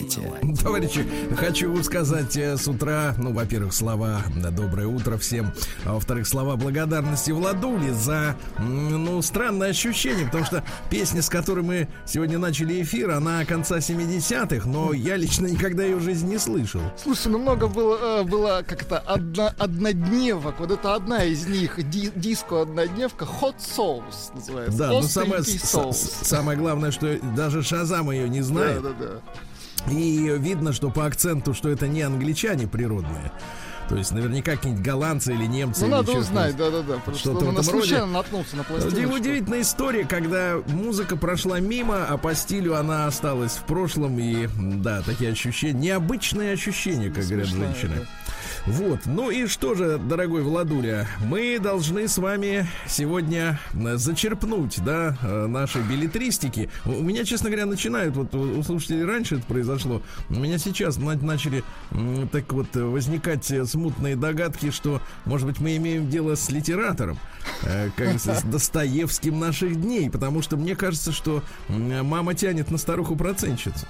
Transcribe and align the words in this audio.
На 0.00 0.30
лайте. 0.30 0.62
Товарищи, 0.62 1.06
хочу 1.36 1.82
сказать 1.82 2.36
э, 2.36 2.56
с 2.56 2.68
утра, 2.68 3.14
ну, 3.18 3.32
во-первых, 3.32 3.72
слова 3.72 4.22
«доброе 4.52 4.86
утро» 4.86 5.16
всем, 5.16 5.52
а 5.84 5.94
во-вторых, 5.94 6.26
слова 6.26 6.56
благодарности 6.56 7.30
Владуле 7.30 7.92
за, 7.92 8.36
ну, 8.58 9.20
странное 9.22 9.70
ощущение, 9.70 10.26
потому 10.26 10.44
что 10.44 10.64
песня, 10.90 11.22
с 11.22 11.28
которой 11.28 11.64
мы 11.64 11.88
сегодня 12.06 12.38
начали 12.38 12.82
эфир, 12.82 13.10
она 13.10 13.44
конца 13.44 13.78
70-х, 13.78 14.68
но 14.68 14.92
я 14.92 15.16
лично 15.16 15.46
никогда 15.46 15.84
ее 15.84 15.96
в 15.96 16.02
жизни 16.02 16.30
не 16.30 16.38
слышал. 16.38 16.80
Слушай, 17.02 17.32
ну 17.32 17.38
много 17.38 17.66
было, 17.66 18.20
э, 18.20 18.22
было 18.24 18.62
как-то 18.66 18.98
одно, 18.98 19.50
однодневок, 19.58 20.60
вот 20.60 20.70
это 20.70 20.94
одна 20.94 21.24
из 21.24 21.46
них, 21.46 21.78
ди, 21.90 22.10
диско-однодневка, 22.14 23.24
Hot 23.24 23.56
Sauce 23.58 24.34
называется. 24.34 24.78
Да, 24.78 24.88
но 24.88 25.02
самое, 25.02 25.42
самое 25.42 26.58
главное, 26.58 26.90
что 26.90 27.18
даже 27.36 27.62
Шазам 27.62 28.10
ее 28.10 28.28
не 28.28 28.42
знает. 28.42 28.82
Да, 28.82 28.90
да, 28.90 28.94
да. 29.06 29.40
И 29.88 30.32
видно, 30.38 30.72
что 30.72 30.90
по 30.90 31.06
акценту, 31.06 31.54
что 31.54 31.68
это 31.68 31.88
не 31.88 32.02
англичане 32.02 32.66
природные. 32.66 33.32
То 33.88 33.96
есть 33.96 34.12
наверняка 34.12 34.52
какие-нибудь 34.52 34.84
голландцы 34.84 35.34
или 35.34 35.46
немцы. 35.46 35.80
Ну, 35.80 35.86
или 35.86 35.94
надо 35.96 36.12
узнать, 36.12 36.56
да-да-да. 36.56 37.00
Что-то 37.12 37.44
в 37.44 37.58
этом 37.58 37.74
роде. 37.74 38.04
наткнулся 38.04 38.56
на 38.56 38.62
пластиночку. 38.62 39.14
Удивительная 39.16 39.62
история, 39.62 40.04
когда 40.04 40.58
музыка 40.68 41.16
прошла 41.16 41.58
мимо, 41.58 42.06
а 42.08 42.16
по 42.16 42.32
стилю 42.36 42.76
она 42.76 43.06
осталась 43.08 43.52
в 43.52 43.64
прошлом. 43.64 44.16
И, 44.20 44.48
да, 44.56 45.02
такие 45.02 45.32
ощущения, 45.32 45.80
необычные 45.80 46.52
ощущения, 46.52 47.10
как 47.10 47.24
Смешная, 47.24 47.46
говорят 47.46 47.76
женщины. 47.76 47.96
Да. 47.96 48.32
Вот. 48.66 49.00
Ну 49.06 49.30
и 49.30 49.46
что 49.46 49.74
же, 49.74 49.98
дорогой 49.98 50.42
Владуля, 50.42 51.06
мы 51.24 51.58
должны 51.58 52.08
с 52.08 52.18
вами 52.18 52.66
сегодня 52.86 53.58
э, 53.72 53.96
зачерпнуть, 53.96 54.82
да, 54.84 55.16
э, 55.22 55.46
нашей 55.46 55.82
билетристики. 55.82 56.70
У 56.84 57.02
меня, 57.02 57.24
честно 57.24 57.48
говоря, 57.48 57.66
начинают, 57.66 58.16
вот 58.16 58.34
у 58.34 58.62
слушателей 58.62 59.04
раньше 59.04 59.36
это 59.36 59.46
произошло, 59.46 60.02
у 60.28 60.34
меня 60.34 60.58
сейчас 60.58 60.98
начали 60.98 61.64
так 62.32 62.52
вот 62.52 62.74
возникать 62.74 63.50
смутные 63.68 64.16
догадки, 64.16 64.70
что, 64.70 65.00
может 65.24 65.46
быть, 65.46 65.60
мы 65.60 65.76
имеем 65.76 66.08
дело 66.10 66.34
с 66.34 66.50
литератором, 66.50 67.18
э, 67.62 67.90
как 67.96 68.20
с 68.20 68.42
Достоевским 68.42 69.38
наших 69.38 69.80
дней, 69.80 70.10
потому 70.10 70.42
что 70.42 70.56
мне 70.56 70.76
кажется, 70.76 71.12
что 71.12 71.42
мама 71.68 72.34
тянет 72.34 72.70
на 72.70 72.78
старуху-процентщицу. 72.78 73.86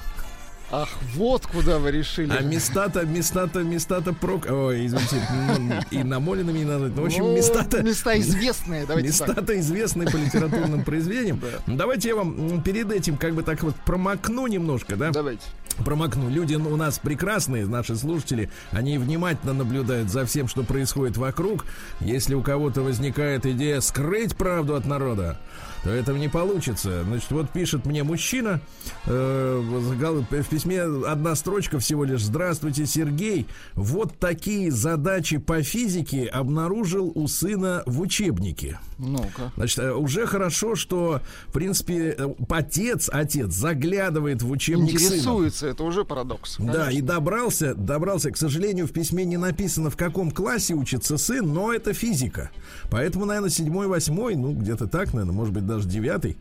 Ах, 0.73 0.89
вот 1.15 1.47
куда 1.47 1.79
вы 1.79 1.91
решили. 1.91 2.33
А 2.33 2.43
места-то, 2.43 3.05
места-то, 3.05 3.61
места-то 3.61 4.13
прок... 4.13 4.47
Ой, 4.49 4.87
извините, 4.87 5.21
ну, 5.59 5.81
и 5.91 6.05
намоленными 6.05 6.59
не 6.59 6.65
надо. 6.65 6.89
Ну, 6.89 7.03
в 7.03 7.07
общем, 7.07 7.25
ну, 7.25 7.37
места-то... 7.37 7.83
Места 7.83 8.19
известные, 8.21 8.87
давайте 8.87 9.09
Места-то 9.09 9.59
известные 9.59 10.09
по 10.09 10.17
литературным 10.17 10.85
произведениям. 10.85 11.41
Давайте 11.67 12.11
я 12.11 12.17
вам 12.17 12.63
перед 12.63 12.93
этим 12.93 13.17
как 13.17 13.35
бы 13.35 13.43
так 13.43 13.63
вот 13.63 13.75
промокну 13.85 14.47
немножко, 14.47 14.97
да? 14.97 15.11
Давайте 15.11 15.43
промокну. 15.85 16.29
Люди 16.29 16.55
у 16.55 16.77
нас 16.77 16.99
прекрасные, 16.99 17.67
наши 17.67 17.97
слушатели, 17.97 18.51
они 18.71 18.99
внимательно 18.99 19.53
наблюдают 19.53 20.11
за 20.11 20.25
всем, 20.25 20.47
что 20.47 20.63
происходит 20.63 21.17
вокруг. 21.17 21.65
Если 22.01 22.35
у 22.35 22.43
кого-то 22.43 22.83
возникает 22.83 23.47
идея 23.47 23.81
скрыть 23.81 24.37
правду 24.37 24.77
от 24.77 24.87
народа, 24.87 25.41
то 25.85 25.91
этого 25.91 26.17
не 26.17 26.29
получится. 26.29 27.05
Значит, 27.05 27.31
вот 27.31 27.51
пишет 27.51 27.87
мне 27.87 28.03
мужчина, 28.03 28.61
э, 29.07 29.61
в 29.61 30.49
письме 30.49 30.83
одна 30.83 31.35
строчка 31.35 31.79
всего 31.79 32.05
лишь 32.05 32.23
«Здравствуйте, 32.23 32.87
Сергей, 32.87 33.47
вот 33.75 34.19
такие 34.19 34.71
задачи 34.71 35.39
по 35.39 35.63
физике 35.63 36.27
обнаружил 36.27 37.11
у 37.15 37.27
сына 37.29 37.83
в 37.87 38.01
учебнике». 38.01 38.79
Ну-ка. 38.99 39.53
Значит, 39.57 39.79
э, 39.79 39.93
уже 39.93 40.27
хорошо, 40.27 40.75
что, 40.75 41.23
в 41.47 41.53
принципе, 41.53 42.15
э, 42.19 42.29
отец, 42.51 43.09
отец 43.11 43.53
заглядывает 43.55 44.43
в 44.43 44.51
учебник 44.51 44.95
Интересуется, 44.95 45.61
сына. 45.61 45.71
это 45.71 45.85
уже 45.85 46.05
парадокс. 46.05 46.57
Конечно. 46.57 46.79
Да, 46.79 46.91
и 46.91 47.01
добрался, 47.01 47.75
добрался. 47.75 48.31
К 48.31 48.37
сожалению, 48.37 48.87
в 48.87 48.93
письме 48.93 49.25
не 49.25 49.39
написано, 49.39 49.89
в 49.89 49.97
каком 49.97 50.31
классе 50.31 50.75
учится 50.75 51.17
сын, 51.17 51.51
но 51.51 51.73
это 51.73 51.95
физика. 51.95 52.51
Поэтому, 52.91 53.25
наверное, 53.25 53.51
седьмой, 53.51 53.87
восьмой, 53.87 54.37
ну, 54.37 54.53
где-то 54.53 54.87
так, 54.87 55.15
наверное, 55.15 55.35
может 55.35 55.55
быть, 55.55 55.67
даже 55.71 55.89
девятый. 55.89 56.37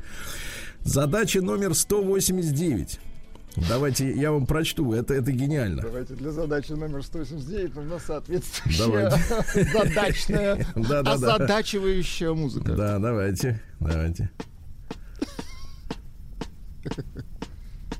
Задача 0.83 1.41
номер 1.41 1.73
189. 1.73 2.99
Давайте 3.67 4.11
я 4.13 4.31
вам 4.31 4.45
прочту, 4.45 4.93
это, 4.93 5.13
это 5.13 5.31
гениально. 5.31 5.81
Давайте 5.81 6.13
для 6.13 6.31
задачи 6.31 6.71
номер 6.71 7.03
189 7.03 7.75
нужна 7.75 7.99
соответствующая 7.99 9.11
задачная, 9.73 10.65
озадачивающая 10.75 12.33
музыка. 12.33 12.73
Да, 12.73 12.99
давайте, 12.99 13.61
давайте. 13.79 14.29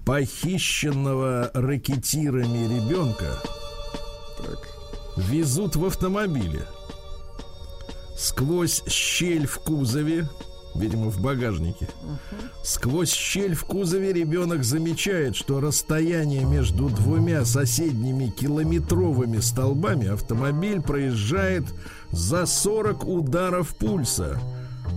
Похищенного 0.05 1.51
ракетирами 1.53 2.65
ребенка 2.65 3.37
везут 5.17 5.75
в 5.75 5.85
автомобиле. 5.85 6.61
Сквозь 8.17 8.83
щель 8.87 9.47
в 9.47 9.59
кузове 9.59 10.27
видимо, 10.79 11.11
в 11.11 11.19
багажнике. 11.21 11.87
Сквозь 12.63 13.11
щель 13.11 13.53
в 13.53 13.65
кузове 13.65 14.13
ребенок 14.13 14.63
замечает, 14.63 15.35
что 15.35 15.59
расстояние 15.59 16.45
между 16.45 16.89
двумя 16.89 17.45
соседними 17.45 18.29
километровыми 18.29 19.39
столбами 19.39 20.07
автомобиль 20.07 20.81
проезжает 20.81 21.65
за 22.11 22.45
40 22.45 23.05
ударов 23.05 23.75
пульса. 23.75 24.39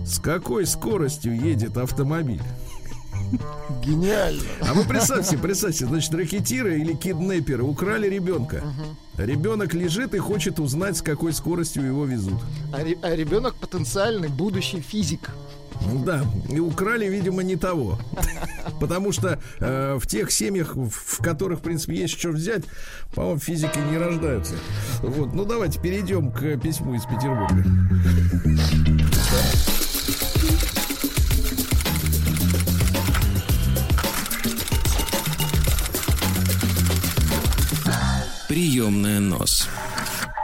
С 0.05 0.19
какой 0.19 0.65
скоростью 0.65 1.35
едет 1.35 1.77
автомобиль? 1.77 2.41
Гениально. 3.83 4.43
А 4.61 4.73
вы 4.73 4.83
представьте, 4.83 5.37
представьте, 5.37 5.85
значит, 5.85 6.13
ракетиры 6.13 6.79
или 6.79 6.93
киднеперы 6.93 7.63
украли 7.63 8.07
ребенка. 8.07 8.57
Угу. 8.57 9.23
Ребенок 9.25 9.73
лежит 9.73 10.13
и 10.13 10.17
хочет 10.19 10.59
узнать, 10.59 10.97
с 10.97 11.01
какой 11.01 11.33
скоростью 11.33 11.85
его 11.85 12.05
везут. 12.05 12.39
А, 12.71 12.77
а 12.77 13.15
ребенок 13.15 13.55
потенциальный 13.55 14.29
будущий 14.29 14.81
физик. 14.81 15.31
Да, 16.05 16.23
и 16.49 16.59
украли, 16.59 17.07
видимо, 17.07 17.43
не 17.43 17.55
того. 17.55 17.99
Потому 18.79 19.11
что 19.11 19.39
э, 19.59 19.97
в 19.99 20.07
тех 20.07 20.31
семьях, 20.31 20.75
в 20.75 21.21
которых, 21.21 21.59
в 21.59 21.61
принципе, 21.61 21.95
есть 21.95 22.17
что 22.19 22.29
взять, 22.29 22.63
по-моему, 23.15 23.39
физики 23.39 23.77
не 23.91 23.97
рождаются. 23.97 24.55
Вот, 25.01 25.33
ну 25.33 25.45
давайте 25.45 25.79
перейдем 25.79 26.31
к 26.31 26.57
письму 26.57 26.95
из 26.95 27.03
Петербурга. 27.03 27.63
Приемная 38.47 39.19
нос. 39.19 39.67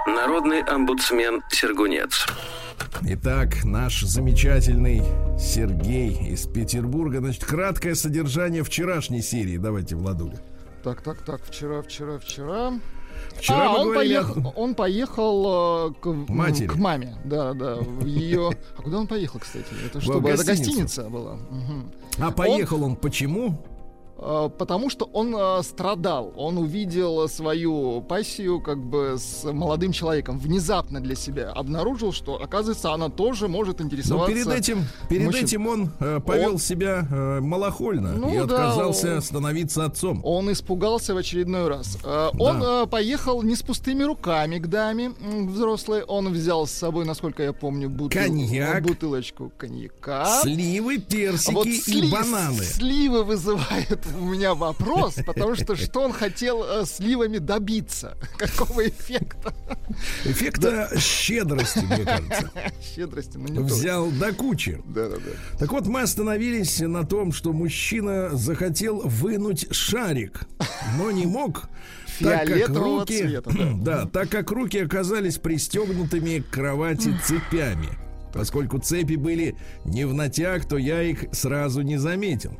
Народный 0.07 0.61
омбудсмен 0.61 1.43
Сергунец. 1.49 2.25
Итак, 3.01 3.63
наш 3.63 4.01
замечательный 4.01 5.01
Сергей 5.37 6.31
из 6.31 6.45
Петербурга. 6.45 7.19
Значит, 7.19 7.45
краткое 7.45 7.95
содержание 7.95 8.63
вчерашней 8.63 9.21
серии. 9.21 9.57
Давайте, 9.57 9.95
Владуля. 9.95 10.39
Так, 10.83 11.01
так, 11.01 11.21
так, 11.23 11.43
вчера, 11.43 11.81
вчера, 11.81 12.19
вчера. 12.19 12.79
Вчера 13.35 13.69
а, 13.69 13.81
он, 13.81 13.93
поехал, 13.93 14.53
он 14.55 14.75
поехал 14.75 15.91
э, 15.91 15.93
к 15.99 16.05
матери. 16.29 16.67
К 16.67 16.75
маме, 16.75 17.17
да, 17.25 17.53
да. 17.53 17.75
В 17.75 18.05
ее. 18.05 18.51
А 18.77 18.81
куда 18.81 18.99
он 18.99 19.07
поехал, 19.07 19.39
кстати? 19.39 19.67
Это 19.85 20.01
что? 20.01 20.19
Это 20.27 20.43
гостиница 20.43 21.09
была. 21.09 21.33
Угу. 21.33 22.19
А 22.19 22.31
поехал 22.31 22.77
он, 22.83 22.91
он 22.91 22.95
почему? 22.95 23.61
Э, 24.21 24.49
потому 24.57 24.89
что 24.89 25.05
он 25.05 25.33
э, 25.35 25.63
страдал. 25.63 26.33
Он 26.35 26.57
увидел 26.57 27.27
свою 27.29 28.01
пассию 28.01 28.61
как 28.61 28.83
бы 28.83 29.15
с 29.17 29.49
молодым 29.49 29.91
человеком. 29.91 30.39
Внезапно 30.39 30.99
для 30.99 31.15
себя 31.15 31.51
обнаружил, 31.51 32.11
что, 32.11 32.41
оказывается, 32.41 32.91
она 32.93 33.09
тоже 33.09 33.47
может 33.47 33.79
интересоваться. 33.81 34.29
Но 34.29 34.35
перед 34.35 34.47
этим, 34.47 34.85
перед 35.09 35.25
мужчин. 35.27 35.45
этим 35.45 35.67
он 35.67 35.91
э, 35.99 36.19
повел 36.19 36.53
он... 36.53 36.57
себя 36.57 37.07
э, 37.09 37.39
малохольно 37.39 38.13
ну, 38.13 38.33
и 38.33 38.37
отказался 38.37 39.07
да, 39.07 39.15
он... 39.15 39.21
становиться 39.21 39.85
отцом. 39.85 40.21
Он 40.23 40.51
испугался 40.51 41.13
в 41.13 41.17
очередной 41.17 41.69
раз. 41.69 41.97
Э, 42.03 42.29
да. 42.33 42.39
Он 42.39 42.61
э, 42.61 42.87
поехал 42.87 43.41
не 43.41 43.55
с 43.55 43.63
пустыми 43.63 44.03
руками 44.03 44.59
к 44.59 44.67
даме 44.67 45.11
взрослой. 45.21 46.03
Он 46.03 46.29
взял 46.29 46.67
с 46.67 46.71
собой, 46.71 47.05
насколько 47.05 47.41
я 47.43 47.53
помню, 47.53 47.89
бутыл... 47.89 48.21
Коньяк. 48.21 48.83
бутылочку 48.83 49.51
коньяка. 49.57 50.41
Сливы, 50.41 50.97
персики 50.97 51.53
вот 51.53 51.67
и 51.67 51.77
сли... 51.79 52.11
бананы. 52.11 52.63
Сливы 52.63 53.23
вызывают 53.23 54.08
у 54.17 54.25
меня 54.25 54.55
вопрос, 54.55 55.15
потому 55.25 55.55
что 55.55 55.75
что 55.75 56.01
он 56.01 56.13
хотел 56.13 56.63
э, 56.63 56.85
сливами 56.85 57.37
добиться? 57.37 58.17
Какого 58.37 58.87
эффекта? 58.87 59.53
Эффекта 60.25 60.89
щедрости, 60.97 61.79
мне 61.79 62.03
кажется. 62.03 62.51
Щедрости, 62.95 63.37
но 63.37 63.47
не 63.47 63.59
Взял 63.59 64.09
до 64.11 64.33
кучи. 64.33 64.81
Да, 64.85 65.09
да, 65.09 65.17
да. 65.17 65.57
Так 65.57 65.71
вот, 65.71 65.87
мы 65.87 66.01
остановились 66.01 66.79
на 66.79 67.05
том, 67.05 67.31
что 67.31 67.53
мужчина 67.53 68.29
захотел 68.35 69.01
вынуть 69.01 69.73
шарик, 69.73 70.41
но 70.97 71.11
не 71.11 71.25
мог 71.25 71.69
так 72.19 72.47
как 72.47 72.69
руки, 72.69 73.17
цвета, 73.17 73.51
да. 73.57 73.73
да, 73.73 74.05
так 74.05 74.29
как 74.29 74.51
руки 74.51 74.77
оказались 74.77 75.37
пристегнутыми 75.37 76.39
к 76.39 76.49
кровати 76.49 77.13
цепями. 77.23 77.89
Поскольку 78.33 78.77
цепи 78.77 79.15
были 79.15 79.55
не 79.85 80.05
в 80.05 80.13
натяг, 80.13 80.65
то 80.65 80.77
я 80.77 81.01
их 81.01 81.25
сразу 81.31 81.81
не 81.81 81.97
заметил. 81.97 82.59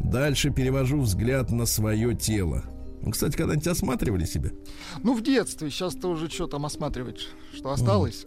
Дальше 0.00 0.50
перевожу 0.50 1.00
взгляд 1.00 1.50
на 1.50 1.66
свое 1.66 2.14
тело. 2.14 2.64
Ну, 3.02 3.10
кстати, 3.12 3.36
когда-нибудь 3.36 3.66
осматривали 3.66 4.24
себя? 4.24 4.50
Ну, 5.02 5.14
в 5.14 5.22
детстве. 5.22 5.70
Сейчас 5.70 5.94
ты 5.94 6.06
уже 6.08 6.28
что 6.28 6.46
там 6.46 6.66
осматривать? 6.66 7.28
Что 7.54 7.70
осталось? 7.70 8.24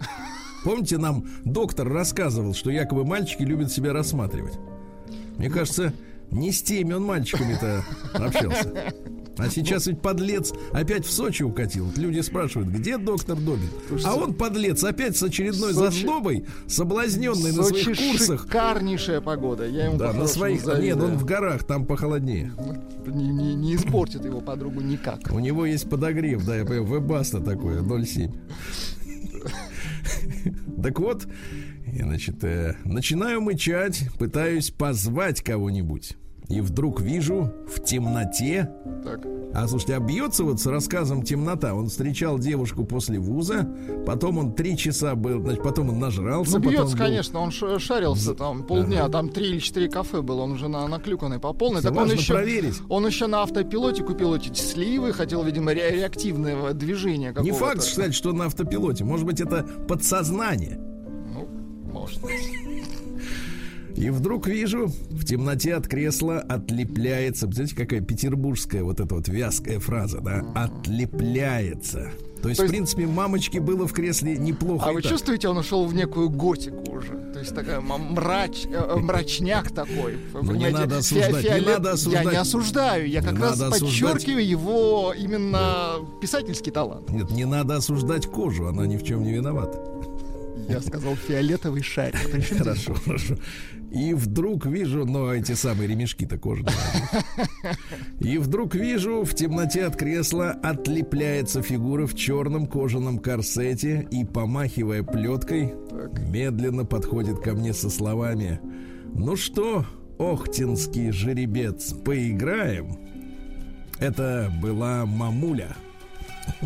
Помните, 0.63 0.97
нам 0.97 1.25
доктор 1.43 1.87
рассказывал, 1.87 2.53
что 2.53 2.69
якобы 2.69 3.05
мальчики 3.05 3.43
любят 3.43 3.71
себя 3.71 3.93
рассматривать. 3.93 4.57
Мне 5.37 5.49
кажется, 5.49 5.93
не 6.31 6.51
с 6.51 6.61
теми 6.61 6.93
он 6.93 7.03
мальчиками-то 7.03 7.83
общался. 8.13 8.93
А 9.39 9.49
сейчас 9.49 9.87
ведь 9.87 10.01
подлец 10.01 10.51
опять 10.73 11.05
в 11.05 11.11
Сочи 11.11 11.43
укатил. 11.43 11.89
Люди 11.95 12.19
спрашивают, 12.19 12.69
где 12.69 12.97
доктор 12.97 13.37
Добин? 13.37 13.69
А 14.03 14.15
он 14.15 14.33
подлец 14.33 14.83
опять 14.83 15.15
с 15.15 15.23
очередной 15.23 15.73
Сочи... 15.73 15.95
зазнобой, 15.95 16.45
соблазненный 16.67 17.53
на 17.53 17.63
своих 17.63 17.97
курсах. 17.97 18.43
шикарнейшая 18.43 19.21
погода. 19.21 19.65
Я 19.65 19.85
ему 19.85 19.97
да, 19.97 20.11
на 20.11 20.27
своих. 20.27 20.61
Завидую. 20.61 20.83
Нет, 20.83 21.01
он 21.01 21.17
в 21.17 21.23
горах, 21.23 21.63
там 21.63 21.85
похолоднее. 21.85 22.51
Не, 23.05 23.29
не, 23.29 23.55
не 23.55 23.75
испортит 23.75 24.25
его 24.25 24.41
подругу 24.41 24.81
никак. 24.81 25.31
У 25.31 25.39
него 25.39 25.65
есть 25.65 25.89
подогрев, 25.89 26.45
да, 26.45 26.57
я 26.57 26.65
понимаю, 26.65 26.85
вебаста 26.85 27.39
такое, 27.39 27.81
0,7. 27.81 28.33
Так 30.81 30.99
вот, 30.99 31.27
я, 31.93 32.05
значит, 32.05 32.43
э, 32.43 32.75
начинаю 32.85 33.41
мычать, 33.41 34.09
пытаюсь 34.17 34.71
позвать 34.71 35.41
кого-нибудь 35.41 36.17
и 36.49 36.61
вдруг 36.61 36.99
вижу 36.99 37.53
в 37.67 37.83
темноте. 37.83 38.69
Так. 39.03 39.21
А 39.53 39.67
слушайте, 39.67 39.95
а 39.95 39.99
бьется 39.99 40.43
вот 40.43 40.59
с 40.59 40.65
рассказом 40.65 41.23
темнота. 41.23 41.73
Он 41.73 41.87
встречал 41.87 42.37
девушку 42.39 42.85
после 42.85 43.19
вуза, 43.19 43.67
потом 44.05 44.39
он 44.39 44.53
три 44.53 44.75
часа 44.75 45.15
был, 45.15 45.41
значит, 45.41 45.63
потом 45.63 45.89
он 45.89 45.99
нажрался. 45.99 46.59
Ну, 46.59 46.69
бьется, 46.69 46.97
был... 46.97 47.03
конечно, 47.03 47.39
он 47.39 47.51
шарился 47.51 48.33
там 48.33 48.63
полдня, 48.63 49.03
ага. 49.03 49.11
там 49.11 49.29
три 49.29 49.47
или 49.47 49.59
четыре 49.59 49.89
кафе 49.89 50.21
было, 50.21 50.41
он 50.41 50.51
уже 50.53 50.67
на, 50.67 50.87
наклюканный 50.87 51.39
по 51.39 51.53
полной. 51.53 51.81
Так 51.81 51.95
он 51.95 52.11
еще, 52.11 52.33
проверить. 52.33 52.75
он 52.89 53.05
еще 53.05 53.27
на 53.27 53.43
автопилоте 53.43 54.03
купил 54.03 54.33
эти 54.35 54.51
сливы, 54.53 55.13
хотел, 55.13 55.43
видимо, 55.43 55.73
ре- 55.73 55.91
реактивное 55.91 56.73
движение 56.73 57.33
Не 57.41 57.51
факт, 57.51 57.81
кстати, 57.81 58.11
что 58.11 58.33
на 58.33 58.45
автопилоте. 58.45 59.03
Может 59.03 59.25
быть, 59.25 59.39
это 59.39 59.63
подсознание. 59.87 60.79
Быть. 62.21 62.51
И 63.95 64.09
вдруг 64.11 64.47
вижу, 64.47 64.87
в 65.09 65.25
темноте 65.25 65.75
от 65.75 65.87
кресла 65.87 66.39
отлепляется. 66.39 67.49
Знаете, 67.51 67.75
какая 67.75 67.99
петербургская 67.99 68.83
вот 68.83 68.99
эта 68.99 69.13
вот 69.13 69.27
вязкая 69.27 69.79
фраза, 69.79 70.21
да? 70.21 70.45
Отлепляется. 70.55 72.11
То 72.41 72.47
есть, 72.47 72.59
То 72.59 72.63
есть, 72.63 72.73
в 72.73 72.77
принципе, 72.77 73.05
мамочке 73.05 73.59
было 73.59 73.85
в 73.85 73.91
кресле 73.91 74.37
неплохо. 74.37 74.89
А 74.89 74.93
вы 74.93 75.01
так. 75.01 75.11
чувствуете, 75.11 75.49
он 75.49 75.57
ушел 75.57 75.85
в 75.85 75.93
некую 75.93 76.29
готику 76.29 76.89
уже? 76.91 77.09
То 77.33 77.39
есть 77.39 77.53
такая 77.53 77.81
мрач, 77.81 78.65
э, 78.65 78.95
мрачняк 78.95 79.71
такой. 79.71 80.17
Ну, 80.33 80.55
не 80.55 80.69
надо 80.69 80.99
осуждать, 80.99 81.43
фиолет... 81.43 81.65
не 81.65 81.73
надо 81.73 81.91
осуждать. 81.91 82.23
Я 82.23 82.31
не 82.31 82.37
осуждаю, 82.37 83.09
я 83.09 83.19
не 83.19 83.27
как 83.27 83.39
раз 83.39 83.59
подчеркиваю 83.59 84.47
его 84.47 85.13
именно 85.17 85.95
писательский 86.21 86.71
талант. 86.71 87.09
Нет, 87.09 87.29
не 87.31 87.43
надо 87.43 87.75
осуждать 87.75 88.27
кожу, 88.27 88.67
она 88.67 88.85
ни 88.85 88.95
в 88.95 89.03
чем 89.03 89.23
не 89.23 89.33
виновата. 89.33 89.77
Я 90.69 90.81
сказал 90.87 91.15
фиолетовый 91.15 91.81
шарик. 91.81 92.15
Хорошо, 92.57 92.93
хорошо. 92.93 93.35
И 93.91 94.13
вдруг 94.13 94.67
вижу, 94.67 95.05
ну, 95.05 95.31
эти 95.31 95.53
самые 95.53 95.87
ремешки-то 95.87 96.37
кожаные. 96.37 96.73
И 98.19 98.37
вдруг 98.37 98.75
вижу, 98.75 99.23
в 99.23 99.33
темноте 99.33 99.85
от 99.85 99.95
кресла 99.95 100.51
отлепляется 100.51 101.63
фигура 101.63 102.05
в 102.05 102.15
черном 102.15 102.67
кожаном 102.67 103.17
корсете 103.17 104.07
и, 104.11 104.25
помахивая 104.25 105.01
плеткой, 105.01 105.73
так. 105.89 106.19
медленно 106.19 106.85
подходит 106.85 107.39
ко 107.39 107.53
мне 107.53 107.73
со 107.73 107.89
словами 107.89 108.59
«Ну 109.15 109.35
что, 109.35 109.85
охтинский 110.19 111.11
жеребец, 111.11 111.93
поиграем?» 111.93 112.99
Это 113.99 114.51
была 114.61 115.05
мамуля. 115.05 115.75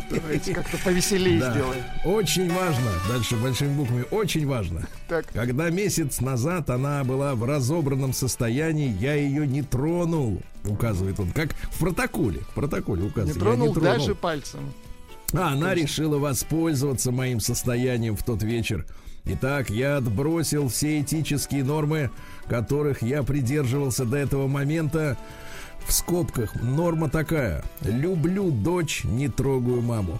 Давайте 0.09 0.53
как-то 0.53 0.77
повеселее 0.77 1.39
да. 1.39 1.51
сделаем. 1.51 1.83
Очень 2.06 2.51
важно, 2.53 2.91
дальше 3.07 3.35
большими 3.35 3.74
буквами, 3.74 4.06
очень 4.12 4.47
важно. 4.47 4.88
Так. 5.07 5.27
Когда 5.33 5.69
месяц 5.69 6.21
назад 6.21 6.69
она 6.69 7.03
была 7.03 7.35
в 7.35 7.44
разобранном 7.44 8.13
состоянии, 8.13 8.95
я 9.00 9.15
ее 9.15 9.47
не 9.47 9.62
тронул, 9.62 10.41
указывает 10.65 11.19
он, 11.19 11.31
как 11.31 11.53
в 11.71 11.80
протоколе. 11.80 12.39
В 12.51 12.53
протоколе 12.53 13.03
указывает. 13.03 13.35
Не 13.35 13.39
тронул, 13.39 13.68
не 13.68 13.74
тронул. 13.74 13.97
даже 13.97 14.15
пальцем. 14.15 14.74
А 15.33 15.53
она 15.53 15.74
решила 15.74 16.19
воспользоваться 16.19 17.12
моим 17.12 17.39
состоянием 17.39 18.15
в 18.15 18.24
тот 18.24 18.44
вечер. 18.44 18.85
Итак, 19.25 19.69
я 19.69 19.97
отбросил 19.97 20.68
все 20.68 21.00
этические 21.00 21.63
нормы, 21.63 22.12
которых 22.47 23.01
я 23.01 23.24
придерживался 23.24 24.06
до 24.06 24.18
этого 24.18 24.47
момента, 24.47 25.18
в 25.88 25.94
скобках 25.94 26.56
норма 26.56 27.09
такая. 27.09 27.63
Люблю 27.81 28.51
дочь, 28.51 29.03
не 29.03 29.27
трогаю 29.27 29.81
маму. 29.81 30.19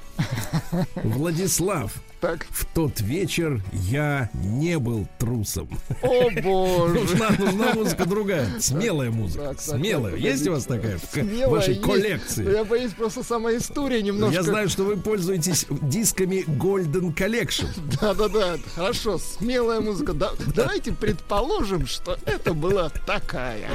Владислав. 0.95 1.94
Так. 2.24 2.48
В 2.51 2.65
тот 2.74 3.01
вечер 3.01 3.62
я 3.74 4.30
не 4.33 4.80
был 4.80 5.06
трусом. 5.19 5.68
О 6.01 6.30
боже. 6.42 6.94
нужна, 6.94 7.30
нужна 7.38 7.74
музыка 7.74 8.06
другая. 8.06 8.48
Смелая 8.62 9.12
музыка. 9.12 9.48
Так, 9.48 9.57
так, 9.57 9.77
Смелая. 9.77 10.13
Так, 10.13 10.21
есть 10.21 10.48
у 10.48 10.51
вас 10.51 10.63
такая 10.63 10.98
в 10.98 11.50
вашей 11.50 11.74
есть. 11.74 11.86
коллекции? 11.86 12.50
Я 12.50 12.63
боюсь, 12.63 12.94
просто 12.94 13.24
сама 13.24 13.54
история 13.57 14.01
немножко... 14.01 14.36
Я 14.36 14.44
знаю, 14.44 14.69
что 14.69 14.86
вы 14.86 14.95
пользуетесь 14.95 15.65
дисками 15.81 16.45
Golden 16.48 17.13
Collection. 17.13 17.68
Да-да-да. 18.00 18.56
Хорошо. 18.74 19.18
Смелая 19.18 19.81
музыка. 19.81 20.13
Да, 20.13 20.31
давайте 20.56 20.94
предположим, 20.94 21.86
что 21.88 22.18
это 22.25 22.54
была 22.54 22.88
такая. 23.06 23.68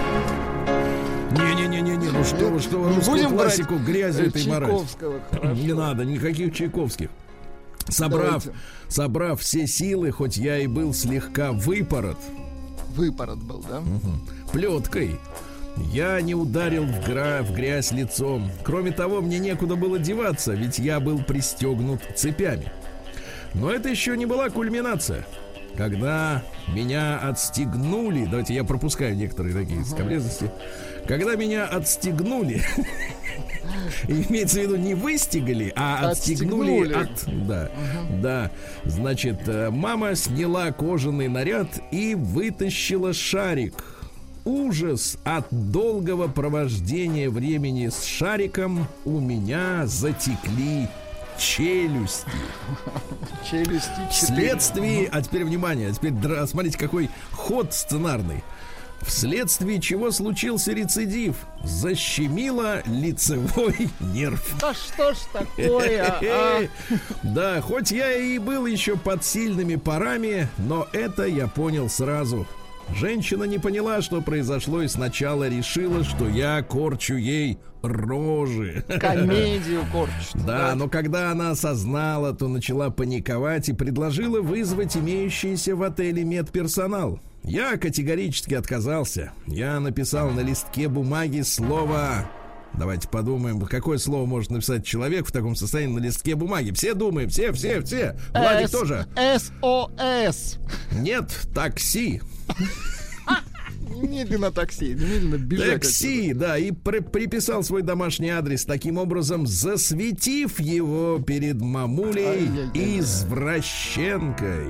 Не-не-не-не, 1.33 2.11
ну 2.11 2.25
что 2.25 2.49
вы, 2.49 2.61
что 2.61 2.79
вы, 2.79 2.95
русскую 2.95 3.29
классику 3.29 3.77
грязью 3.79 4.29
этой 4.29 4.47
морать. 4.47 4.97
Не 5.55 5.73
надо, 5.75 6.05
никаких 6.05 6.55
Чайковских. 6.55 7.11
Собрав, 7.89 8.45
собрав 8.89 9.41
все 9.41 9.67
силы, 9.67 10.11
хоть 10.11 10.37
я 10.37 10.59
и 10.59 10.67
был 10.67 10.93
слегка 10.93 11.52
выпорот. 11.52 12.19
Выпорот 12.95 13.38
был, 13.38 13.64
да? 13.69 13.81
Угу. 13.81 14.52
Плеткой. 14.52 15.19
Я 15.93 16.21
не 16.21 16.35
ударил 16.35 16.85
в, 16.85 17.05
гра 17.05 17.43
в 17.43 17.52
грязь 17.52 17.93
лицом. 17.93 18.50
Кроме 18.64 18.91
того, 18.91 19.21
мне 19.21 19.38
некуда 19.38 19.76
было 19.76 19.99
деваться, 19.99 20.52
ведь 20.52 20.79
я 20.79 20.99
был 20.99 21.23
пристегнут 21.23 22.00
цепями. 22.17 22.73
Но 23.55 23.71
это 23.71 23.88
еще 23.88 24.17
не 24.17 24.26
была 24.26 24.50
кульминация. 24.50 25.25
Когда 25.77 26.43
меня 26.69 27.19
отстегнули, 27.19 28.25
давайте 28.25 28.55
я 28.55 28.65
пропускаю 28.65 29.17
некоторые 29.17 29.55
такие 29.55 29.85
скобрезности. 29.85 30.51
Когда 31.07 31.37
меня 31.37 31.67
отстегнули, 31.67 32.63
имеется 34.09 34.59
в 34.59 34.63
виду 34.63 34.77
не 34.77 34.95
выстегли, 34.95 35.73
а 35.77 36.11
отстегнули, 36.11 36.93
от... 36.93 37.47
Да, 37.47 37.71
да. 38.21 38.51
Значит, 38.85 39.49
э, 39.49 39.71
мама 39.71 40.15
сняла 40.17 40.73
кожаный 40.73 41.29
наряд 41.29 41.69
и 41.91 42.15
вытащила 42.15 43.13
шарик. 43.13 43.85
Ужас 44.45 45.19
от 45.25 45.47
долгого 45.51 46.27
провождения 46.29 47.29
времени 47.29 47.89
с 47.89 48.05
шариком 48.05 48.87
у 49.05 49.21
меня 49.21 49.87
затекли 49.87 50.89
челюсти. 51.38 52.26
Челюсти. 53.49 53.90
Вследствие, 54.11 55.09
а 55.11 55.23
теперь 55.23 55.45
внимание, 55.45 55.88
а 55.88 55.92
теперь 55.92 56.12
смотрите, 56.47 56.76
какой 56.76 57.09
ход 57.33 57.73
сценарный. 57.73 58.42
Вследствие 59.02 59.80
чего 59.80 60.11
случился 60.11 60.73
рецидив. 60.73 61.37
Защемило 61.62 62.83
лицевой 62.87 63.88
нерв. 64.00 64.57
Да 64.61 64.75
что 64.75 65.14
ж 65.14 65.16
такое, 65.33 66.04
а? 66.04 66.62
Да, 67.23 67.61
хоть 67.61 67.92
я 67.92 68.12
и 68.12 68.38
был 68.38 68.66
еще 68.66 68.97
под 68.97 69.25
сильными 69.25 69.76
парами, 69.76 70.49
но 70.59 70.88
это 70.92 71.25
я 71.25 71.47
понял 71.47 71.88
сразу. 71.88 72.47
Женщина 72.97 73.45
не 73.45 73.59
поняла, 73.59 74.00
что 74.02 74.21
произошло, 74.21 74.83
и 74.83 74.88
сначала 74.88 75.49
решила, 75.49 76.04
что 76.04 76.28
я 76.28 76.62
корчу 76.62 77.16
ей 77.16 77.59
рожи. 77.82 78.85
Комедию 79.00 79.85
корчу. 79.92 80.47
Да, 80.47 80.75
но 80.75 80.88
когда 80.88 81.30
она 81.30 81.50
осознала, 81.50 82.32
то 82.35 82.49
начала 82.49 82.90
паниковать 82.90 83.68
и 83.68 83.73
предложила 83.73 84.40
вызвать 84.40 84.97
имеющийся 84.97 85.76
в 85.76 85.82
отеле 85.82 86.25
медперсонал. 86.25 87.20
Я 87.44 87.76
категорически 87.76 88.54
отказался. 88.54 89.32
Я 89.47 89.80
написал 89.80 90.30
на 90.30 90.40
листке 90.40 90.88
бумаги 90.88 91.40
слово 91.42 92.28
Давайте 92.75 93.08
подумаем, 93.08 93.61
какое 93.62 93.99
слово 93.99 94.26
может 94.26 94.50
написать 94.50 94.85
человек 94.85 95.26
в 95.26 95.32
таком 95.32 95.56
состоянии 95.56 95.94
на 95.94 95.99
листке 96.00 96.35
бумаги. 96.35 96.70
Все 96.73 96.94
думаем, 96.94 97.28
все, 97.28 97.52
все, 97.52 97.80
все. 97.82 98.16
Владик 98.32 98.70
тоже. 98.70 99.06
СОС. 99.16 100.58
Нет, 100.92 101.49
такси. 101.54 102.20
Немедленно 103.88 104.50
такси, 104.52 104.95
немедленно 104.95 105.37
бежать. 105.37 105.83
Такси, 105.83 106.33
да, 106.35 106.57
и 106.59 106.73
при 106.73 107.00
приписал 107.00 107.62
свой 107.62 107.83
домашний 107.83 108.30
адрес, 108.30 108.64
таким 108.64 108.99
образом 108.99 109.47
засветив 109.47 110.61
его 110.61 111.18
перед 111.18 111.61
мамулей 111.61 112.49
извращенкой. 112.75 114.68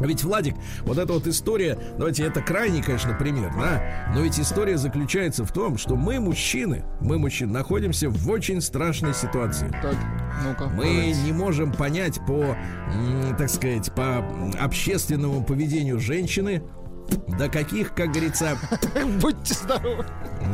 Ведь, 0.00 0.24
Владик, 0.24 0.54
вот 0.82 0.98
эта 0.98 1.12
вот 1.12 1.26
история, 1.26 1.78
давайте, 1.96 2.24
это 2.24 2.42
крайний, 2.42 2.82
конечно, 2.82 3.14
пример, 3.14 3.50
да, 3.56 4.12
но 4.14 4.20
ведь 4.20 4.38
история 4.38 4.76
заключается 4.76 5.44
в 5.44 5.52
том, 5.52 5.78
что 5.78 5.96
мы, 5.96 6.20
мужчины, 6.20 6.84
мы, 7.00 7.18
мужчины, 7.18 7.52
находимся 7.52 8.10
в 8.10 8.30
очень 8.30 8.60
страшной 8.60 9.14
ситуации. 9.14 9.68
Так, 9.82 9.96
ну-ка. 10.44 10.68
Мы 10.68 10.84
давайте. 10.84 11.22
не 11.22 11.32
можем 11.32 11.72
понять 11.72 12.20
по, 12.26 12.56
так 13.38 13.48
сказать, 13.48 13.90
по 13.94 14.18
общественному 14.60 15.42
поведению 15.42 15.98
женщины, 15.98 16.62
до 17.38 17.48
каких, 17.48 17.94
как 17.94 18.10
говорится... 18.10 18.58
Будьте 19.20 19.54
здоровы. 19.54 20.04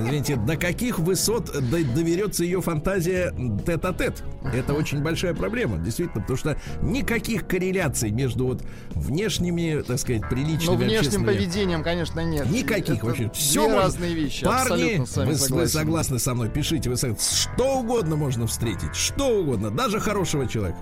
Извините, 0.00 0.36
до 0.36 0.56
каких 0.56 0.98
высот 0.98 1.50
доверется 1.70 2.44
ее 2.44 2.60
фантазия 2.60 3.32
тет-а-тет? 3.66 4.22
Это 4.52 4.74
очень 4.74 5.02
большая 5.02 5.34
проблема, 5.34 5.78
действительно, 5.78 6.22
потому 6.22 6.36
что 6.36 6.58
никаких 6.82 7.46
корреляций 7.46 8.10
между 8.10 8.46
вот 8.46 8.62
внешними, 8.90 9.82
так 9.82 9.98
сказать, 9.98 10.28
приличными... 10.28 10.76
Ну, 10.76 10.84
внешним 10.84 11.24
поведением, 11.24 11.82
конечно, 11.82 12.20
нет. 12.20 12.48
Никаких 12.50 12.96
Это 12.96 13.06
вообще. 13.06 13.30
Все 13.30 13.68
разные 13.68 14.14
вещи. 14.14 14.44
Парни, 14.44 15.02
вы, 15.16 15.56
вы 15.56 15.68
согласны 15.68 16.18
со 16.18 16.34
мной, 16.34 16.48
пишите, 16.48 16.90
вы 16.90 16.96
согласны. 16.96 17.24
Что 17.36 17.80
угодно 17.80 18.16
можно 18.16 18.46
встретить, 18.46 18.94
что 18.94 19.40
угодно, 19.40 19.70
даже 19.70 20.00
хорошего 20.00 20.46
человека. 20.46 20.78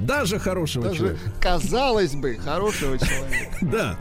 Даже 0.00 0.38
хорошего 0.38 0.86
Даже, 0.86 0.98
человека. 0.98 1.20
Казалось 1.40 2.14
бы, 2.14 2.36
хорошего 2.36 2.98
человека. 2.98 3.50
Да. 3.60 3.98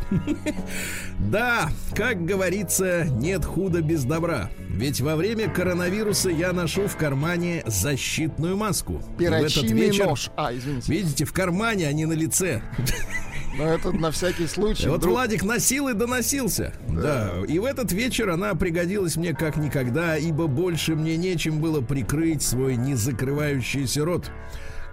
Да, 1.20 1.70
как 1.94 2.24
говорится, 2.24 3.06
нет 3.06 3.44
худа 3.44 3.82
без 3.82 4.06
добра. 4.06 4.50
Ведь 4.70 5.02
во 5.02 5.18
время 5.18 5.50
коронавируса 5.50 6.30
я 6.30 6.54
ношу 6.54 6.88
в 6.88 6.96
кармане 6.96 7.62
защитную 7.66 8.56
маску. 8.56 9.02
Перочинный 9.18 9.92
нож. 9.98 10.30
А, 10.38 10.54
извините. 10.54 10.92
Видите, 10.92 11.26
в 11.26 11.34
кармане, 11.34 11.88
а 11.90 11.92
не 11.92 12.06
на 12.06 12.14
лице. 12.14 12.62
Но 13.58 13.66
это 13.66 13.92
на 13.92 14.12
всякий 14.12 14.48
случай. 14.48 14.88
Вот 14.88 15.00
вдруг... 15.00 15.16
Владик 15.16 15.44
носил 15.44 15.90
и 15.90 15.94
доносился. 15.94 16.74
Да. 16.88 17.32
да. 17.34 17.46
И 17.46 17.60
в 17.60 17.66
этот 17.66 17.92
вечер 17.92 18.30
она 18.30 18.56
пригодилась 18.56 19.18
мне 19.18 19.34
как 19.34 19.58
никогда, 19.58 20.16
ибо 20.16 20.48
больше 20.48 20.96
мне 20.96 21.18
нечем 21.18 21.60
было 21.60 21.82
прикрыть 21.82 22.42
свой 22.42 22.78
незакрывающийся 22.78 24.06
рот. 24.06 24.32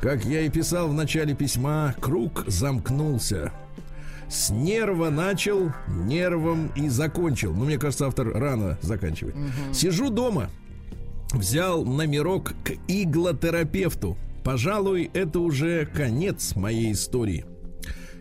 Как 0.01 0.25
я 0.25 0.43
и 0.43 0.51
писал 0.51 0.89
в 0.89 0.95
начале 0.95 1.35
письма, 1.35 1.95
круг 2.01 2.45
замкнулся. 2.47 3.53
С 4.29 4.51
нерва 4.51 5.09
начал, 5.11 5.73
нервом 5.89 6.73
и 6.77 6.89
закончил. 6.89 7.55
Ну, 7.55 7.65
мне 7.65 7.79
кажется, 7.79 8.07
автор 8.07 8.29
рано 8.29 8.79
заканчивает. 8.83 9.37
Угу. 9.37 9.75
Сижу 9.75 10.11
дома, 10.11 10.51
взял 11.33 11.85
номерок 11.85 12.55
к 12.65 12.73
иглотерапевту. 12.89 14.17
Пожалуй, 14.45 15.11
это 15.13 15.41
уже 15.41 15.87
конец 15.87 16.55
моей 16.57 16.93
истории. 16.93 17.45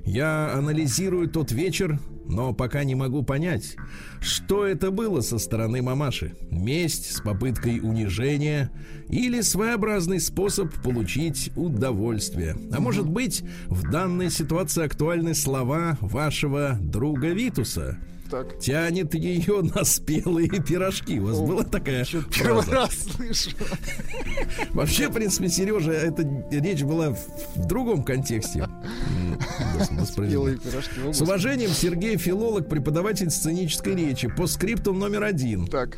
Я 0.06 0.54
анализирую 0.54 1.28
тот 1.28 1.52
вечер, 1.52 2.00
но 2.28 2.54
пока 2.54 2.84
не 2.84 2.96
могу 2.96 3.24
понять, 3.24 3.76
что 4.22 4.66
это 4.66 4.92
было 4.92 5.22
со 5.22 5.38
стороны 5.38 5.82
мамаши. 5.82 6.36
Месть 6.50 7.12
с 7.12 7.22
попыткой 7.22 7.80
унижения 7.80 8.72
или 9.10 9.42
своеобразный 9.42 10.20
способ 10.20 10.74
получить 10.82 11.52
удовольствие. 11.56 12.56
А 12.72 12.80
может 12.80 13.08
быть, 13.08 13.44
в 13.68 13.90
данной 13.90 14.32
ситуации 14.32 14.86
актуальны 14.86 15.36
слова 15.36 15.98
вашего 16.02 16.78
друга 16.82 17.30
Витуса– 17.30 17.98
так. 18.30 18.60
Тянет 18.60 19.14
ее 19.14 19.62
на 19.62 19.84
спелые 19.84 20.50
пирожки. 20.50 21.20
У 21.20 21.28
вас 21.28 21.38
О, 21.40 21.46
была 21.46 21.64
такая 21.64 22.06
фраза? 22.06 22.72
раз 22.72 22.94
слышу. 23.16 23.52
Вообще, 24.72 25.10
в 25.10 25.14
принципе, 25.14 25.50
Сережа, 25.50 25.92
эта 25.92 26.24
речь 26.52 26.84
была 26.84 27.12
в 27.56 27.68
другом 27.68 28.04
контексте. 28.04 28.68
Спелые 30.06 30.58
пирожки. 30.58 31.14
С 31.14 31.22
уважением, 31.22 31.72
Сергей 31.72 32.18
Филолог, 32.18 32.70
преподаватель 32.70 33.30
сценической 33.30 33.96
речи. 33.96 34.28
По 34.28 34.48
скрипту 34.48 34.94
номер 34.94 35.24
один. 35.24 35.68
Так 35.68 35.98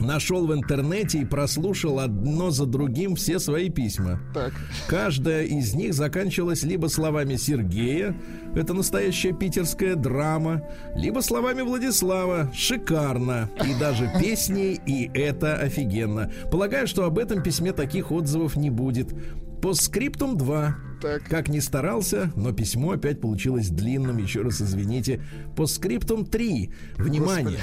нашел 0.00 0.46
в 0.46 0.54
интернете 0.54 1.18
и 1.18 1.24
прослушал 1.24 2.00
одно 2.00 2.50
за 2.50 2.66
другим 2.66 3.16
все 3.16 3.38
свои 3.38 3.68
письма. 3.68 4.20
Так. 4.34 4.52
Каждая 4.86 5.44
из 5.44 5.74
них 5.74 5.94
заканчивалась 5.94 6.62
либо 6.62 6.86
словами 6.86 7.36
Сергея, 7.36 8.16
это 8.54 8.74
настоящая 8.74 9.32
питерская 9.32 9.94
драма, 9.94 10.62
либо 10.94 11.20
словами 11.20 11.62
Владислава, 11.62 12.50
шикарно, 12.54 13.50
и 13.64 13.78
даже 13.78 14.10
песни, 14.20 14.80
и 14.86 15.10
это 15.14 15.54
офигенно. 15.56 16.30
Полагаю, 16.50 16.86
что 16.86 17.04
об 17.04 17.18
этом 17.18 17.42
письме 17.42 17.72
таких 17.72 18.10
отзывов 18.10 18.56
не 18.56 18.70
будет. 18.70 19.14
По 19.60 19.74
скриптум 19.74 20.36
2. 20.36 20.76
Так. 21.02 21.24
Как 21.24 21.48
ни 21.48 21.58
старался, 21.58 22.32
но 22.36 22.52
письмо 22.52 22.92
опять 22.92 23.20
получилось 23.20 23.68
длинным. 23.68 24.18
Еще 24.18 24.42
раз 24.42 24.60
извините. 24.60 25.22
По 25.56 25.66
скриптум 25.66 26.24
3. 26.24 26.70
Внимание. 26.96 27.58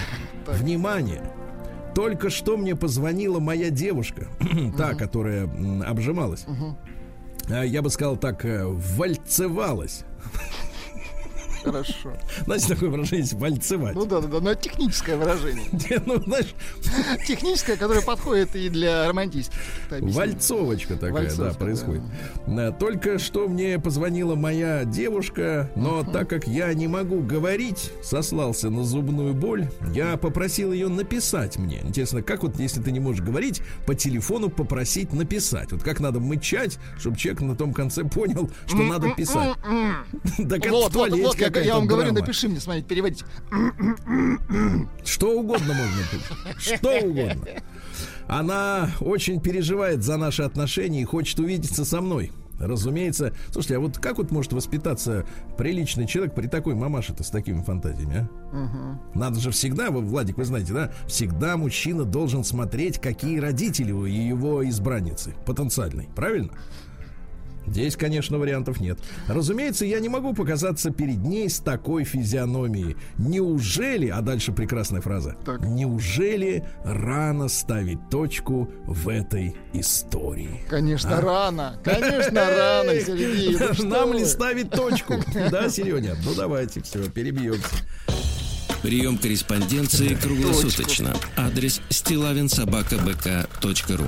Внимание. 0.47 1.21
Только 1.95 2.29
что 2.29 2.57
мне 2.57 2.75
позвонила 2.75 3.39
моя 3.39 3.69
девушка, 3.69 4.27
та, 4.77 4.93
которая 4.93 5.49
обжималась. 5.85 6.45
А, 7.49 7.63
я 7.63 7.81
бы 7.81 7.89
сказал 7.89 8.17
так, 8.17 8.43
э, 8.45 8.65
вальцевалась. 8.65 10.03
Хорошо. 11.65 12.13
Знаете, 12.45 12.67
такое 12.67 12.89
выражение 12.89 13.27
вальцевать. 13.33 13.95
Ну 13.95 14.05
да, 14.05 14.21
да, 14.21 14.27
да, 14.27 14.39
но 14.39 14.51
это 14.51 14.61
техническое 14.61 15.17
выражение. 15.17 15.65
ну, 16.05 16.21
знаешь... 16.21 16.53
Техническое, 17.27 17.75
которое 17.75 18.01
подходит 18.01 18.55
и 18.55 18.69
для 18.69 19.07
романтических. 19.07 19.57
Вальцовочка 19.89 20.95
такая, 20.95 21.33
да, 21.35 21.53
происходит. 21.53 22.03
Да. 22.45 22.71
Только 22.71 23.17
что 23.17 23.47
мне 23.47 23.79
позвонила 23.79 24.35
моя 24.35 24.85
девушка, 24.85 25.71
но 25.75 26.03
так 26.03 26.29
как 26.29 26.47
я 26.47 26.71
не 26.73 26.87
могу 26.87 27.21
говорить, 27.21 27.91
сослался 28.03 28.69
на 28.69 28.83
зубную 28.83 29.33
боль, 29.33 29.67
я 29.93 30.17
попросил 30.17 30.71
ее 30.71 30.87
написать 30.87 31.57
мне. 31.57 31.81
Интересно, 31.83 32.21
как 32.21 32.43
вот, 32.43 32.59
если 32.59 32.81
ты 32.81 32.91
не 32.91 32.99
можешь 32.99 33.23
говорить, 33.23 33.61
по 33.87 33.95
телефону 33.95 34.49
попросить 34.49 35.13
написать? 35.13 35.71
Вот 35.71 35.81
как 35.81 35.99
надо 35.99 36.19
мычать, 36.19 36.77
чтобы 36.99 37.17
человек 37.17 37.41
на 37.41 37.55
том 37.55 37.73
конце 37.73 38.03
понял, 38.03 38.51
что 38.67 38.83
надо 38.83 39.09
писать. 39.15 39.55
Так 40.37 40.65
это 40.65 40.89
в 40.89 40.91
туалете 40.91 41.49
я 41.59 41.75
вам 41.75 41.87
говорю, 41.87 42.13
напиши 42.13 42.47
мне, 42.47 42.59
смотрите, 42.59 42.87
переводите. 42.87 43.25
Что 45.03 45.39
угодно 45.39 45.73
можно 45.73 46.01
писать. 46.11 46.79
Что 46.79 46.99
угодно. 46.99 47.47
Она 48.27 48.89
очень 48.99 49.39
переживает 49.39 50.03
за 50.03 50.17
наши 50.17 50.43
отношения 50.43 51.01
и 51.01 51.05
хочет 51.05 51.39
увидеться 51.39 51.85
со 51.85 52.01
мной. 52.01 52.31
Разумеется. 52.59 53.33
Слушайте, 53.51 53.77
а 53.77 53.79
вот 53.79 53.97
как 53.97 54.17
вот 54.17 54.31
может 54.31 54.53
воспитаться 54.53 55.25
приличный 55.57 56.07
человек 56.07 56.33
при 56.33 56.47
такой 56.47 56.73
мамаше-то 56.73 57.23
с 57.23 57.29
такими 57.29 57.61
фантазиями, 57.61 58.29
а? 58.29 58.55
Угу. 58.55 59.19
Надо 59.19 59.39
же 59.39 59.51
всегда, 59.51 59.91
вы, 59.91 60.01
Владик, 60.01 60.37
вы 60.37 60.45
знаете, 60.45 60.73
да? 60.73 60.91
Всегда 61.07 61.57
мужчина 61.57 62.05
должен 62.05 62.43
смотреть, 62.43 62.99
какие 62.99 63.39
родители 63.39 63.91
у 63.91 64.05
его 64.05 64.67
избранницы 64.67 65.35
потенциальной. 65.45 66.07
Правильно? 66.15 66.51
Здесь, 67.67 67.95
конечно, 67.95 68.37
вариантов 68.37 68.79
нет. 68.79 68.99
Разумеется, 69.27 69.85
я 69.85 69.99
не 69.99 70.09
могу 70.09 70.33
показаться 70.33 70.91
перед 70.91 71.17
ней 71.17 71.49
с 71.49 71.59
такой 71.59 72.03
физиономией. 72.03 72.95
Неужели, 73.17 74.07
а 74.07 74.21
дальше 74.21 74.51
прекрасная 74.51 75.01
фраза, 75.01 75.35
так. 75.45 75.61
неужели 75.61 76.63
рано 76.83 77.47
ставить 77.47 78.09
точку 78.09 78.69
в 78.85 79.09
этой 79.09 79.55
истории? 79.73 80.61
Конечно, 80.69 81.17
а? 81.17 81.21
рано. 81.21 81.79
Конечно, 81.83 82.49
рано, 82.49 82.99
Сергей. 82.99 83.57
Нам 83.83 84.13
ли 84.13 84.25
ставить 84.25 84.69
точку? 84.69 85.15
Да, 85.51 85.69
Сереня? 85.69 86.15
Ну 86.23 86.33
давайте, 86.35 86.81
все, 86.81 87.09
перебьемся. 87.09 87.75
Прием 88.81 89.17
корреспонденции 89.17 90.13
круглосуточно. 90.13 91.15
Адрес 91.35 91.81
стилавинсобакабк.ру 91.89 94.05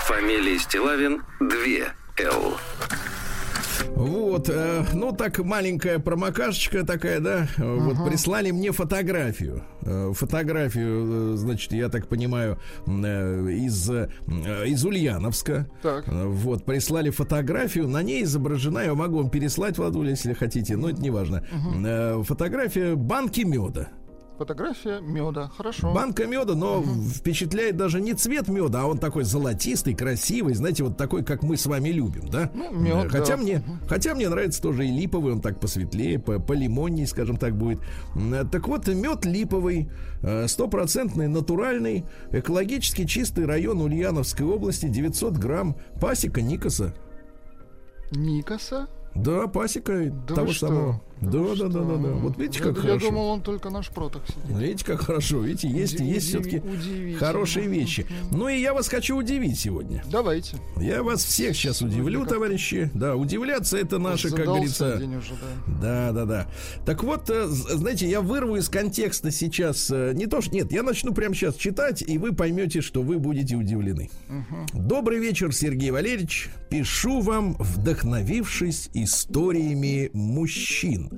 Фамилия 0.00 0.58
Стилавин 0.58 1.22
2 1.40 1.48
Л. 2.18 2.58
Вот 3.94 4.48
э, 4.48 4.84
ну 4.94 5.12
так 5.12 5.38
маленькая 5.38 5.98
промокашечка 5.98 6.84
такая, 6.84 7.20
да, 7.20 7.48
uh-huh. 7.56 7.78
вот 7.80 8.08
прислали 8.08 8.50
мне 8.50 8.72
фотографию. 8.72 9.62
Э, 9.82 10.12
фотографию, 10.14 11.34
э, 11.34 11.36
значит, 11.36 11.72
я 11.72 11.88
так 11.88 12.08
понимаю, 12.08 12.58
э, 12.86 13.48
из, 13.50 13.88
э, 13.90 14.08
из 14.66 14.84
Ульяновска. 14.84 15.68
Так. 15.82 16.08
Э, 16.08 16.26
вот, 16.26 16.64
прислали 16.64 17.10
фотографию, 17.10 17.88
на 17.88 18.02
ней 18.02 18.24
изображена, 18.24 18.80
я 18.80 18.94
могу 18.94 19.18
вам 19.18 19.30
переслать, 19.30 19.78
Владуля, 19.78 20.10
если 20.10 20.32
хотите, 20.32 20.76
но 20.76 20.90
это 20.90 21.00
не 21.00 21.10
важно. 21.10 21.46
Uh-huh. 21.52 22.20
Э, 22.20 22.24
фотография 22.24 22.94
банки 22.94 23.42
меда. 23.42 23.88
Фотография 24.42 25.00
меда, 25.00 25.52
хорошо. 25.56 25.94
Банка 25.94 26.26
меда, 26.26 26.56
но 26.56 26.80
угу. 26.80 27.00
впечатляет 27.02 27.76
даже 27.76 28.00
не 28.00 28.12
цвет 28.12 28.48
меда, 28.48 28.82
а 28.82 28.86
он 28.86 28.98
такой 28.98 29.22
золотистый, 29.22 29.94
красивый, 29.94 30.54
знаете, 30.54 30.82
вот 30.82 30.96
такой, 30.96 31.22
как 31.22 31.44
мы 31.44 31.56
с 31.56 31.64
вами 31.64 31.90
любим, 31.90 32.28
да? 32.28 32.50
Ну, 32.52 32.72
мед, 32.72 33.08
хотя 33.08 33.36
да. 33.36 33.42
мне, 33.42 33.58
угу. 33.58 33.86
хотя 33.88 34.16
мне 34.16 34.28
нравится 34.28 34.60
тоже 34.60 34.84
и 34.84 34.90
липовый, 34.90 35.34
он 35.34 35.40
так 35.40 35.60
посветлее, 35.60 36.18
по, 36.18 36.40
по 36.40 36.54
лимонней, 36.54 37.06
скажем 37.06 37.36
так, 37.36 37.56
будет. 37.56 37.78
Так 38.50 38.66
вот, 38.66 38.88
мед 38.88 39.24
липовый, 39.24 39.88
э, 40.22 40.48
стопроцентный, 40.48 41.28
натуральный, 41.28 42.04
экологически 42.32 43.06
чистый 43.06 43.46
район 43.46 43.80
Ульяновской 43.80 44.44
области, 44.44 44.86
900 44.88 45.34
грамм, 45.34 45.76
пасека 46.00 46.42
Никоса. 46.42 46.92
Никоса? 48.10 48.88
Да, 49.14 49.46
пасека 49.46 50.10
да 50.26 50.34
того 50.34 50.52
самого. 50.52 51.00
Да, 51.22 51.54
да, 51.56 51.68
да, 51.68 51.80
да, 51.80 51.96
да. 51.96 52.08
Вот 52.08 52.36
видите, 52.36 52.58
как 52.58 52.76
я, 52.76 52.82
хорошо. 52.82 53.04
Я 53.04 53.10
думал, 53.10 53.28
он 53.28 53.42
только 53.42 53.70
наш 53.70 53.88
проток 53.90 54.22
сидит. 54.26 54.58
Видите, 54.58 54.84
как 54.84 55.02
хорошо. 55.02 55.40
Видите, 55.40 55.68
есть, 55.68 55.94
Удив, 55.94 56.06
есть 56.06 56.28
все-таки 56.28 56.62
хорошие 57.14 57.68
вещи. 57.68 58.06
Ну 58.30 58.48
и 58.48 58.58
я 58.58 58.74
вас 58.74 58.88
хочу 58.88 59.16
удивить 59.16 59.58
сегодня. 59.58 60.02
Давайте. 60.10 60.56
Я 60.76 61.02
вас 61.02 61.24
всех 61.24 61.54
сейчас 61.54 61.80
удивлю, 61.80 62.26
товарищи. 62.26 62.90
Да, 62.94 63.14
удивляться 63.16 63.78
это 63.78 63.98
наше, 63.98 64.30
как 64.30 64.46
говорится. 64.46 64.96
Уже, 64.96 65.34
да. 65.80 66.10
да, 66.10 66.12
да, 66.12 66.24
да. 66.24 66.48
Так 66.84 67.04
вот, 67.04 67.30
э, 67.30 67.46
знаете, 67.46 68.08
я 68.08 68.20
вырву 68.20 68.56
из 68.56 68.68
контекста 68.68 69.30
сейчас 69.30 69.90
э, 69.90 70.12
не 70.14 70.26
то, 70.26 70.40
что 70.40 70.54
нет, 70.54 70.72
я 70.72 70.82
начну 70.82 71.12
прямо 71.14 71.34
сейчас 71.34 71.56
читать, 71.56 72.02
и 72.06 72.18
вы 72.18 72.32
поймете, 72.32 72.80
что 72.80 73.02
вы 73.02 73.18
будете 73.18 73.54
удивлены. 73.54 74.10
Угу. 74.28 74.82
Добрый 74.82 75.18
вечер, 75.18 75.52
Сергей 75.52 75.90
Валерьевич. 75.90 76.50
Пишу 76.68 77.20
вам, 77.20 77.54
вдохновившись 77.58 78.90
историями 78.94 80.10
мужчин. 80.12 81.11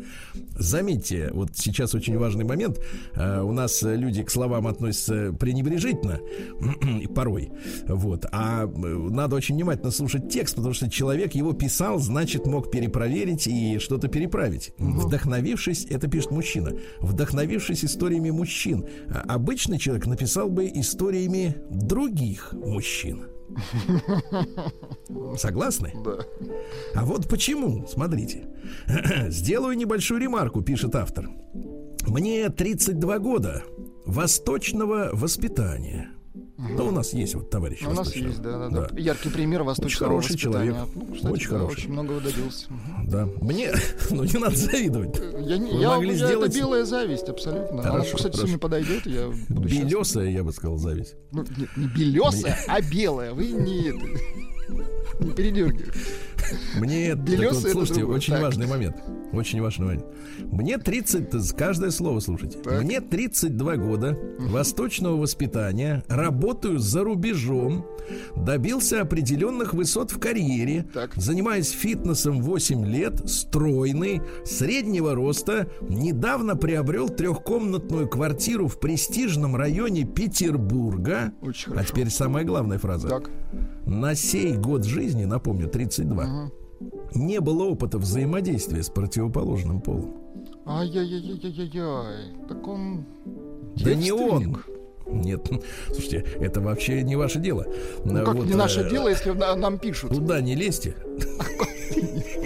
Заметьте, 0.57 1.31
вот 1.33 1.51
сейчас 1.55 1.95
очень 1.95 2.19
важный 2.19 2.45
момент. 2.45 2.81
Uh, 3.15 3.43
у 3.43 3.53
нас 3.53 3.83
люди 3.83 4.23
к 4.23 4.31
словам 4.31 4.67
относятся 4.67 5.33
пренебрежительно 5.33 6.21
порой. 7.15 7.51
Вот. 7.87 8.27
А 8.33 8.65
э, 8.65 8.69
надо 8.69 9.37
очень 9.37 9.55
внимательно 9.55 9.91
слушать 9.91 10.29
текст, 10.29 10.57
потому 10.57 10.75
что 10.75 10.91
человек 10.91 11.35
его 11.35 11.53
писал, 11.53 11.99
значит, 11.99 12.47
мог 12.47 12.71
перепроверить 12.71 13.47
и 13.47 13.79
что-то 13.79 14.09
переправить. 14.09 14.73
Вдохновившись, 14.79 15.87
это 15.91 16.09
пишет 16.09 16.31
мужчина, 16.31 16.73
вдохновившись 17.01 17.85
историями 17.85 18.31
мужчин, 18.31 18.87
а 19.09 19.35
обычный 19.35 19.79
человек 19.79 20.07
написал 20.07 20.49
бы 20.49 20.71
историями 20.75 21.57
других 21.71 22.53
мужчин. 22.53 23.34
Согласны? 25.37 25.93
Да. 26.05 26.19
А 26.95 27.05
вот 27.05 27.29
почему, 27.29 27.87
смотрите. 27.87 28.49
Сделаю 29.29 29.77
небольшую 29.77 30.21
ремарку, 30.21 30.63
пишет 30.63 30.95
автор. 30.95 31.29
Мне 32.07 32.49
32 32.49 33.19
года 33.19 33.63
восточного 34.05 35.11
воспитания. 35.13 36.14
Да, 36.77 36.85
у 36.85 36.91
нас 36.91 37.13
есть 37.13 37.35
вот 37.35 37.51
товарищ. 37.51 37.83
У 37.83 37.91
нас 37.91 38.15
есть, 38.15 38.41
да, 38.41 38.69
да, 38.69 38.89
да. 38.89 38.99
Яркий 38.99 39.29
пример 39.29 39.63
восточного 39.63 40.17
Очень 40.17 40.29
хороший 40.29 40.39
человек. 40.39 40.77
Ну, 40.95 41.15
кстати, 41.15 41.33
очень 41.33 41.51
да, 41.51 41.59
хороший. 41.59 41.79
Очень 41.79 41.93
многого 41.93 42.21
добился. 42.21 42.67
Да. 43.07 43.29
Мне, 43.41 43.73
ну 44.11 44.25
не 44.25 44.39
надо 44.39 44.57
завидовать. 44.57 45.21
Я, 45.41 45.59
не, 45.59 45.81
я, 45.81 45.91
могли 45.91 46.11
я, 46.11 46.27
сделать... 46.27 46.51
Это 46.51 46.59
белая 46.59 46.85
зависть, 46.85 47.29
абсолютно. 47.29 47.83
Хорошо, 47.83 48.09
Она, 48.11 48.17
кстати, 48.17 48.37
хорошо. 48.37 48.59
подойдет. 48.59 49.07
Я 49.07 49.33
Белесая, 49.49 50.31
я 50.31 50.43
бы 50.43 50.53
сказал, 50.53 50.79
зависть. 50.79 51.15
Ну, 51.33 51.45
нет, 51.57 51.77
не 51.77 51.87
белесая, 51.87 52.59
а 52.67 52.81
белая. 52.81 53.33
Вы 53.33 53.49
не, 53.49 53.93
не 55.21 55.33
передергивайте. 55.33 55.93
Мне, 56.77 57.15
вот, 57.15 57.57
слушайте, 57.57 58.01
другой. 58.01 58.17
очень 58.17 58.35
так. 58.35 58.43
важный 58.43 58.67
момент. 58.67 58.97
Очень 59.33 59.61
важный 59.61 59.87
момент. 59.87 60.05
Мне 60.41 60.79
30, 60.79 61.53
каждое 61.57 61.91
слово 61.91 62.21
слушайте. 62.21 62.59
Так. 62.59 62.83
Мне 62.83 63.01
32 63.01 63.77
года, 63.77 64.11
угу. 64.39 64.49
восточного 64.49 65.17
воспитания, 65.17 66.05
работаю 66.09 66.79
за 66.79 67.05
рубежом, 67.05 67.87
добился 68.37 69.01
определенных 69.01 69.75
высот 69.75 70.11
в 70.11 70.19
карьере, 70.19 70.87
так. 70.93 71.15
занимаюсь 71.17 71.71
фитнесом 71.71 72.43
8 72.43 72.85
лет, 72.87 73.29
стройный, 73.29 74.23
среднего 74.45 75.15
роста, 75.15 75.69
недавно 75.81 76.57
приобрел 76.57 77.09
трехкомнатную 77.09 78.09
квартиру 78.09 78.69
в 78.69 78.79
престижном 78.79 79.57
районе 79.57 80.05
Петербурга. 80.05 81.33
Очень 81.41 81.73
хорошо. 81.73 81.81
А 81.81 81.91
теперь 81.91 82.11
самая 82.11 82.45
главная 82.45 82.79
фраза. 82.79 83.09
Так. 83.09 83.31
На 83.87 84.15
сей 84.15 84.55
год 84.57 84.85
жизни, 84.85 85.25
напомню, 85.25 85.69
32. 85.69 86.25
Угу 86.25 86.34
не 87.15 87.41
было 87.41 87.65
опыта 87.65 87.99
взаимодействия 87.99 88.83
с 88.83 88.89
противоположным 88.89 89.81
полом. 89.81 90.15
Ай-яй-яй-яй-яй. 90.67 92.47
Так 92.49 92.67
он... 92.67 93.05
Да 93.77 93.95
не 93.95 94.13
он. 94.13 94.57
Нет, 95.07 95.47
слушайте, 95.89 96.25
это 96.41 96.61
вообще 96.61 97.03
не 97.03 97.17
ваше 97.17 97.39
дело. 97.39 97.67
Ну, 98.05 98.25
как 98.25 98.35
вот, 98.35 98.47
не 98.47 98.55
наше 98.55 98.81
э, 98.81 98.91
дело, 98.91 99.09
если 99.09 99.33
нам 99.33 99.79
пишут? 99.79 100.11
Туда 100.11 100.41
не 100.41 100.55
лезьте. 100.55 100.97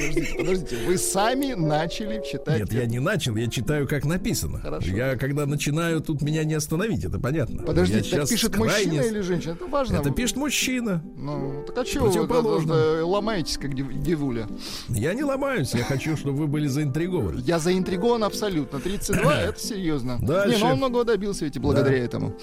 Подождите, 0.08 0.34
подождите, 0.38 0.76
вы 0.86 0.98
сами 0.98 1.52
начали 1.54 2.22
читать. 2.24 2.60
Нет, 2.60 2.72
я 2.72 2.86
не 2.86 2.98
начал, 2.98 3.36
я 3.36 3.48
читаю, 3.48 3.86
как 3.86 4.04
написано. 4.04 4.60
Хорошо. 4.60 4.90
Я 4.90 5.16
когда 5.16 5.46
начинаю, 5.46 6.00
тут 6.00 6.22
меня 6.22 6.44
не 6.44 6.54
остановить, 6.54 7.04
это 7.04 7.18
понятно. 7.18 7.62
Подождите, 7.62 8.16
так 8.16 8.28
пишет 8.28 8.52
крайне... 8.52 8.98
мужчина 8.98 9.02
или 9.02 9.20
женщина? 9.20 9.52
Это 9.52 9.66
важно. 9.66 9.96
Это 9.96 10.10
пишет 10.10 10.36
мужчина. 10.36 11.02
Ну, 11.16 11.64
так 11.66 11.78
а 11.78 11.84
чего 11.84 12.08
вы 12.08 13.02
ломаетесь, 13.02 13.58
как 13.58 13.74
девуля? 13.74 14.48
Я 14.88 15.14
не 15.14 15.24
ломаюсь, 15.24 15.74
я 15.74 15.84
хочу, 15.84 16.16
чтобы 16.16 16.38
вы 16.38 16.46
были 16.46 16.66
заинтригованы. 16.66 17.40
Я 17.40 17.58
заинтригован 17.58 18.24
абсолютно. 18.24 18.80
32, 18.80 19.40
это 19.40 19.60
серьезно. 19.60 20.18
Дальше. 20.20 20.56
Не, 20.56 20.62
но 20.62 20.72
он 20.72 20.76
многого 20.78 21.04
добился 21.04 21.44
ведь 21.44 21.58
благодаря 21.58 21.98
этому. 21.98 22.36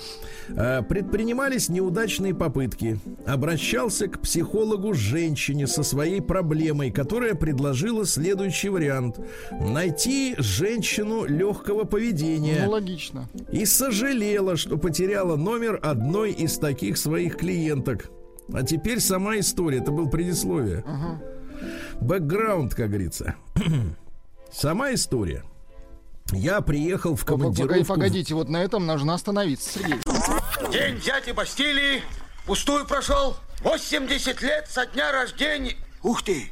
А, 0.56 0.82
предпринимались 0.82 1.69
неудачные 1.69 2.34
попытки. 2.34 2.99
Обращался 3.25 4.08
к 4.08 4.21
психологу 4.21 4.93
женщине 4.93 5.67
со 5.67 5.84
своей 5.84 6.21
проблемой, 6.21 6.91
которая 6.91 7.36
предложила 7.55 8.05
следующий 8.05 8.67
вариант. 8.67 9.17
Найти 9.51 10.35
женщину 10.37 11.25
легкого 11.25 11.85
поведения. 11.85 12.63
Ну, 12.65 12.71
логично. 12.71 13.29
И 13.49 13.65
сожалела, 13.65 14.57
что 14.57 14.77
потеряла 14.77 15.37
номер 15.37 15.79
одной 15.81 16.33
из 16.33 16.57
таких 16.57 16.97
своих 16.97 17.37
клиенток. 17.37 18.09
А 18.53 18.63
теперь 18.63 18.99
сама 18.99 19.39
история. 19.39 19.77
Это 19.77 19.91
был 19.91 20.09
предисловие. 20.09 20.83
Ага. 20.85 21.21
Бэкграунд, 22.01 22.75
как 22.75 22.89
говорится. 22.89 23.35
Сама 24.51 24.93
история. 24.93 25.43
Я 26.33 26.59
приехал 26.59 27.15
в 27.15 27.23
командировку... 27.23 27.67
Погодите, 27.67 27.87
погодите, 27.87 28.35
вот 28.35 28.49
на 28.49 28.61
этом 28.61 28.85
нужно 28.85 29.13
остановиться, 29.13 29.79
Сергей. 29.79 30.01
День 30.71 30.99
дяди 30.99 31.31
Бастилии 31.31 32.01
пустую 32.45 32.85
прошел. 32.85 33.37
80 33.61 34.41
лет 34.41 34.67
со 34.69 34.85
дня 34.87 35.13
рождения. 35.13 35.75
Ух 36.03 36.21
ты, 36.21 36.51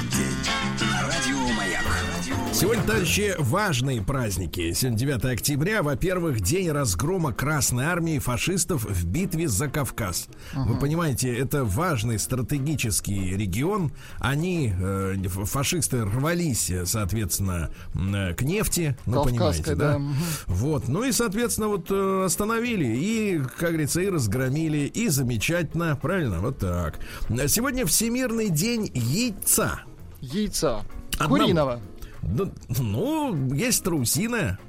Сегодня, 2.61 2.83
товарищи, 2.83 3.33
важные 3.39 4.03
праздники. 4.03 4.71
Сегодня 4.73 4.99
9 4.99 5.25
октября. 5.25 5.81
Во-первых, 5.81 6.41
день 6.41 6.69
разгрома 6.69 7.33
Красной 7.33 7.85
Армии 7.85 8.19
фашистов 8.19 8.85
в 8.85 9.03
битве 9.03 9.47
за 9.47 9.67
Кавказ. 9.67 10.27
uh 10.53 10.65
Вы 10.67 10.79
понимаете, 10.79 11.35
это 11.35 11.65
важный 11.65 12.19
стратегический 12.19 13.35
регион. 13.35 13.91
Они, 14.19 14.71
э, 14.79 15.15
фашисты, 15.27 16.05
рвались, 16.05 16.71
соответственно, 16.85 17.71
э, 17.95 18.35
к 18.35 18.43
нефти. 18.43 18.95
Ну, 19.07 19.23
понимаете, 19.23 19.73
да? 19.73 19.93
да? 19.93 20.01
Вот. 20.45 20.87
Ну 20.87 21.03
и, 21.03 21.11
соответственно, 21.11 21.67
вот 21.69 21.87
э, 21.89 22.23
остановили 22.27 22.85
и, 22.85 23.41
как 23.57 23.69
говорится, 23.69 24.01
и 24.01 24.07
разгромили. 24.07 24.85
И 24.85 25.07
замечательно. 25.07 25.95
Правильно? 25.99 26.41
Вот 26.41 26.59
так. 26.59 26.99
Сегодня 27.47 27.87
Всемирный 27.87 28.49
день 28.49 28.91
яйца. 28.93 29.81
Яйца. 30.21 30.83
Одного. 31.17 31.37
Куриного. 31.37 31.81
Ну, 32.23 32.51
ну 32.79 33.53
есть 33.53 33.83
трусиная. 33.83 34.59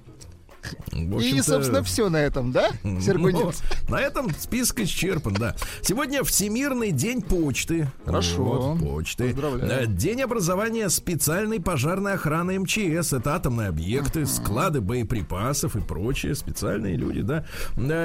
И, 0.93 1.41
собственно, 1.43 1.83
все 1.83 2.09
на 2.09 2.19
этом, 2.19 2.53
да, 2.53 2.71
Сергей 2.83 3.33
ну, 3.33 3.53
На 3.89 4.01
этом 4.01 4.31
список 4.39 4.81
исчерпан, 4.81 5.35
да. 5.35 5.57
Сегодня 5.83 6.23
Всемирный 6.25 6.93
день 6.93 7.23
почты. 7.23 7.89
Хорошо. 8.05 8.43
Вот, 8.43 8.81
почты. 8.81 9.29
Поздравляю. 9.29 9.87
День 9.87 10.23
образования 10.23 10.89
специальной 10.89 11.61
пожарной 11.61 12.15
охраны 12.15 12.59
МЧС. 12.61 13.13
Это 13.13 13.35
атомные 13.35 13.69
объекты, 13.69 14.27
склады 14.27 14.81
боеприпасов 14.81 15.77
и 15.77 15.81
прочие 15.81 16.35
специальные 16.35 16.97
люди, 16.97 17.23
да. 17.23 17.45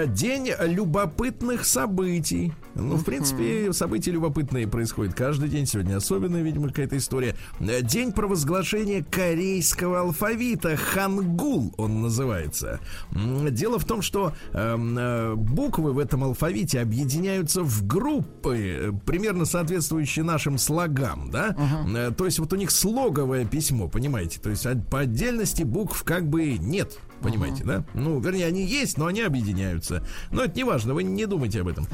День 0.06 0.52
любопытных 0.60 1.66
событий. 1.66 2.54
Ну, 2.76 2.96
в 2.96 3.04
принципе, 3.04 3.72
события 3.74 4.12
любопытные 4.12 4.68
происходят 4.68 5.14
каждый 5.14 5.50
день. 5.50 5.66
Сегодня 5.66 5.98
особенная, 5.98 6.42
видимо, 6.42 6.70
какая-то 6.70 6.98
история. 6.98 7.36
День 7.60 8.12
провозглашения 8.12 9.04
корейского 9.04 10.02
алфавита. 10.02 10.76
Хангул 10.78 11.74
он 11.78 12.02
называется. 12.02 12.47
Дело 13.12 13.80
в 13.80 13.86
том, 13.86 14.02
что 14.02 14.34
эм, 14.54 14.98
э, 14.98 15.36
буквы 15.36 15.94
в 15.94 16.00
этом 16.00 16.24
алфавите 16.24 16.80
объединяются 16.80 17.62
в 17.64 17.86
группы, 17.86 18.58
э, 18.58 18.92
примерно 19.06 19.46
соответствующие 19.46 20.24
нашим 20.24 20.58
слогам, 20.58 21.30
да? 21.32 21.56
Uh-huh. 21.58 22.14
То 22.14 22.26
есть 22.26 22.40
вот 22.40 22.54
у 22.54 22.56
них 22.56 22.72
слоговое 22.72 23.46
письмо, 23.46 23.88
понимаете? 23.88 24.40
То 24.40 24.50
есть 24.50 24.66
по 24.90 25.00
отдельности 25.00 25.64
букв 25.64 26.04
как 26.04 26.28
бы 26.28 26.58
нет. 26.58 27.00
Понимаете, 27.22 27.64
uh-huh. 27.64 27.68
да? 27.68 27.86
Ну, 27.96 28.20
вернее, 28.20 28.46
они 28.46 28.64
есть, 28.64 28.98
но 28.98 29.08
они 29.08 29.22
объединяются. 29.22 30.06
Но 30.32 30.44
это 30.44 30.56
не 30.56 30.64
важно, 30.64 30.94
вы 30.94 31.04
не 31.04 31.26
думайте 31.26 31.62
об 31.62 31.68
этом. 31.68 31.88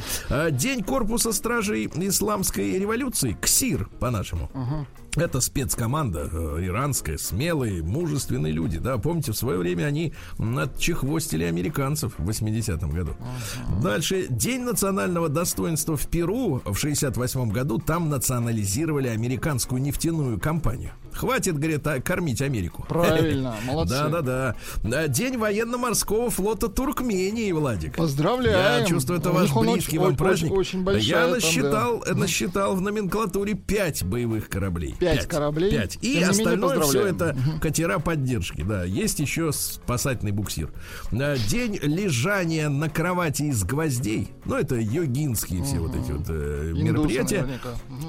День 0.52 0.84
корпуса 0.84 1.32
стражей 1.32 1.89
исламской 1.96 2.78
революции, 2.78 3.38
КСИР, 3.39 3.89
по-нашему. 4.00 4.50
Uh-huh. 4.54 4.86
Это 5.15 5.41
спецкоманда 5.41 6.30
э, 6.32 6.60
иранская, 6.63 7.17
смелые, 7.17 7.84
мужественные 7.84 8.52
люди, 8.52 8.80
да. 8.80 8.97
Помните, 8.97 9.32
в 9.32 9.36
свое 9.36 9.60
время 9.60 9.86
они 9.86 10.13
отчехвостили 10.39 11.43
американцев 11.43 12.13
в 12.17 12.28
80-м 12.28 12.89
году. 12.89 13.12
Uh-huh. 13.12 13.84
Дальше. 13.84 14.26
День 14.30 14.62
национального 14.62 15.30
достоинства 15.30 15.95
в 15.95 16.08
Перу 16.08 16.62
в 16.65 16.84
68-м 16.84 17.49
году. 17.49 17.78
Там 17.78 18.10
национализировали 18.10 19.08
американскую 19.08 19.82
нефтяную 19.82 20.39
компанию. 20.39 20.91
Хватит, 21.13 21.60
говорит, 21.60 21.86
а, 21.86 22.02
кормить 22.02 22.41
Америку. 22.41 22.84
Правильно, 22.89 23.56
молодцы. 23.65 23.93
Да-да-да. 23.93 25.08
День 25.08 25.38
военно-морского 25.38 26.32
флота 26.32 26.69
Туркмении, 26.69 27.52
Владик. 27.52 27.97
Поздравляю. 27.97 28.82
Я 28.82 28.86
чувствую, 28.88 29.19
это 29.19 29.32
ваш 29.32 29.54
близкий 29.54 29.99
вам 29.99 30.15
праздник. 30.17 30.52
Очень, 30.52 30.84
очень 30.84 31.08
Я 31.08 31.28
насчитал, 31.28 32.04
насчитал 32.15 32.76
в 32.76 32.82
номенклатуре 32.82 33.54
5 33.54 34.06
боевых 34.06 34.49
кораблей. 34.49 34.95
5 35.04 35.28
кораблей? 35.28 35.72
5. 35.72 36.00
И 36.02 36.20
Тем 36.20 36.30
остальное 36.30 36.80
все 36.82 37.08
это 37.08 37.36
катера 37.62 38.00
поддержки. 38.00 38.63
Да, 38.63 38.84
есть 38.84 39.20
еще 39.20 39.52
спасательный 39.52 40.32
буксир. 40.32 40.72
День 41.12 41.80
лежания 41.82 42.70
на 42.70 42.89
кровати 42.89 43.44
из 43.44 43.63
гвоздей. 43.63 44.30
Ну, 44.46 44.56
это 44.56 44.76
йогинские 44.76 45.63
все 45.63 45.80
вот 45.80 45.96
эти 45.96 46.12
вот 46.12 46.26
э, 46.30 46.74
мероприятия. 46.76 47.48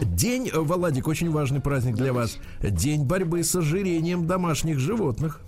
День, 0.02 0.50
Владик, 0.52 1.08
очень 1.08 1.30
важный 1.30 1.60
праздник 1.60 1.94
для 1.96 2.12
вас. 2.12 2.38
День 2.60 3.04
борьбы 3.04 3.42
с 3.42 3.54
ожирением 3.54 4.26
домашних 4.26 4.78
животных. 4.78 5.40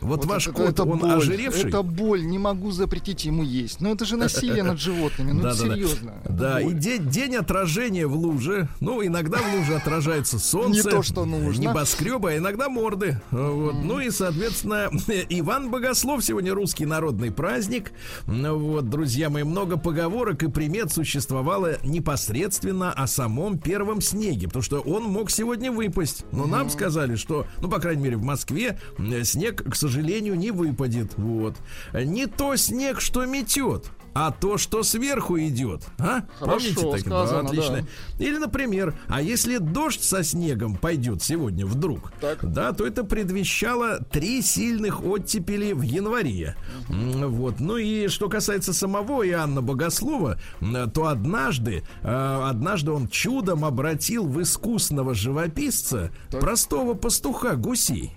Вот, 0.00 0.20
вот 0.20 0.26
ваш 0.26 0.46
это, 0.48 0.56
кот, 0.56 0.68
это 0.70 0.84
он 0.84 0.98
боль, 0.98 1.10
ожиревший. 1.10 1.68
Это 1.68 1.82
боль, 1.82 2.24
не 2.24 2.38
могу 2.38 2.70
запретить 2.70 3.24
ему 3.24 3.42
есть. 3.42 3.80
Но 3.80 3.92
это 3.92 4.04
же 4.04 4.16
насилие 4.16 4.62
над 4.62 4.80
животными, 4.80 5.32
ну 5.32 5.42
да, 5.42 5.54
серьезно. 5.54 6.14
Да, 6.28 6.60
и 6.60 6.72
день, 6.72 7.08
день 7.08 7.36
отражения 7.36 8.06
в 8.06 8.14
луже. 8.14 8.68
Ну, 8.80 9.04
иногда 9.04 9.38
в 9.38 9.54
луже 9.54 9.76
отражается 9.76 10.38
солнце. 10.38 10.84
Не 10.84 10.90
то, 10.90 11.02
что 11.02 11.24
нужно. 11.24 11.62
Небоскребы, 11.62 12.32
а 12.32 12.36
иногда 12.36 12.68
морды. 12.68 13.20
Вот. 13.30 13.74
Ну 13.82 14.00
и, 14.00 14.10
соответственно, 14.10 14.90
Иван 15.28 15.70
Богослов 15.70 16.24
сегодня 16.24 16.54
русский 16.54 16.86
народный 16.86 17.30
праздник. 17.30 17.92
Вот, 18.26 18.88
друзья 18.88 19.30
мои, 19.30 19.42
много 19.42 19.76
поговорок 19.76 20.42
и 20.42 20.48
примет 20.48 20.92
существовало 20.92 21.78
непосредственно 21.84 22.92
о 22.92 23.06
самом 23.06 23.58
первом 23.58 24.00
снеге, 24.00 24.46
потому 24.46 24.62
что 24.62 24.80
он 24.80 25.04
мог 25.04 25.30
сегодня 25.30 25.72
выпасть. 25.72 26.24
Но 26.32 26.46
нам 26.46 26.70
сказали, 26.70 27.16
что, 27.16 27.46
ну, 27.60 27.68
по 27.68 27.78
крайней 27.80 28.02
мере, 28.02 28.16
в 28.16 28.22
Москве 28.22 28.78
снег, 29.24 29.62
к 29.70 29.74
сожалению, 29.74 29.87
сожалению, 29.88 30.36
не 30.36 30.50
выпадет. 30.50 31.16
Вот. 31.16 31.56
Не 31.92 32.26
то 32.26 32.56
снег, 32.56 33.00
что 33.00 33.24
метет, 33.24 33.90
а 34.14 34.32
то, 34.32 34.58
что 34.58 34.82
сверху 34.82 35.38
идет. 35.38 35.82
А? 35.98 36.22
Хорошо 36.38 36.74
Помните 36.74 36.90
так? 36.90 37.00
Сказано, 37.00 37.42
да, 37.42 37.48
отлично. 37.48 37.86
Да. 38.18 38.24
Или, 38.24 38.38
например, 38.38 38.98
а 39.06 39.22
если 39.22 39.58
дождь 39.58 40.02
со 40.02 40.24
снегом 40.24 40.76
пойдет 40.76 41.22
сегодня 41.22 41.64
вдруг, 41.66 42.12
так. 42.20 42.38
да, 42.52 42.72
то 42.72 42.84
это 42.86 43.04
предвещало 43.04 43.98
три 44.10 44.42
сильных 44.42 45.04
оттепели 45.04 45.72
в 45.72 45.82
январе. 45.82 46.56
Угу. 46.88 47.28
Вот. 47.28 47.60
Ну 47.60 47.76
и 47.76 48.08
что 48.08 48.28
касается 48.28 48.72
самого 48.72 49.26
Иоанна 49.26 49.62
Богослова, 49.62 50.40
то 50.92 51.06
однажды, 51.06 51.84
э, 52.02 52.42
однажды 52.44 52.90
он 52.90 53.08
чудом 53.08 53.64
обратил 53.64 54.26
в 54.26 54.42
искусного 54.42 55.14
живописца 55.14 56.10
так. 56.30 56.40
простого 56.40 56.94
пастуха 56.94 57.54
гусей. 57.54 58.16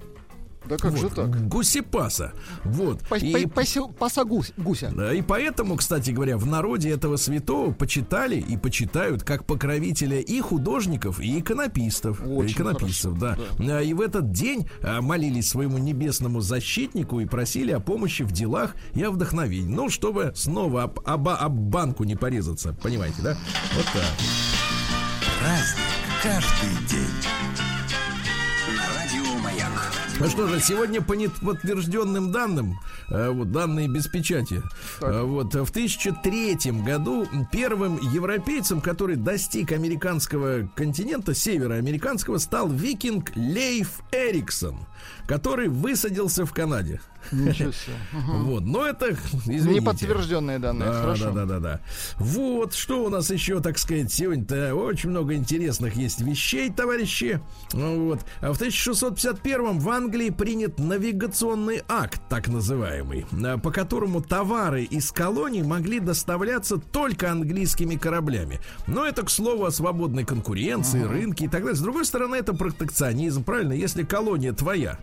Да 0.66 0.78
как 0.78 0.92
вот, 0.92 1.00
же 1.00 1.10
так? 1.10 1.48
Гусепаса. 1.48 2.34
Вот. 2.64 3.02
По, 3.08 3.16
и, 3.16 3.46
по, 3.48 3.64
паса 3.98 4.24
гусь, 4.24 4.54
гуся. 4.58 4.92
Да, 4.96 5.14
и 5.14 5.22
поэтому, 5.22 5.76
кстати 5.76 6.12
говоря, 6.12 6.38
в 6.38 6.46
народе 6.46 6.92
этого 6.92 7.18
святого 7.18 7.72
почитали 7.72 8.36
и 8.36 8.58
почитают 8.58 9.24
как 9.24 9.46
покровителя 9.46 10.20
и 10.20 10.40
художников, 10.40 11.20
и 11.20 11.40
иконописцев. 11.40 12.22
Очень 12.26 12.56
иконописцев, 12.56 13.18
да. 13.18 13.38
да. 13.58 13.82
И 13.82 13.94
в 13.94 14.02
этот 14.02 14.32
день 14.32 14.70
а, 14.84 15.02
молились 15.02 15.50
своему 15.50 15.80
небесному 15.80 16.42
защитнику 16.42 17.20
и 17.20 17.26
просили 17.26 17.72
о 17.72 17.80
помощи 17.80 18.22
в 18.22 18.32
делах 18.32 18.76
и 18.94 19.02
о 19.04 19.12
вдохновении. 19.12 19.74
Ну, 19.74 19.90
чтобы 19.90 20.32
снова 20.36 20.84
об, 20.84 21.00
об, 21.06 21.28
об 21.28 21.54
банку 21.54 22.04
не 22.04 22.16
порезаться. 22.16 22.76
Понимаете, 22.82 23.22
да? 23.22 23.38
Вот 23.76 23.86
так. 23.86 24.04
Праздник 25.40 25.92
каждый 26.22 26.88
день. 26.88 27.71
Ну 30.22 30.30
что 30.30 30.48
же, 30.48 30.60
сегодня 30.60 31.02
по 31.02 31.14
неподтвержденным 31.14 32.32
данным, 32.32 32.80
э, 33.10 33.32
вот 33.32 33.52
данные 33.52 33.88
без 33.88 34.06
печати, 34.06 34.62
так. 35.00 35.10
Э, 35.10 35.22
вот 35.24 35.56
в 35.56 35.72
1003 35.72 36.84
году 36.84 37.28
первым 37.52 37.98
европейцем, 37.98 38.82
который 38.82 39.16
достиг 39.16 39.72
американского 39.72 40.70
континента, 40.76 41.34
североамериканского, 41.34 42.38
стал 42.38 42.70
викинг 42.70 43.36
Лейф 43.36 44.02
Эриксон, 44.12 44.86
который 45.28 45.68
высадился 45.68 46.46
в 46.46 46.54
Канаде. 46.54 47.02
Ничего 47.32 47.72
себе. 47.72 47.96
Вот, 48.42 48.64
но 48.66 48.86
это, 48.86 49.12
извините. 49.46 49.82
Неподтвержденные 49.82 50.60
данные, 50.60 50.90
да, 50.90 51.02
хорошо. 51.02 51.32
Да, 51.32 51.46
да, 51.46 51.46
да, 51.46 51.60
да. 51.60 51.80
Вот, 52.18 52.74
что 52.74 53.06
у 53.06 53.10
нас 53.10 53.30
еще, 53.30 53.60
так 53.62 53.78
сказать, 53.78 54.12
сегодня-то 54.12 54.76
очень 54.76 55.10
много 55.10 55.36
интересных 55.36 55.96
есть 55.96 56.22
вещей, 56.22 56.70
товарищи. 56.72 57.40
Вот. 57.72 58.22
А 58.42 58.54
в 58.54 58.56
1651 58.56 59.80
в 59.80 59.90
Англии 59.90 60.30
принят 60.30 60.80
навигационный 60.80 61.84
акт, 61.88 62.22
так 62.30 62.48
называемый, 62.48 63.26
по 63.62 63.72
которому 63.72 64.22
товары 64.22 64.84
из 64.84 65.12
колоний 65.12 65.64
могли 65.64 66.00
доставляться 66.00 66.78
только 66.78 67.32
английскими 67.32 67.96
кораблями. 67.96 68.60
Но 68.88 69.06
это, 69.06 69.24
к 69.24 69.30
слову, 69.30 69.66
о 69.66 69.72
свободной 69.72 70.26
конкуренции, 70.26 71.04
ага. 71.04 71.14
рынке 71.14 71.46
и 71.46 71.48
так 71.48 71.62
далее. 71.62 71.76
С 71.76 71.82
другой 71.82 72.06
стороны, 72.06 72.36
это 72.36 72.54
протекционизм, 72.54 73.44
правильно? 73.44 73.74
Если 73.74 74.04
колония 74.04 74.54
твоя, 74.54 75.00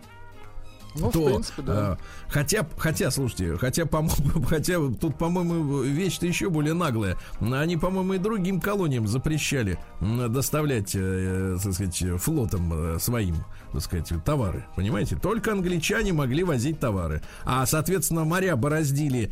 ну, 0.95 1.11
то, 1.11 1.21
в 1.21 1.25
принципе, 1.25 1.61
да. 1.61 1.73
А, 1.73 1.97
хотя, 2.27 2.67
хотя, 2.77 3.11
слушайте, 3.11 3.57
хотя, 3.57 3.85
по 3.85 4.07
хотя 4.47 4.77
тут, 4.99 5.17
по-моему, 5.17 5.81
вещь-то 5.81 6.25
еще 6.25 6.49
более 6.49 6.73
наглая. 6.73 7.17
Они, 7.39 7.77
по-моему, 7.77 8.13
и 8.13 8.17
другим 8.17 8.59
колониям 8.59 9.07
запрещали 9.07 9.77
доставлять, 9.99 10.91
э, 10.95 11.57
так 11.61 11.73
сказать, 11.73 12.03
флотом 12.17 12.71
э, 12.73 12.99
своим, 12.99 13.35
так 13.71 13.81
сказать, 13.81 14.11
товары. 14.25 14.65
Понимаете? 14.75 15.15
Только 15.15 15.51
англичане 15.51 16.13
могли 16.13 16.43
возить 16.43 16.79
товары. 16.79 17.21
А, 17.45 17.65
соответственно, 17.65 18.23
моря 18.23 18.55
бороздили 18.55 19.31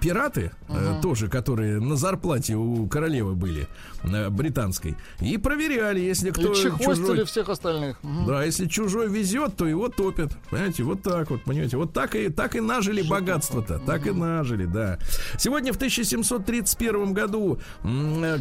пираты, 0.00 0.52
uh 0.68 1.00
тоже, 1.00 1.28
которые 1.28 1.80
на 1.80 1.96
зарплате 1.96 2.54
у 2.54 2.86
королевы 2.86 3.34
были, 3.34 3.66
британской. 4.30 4.96
И 5.20 5.36
проверяли, 5.38 6.00
если 6.00 6.30
кто 6.30 6.52
и 6.52 6.54
чужой... 6.54 7.24
всех 7.24 7.48
остальных. 7.48 7.98
Угу. 8.02 8.26
Да, 8.26 8.44
если 8.44 8.66
чужой 8.66 9.08
везет, 9.08 9.56
то 9.56 9.66
его 9.66 9.88
топят. 9.88 10.36
Понимаете? 10.50 10.83
Вот 10.84 11.02
так 11.02 11.30
вот, 11.30 11.42
понимаете, 11.42 11.76
вот 11.76 11.92
так 11.92 12.14
и, 12.14 12.28
так 12.28 12.56
и 12.56 12.60
нажили 12.60 13.02
богатство-то, 13.02 13.78
так 13.78 14.06
и 14.06 14.10
нажили, 14.10 14.66
да. 14.66 14.98
Сегодня 15.38 15.72
в 15.72 15.76
1731 15.76 17.12
году 17.12 17.58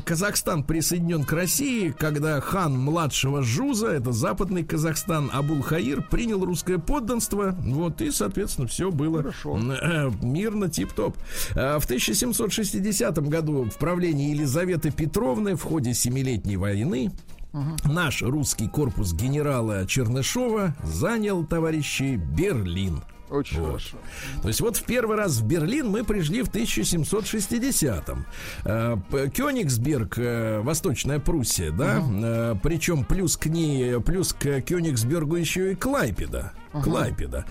Казахстан 0.05 0.63
присоединен 0.63 1.23
к 1.23 1.33
России, 1.33 1.93
когда 1.97 2.39
хан 2.41 2.77
младшего 2.77 3.41
Жуза, 3.41 3.87
это 3.87 4.11
западный 4.11 4.63
Казахстан, 4.63 5.29
Абул-Хаир, 5.33 6.01
принял 6.03 6.43
русское 6.43 6.77
подданство, 6.77 7.55
вот, 7.59 8.01
и, 8.01 8.11
соответственно, 8.11 8.67
все 8.67 8.91
было 8.91 9.19
Хорошо. 9.19 9.57
Э, 9.57 10.11
мирно, 10.21 10.69
тип-топ. 10.69 11.17
А 11.55 11.79
в 11.79 11.85
1760 11.85 13.17
году 13.29 13.65
в 13.65 13.77
правлении 13.77 14.31
Елизаветы 14.31 14.91
Петровны 14.91 15.55
в 15.55 15.63
ходе 15.63 15.93
Семилетней 15.93 16.55
войны 16.55 17.11
Угу. 17.53 17.93
Наш 17.93 18.21
русский 18.21 18.67
корпус 18.67 19.13
генерала 19.13 19.85
Чернышова 19.85 20.75
занял, 20.83 21.45
товарищи, 21.45 22.15
Берлин. 22.15 23.01
Очень 23.29 23.61
вот. 23.61 23.67
хорошо. 23.67 23.97
То 24.41 24.47
есть 24.47 24.61
вот 24.61 24.77
в 24.77 24.83
первый 24.83 25.17
раз 25.17 25.37
в 25.37 25.45
Берлин 25.45 25.89
мы 25.89 26.03
пришли 26.03 26.43
в 26.43 26.49
1760-м. 26.49 28.25
Э, 28.65 28.97
Кёнигсберг, 29.33 30.17
э, 30.17 30.59
Восточная 30.61 31.19
Пруссия, 31.19 31.71
да, 31.71 31.97
uh 31.97 32.59
причем 32.61 33.03
плюс 33.03 33.37
к 33.37 33.47
ней, 33.47 33.99
плюс 34.01 34.33
к 34.33 34.61
Кёнигсбергу 34.61 35.35
еще 35.35 35.71
и 35.71 35.75
Клайпеда. 35.75 36.53
Клайпеда. 36.81 37.45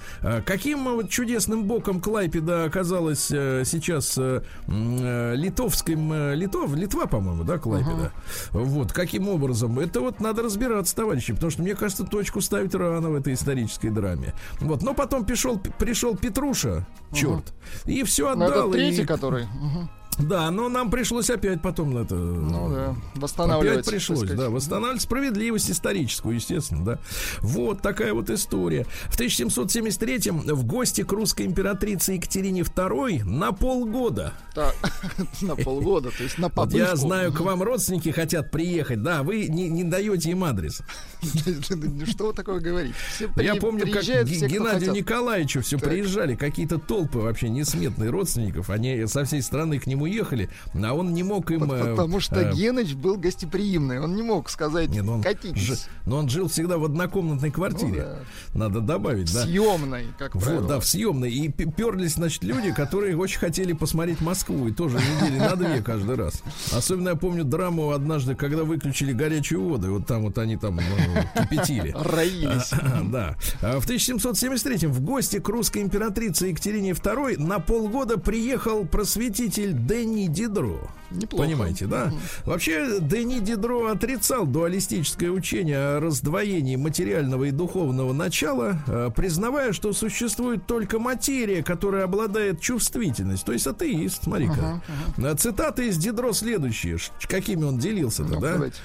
Каким 0.45 0.85
вот 0.85 1.09
чудесным 1.11 1.65
боком 1.65 2.01
Клайпеда 2.01 2.65
оказалась 2.65 3.27
сейчас 3.27 4.19
литовским, 4.67 6.33
Литов, 6.35 6.75
Литва, 6.75 7.07
по-моему, 7.07 7.45
да, 7.45 7.59
Клайпеда. 7.59 7.93
Ага. 7.93 8.13
Вот, 8.51 8.93
каким 8.93 9.29
образом? 9.29 9.79
Это 9.79 10.01
вот 10.01 10.21
надо 10.21 10.43
разбираться, 10.43 10.95
товарищи, 10.97 11.33
потому 11.33 11.51
что 11.51 11.63
мне 11.63 11.75
кажется, 11.75 12.05
точку 12.05 12.41
ставить 12.41 12.75
рано 12.75 13.11
в 13.11 13.15
этой 13.15 13.35
исторической 13.35 13.91
драме. 13.91 14.35
Вот, 14.61 14.83
но 14.83 14.95
потом 14.95 15.25
пришел, 15.25 15.59
пришел 15.59 16.17
Петруша, 16.17 16.87
черт, 17.13 17.53
угу. 17.85 17.91
и 17.91 18.03
все 18.03 18.31
отдал. 18.31 18.49
Но 18.49 18.55
это 18.55 18.73
третий, 18.73 19.03
и... 19.03 19.07
который. 19.07 19.45
Угу. 19.45 19.89
Да, 20.19 20.51
но 20.51 20.69
нам 20.69 20.91
пришлось 20.91 21.31
опять 21.31 21.63
потом 21.63 21.97
это... 21.97 22.15
Ну 22.15 22.71
да, 22.71 22.95
восстанавливать. 23.15 23.79
Опять 23.79 23.87
пришлось, 23.87 24.31
да, 24.31 24.51
восстанавливать 24.51 25.03
справедливость 25.03 25.71
историческую, 25.71 26.35
естественно, 26.35 26.85
да. 26.85 26.99
Вот 27.41 27.81
такая 27.81 28.13
вот 28.13 28.29
история. 28.31 28.87
В 29.07 29.19
1773-м 29.19 30.41
в 30.41 30.65
гости 30.65 31.03
к 31.03 31.13
русской 31.13 31.47
императрице 31.47 32.13
Екатерине 32.13 32.61
II 32.61 33.25
на 33.25 33.53
полгода. 33.53 34.35
Да, 34.55 34.73
на 35.43 35.57
полгода, 35.57 36.11
то 36.11 36.23
есть 36.23 36.39
на 36.39 36.51
попытку. 36.51 36.79
Я 36.79 36.95
знаю, 36.97 37.33
к 37.33 37.41
вам 37.41 37.63
родственники 37.63 38.11
хотят 38.11 38.51
приехать, 38.51 39.03
да, 39.03 39.23
вы 39.23 39.49
не, 39.49 39.69
не 39.69 39.85
даете 39.85 40.31
им 40.31 40.45
адрес. 40.45 40.83
Что 42.07 42.27
вы 42.27 42.33
такое 42.35 42.61
говорите? 42.61 42.95
Я 43.37 43.55
помню, 43.57 43.91
как 43.91 44.03
Геннадию 44.03 44.93
Николаевичу 44.93 45.63
все 45.63 45.79
приезжали, 45.79 46.35
какие-то 46.35 46.79
толпы 46.79 47.19
вообще 47.19 47.49
несметные 47.49 48.11
родственников, 48.11 48.69
они 48.71 49.07
со 49.07 49.25
всей 49.25 49.43
страны 49.43 49.79
к 49.79 49.87
нему 49.87 50.02
уехали, 50.03 50.49
а 50.75 50.93
он 50.93 51.15
не 51.15 51.23
мог 51.23 51.51
им... 51.51 51.71
Э, 51.71 51.95
потому 51.95 52.21
что 52.21 52.41
э, 52.41 52.53
Геныч 52.53 52.95
был 52.95 53.17
гостеприимный, 53.17 54.01
он 54.01 54.15
не 54.15 54.23
мог 54.23 54.51
сказать, 54.51 54.91
не, 54.91 55.03
ну 55.03 55.15
он, 55.15 55.25
Ж, 55.55 55.79
но 56.07 56.19
он 56.19 56.29
жил 56.29 56.49
всегда 56.49 56.79
в 56.79 56.85
однокомнатной 56.85 57.51
квартире, 57.51 58.07
ну, 58.09 58.17
да. 58.55 58.59
надо 58.59 58.81
добавить, 58.81 59.33
да. 59.33 59.45
Съемной, 59.45 60.07
как 60.19 60.33
правило. 60.33 60.61
Вот, 60.61 60.69
да, 60.69 60.81
в 60.81 60.87
съемной. 60.87 61.33
И 61.33 61.49
перлись, 61.49 62.15
значит, 62.15 62.45
люди, 62.45 62.73
которые 62.73 63.17
очень 63.17 63.39
хотели 63.39 63.73
посмотреть 63.73 64.21
Москву, 64.21 64.69
и 64.69 64.73
тоже 64.73 64.99
недели 64.99 65.39
на 65.39 65.57
две 65.57 65.83
каждый 65.83 66.17
раз. 66.17 66.43
Особенно 66.73 67.11
я 67.11 67.17
помню 67.17 67.45
драму 67.45 67.91
однажды, 67.91 68.35
когда 68.35 68.65
выключили 68.65 69.13
горячую 69.13 69.63
воду, 69.63 69.89
и 69.89 69.91
вот 69.91 70.07
там 70.07 70.23
вот 70.23 70.39
они 70.39 70.57
там 70.57 70.77
ну, 70.77 71.43
кипятили. 71.43 71.95
Роились. 71.99 72.71
Да. 73.03 73.37
А 73.61 73.81
в 73.81 73.85
1773 73.85 74.87
в 74.89 75.01
гости 75.01 75.39
к 75.39 75.49
русской 75.49 75.83
императрице 75.83 76.49
Екатерине 76.49 76.91
II 76.91 77.39
на 77.39 77.59
полгода 77.59 78.19
приехал 78.19 78.85
просветитель 78.87 79.73
Дэнни 79.93 80.27
Дидро. 80.27 80.81
Неплохо. 81.11 81.45
Понимаете, 81.45 81.85
да? 81.85 82.07
Угу. 82.07 82.17
Вообще, 82.47 82.99
Дэнни 82.99 83.41
Дидро 83.41 83.89
отрицал 83.89 84.47
дуалистическое 84.47 85.29
учение 85.29 85.77
о 85.77 86.01
раздвоении 86.01 86.77
материального 86.77 87.45
и 87.45 87.51
духовного 87.51 88.15
начала, 88.15 88.79
э, 88.87 89.11
признавая, 89.15 89.75
что 89.75 89.93
существует 89.93 90.67
только 90.67 90.99
материя, 90.99 91.63
которая 91.63 92.05
обладает 92.05 92.63
чувствительностью. 92.63 93.45
То 93.45 93.53
есть 93.53 93.67
атеист, 93.67 94.25
смотри-ка. 94.25 94.81
Угу. 95.19 95.37
Цитаты 95.37 95.89
из 95.89 95.99
Дидро 95.99 96.33
следующие. 96.33 96.97
Какими 97.29 97.65
он 97.65 97.77
делился-то, 97.79 98.33
ну, 98.33 98.41
да? 98.41 98.53
Давайте. 98.55 98.77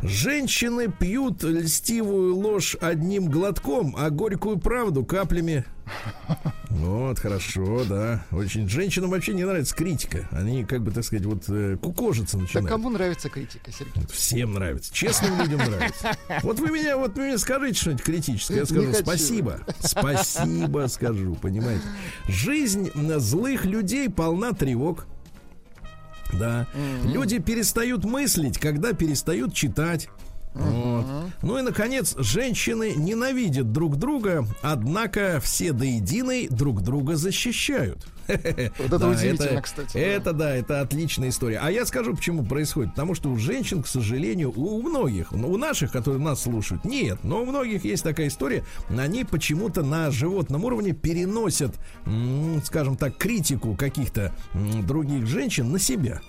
Женщины 0.00 0.90
пьют 0.90 1.42
льстивую 1.42 2.36
ложь 2.36 2.74
одним 2.80 3.26
глотком, 3.26 3.94
а 3.98 4.08
горькую 4.08 4.58
правду 4.58 5.04
каплями. 5.04 5.66
Вот, 6.70 7.18
хорошо, 7.18 7.84
да. 7.84 8.24
Очень 8.32 8.68
женщинам 8.68 9.10
вообще 9.10 9.32
не 9.32 9.44
нравится 9.44 9.74
критика. 9.74 10.28
Они, 10.32 10.64
как 10.64 10.82
бы, 10.82 10.90
так 10.90 11.04
сказать, 11.04 11.24
вот 11.24 11.44
э, 11.48 11.76
кукожиться 11.80 12.36
начинают. 12.36 12.66
Да 12.66 12.70
кому 12.70 12.90
нравится 12.90 13.28
критика, 13.28 13.70
Сергей? 13.70 14.02
Всем 14.10 14.54
нравится. 14.54 14.92
Честным 14.92 15.38
людям 15.40 15.58
нравится. 15.58 16.16
Вот 16.42 16.58
вы 16.58 16.70
меня, 16.70 16.96
вот 16.96 17.14
вы 17.16 17.28
мне 17.28 17.38
скажите 17.38 17.80
что-нибудь 17.80 18.02
критическое, 18.04 18.56
я 18.56 18.66
скажу 18.66 18.92
спасибо. 18.92 19.60
Спасибо 19.78 20.86
скажу, 20.88 21.34
понимаете. 21.36 21.84
Жизнь 22.28 22.90
злых 23.18 23.64
людей 23.64 24.08
полна 24.10 24.52
тревог. 24.52 25.06
Да. 26.32 26.66
Mm-hmm. 26.74 27.12
Люди 27.12 27.38
перестают 27.38 28.04
мыслить, 28.04 28.58
когда 28.58 28.92
перестают 28.92 29.54
читать. 29.54 30.08
Вот. 30.54 31.04
Ну 31.42 31.58
и, 31.58 31.62
наконец, 31.62 32.14
женщины 32.16 32.94
ненавидят 32.96 33.72
друг 33.72 33.96
друга, 33.96 34.46
однако 34.62 35.40
все 35.42 35.72
до 35.72 35.84
единой 35.84 36.48
друг 36.48 36.82
друга 36.82 37.16
защищают. 37.16 38.06
Вот 38.78 38.86
это 38.86 38.98
да, 38.98 39.08
удивительно, 39.08 39.48
это, 39.48 39.60
кстати. 39.60 39.98
Это 39.98 40.32
да. 40.32 40.38
да, 40.46 40.56
это 40.56 40.80
отличная 40.80 41.28
история. 41.28 41.58
А 41.58 41.70
я 41.70 41.84
скажу, 41.84 42.14
почему 42.14 42.44
происходит. 42.44 42.92
Потому 42.92 43.14
что 43.14 43.30
у 43.30 43.36
женщин, 43.36 43.82
к 43.82 43.86
сожалению, 43.86 44.52
у, 44.56 44.80
многих, 44.80 45.32
ну, 45.32 45.50
у 45.50 45.58
наших, 45.58 45.92
которые 45.92 46.22
нас 46.22 46.42
слушают, 46.42 46.84
нет. 46.86 47.18
Но 47.22 47.42
у 47.42 47.44
многих 47.44 47.84
есть 47.84 48.02
такая 48.02 48.28
история. 48.28 48.64
Они 48.88 49.24
почему-то 49.24 49.82
на 49.82 50.10
животном 50.10 50.64
уровне 50.64 50.92
переносят, 50.92 51.74
скажем 52.64 52.96
так, 52.96 53.16
критику 53.18 53.74
каких-то 53.74 54.32
других 54.54 55.26
женщин 55.26 55.70
на 55.70 55.78
себя. 55.78 56.22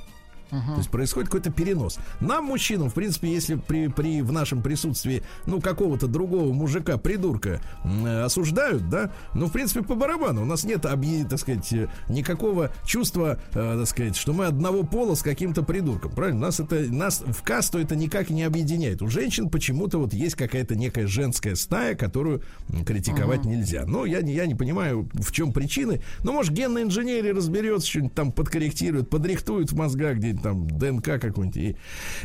Uh-huh. 0.51 0.73
То 0.73 0.77
есть 0.77 0.89
происходит 0.89 1.29
какой-то 1.29 1.51
перенос. 1.51 1.99
Нам, 2.19 2.45
мужчинам, 2.45 2.89
в 2.89 2.93
принципе, 2.93 3.31
если 3.31 3.55
при, 3.55 3.87
при 3.87 4.21
в 4.21 4.31
нашем 4.31 4.61
присутствии, 4.61 5.23
ну, 5.45 5.61
какого-то 5.61 6.07
другого 6.07 6.53
мужика, 6.53 6.97
придурка, 6.97 7.61
э, 7.83 8.23
осуждают, 8.23 8.89
да, 8.89 9.11
ну, 9.33 9.47
в 9.47 9.51
принципе, 9.51 9.83
по 9.83 9.95
барабану. 9.95 10.43
У 10.43 10.45
нас 10.45 10.63
нет, 10.63 10.85
объ... 10.85 11.05
так 11.29 11.39
сказать, 11.39 11.71
э, 11.73 11.87
никакого 12.09 12.71
чувства, 12.85 13.39
э, 13.53 13.77
так 13.79 13.87
сказать, 13.87 14.15
что 14.15 14.33
мы 14.33 14.45
одного 14.45 14.83
пола 14.83 15.15
с 15.15 15.21
каким-то 15.21 15.63
придурком. 15.63 16.11
Правильно? 16.11 16.41
Нас 16.41 16.59
это, 16.59 16.79
нас 16.91 17.23
в 17.25 17.41
касту 17.43 17.79
это 17.79 17.95
никак 17.95 18.29
не 18.29 18.43
объединяет. 18.43 19.01
У 19.01 19.07
женщин 19.07 19.49
почему-то 19.49 19.97
вот 19.97 20.13
есть 20.13 20.35
какая-то 20.35 20.75
некая 20.75 21.07
женская 21.07 21.55
стая, 21.55 21.95
которую 21.95 22.41
критиковать 22.85 23.41
uh-huh. 23.41 23.49
нельзя. 23.49 23.85
Но 23.85 24.05
я, 24.05 24.19
я 24.19 24.45
не 24.45 24.55
понимаю, 24.55 25.09
в 25.13 25.31
чем 25.31 25.53
причины. 25.53 26.01
Ну, 26.23 26.33
может, 26.33 26.53
генная 26.53 26.83
инженерия 26.83 27.33
разберется, 27.33 27.87
что-нибудь 27.87 28.13
там 28.13 28.31
подкорректирует, 28.31 29.09
подрихтует 29.09 29.71
в 29.71 29.75
мозгах 29.75 30.17
где-нибудь 30.35 30.41
там 30.41 30.67
ДНК 30.67 31.21
какой-нибудь, 31.21 31.57
и 31.57 31.75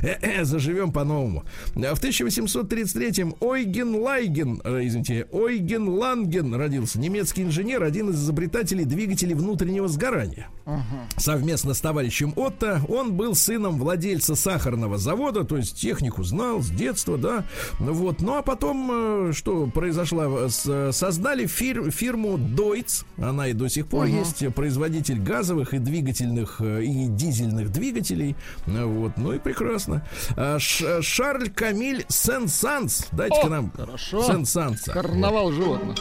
э 0.03 0.19
-э, 0.21 0.45
заживем 0.45 0.93
по-новому. 0.93 1.45
А 1.77 1.95
в 1.95 2.03
1833-м 2.03 3.35
Ойген 3.41 3.97
Лайген, 3.97 4.61
э, 4.65 4.87
извините, 4.87 5.27
Ойген 5.33 5.89
Ланген 5.89 6.55
родился, 6.55 6.99
немецкий 6.99 7.43
инженер, 7.43 7.83
один 7.83 8.11
из 8.11 8.17
изобретателей 8.17 8.85
двигателей 8.85 9.35
внутреннего 9.35 9.89
сгорания. 9.89 10.49
Uh-huh. 10.67 10.81
Совместно 11.17 11.75
с 11.75 11.81
товарищем 11.81 12.33
Отто 12.37 12.81
он 12.89 13.15
был 13.15 13.35
сыном 13.35 13.79
владельца 13.79 14.35
сахарного 14.35 14.99
завода, 14.99 15.45
то 15.45 15.57
есть 15.57 15.81
технику 15.81 16.23
знал 16.23 16.61
с 16.61 16.71
детства, 16.71 17.17
да. 17.17 17.45
Вот. 17.79 18.21
Ну 18.21 18.37
а 18.37 18.43
потом, 18.43 19.33
что 19.33 19.67
произошло, 19.67 20.49
создали 20.49 21.47
фир, 21.47 21.91
фирму 21.91 22.37
Deutz, 22.39 23.05
она 23.17 23.49
и 23.49 23.53
до 23.53 23.69
сих 23.69 23.87
пор 23.87 24.07
uh-huh. 24.07 24.19
есть, 24.19 24.55
производитель 24.55 25.21
газовых 25.21 25.75
и 25.75 25.79
двигательных 25.79 26.61
и 26.61 27.07
дизельных 27.09 27.71
двигателей 27.71 28.00
двигателей. 28.01 28.37
Вот, 28.67 29.13
ну 29.17 29.33
и 29.33 29.39
прекрасно. 29.39 30.03
А, 30.37 30.59
Ш, 30.59 31.03
Шарль 31.03 31.51
Камиль 31.51 32.05
Сен-Санс. 32.09 33.09
Дайте-ка 33.13 33.49
нам 33.49 33.73
хорошо. 33.73 34.23
Сен-Санса. 34.23 34.93
Карнавал 34.93 35.51
вот. 35.51 35.55
животных. 35.55 35.97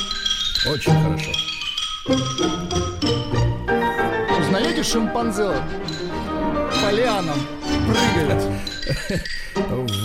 Очень 0.71 0.93
хорошо. 0.93 1.31
Узнаете 4.39 4.83
шимпанзе? 4.83 5.53
По 6.83 6.91
лианам 6.91 7.37
прыгают. 7.89 8.43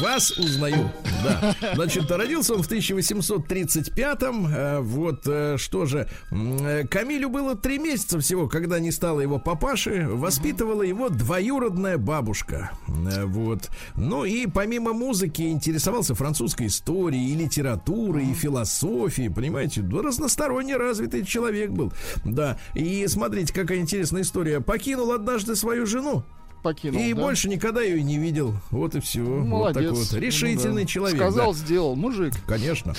Вас 0.02 0.30
узнаю. 0.32 0.90
Да. 1.22 1.56
Значит, 1.74 2.10
родился 2.10 2.54
он 2.54 2.62
в 2.62 2.70
1835-м. 2.70 4.46
Э, 4.46 4.80
вот 4.80 5.22
э, 5.26 5.56
что 5.58 5.86
же. 5.86 6.08
Э, 6.30 6.84
Камилю 6.86 7.30
было 7.30 7.56
три 7.56 7.78
месяца 7.78 8.18
всего, 8.20 8.48
когда 8.48 8.78
не 8.78 8.90
стало 8.90 9.20
его 9.20 9.38
папаши. 9.38 10.06
Воспитывала 10.08 10.82
его 10.82 11.08
двоюродная 11.08 11.98
бабушка. 11.98 12.72
Вот. 12.86 13.70
Ну 13.96 14.24
и 14.24 14.46
помимо 14.46 14.92
музыки 14.92 15.42
интересовался 15.42 16.14
французской 16.14 16.66
историей, 16.66 17.32
и 17.32 17.36
литературой, 17.36 18.26
и 18.26 18.34
философией. 18.34 19.30
Понимаете, 19.30 19.82
разносторонне 19.82 20.76
развитый 20.76 21.24
человек 21.24 21.70
был. 21.70 21.92
Да. 22.24 22.58
И 22.74 23.06
смотрите, 23.06 23.52
какая 23.54 23.78
интересная 23.78 24.22
история. 24.22 24.60
Покинул 24.60 25.12
однажды 25.12 25.56
свою 25.56 25.86
жену 25.86 26.24
покинул. 26.64 27.00
И 27.00 27.12
да? 27.12 27.20
больше 27.20 27.48
никогда 27.48 27.82
ее 27.82 28.02
не 28.02 28.18
видел. 28.18 28.54
Вот 28.70 28.96
и 28.96 29.00
все. 29.00 29.20
Молодец. 29.20 29.90
Вот 29.90 30.00
такой 30.00 30.04
вот 30.04 30.12
решительный 30.14 30.82
ну, 30.82 30.86
да. 30.86 30.86
человек. 30.86 31.18
Сказал, 31.18 31.52
да. 31.52 31.58
сделал. 31.58 31.94
Мужик. 31.94 32.32
Конечно. 32.46 32.94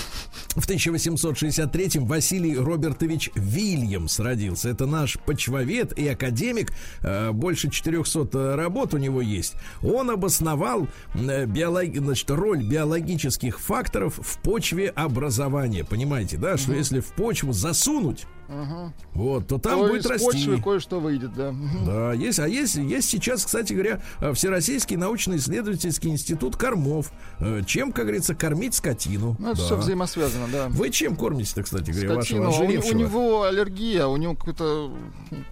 В 0.49 0.65
1863-м 0.69 2.05
Василий 2.05 2.55
Робертович 2.55 3.31
Вильямс 3.35 4.19
родился. 4.19 4.69
Это 4.69 4.85
наш 4.85 5.17
почвовед 5.19 5.97
и 5.97 6.07
академик. 6.07 6.71
Э, 7.01 7.31
больше 7.31 7.69
400 7.69 8.55
работ 8.55 8.93
у 8.93 8.97
него 8.97 9.21
есть. 9.21 9.55
Он 9.83 10.11
обосновал 10.11 10.87
э, 11.15 11.45
биолог... 11.45 11.97
значит, 11.97 12.29
роль 12.29 12.63
биологических 12.63 13.59
факторов 13.59 14.19
в 14.21 14.37
почве 14.41 14.89
образования. 14.89 15.83
Понимаете, 15.83 16.37
да? 16.37 16.57
Что 16.57 16.73
если 16.73 16.99
в 16.99 17.07
почву 17.07 17.51
засунуть 17.51 18.27
Угу. 18.47 18.93
Вот, 19.13 19.47
то 19.47 19.57
там 19.57 19.79
то 19.79 19.87
будет 19.87 20.05
расти. 20.05 20.25
почвы 20.25 20.61
кое-что 20.61 20.99
выйдет, 20.99 21.33
да. 21.33 21.53
Да, 21.85 22.13
есть. 22.13 22.39
А 22.39 22.47
есть, 22.47 22.75
есть 22.75 23.09
сейчас, 23.09 23.45
кстати 23.45 23.73
говоря, 23.73 24.01
э, 24.19 24.33
Всероссийский 24.33 24.97
научно-исследовательский 24.97 26.09
институт 26.09 26.55
кормов. 26.55 27.11
Э, 27.39 27.61
чем, 27.65 27.91
как 27.91 28.05
говорится, 28.05 28.35
кормить 28.35 28.75
скотину. 28.75 29.35
Ну, 29.39 29.51
это 29.51 29.57
да. 29.57 29.65
все 29.65 29.77
взаимосвязано, 29.77 30.47
да. 30.51 30.67
Вы 30.69 30.89
чем 30.89 31.15
кормите-то, 31.15 31.63
кстати 31.63 31.91
говоря, 31.91 32.21
скотину, 32.21 32.45
вашего 32.45 32.63
у, 32.63 32.67
у 32.67 32.97
него 32.97 33.43
аллергия, 33.43 34.05
у 34.05 34.17
него 34.17 34.35
какой-то... 34.35 34.91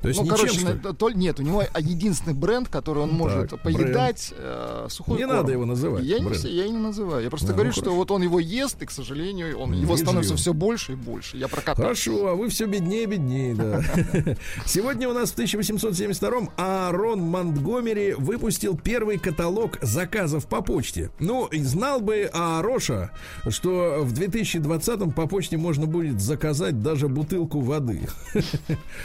То 0.01 0.07
есть 0.07 0.19
ну, 0.19 0.25
ничем, 0.25 0.35
короче, 0.37 0.59
что 0.59 0.93
то, 0.93 1.09
нет, 1.09 1.39
у 1.39 1.43
него 1.43 1.63
единственный 1.79 2.33
бренд, 2.33 2.67
который 2.69 3.03
он 3.03 3.11
может 3.11 3.49
так, 3.49 3.61
поедать, 3.61 4.33
э, 4.37 4.87
сухой 4.89 5.17
Не 5.17 5.23
корм. 5.23 5.37
надо 5.37 5.51
его 5.51 5.65
называть. 5.65 6.03
Я, 6.03 6.19
не, 6.19 6.49
я 6.49 6.67
не 6.67 6.77
называю. 6.77 7.23
Я 7.23 7.29
просто 7.29 7.47
да, 7.47 7.53
говорю, 7.53 7.71
ну, 7.75 7.81
что 7.81 7.93
вот 7.93 8.11
он 8.11 8.21
его 8.21 8.39
ест, 8.39 8.81
и, 8.81 8.85
к 8.85 8.91
сожалению, 8.91 9.57
он, 9.57 9.73
его 9.73 9.97
становится 9.97 10.35
все 10.35 10.53
больше 10.53 10.93
и 10.93 10.95
больше. 10.95 11.37
Я 11.37 11.47
прокатал. 11.47 11.83
Хорошо, 11.83 12.27
а 12.27 12.35
вы 12.35 12.49
все 12.49 12.65
беднее, 12.83 13.05
беднее, 13.05 13.55
да. 13.55 13.81
Сегодня 14.65 15.09
у 15.09 15.13
нас 15.13 15.31
в 15.31 15.37
1872-м 15.37 16.49
Аарон 16.57 17.21
Монтгомери 17.21 18.13
выпустил 18.13 18.77
первый 18.77 19.17
каталог 19.17 19.77
заказов 19.81 20.47
по 20.47 20.61
почте. 20.61 21.09
Ну, 21.19 21.49
знал 21.51 22.01
бы 22.01 22.29
Аароша, 22.33 23.11
что 23.47 23.99
в 24.01 24.13
2020-м 24.13 25.11
по 25.11 25.27
почте 25.27 25.57
можно 25.57 25.85
будет 25.85 26.21
заказать 26.21 26.81
даже 26.81 27.07
бутылку 27.07 27.61
воды. 27.61 28.01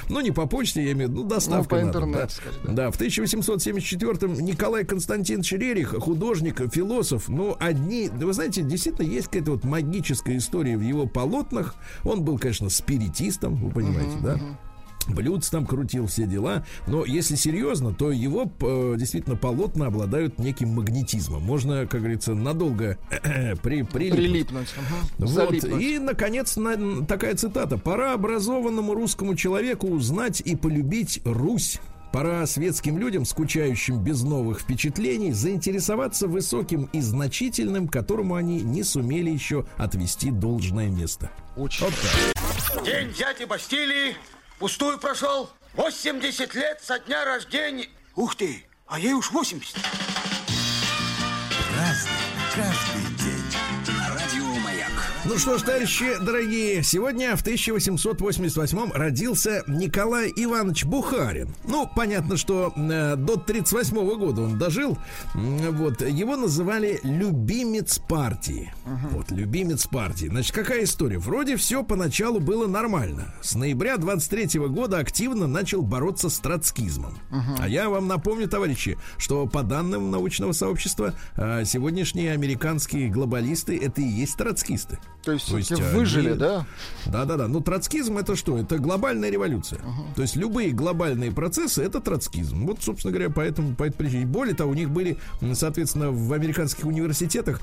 Ну, 0.08 0.20
не 0.20 0.30
по 0.30 0.46
почте, 0.46 0.82
я 0.82 0.92
имею 0.92 1.08
в 1.08 1.12
виду, 1.12 1.22
ну, 1.22 1.28
доставка 1.28 1.76
ну, 1.76 1.80
по 1.82 1.86
интернету, 1.86 2.32
да. 2.64 2.72
да, 2.72 2.90
в 2.90 3.00
1874-м 3.00 4.34
Николай 4.34 4.84
Константинович 4.84 5.52
Рерих, 5.52 5.94
художник, 5.98 6.62
философ, 6.72 7.28
ну, 7.28 7.56
одни, 7.58 8.08
вы 8.08 8.32
знаете, 8.32 8.62
действительно 8.62 9.06
есть 9.06 9.26
какая-то 9.26 9.52
вот 9.52 9.64
магическая 9.64 10.38
история 10.38 10.76
в 10.76 10.80
его 10.80 11.06
полотнах. 11.06 11.74
Он 12.04 12.22
был, 12.22 12.38
конечно, 12.38 12.70
спиритистом, 12.70 13.67
вы 13.68 13.74
понимаете, 13.74 14.16
uh-huh, 14.16 14.22
да? 14.22 14.35
Uh-huh 14.35 14.57
блюдц 15.09 15.48
там 15.48 15.66
крутил, 15.66 16.07
все 16.07 16.26
дела. 16.26 16.64
Но 16.87 17.04
если 17.04 17.35
серьезно, 17.35 17.92
то 17.92 18.11
его 18.11 18.50
э, 18.61 18.94
действительно 18.96 19.37
полотна 19.37 19.87
обладают 19.87 20.38
неким 20.38 20.70
магнетизмом. 20.70 21.42
Можно, 21.42 21.87
как 21.87 22.00
говорится, 22.00 22.35
надолго 22.35 22.98
при, 23.62 23.83
прилипнуть. 23.83 24.12
прилипнуть. 24.12 24.74
Вот. 25.18 25.64
И, 25.81 25.98
наконец, 25.98 26.57
на, 26.57 27.07
такая 27.07 27.35
цитата. 27.35 27.78
«Пора 27.78 28.14
образованному 28.14 28.94
русскому 28.94 29.35
человеку 29.35 29.88
узнать 29.88 30.40
и 30.40 30.57
полюбить 30.57 31.20
Русь». 31.24 31.81
Пора 32.12 32.47
светским 32.47 32.99
людям, 32.99 33.25
скучающим 33.25 34.03
без 34.03 34.23
новых 34.23 34.61
впечатлений, 34.61 35.33
заинтересоваться 35.33 36.27
высоким 36.27 36.88
и 36.92 37.01
значительным, 37.01 37.88
которому 37.88 38.35
они 38.35 38.61
не 38.61 38.83
сумели 38.83 39.31
еще 39.31 39.66
отвести 39.77 40.31
должное 40.31 40.88
место. 40.88 41.31
Очень. 41.57 41.85
Вот 41.87 41.94
так. 41.94 42.85
День 42.85 43.12
дяди 43.12 43.44
Бастилии 43.44 44.16
Пустую 44.59 44.99
прошел. 44.99 45.51
80 45.75 46.55
лет 46.55 46.81
со 46.83 46.99
дня 46.99 47.25
рождения. 47.25 47.88
Ух 48.16 48.35
ты, 48.35 48.64
а 48.87 48.99
ей 48.99 49.12
уж 49.12 49.31
80. 49.31 49.77
Разный, 51.77 52.11
что 55.38 55.57
ж, 55.57 55.62
товарищи 55.62 56.16
дорогие, 56.20 56.83
сегодня 56.83 57.37
в 57.37 57.42
1888 57.42 58.90
родился 58.92 59.62
Николай 59.68 60.33
Иванович 60.35 60.85
Бухарин. 60.85 61.55
Ну, 61.64 61.88
понятно, 61.94 62.37
что 62.37 62.72
э, 62.74 63.14
до 63.14 63.37
38 63.37 64.16
года 64.16 64.42
он 64.42 64.59
дожил. 64.59 64.98
Вот, 65.35 66.01
его 66.01 66.37
называли 66.37 66.98
любимец 67.05 68.01
партии. 68.01 68.72
Uh-huh. 68.85 69.09
Вот, 69.12 69.31
любимец 69.31 69.87
партии. 69.87 70.27
Значит, 70.27 70.53
какая 70.53 70.83
история? 70.83 71.18
Вроде 71.18 71.57
все 71.57 71.85
поначалу 71.85 72.40
было 72.40 72.66
нормально. 72.66 73.33
С 73.40 73.55
ноября 73.55 73.96
23 73.96 74.59
года 74.66 74.98
активно 74.98 75.46
начал 75.46 75.83
бороться 75.83 76.31
с 76.31 76.38
троцкизмом. 76.40 77.16
Uh-huh. 77.31 77.57
А 77.61 77.68
я 77.68 77.88
вам 77.88 78.09
напомню, 78.09 78.48
товарищи, 78.48 78.98
что 79.18 79.46
по 79.46 79.62
данным 79.62 80.11
научного 80.11 80.51
сообщества, 80.51 81.14
э, 81.37 81.64
сегодняшние 81.64 82.33
американские 82.33 83.09
глобалисты 83.09 83.79
это 83.79 84.01
и 84.01 84.09
есть 84.09 84.37
троцкисты. 84.37 84.98
То 85.28 85.56
есть, 85.56 85.68
То 85.68 85.76
есть 85.76 85.92
выжили, 85.92 86.30
они... 86.30 86.38
да? 86.38 86.66
Да, 87.06 87.24
да, 87.24 87.36
да. 87.36 87.48
Ну, 87.48 87.60
троцкизм 87.60 88.18
это 88.18 88.36
что? 88.36 88.58
Это 88.58 88.78
глобальная 88.78 89.30
революция. 89.30 89.78
Uh-huh. 89.80 90.14
То 90.16 90.22
есть 90.22 90.36
любые 90.36 90.70
глобальные 90.70 91.32
процессы 91.32 91.82
это 91.82 92.00
троцкизм. 92.00 92.66
Вот, 92.66 92.82
собственно 92.82 93.12
говоря, 93.12 93.30
поэтому 93.30 93.74
по 93.74 93.84
этой 93.84 93.96
причине. 93.96 94.26
Более 94.26 94.54
того, 94.54 94.70
у 94.70 94.74
них 94.74 94.90
были, 94.90 95.18
соответственно, 95.52 96.10
в 96.10 96.32
американских 96.32 96.84
университетах 96.84 97.60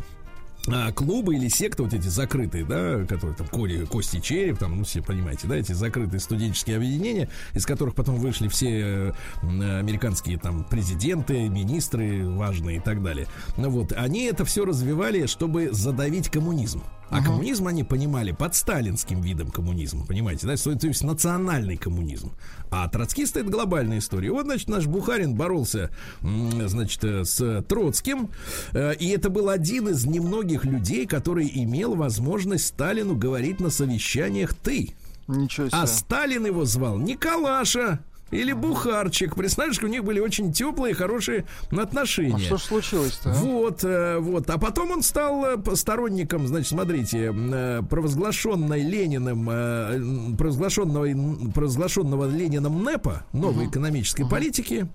клубы 0.96 1.36
или 1.36 1.48
секты 1.48 1.84
вот 1.84 1.94
эти 1.94 2.08
закрытые, 2.08 2.66
да, 2.66 3.06
которые 3.06 3.36
там 3.36 3.48
Коли, 3.48 3.86
Кости 3.86 4.20
Череп, 4.20 4.58
там, 4.58 4.78
ну, 4.78 4.84
все 4.84 5.02
понимаете, 5.02 5.48
да, 5.48 5.56
эти 5.56 5.74
закрытые 5.74 6.20
студенческие 6.20 6.78
объединения, 6.78 7.30
из 7.54 7.66
которых 7.66 7.96
потом 7.96 8.16
вышли 8.16 8.48
все 8.48 8.70
э, 8.70 9.12
американские 9.42 10.38
там 10.38 10.64
президенты, 10.64 11.48
министры 11.50 12.28
важные 12.30 12.78
и 12.78 12.80
так 12.80 13.04
далее. 13.04 13.28
Ну 13.58 13.70
вот, 13.70 13.94
они 13.94 14.24
это 14.24 14.46
все 14.46 14.66
развивали, 14.66 15.26
чтобы 15.26 15.70
задавить 15.72 16.30
коммунизм. 16.30 16.84
А 17.10 17.24
коммунизм 17.24 17.68
они 17.68 17.84
понимали 17.84 18.32
под 18.32 18.56
сталинским 18.56 19.22
видом 19.22 19.52
коммунизма, 19.52 20.06
понимаете, 20.06 20.48
да, 20.48 20.56
то 20.56 20.88
есть 20.88 21.04
национальный 21.04 21.78
коммунизм. 21.78 22.32
А 22.72 22.90
троцкисты 22.90 23.42
это 23.42 23.50
глобальная 23.50 24.00
история. 24.00 24.32
Вот, 24.32 24.46
значит, 24.46 24.68
наш 24.70 24.88
Бухарин 24.88 25.36
боролся, 25.36 25.92
значит, 26.22 27.04
э, 27.04 27.24
с 27.24 27.62
Троцким, 27.64 28.32
э, 28.74 28.96
и 28.96 29.10
это 29.10 29.30
был 29.30 29.50
один 29.50 29.90
из 29.90 30.06
немногих 30.06 30.55
людей, 30.64 31.06
который 31.06 31.52
имел 31.54 31.96
возможность 31.96 32.68
Сталину 32.68 33.16
говорить 33.16 33.60
на 33.60 33.70
совещаниях 33.70 34.54
«ты». 34.54 34.94
Ничего 35.28 35.68
себе. 35.68 35.78
А 35.78 35.88
Сталин 35.88 36.46
его 36.46 36.66
звал 36.66 36.98
Николаша. 36.98 38.00
Или 38.32 38.54
Бухарчик. 38.54 39.36
Представляешь, 39.36 39.82
у 39.84 39.88
них 39.88 40.04
были 40.04 40.20
очень 40.20 40.52
теплые, 40.52 40.96
хорошие 40.96 41.46
отношения. 41.72 42.36
А 42.36 42.40
что 42.40 42.58
ж 42.58 42.62
случилось-то? 42.64 43.32
А? 43.32 43.34
Вот, 43.36 43.84
э, 43.84 44.18
вот. 44.18 44.50
А 44.50 44.58
потом 44.58 44.92
он 44.92 45.04
стал 45.04 45.46
э, 45.46 45.76
сторонником, 45.76 46.48
значит, 46.48 46.70
смотрите, 46.70 47.32
э, 47.34 47.82
провозглашенной 47.88 48.82
Лениным, 48.82 50.36
провозглашенного, 50.38 51.52
провозглашенного 51.52 52.28
Лениным 52.28 52.84
НЭПа, 52.84 53.26
новой 53.32 53.66
uh-huh. 53.66 53.70
экономической 53.70 54.24
uh-huh. 54.24 54.30
политики. 54.30 54.88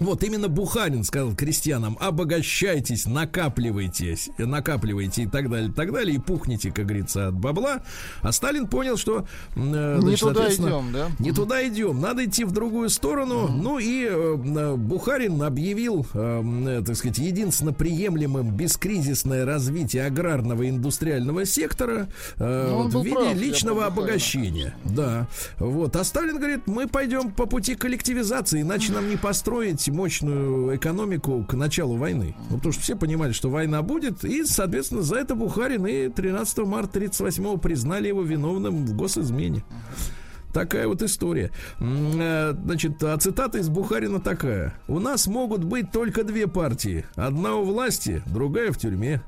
Вот 0.00 0.24
именно 0.24 0.48
Бухарин 0.48 1.04
сказал 1.04 1.34
крестьянам, 1.34 1.96
обогащайтесь, 2.00 3.04
накапливайтесь, 3.04 4.30
накапливайте 4.38 5.24
и 5.24 5.26
так 5.26 5.50
далее, 5.50 5.68
и 5.68 5.72
так 5.72 5.92
далее, 5.92 6.16
и 6.16 6.18
пухните, 6.18 6.72
как 6.72 6.86
говорится, 6.86 7.28
от 7.28 7.34
бабла. 7.34 7.82
А 8.22 8.32
Сталин 8.32 8.66
понял, 8.66 8.96
что 8.96 9.26
э, 9.56 9.98
значит, 10.00 10.22
не 10.22 10.28
туда 10.28 10.54
идем, 10.54 10.92
да? 10.92 11.10
Не 11.18 11.32
туда 11.32 11.68
идем, 11.68 12.00
надо 12.00 12.24
идти 12.24 12.44
в 12.44 12.52
другую 12.52 12.88
сторону. 12.88 13.46
Mm-hmm. 13.46 13.62
Ну 13.62 13.78
и 13.78 14.06
э, 14.08 14.76
Бухарин 14.76 15.42
объявил, 15.42 16.06
э, 16.14 16.82
так 16.86 16.96
сказать, 16.96 17.18
единственно 17.18 17.74
приемлемым 17.74 18.56
бескризисное 18.56 19.44
развитие 19.44 20.06
аграрного 20.06 20.62
и 20.62 20.70
индустриального 20.70 21.44
сектора 21.44 22.08
э, 22.36 22.72
вот, 22.72 22.94
в 22.94 23.04
виде 23.04 23.16
прав, 23.16 23.36
личного 23.36 23.84
обогащения. 23.84 24.74
Да. 24.84 25.28
Вот. 25.58 25.94
А 25.96 26.04
Сталин 26.04 26.38
говорит, 26.38 26.66
мы 26.66 26.88
пойдем 26.88 27.30
по 27.30 27.44
пути 27.44 27.74
коллективизации, 27.74 28.62
иначе 28.62 28.92
нам 28.92 29.10
не 29.10 29.16
построить 29.16 29.89
мощную 29.90 30.76
экономику 30.76 31.44
к 31.48 31.54
началу 31.54 31.96
войны. 31.96 32.34
Ну, 32.50 32.56
потому 32.56 32.72
что 32.72 32.82
все 32.82 32.96
понимали, 32.96 33.32
что 33.32 33.50
война 33.50 33.82
будет, 33.82 34.24
и, 34.24 34.44
соответственно, 34.44 35.02
за 35.02 35.16
это 35.16 35.34
Бухарин 35.34 35.86
и 35.86 36.08
13 36.08 36.58
марта 36.58 36.92
38 36.94 37.58
признали 37.58 38.08
его 38.08 38.22
виновным 38.22 38.86
в 38.86 38.96
госизмене. 38.96 39.62
Такая 40.52 40.88
вот 40.88 41.00
история. 41.02 41.50
Э, 41.80 42.54
значит, 42.64 43.02
а 43.04 43.16
цитата 43.18 43.58
из 43.58 43.68
Бухарина 43.68 44.20
такая. 44.20 44.74
У 44.88 44.98
нас 44.98 45.26
могут 45.26 45.62
быть 45.62 45.92
только 45.92 46.24
две 46.24 46.48
партии. 46.48 47.04
Одна 47.14 47.54
у 47.54 47.64
власти, 47.64 48.22
другая 48.26 48.72
в 48.72 48.78
тюрьме. 48.78 49.22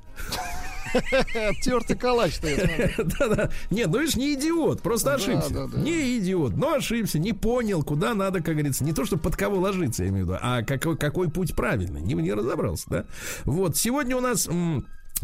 Тертый 1.62 1.96
калач 1.96 2.38
Да-да. 2.40 3.50
Нет, 3.70 3.88
ну 3.88 3.98
видишь, 3.98 4.16
не 4.16 4.34
идиот, 4.34 4.82
просто 4.82 5.14
ошибся. 5.14 5.68
Не 5.76 6.18
идиот, 6.18 6.56
но 6.56 6.74
ошибся, 6.74 7.18
не 7.18 7.32
понял, 7.32 7.82
куда 7.82 8.14
надо, 8.14 8.42
как 8.42 8.54
говорится, 8.54 8.84
не 8.84 8.92
то, 8.92 9.04
что 9.04 9.16
под 9.16 9.36
кого 9.36 9.58
ложиться, 9.58 10.04
я 10.04 10.10
имею 10.10 10.26
в 10.26 10.28
виду, 10.28 10.38
а 10.40 10.62
какой, 10.62 10.96
какой 10.96 11.30
путь 11.30 11.54
правильный. 11.54 12.00
Не, 12.02 12.14
не 12.14 12.32
разобрался, 12.32 12.84
да? 12.88 13.04
Вот, 13.44 13.76
сегодня 13.76 14.16
у 14.16 14.20
нас 14.20 14.48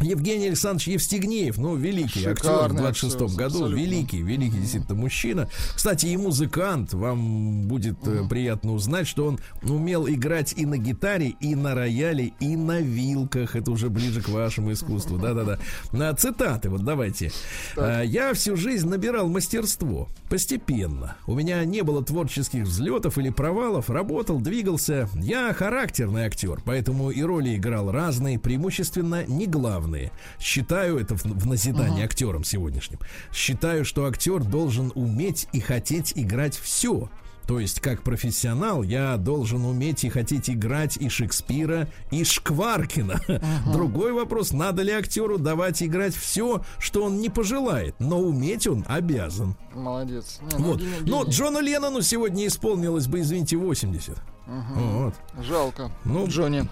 Евгений 0.01 0.47
Александрович 0.47 0.87
Евстигнеев, 0.87 1.57
ну, 1.57 1.75
великий 1.75 2.21
Шикарный 2.21 2.85
актер 2.85 3.09
в 3.09 3.13
26-м 3.13 3.35
году, 3.35 3.55
абсолютно. 3.55 3.75
великий, 3.75 4.21
великий 4.21 4.57
действительно 4.59 4.95
мужчина. 4.95 5.49
Кстати, 5.75 6.05
и 6.05 6.15
музыкант, 6.15 6.93
вам 6.93 7.63
будет 7.63 7.99
uh 7.99 8.27
приятно 8.29 8.73
узнать, 8.73 9.07
что 9.07 9.25
он 9.25 9.39
умел 9.61 10.07
играть 10.07 10.53
и 10.55 10.65
на 10.65 10.77
гитаре, 10.77 11.29
и 11.39 11.55
на 11.55 11.75
рояле, 11.75 12.33
и 12.39 12.55
на 12.55 12.79
вилках. 12.79 13.55
Это 13.55 13.71
уже 13.71 13.89
ближе 13.89 14.21
к 14.21 14.29
вашему 14.29 14.71
искусству, 14.71 15.17
да-да-да. 15.21 15.59
На 15.91 16.13
цитаты, 16.13 16.69
вот 16.69 16.85
давайте. 16.85 17.31
Так. 17.75 18.05
Я 18.05 18.33
всю 18.33 18.55
жизнь 18.55 18.87
набирал 18.87 19.27
мастерство, 19.27 20.07
постепенно. 20.29 21.17
У 21.27 21.35
меня 21.35 21.63
не 21.65 21.81
было 21.81 22.03
творческих 22.03 22.63
взлетов 22.63 23.17
или 23.17 23.29
провалов, 23.31 23.89
работал, 23.89 24.39
двигался. 24.39 25.09
Я 25.15 25.53
характерный 25.53 26.23
актер, 26.23 26.61
поэтому 26.63 27.09
и 27.09 27.21
роли 27.21 27.55
играл 27.55 27.91
разные, 27.91 28.39
преимущественно 28.39 29.25
не 29.25 29.45
главные 29.45 29.78
главные. 29.79 30.11
Считаю 30.39 30.97
это 30.99 31.15
в, 31.15 31.23
в 31.23 31.47
назидание 31.47 32.03
uh-huh. 32.03 32.05
актерам 32.05 32.43
сегодняшним. 32.43 32.99
Считаю, 33.33 33.85
что 33.85 34.05
актер 34.05 34.43
должен 34.43 34.91
уметь 34.95 35.47
и 35.53 35.59
хотеть 35.59 36.13
играть 36.15 36.57
все. 36.57 37.09
То 37.47 37.59
есть, 37.59 37.79
как 37.79 38.03
профессионал, 38.03 38.83
я 38.83 39.17
должен 39.17 39.65
уметь 39.65 40.03
и 40.03 40.09
хотеть 40.09 40.51
играть 40.51 40.97
и 40.97 41.09
Шекспира, 41.09 41.87
и 42.11 42.23
Шкваркина. 42.23 43.19
Ага. 43.27 43.71
Другой 43.73 44.11
вопрос, 44.11 44.51
надо 44.51 44.83
ли 44.83 44.91
актеру 44.91 45.39
давать 45.39 45.81
играть 45.81 46.13
все, 46.13 46.63
что 46.77 47.03
он 47.05 47.19
не 47.19 47.29
пожелает, 47.29 47.95
но 47.97 48.19
уметь 48.19 48.67
он 48.67 48.85
обязан. 48.87 49.55
Молодец. 49.73 50.39
Не, 50.41 50.57
ну, 50.59 50.65
вот. 50.65 50.79
Гений, 50.79 51.09
Но 51.09 51.23
Джону 51.23 51.59
Леннону 51.59 52.01
сегодня 52.03 52.45
исполнилось 52.45 53.07
бы, 53.07 53.21
извините, 53.21 53.57
80. 53.57 54.11
Угу. 54.11 54.79
Вот. 54.79 55.15
Жалко. 55.43 55.91
Ну, 56.05 56.27
Джонни. 56.27 56.69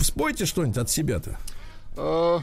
Спойте 0.00 0.46
что-нибудь 0.46 0.78
от 0.78 0.88
себя-то. 0.88 1.38
Uh... 1.98 2.40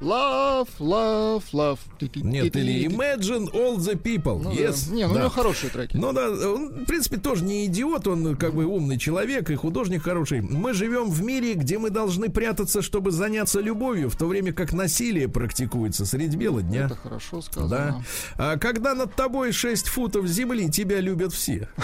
Love, 0.00 0.68
love, 0.80 1.44
love. 1.52 1.78
Нет, 2.16 2.56
или 2.56 2.86
Imagine 2.86 3.48
all 3.52 3.76
the 3.78 3.96
people. 3.96 4.42
Ну, 4.42 4.50
yes. 4.50 4.88
Да. 4.88 4.94
Не, 4.94 5.06
ну 5.06 5.14
да. 5.14 5.14
у 5.14 5.18
него 5.20 5.30
хорошие 5.30 5.70
треки. 5.70 5.96
Ну 5.96 6.12
да, 6.12 6.28
он, 6.28 6.82
в 6.82 6.84
принципе, 6.84 7.16
тоже 7.16 7.44
не 7.44 7.64
идиот, 7.66 8.06
он 8.08 8.36
как 8.36 8.54
бы 8.54 8.66
умный 8.66 8.98
человек 8.98 9.50
и 9.50 9.54
художник 9.54 10.02
хороший. 10.02 10.42
Мы 10.42 10.74
живем 10.74 11.10
в 11.10 11.22
мире, 11.22 11.54
где 11.54 11.78
мы 11.78 11.90
должны 11.90 12.28
прятаться, 12.28 12.82
чтобы 12.82 13.12
заняться 13.12 13.60
любовью, 13.60 14.10
в 14.10 14.16
то 14.16 14.26
время 14.26 14.52
как 14.52 14.72
насилие 14.72 15.28
практикуется 15.28 16.04
средь 16.04 16.34
бела 16.34 16.60
дня. 16.60 16.86
Это 16.86 16.96
хорошо 16.96 17.40
сказано. 17.40 17.68
Да. 17.68 18.02
А 18.36 18.58
когда 18.58 18.94
над 18.94 19.14
тобой 19.14 19.52
6 19.52 19.88
футов 19.88 20.26
земли, 20.26 20.70
тебя 20.70 21.00
любят 21.00 21.32
все. 21.32 21.68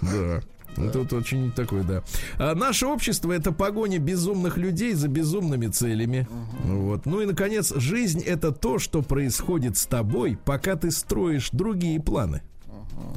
Да. 0.00 0.40
Да. 0.78 0.90
Тут 0.90 1.12
очень 1.12 1.52
такой, 1.52 1.84
да. 1.84 2.02
А 2.38 2.54
наше 2.54 2.86
общество 2.86 3.32
это 3.32 3.52
погоня 3.52 3.98
безумных 3.98 4.56
людей 4.56 4.94
за 4.94 5.08
безумными 5.08 5.66
целями. 5.68 6.28
Угу. 6.64 6.76
Вот. 6.76 7.06
Ну 7.06 7.20
и 7.20 7.26
наконец, 7.26 7.72
жизнь 7.76 8.20
это 8.20 8.52
то, 8.52 8.78
что 8.78 9.02
происходит 9.02 9.76
с 9.76 9.86
тобой, 9.86 10.38
пока 10.44 10.76
ты 10.76 10.90
строишь 10.90 11.50
другие 11.52 12.00
планы. 12.00 12.42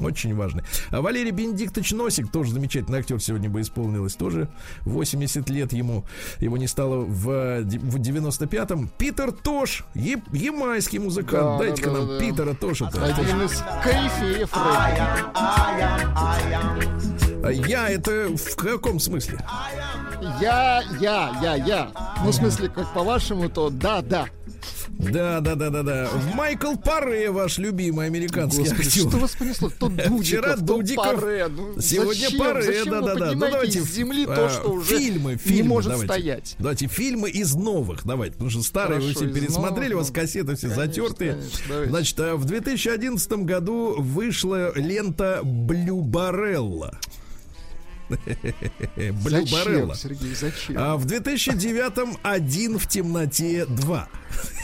Очень 0.00 0.34
важный. 0.34 0.62
А 0.90 1.00
Валерий 1.00 1.30
Бенедиктович 1.30 1.92
Носик, 1.92 2.30
тоже 2.30 2.52
замечательный 2.52 3.00
актер, 3.00 3.20
сегодня 3.20 3.48
бы 3.50 3.60
исполнилось 3.60 4.14
тоже 4.14 4.48
80 4.82 5.48
лет 5.50 5.72
ему. 5.72 6.04
Его 6.38 6.56
не 6.56 6.66
стало 6.66 7.00
в, 7.00 7.62
в 7.62 7.96
95-м. 7.96 8.88
Питер 8.98 9.32
Тош, 9.32 9.84
е, 9.94 10.22
ямайский 10.32 10.98
музыкант. 10.98 11.58
Да, 11.58 11.58
Дайте-ка 11.58 11.90
да, 11.90 11.98
нам 11.98 12.08
да, 12.08 12.18
Питера 12.18 12.54
Тоша-то. 12.54 13.04
Один 13.04 13.42
из 13.42 13.62
корифеев 13.82 14.50
а 17.44 17.50
Я 17.50 17.88
это 17.88 18.28
в 18.36 18.56
каком 18.56 19.00
смысле? 19.00 19.38
Я, 20.40 20.82
я, 21.00 21.36
я, 21.42 21.54
я. 21.56 21.90
Ну, 22.22 22.30
в 22.30 22.34
смысле, 22.34 22.68
как 22.68 22.92
по-вашему, 22.94 23.48
то 23.48 23.68
да, 23.68 24.00
да. 24.00 24.26
Да, 24.98 25.40
да, 25.40 25.54
да, 25.54 25.70
да, 25.70 25.82
да. 25.82 26.10
Майкл 26.34 26.76
Паре, 26.76 27.30
ваш 27.30 27.58
любимый 27.58 28.06
американский 28.06 28.62
Господи, 28.62 28.86
актер. 28.86 29.08
Что 29.08 29.18
вас 29.18 29.32
понесло? 29.32 29.70
То 29.70 29.88
Дудиков, 29.88 30.20
Вчера 30.22 30.56
Дудиков. 30.56 31.20
Паре. 31.20 31.48
Ну, 31.48 31.80
сегодня 31.80 32.24
зачем? 32.24 32.38
Паре, 32.38 32.62
зачем 32.62 32.90
да, 32.90 33.00
да, 33.00 33.14
да. 33.14 33.32
Ну, 33.32 33.40
давайте 33.40 33.78
из 33.78 33.92
земли 33.92 34.26
а, 34.28 34.34
то, 34.34 34.48
что 34.48 34.68
уже 34.72 34.98
фильмы, 34.98 35.36
фильмы, 35.36 35.62
не 35.62 35.68
может 35.68 35.90
давайте. 35.90 36.12
стоять. 36.12 36.56
Давайте 36.58 36.86
фильмы 36.86 37.30
из 37.30 37.54
новых, 37.54 38.04
давайте, 38.04 38.34
потому 38.34 38.50
что 38.50 38.62
старые 38.62 39.00
Хорошо, 39.00 39.20
вы 39.20 39.26
все 39.26 39.34
пересмотрели, 39.34 39.92
новых, 39.94 39.96
у 39.96 39.98
вас 40.06 40.10
кассеты 40.12 40.56
все 40.56 40.68
конечно, 40.68 40.86
затертые. 40.86 41.32
Конечно, 41.32 41.86
Значит, 41.86 42.20
а 42.20 42.36
в 42.36 42.44
2011 42.44 43.32
году 43.32 43.96
вышла 43.98 44.72
лента 44.78 45.40
Блю 45.42 46.00
Барелла. 46.00 46.98
Блю 48.96 49.46
Барелла. 49.52 49.94
Сергей, 49.94 50.34
зачем? 50.34 50.76
А 50.78 50.96
в 50.96 51.06
2009-м 51.06 52.18
один 52.22 52.78
в 52.78 52.86
темноте 52.86 53.66
2. 53.66 54.08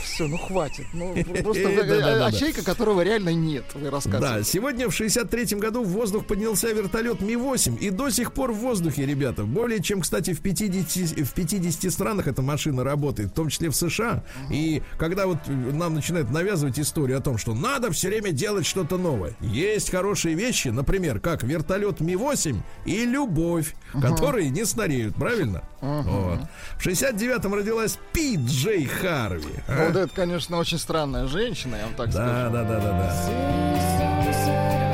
Все, 0.03 0.27
ну 0.27 0.37
хватит. 0.37 0.85
Ну, 0.93 1.15
просто 1.43 2.25
ачейка, 2.25 2.63
которого 2.63 3.01
реально 3.01 3.33
нет, 3.33 3.63
вы 3.73 3.89
рассказываете. 3.89 4.37
Да, 4.39 4.43
сегодня 4.43 4.89
в 4.89 4.99
63-м 4.99 5.59
году 5.59 5.83
в 5.83 5.89
воздух 5.89 6.25
поднялся 6.25 6.71
вертолет 6.71 7.21
Ми-8 7.21 7.77
и 7.77 7.89
до 7.89 8.09
сих 8.09 8.33
пор 8.33 8.51
в 8.51 8.57
воздухе, 8.57 9.05
ребята. 9.05 9.43
Более 9.43 9.81
чем, 9.81 10.01
кстати, 10.01 10.33
в 10.33 10.41
50, 10.41 11.19
в 11.25 11.33
50 11.33 11.91
странах 11.91 12.27
эта 12.27 12.41
машина 12.41 12.83
работает, 12.83 13.29
в 13.29 13.33
том 13.33 13.49
числе 13.49 13.69
в 13.69 13.75
США. 13.75 14.23
И 14.49 14.81
когда 14.97 15.27
вот 15.27 15.37
нам 15.47 15.93
начинают 15.93 16.31
навязывать 16.31 16.79
историю 16.79 17.19
о 17.19 17.21
том, 17.21 17.37
что 17.37 17.53
надо 17.53 17.91
все 17.91 18.09
время 18.09 18.31
делать 18.31 18.65
что-то 18.65 18.97
новое. 18.97 19.35
Есть 19.39 19.89
хорошие 19.89 20.35
вещи, 20.35 20.69
например, 20.69 21.19
как 21.19 21.43
вертолет 21.43 21.99
Ми-8 22.01 22.57
и 22.85 23.05
любовь, 23.29 23.75
которые 24.01 24.49
не 24.49 24.65
стареют, 24.65 25.15
правильно? 25.15 25.63
Вот. 25.81 26.39
В 26.77 26.85
69-м 26.85 27.53
родилась 27.53 27.97
Пи 28.11 28.37
Джей 28.37 28.85
Харви. 28.85 29.55
А? 29.67 29.85
Вот 29.85 29.95
это, 29.95 30.13
конечно, 30.13 30.57
очень 30.57 30.79
странная 30.79 31.27
женщина, 31.27 31.75
я 31.75 31.85
вам 31.85 31.95
так 31.95 32.07
да, 32.07 32.11
скажу. 32.11 32.53
Да, 32.53 32.63
да, 32.63 32.79
да, 32.79 32.79
да, 32.79 32.91
да 32.91 34.88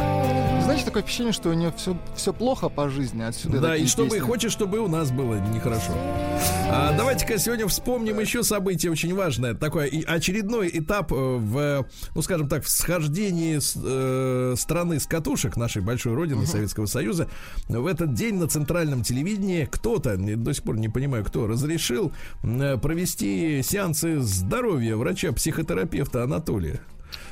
знаете, 0.66 0.86
такое 0.86 1.04
ощущение, 1.04 1.32
что 1.32 1.50
у 1.50 1.54
нее 1.54 1.72
все, 1.78 1.96
все 2.16 2.34
плохо 2.34 2.70
по 2.70 2.90
жизни 2.90 3.22
отсюда. 3.22 3.60
Да, 3.60 3.76
и 3.76 3.86
чтобы 3.86 4.10
песни. 4.10 4.20
хочет, 4.22 4.52
чтобы 4.52 4.80
у 4.80 4.88
нас 4.88 5.12
было 5.12 5.36
нехорошо. 5.54 5.94
А, 6.68 6.96
давайте-ка 6.98 7.38
сегодня 7.38 7.68
вспомним 7.68 8.20
еще 8.20 8.44
событие 8.44 8.92
очень 8.92 9.14
важное. 9.14 9.54
Такой 9.54 9.88
очередной 10.08 10.70
этап 10.74 11.12
э, 11.12 11.16
в, 11.16 11.88
ну, 12.16 12.22
скажем 12.22 12.50
так, 12.50 12.64
в 12.64 12.70
схождении 12.70 13.60
с, 13.60 13.74
э, 13.76 14.56
страны 14.58 15.00
с 15.00 15.06
катушек 15.06 15.56
нашей 15.56 15.84
большой 15.84 16.16
родины 16.16 16.42
uh-huh. 16.42 16.48
Советского 16.48 16.88
Союза. 16.88 17.30
В 17.68 17.86
этот 17.86 18.14
день 18.14 18.36
на 18.36 18.48
центральном 18.48 19.04
телевидении 19.04 19.68
кто-то, 19.72 20.18
до 20.18 20.54
сих 20.54 20.64
пор 20.64 20.78
не 20.78 20.90
понимаю 20.90 21.24
кто, 21.24 21.46
разрешил 21.48 22.12
провести 22.42 23.62
сеансы 23.64 24.20
здоровья 24.20 24.96
врача-психотерапевта 24.96 26.24
Анатолия. 26.24 26.82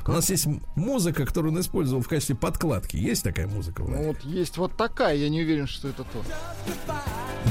У 0.05 0.11
нас 0.11 0.29
есть 0.29 0.47
музыка, 0.75 1.25
которую 1.25 1.53
он 1.53 1.61
использовал 1.61 2.01
в 2.01 2.07
качестве 2.07 2.35
подкладки. 2.35 2.97
Есть 2.97 3.23
такая 3.23 3.47
музыка, 3.47 3.83
Влад? 3.83 3.99
Ну, 3.99 4.07
вот 4.07 4.23
есть 4.23 4.57
вот 4.57 4.75
такая, 4.75 5.15
я 5.15 5.29
не 5.29 5.41
уверен, 5.41 5.67
что 5.67 5.87
это 5.87 6.03
то. 6.03 6.23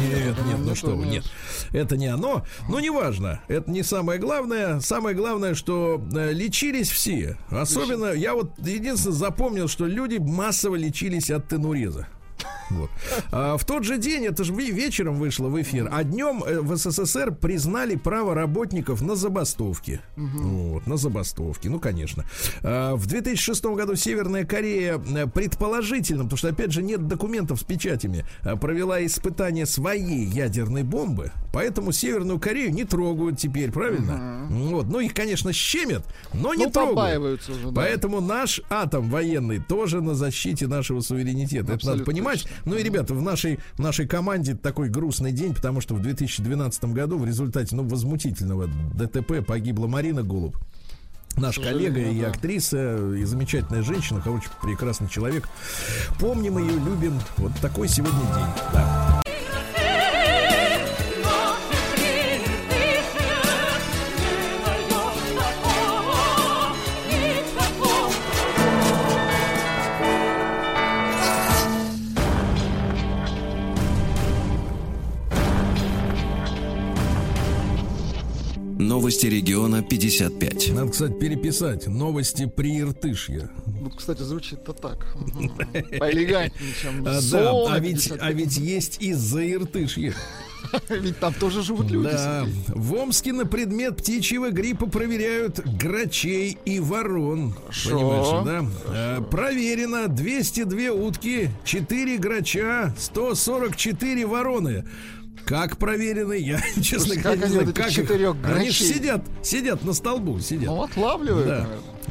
Нет, 0.00 0.36
нет, 0.46 0.58
ну 0.58 0.74
что 0.74 0.96
вы, 0.96 1.06
нет. 1.06 1.24
Это 1.72 1.96
не 1.96 2.06
оно. 2.06 2.44
Но 2.68 2.80
неважно. 2.80 3.40
Это 3.48 3.70
не 3.70 3.82
самое 3.82 4.18
главное. 4.18 4.80
Самое 4.80 5.16
главное, 5.16 5.54
что 5.54 6.02
э, 6.14 6.32
лечились 6.32 6.90
все. 6.90 7.36
Особенно, 7.50 8.12
я 8.12 8.34
вот 8.34 8.58
единственное 8.58 9.16
запомнил, 9.16 9.68
что 9.68 9.86
люди 9.86 10.18
массово 10.18 10.76
лечились 10.76 11.30
от 11.30 11.48
тенуреза. 11.48 12.08
Вот. 12.70 12.90
А, 13.30 13.56
в 13.56 13.64
тот 13.64 13.84
же 13.84 13.98
день, 13.98 14.24
это 14.26 14.44
же 14.44 14.52
вечером 14.52 15.16
вышло 15.16 15.48
в 15.48 15.60
эфир, 15.60 15.88
а 15.92 16.04
днем 16.04 16.42
э, 16.44 16.60
в 16.60 16.76
СССР 16.76 17.32
признали 17.34 17.96
право 17.96 18.34
работников 18.34 19.02
на 19.02 19.14
забастовки. 19.14 20.00
Угу. 20.16 20.38
Вот, 20.38 20.86
на 20.86 20.96
забастовки, 20.96 21.68
ну, 21.68 21.78
конечно. 21.78 22.24
А, 22.62 22.94
в 22.94 23.06
2006 23.06 23.64
году 23.64 23.94
Северная 23.94 24.44
Корея 24.44 24.98
э, 24.98 25.26
предположительно, 25.26 26.24
потому 26.24 26.38
что, 26.38 26.48
опять 26.48 26.72
же, 26.72 26.82
нет 26.82 27.06
документов 27.06 27.60
с 27.60 27.64
печатями, 27.64 28.24
э, 28.42 28.56
провела 28.56 29.04
испытание 29.04 29.66
своей 29.66 30.24
ядерной 30.24 30.82
бомбы, 30.82 31.32
поэтому 31.52 31.92
Северную 31.92 32.38
Корею 32.38 32.72
не 32.72 32.84
трогают 32.84 33.38
теперь, 33.38 33.70
правильно? 33.70 34.46
Угу. 34.48 34.54
Вот. 34.76 34.86
Ну, 34.86 35.00
их, 35.00 35.14
конечно, 35.14 35.52
щемят, 35.52 36.04
но 36.32 36.54
не 36.54 36.66
ну, 36.66 36.70
трогают. 36.70 37.48
Уже, 37.48 37.70
да. 37.70 37.72
Поэтому 37.74 38.20
наш 38.20 38.60
атом 38.70 39.10
военный 39.10 39.58
тоже 39.58 40.00
на 40.00 40.14
защите 40.14 40.66
нашего 40.66 41.00
суверенитета. 41.00 41.74
Абсолютно 41.74 41.88
Это 41.88 41.90
надо 41.90 42.04
понимать. 42.04 42.31
Точно. 42.32 42.50
Ну 42.64 42.76
и, 42.76 42.82
ребята, 42.82 43.14
в 43.14 43.22
нашей, 43.22 43.58
в 43.74 43.78
нашей 43.78 44.06
команде 44.06 44.54
такой 44.54 44.88
грустный 44.88 45.32
день, 45.32 45.54
потому 45.54 45.80
что 45.80 45.94
в 45.94 46.02
2012 46.02 46.84
году 46.86 47.18
в 47.18 47.26
результате 47.26 47.74
ну, 47.76 47.84
возмутительного 47.84 48.68
ДТП 48.94 49.44
погибла 49.46 49.86
Марина 49.86 50.22
Голуб. 50.22 50.56
Наш 51.36 51.58
коллега 51.58 52.00
и 52.00 52.20
да. 52.20 52.28
актриса, 52.28 53.14
и 53.14 53.24
замечательная 53.24 53.82
женщина, 53.82 54.20
короче, 54.22 54.48
прекрасный 54.62 55.08
человек. 55.08 55.48
Помним 56.20 56.58
ее, 56.58 56.72
любим. 56.72 57.18
Вот 57.38 57.52
такой 57.60 57.88
сегодня 57.88 58.20
день. 58.20 58.46
Да. 58.72 59.11
Новости 79.02 79.26
региона 79.26 79.82
55. 79.82 80.74
Надо, 80.74 80.92
кстати, 80.92 81.12
переписать. 81.14 81.88
Новости 81.88 82.46
при 82.46 82.78
Иртышье. 82.78 83.50
Ну, 83.66 83.90
кстати, 83.90 84.22
звучит-то 84.22 84.72
так. 84.72 85.16
Поэлегантнее, 85.98 86.72
чем 86.80 87.04
а, 87.04 87.20
да, 87.32 87.74
а 87.74 87.80
ведь, 87.80 88.12
а 88.16 88.30
ведь 88.30 88.58
есть 88.58 89.02
и 89.02 89.12
за 89.12 89.44
Иртышье. 89.44 90.14
Ведь 90.88 91.18
там 91.18 91.34
тоже 91.34 91.64
живут 91.64 91.90
люди. 91.90 92.12
Да. 92.12 92.46
В 92.68 92.94
Омске 92.94 93.32
на 93.32 93.44
предмет 93.44 93.96
птичьего 93.96 94.50
гриппа 94.50 94.86
проверяют 94.86 95.58
грачей 95.58 96.56
и 96.64 96.78
ворон. 96.78 97.56
Шо? 97.70 97.98
Понимаешь, 97.98 98.44
да? 98.46 98.70
А, 98.86 99.20
проверено 99.22 100.06
202 100.06 100.92
утки, 100.92 101.50
4 101.64 102.18
грача, 102.18 102.94
144 102.96 104.24
вороны. 104.26 104.84
Как 105.44 105.76
проверены, 105.76 106.34
я, 106.34 106.60
честно 106.82 107.16
говоря, 107.16 107.46
не 107.46 107.52
знаю, 107.52 107.74
как 107.74 107.88
их... 107.90 108.10
Они 108.44 108.70
же 108.70 108.84
сидят, 108.84 109.22
сидят 109.42 109.84
на 109.84 109.92
столбу, 109.92 110.38
сидят. 110.40 110.66
Ну, 110.66 110.82
отлавливают, 110.82 111.46
да. 111.46 111.66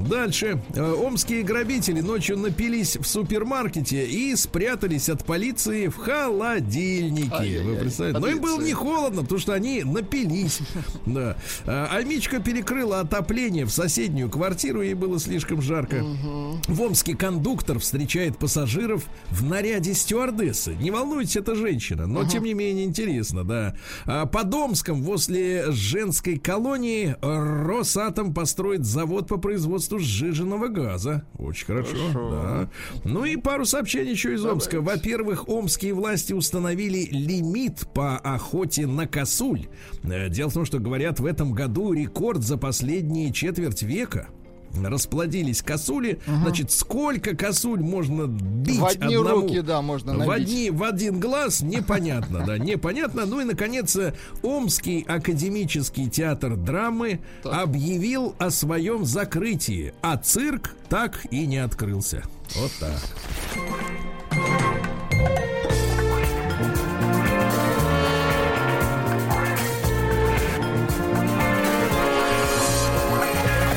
Дальше. 0.08 0.62
Э, 0.76 0.94
омские 0.94 1.44
грабители 1.44 2.02
ночью 2.02 2.38
напились 2.38 2.98
в 2.98 3.06
супермаркете 3.06 4.06
и 4.06 4.36
спрятались 4.36 5.10
от 5.10 5.26
полиции 5.26 5.88
в 5.88 5.98
холодильнике. 5.98 7.62
Вы 7.64 7.76
представляете? 7.76 8.20
Но 8.20 8.28
им 8.28 8.42
было 8.42 8.62
не 8.62 8.74
холодно, 8.74 9.22
потому 9.22 9.40
что 9.40 9.54
они 9.54 9.84
напились. 9.84 10.60
Да. 11.06 11.36
А, 11.66 12.02
Мичка 12.04 12.40
перекрыла 12.40 13.00
отопление 13.02 13.66
в 13.66 13.72
соседнюю 13.72 14.30
квартиру, 14.30 14.82
ей 14.82 14.94
было 14.94 15.20
слишком 15.20 15.62
жарко. 15.62 16.04
В 16.68 16.82
Омске 16.82 17.16
кондуктор 17.16 17.80
встречает 17.80 18.38
пассажиров 18.38 19.06
в 19.30 19.44
наряде 19.44 19.94
стюардессы. 19.94 20.76
Не 20.76 20.92
волнуйтесь, 20.92 21.38
это 21.38 21.56
женщина, 21.56 22.08
но 22.08 22.26
тем 22.26 22.44
не 22.44 22.54
менее 22.54 22.86
интересно, 22.86 23.44
да. 23.44 23.76
А 24.06 24.26
под 24.26 24.54
Омском 24.54 25.04
возле 25.04 25.72
женской 25.72 26.38
колонии 26.38 27.16
Росатом 27.22 28.34
построит 28.34 28.86
завод 28.86 29.28
по 29.28 29.38
производству 29.38 29.91
производству 29.92 30.00
сжиженного 30.00 30.68
газа. 30.68 31.24
Очень 31.38 31.66
хорошо. 31.66 31.96
хорошо. 31.96 32.32
Да. 32.32 32.70
Ну 33.04 33.26
и 33.26 33.36
пару 33.36 33.66
сообщений 33.66 34.12
еще 34.12 34.34
из 34.34 34.42
Давайте. 34.42 34.66
Омска. 34.66 34.82
Во-первых, 34.82 35.50
омские 35.50 35.94
власти 35.94 36.34
установили 36.34 37.08
лимит 37.12 37.88
по 37.94 38.18
охоте 38.18 38.88
на 38.88 39.08
косуль. 39.08 39.68
Э, 40.04 40.30
дело 40.30 40.50
в 40.50 40.54
том, 40.54 40.66
что 40.66 40.80
говорят, 40.80 41.20
в 41.20 41.26
этом 41.26 41.54
году 41.54 41.94
рекорд 41.94 42.44
за 42.44 42.58
последние 42.58 43.32
четверть 43.34 43.84
века 43.84 44.30
расплодились 44.84 45.62
косули. 45.62 46.20
Угу. 46.28 46.36
Значит, 46.44 46.72
сколько 46.72 47.36
косуль 47.36 47.82
можно 47.82 48.28
бить 48.28 48.80
В 48.80 48.86
одни 48.86 49.16
одному, 49.16 49.42
руки, 49.42 49.62
да, 49.62 49.82
можно 49.82 50.14
набить. 50.14 50.28
В, 50.28 50.32
одни, 50.32 50.70
в 50.70 50.84
один 50.84 51.20
глаз, 51.20 51.62
непонятно, 51.62 52.44
да, 52.46 52.58
непонятно. 52.58 53.26
Ну 53.26 53.42
и, 53.42 53.44
наконец, 53.44 53.98
Омский 54.42 55.06
академический 55.08 56.10
театр 56.10 56.56
драмы 56.56 57.22
объявил 57.44 58.36
о 58.40 58.50
своем 58.50 59.06
закрытии, 59.06 59.94
а 60.02 60.18
цирк 60.18 60.76
так 60.90 61.26
и 61.32 61.46
не 61.46 61.58
открылся. 61.58 62.24
Вот 62.56 62.72
так. 62.80 63.00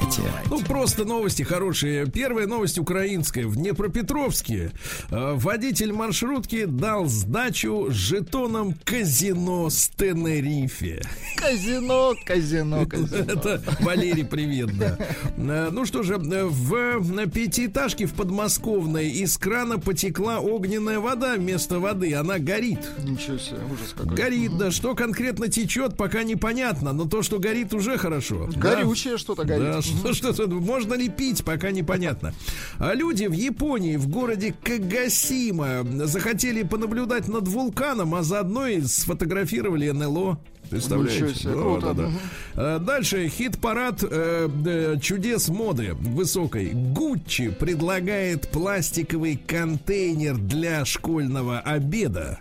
Давайте. 0.00 0.22
Ну, 0.50 0.60
просто 0.62 1.04
новости 1.04 1.42
хорошие. 1.42 2.06
Первая 2.06 2.46
новость 2.46 2.78
украинская. 2.78 3.46
В 3.46 3.56
Днепропетровске 3.56 4.72
э, 5.10 5.32
водитель 5.34 5.92
маршрутки 5.92 6.64
дал 6.64 7.06
сдачу 7.06 7.88
жетоном 7.90 8.74
казино 8.84 9.70
с 9.70 9.88
Тенерифе. 9.88 11.02
Казино, 11.36 12.14
казино, 12.26 12.86
казино. 12.86 13.32
Это 13.32 13.62
Валерий, 13.80 14.24
привет, 14.24 14.76
да. 14.78 14.98
Э, 15.36 15.68
ну 15.70 15.84
что 15.86 16.02
же, 16.02 16.16
в 16.18 17.30
пятиэтажке 17.30 18.06
в 18.06 18.14
подмосковной 18.14 19.10
из 19.10 19.36
крана 19.38 19.78
потекла 19.78 20.40
огненная 20.40 21.00
вода 21.00 21.36
вместо 21.36 21.78
воды. 21.78 22.14
Она 22.14 22.38
горит. 22.38 22.80
Ничего 22.98 23.38
себе, 23.38 23.58
ужас 23.72 23.94
какой. 23.96 24.16
Горит, 24.16 24.56
да. 24.58 24.70
Что 24.70 24.94
конкретно 24.94 25.48
течет, 25.48 25.96
пока 25.96 26.22
непонятно. 26.24 26.92
Но 26.92 27.06
то, 27.06 27.22
что 27.22 27.38
горит, 27.38 27.72
уже 27.74 27.98
хорошо. 27.98 28.48
Горючее 28.56 29.14
да? 29.14 29.18
что-то 29.18 29.44
горит. 29.44 29.62
Да, 29.62 29.82
что, 30.14 30.14
что, 30.14 30.32
что, 30.32 30.46
можно 30.48 30.94
ли 30.94 31.08
пить, 31.08 31.44
пока 31.44 31.70
непонятно. 31.70 32.34
А 32.78 32.94
люди 32.94 33.26
в 33.26 33.32
Японии, 33.32 33.96
в 33.96 34.08
городе 34.08 34.54
Кагасима, 34.62 35.84
захотели 36.06 36.62
понаблюдать 36.62 37.28
над 37.28 37.48
вулканом, 37.48 38.14
а 38.14 38.22
заодно 38.22 38.66
и 38.66 38.82
сфотографировали 38.82 39.90
НЛО. 39.90 40.38
Представляете? 40.70 41.34
Себе, 41.34 41.54
да, 41.54 41.80
да, 41.80 41.92
да. 41.94 42.10
А 42.54 42.78
дальше 42.78 43.28
хит-парад 43.28 44.04
э, 44.08 44.48
э, 44.66 44.96
чудес 45.00 45.48
моды 45.48 45.94
высокой. 45.94 46.70
Гуччи 46.70 47.50
предлагает 47.50 48.48
пластиковый 48.48 49.40
контейнер 49.46 50.36
для 50.36 50.84
школьного 50.84 51.58
обеда 51.58 52.38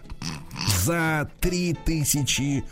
за 0.84 1.30
3000 1.40 2.64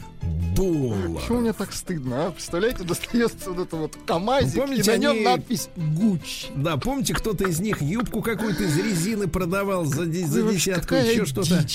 долларов. 0.57 1.21
Почему 1.21 1.39
мне 1.41 1.53
так 1.53 1.71
стыдно, 1.71 2.27
а? 2.27 2.31
Представляете, 2.31 2.83
достается 2.87 3.51
вот 3.51 3.67
это 3.67 3.75
вот 3.75 3.97
КамАЗик, 4.05 4.55
ну, 4.55 4.61
помните, 4.63 4.91
и 4.91 4.93
на 4.95 4.97
нем 4.97 5.11
они... 5.11 5.23
надпись 5.23 5.69
Гуч. 5.75 6.47
Да, 6.55 6.77
помните, 6.77 7.13
кто-то 7.13 7.47
из 7.47 7.59
них 7.59 7.81
юбку 7.81 8.21
какую-то 8.21 8.63
из 8.63 8.77
резины 8.77 9.27
продавал 9.27 9.85
за, 9.85 10.05
за 10.05 10.41
десятку, 10.51 10.95
еще 10.95 11.25
что-то. 11.25 11.65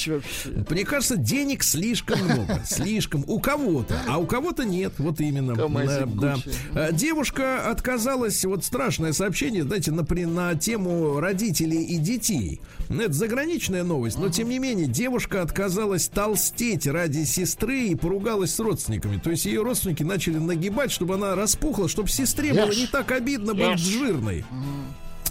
Мне 0.71 0.85
кажется, 0.85 1.17
денег 1.17 1.63
слишком 1.63 2.23
много. 2.25 2.63
Слишком. 2.67 3.25
У 3.27 3.41
кого-то, 3.41 4.01
а 4.09 4.19
у 4.19 4.27
кого-то 4.27 4.65
нет. 4.65 4.95
Вот 4.99 5.21
именно. 5.21 5.55
КамАЗик 5.55 6.07
да. 6.17 6.37
А, 6.75 6.93
девушка 6.93 7.71
отказалась, 7.71 8.45
вот 8.45 8.65
страшное 8.65 9.13
сообщение, 9.13 9.63
знаете, 9.63 9.93
на, 9.93 10.03
на 10.27 10.55
тему 10.55 11.21
родителей 11.21 11.85
и 11.85 11.99
детей. 11.99 12.61
Это 12.89 13.13
заграничная 13.13 13.85
новость, 13.85 14.19
но 14.19 14.29
тем 14.29 14.49
не 14.49 14.59
менее, 14.59 14.87
девушка 14.87 15.43
отказалась 15.43 16.09
толстеть 16.09 16.87
ради 16.87 17.25
сестры 17.25 17.89
и 17.89 17.95
поругалась 17.95 18.32
поругалась 18.33 18.55
с 18.55 18.61
родственниками. 18.61 19.19
То 19.19 19.31
есть 19.31 19.45
ее 19.45 19.63
родственники 19.63 20.03
начали 20.03 20.39
нагибать, 20.39 20.91
чтобы 20.91 21.15
она 21.15 21.35
распухла, 21.35 21.89
чтобы 21.89 22.09
сестре 22.09 22.53
было 22.53 22.71
не 22.75 22.87
так 22.87 23.11
обидно 23.13 23.55
быть 23.55 23.79
жирной. 23.79 24.45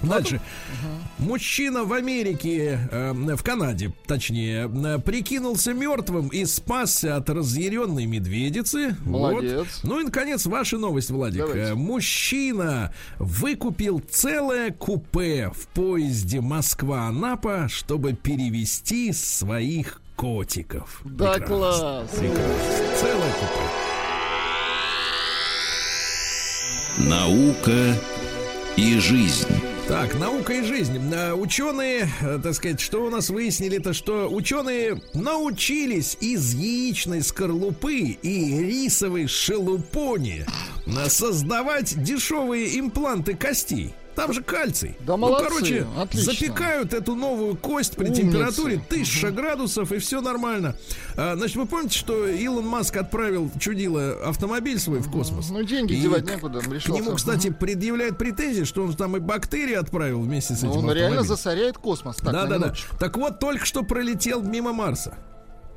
Дальше. 0.04 0.42
Угу. 1.20 1.28
Мужчина 1.30 1.84
в 1.84 1.94
Америке, 1.94 2.80
э, 2.92 3.14
в 3.14 3.44
Канаде, 3.44 3.94
точнее, 4.08 4.68
э, 4.68 5.00
прикинулся 5.00 5.74
мертвым 5.74 6.30
и 6.30 6.44
спасся 6.46 7.18
от 7.18 7.30
разъяренной 7.30 8.08
медведицы. 8.08 8.96
Молодец. 9.06 9.82
Вот. 9.84 9.92
Ну 9.92 10.00
и, 10.00 10.04
наконец, 10.06 10.48
ваша 10.48 10.80
новость, 10.80 11.12
Владик. 11.12 11.42
Давайте. 11.42 11.74
Э, 11.74 11.76
мужчина 11.76 12.92
выкупил 13.20 14.02
целое 14.10 14.72
купе 14.72 15.52
в 15.54 15.68
поезде 15.68 16.42
Москва-Анапа, 16.42 17.68
чтобы 17.70 18.14
перевести 18.14 19.14
своих 19.14 20.01
котиков. 20.22 21.02
Да, 21.04 21.34
Прекрасно. 21.34 21.56
класс. 21.56 22.10
Прекрасно. 22.12 22.44
Целое 23.00 23.34
купе. 23.40 23.66
Наука 27.10 27.96
и 28.76 29.00
жизнь. 29.00 29.48
Так, 29.88 30.14
наука 30.20 30.54
и 30.54 30.64
жизнь. 30.64 31.00
Э, 31.12 31.34
ученые, 31.34 32.08
э, 32.22 32.40
так 32.42 32.54
сказать, 32.54 32.80
что 32.80 33.04
у 33.04 33.10
нас 33.10 33.32
выяснили, 33.32 33.80
то 33.80 33.94
что 33.94 34.30
ученые 34.32 35.02
научились 35.16 36.16
из 36.22 36.54
яичной 36.54 37.24
скорлупы 37.24 37.96
и 38.22 38.60
рисовой 38.60 39.26
шелупони 39.26 40.46
э, 40.86 41.10
создавать 41.10 42.02
дешевые 42.04 42.80
импланты 42.80 43.34
костей. 43.34 43.96
Там 44.16 44.34
же 44.34 44.42
кальций. 44.44 44.96
Да 45.00 45.14
ну, 45.14 45.28
молодцы, 45.28 45.48
короче, 45.48 45.88
отлично. 45.98 46.34
запекают 46.34 46.94
эту 46.94 47.16
новую 47.16 47.56
кость 47.56 47.96
при 47.96 48.06
Умницы. 48.06 48.22
температуре 48.22 48.76
1000 48.76 49.28
угу. 49.28 49.36
градусов, 49.36 49.92
и 49.92 50.00
все 50.00 50.22
нормально. 50.22 50.76
А, 51.16 51.36
значит, 51.36 51.56
вы 51.56 51.66
помните, 51.66 51.98
что 51.98 52.28
Илон 52.28 52.66
Маск 52.66 52.98
отправил 52.98 53.50
чудило 53.60 54.14
автомобиль 54.26 54.80
свой 54.80 55.00
в 55.00 55.10
космос? 55.10 55.50
Ну, 55.50 55.64
деньги 55.64 55.94
и 55.94 56.02
девать 56.02 56.26
некуда. 56.26 56.60
К 56.60 56.90
нему, 56.90 57.16
кстати, 57.16 57.48
угу. 57.50 57.58
предъявляют 57.60 58.18
претензии, 58.18 58.64
что 58.64 58.84
он 58.84 58.94
там 58.94 59.16
и 59.18 59.20
бактерии 59.20 59.76
отправил 59.76 60.22
вместе 60.22 60.56
с 60.56 60.62
ну, 60.62 60.72
этим 60.72 60.80
Он 60.86 60.92
реально 60.92 61.24
засоряет 61.24 61.78
космос. 61.78 62.18
да, 62.22 62.46
да, 62.46 62.58
да. 62.58 62.74
Так 63.00 63.18
вот, 63.18 63.40
только 63.40 63.66
что 63.66 63.84
пролетел 63.84 64.42
мимо 64.42 64.74
Марса. 64.74 65.16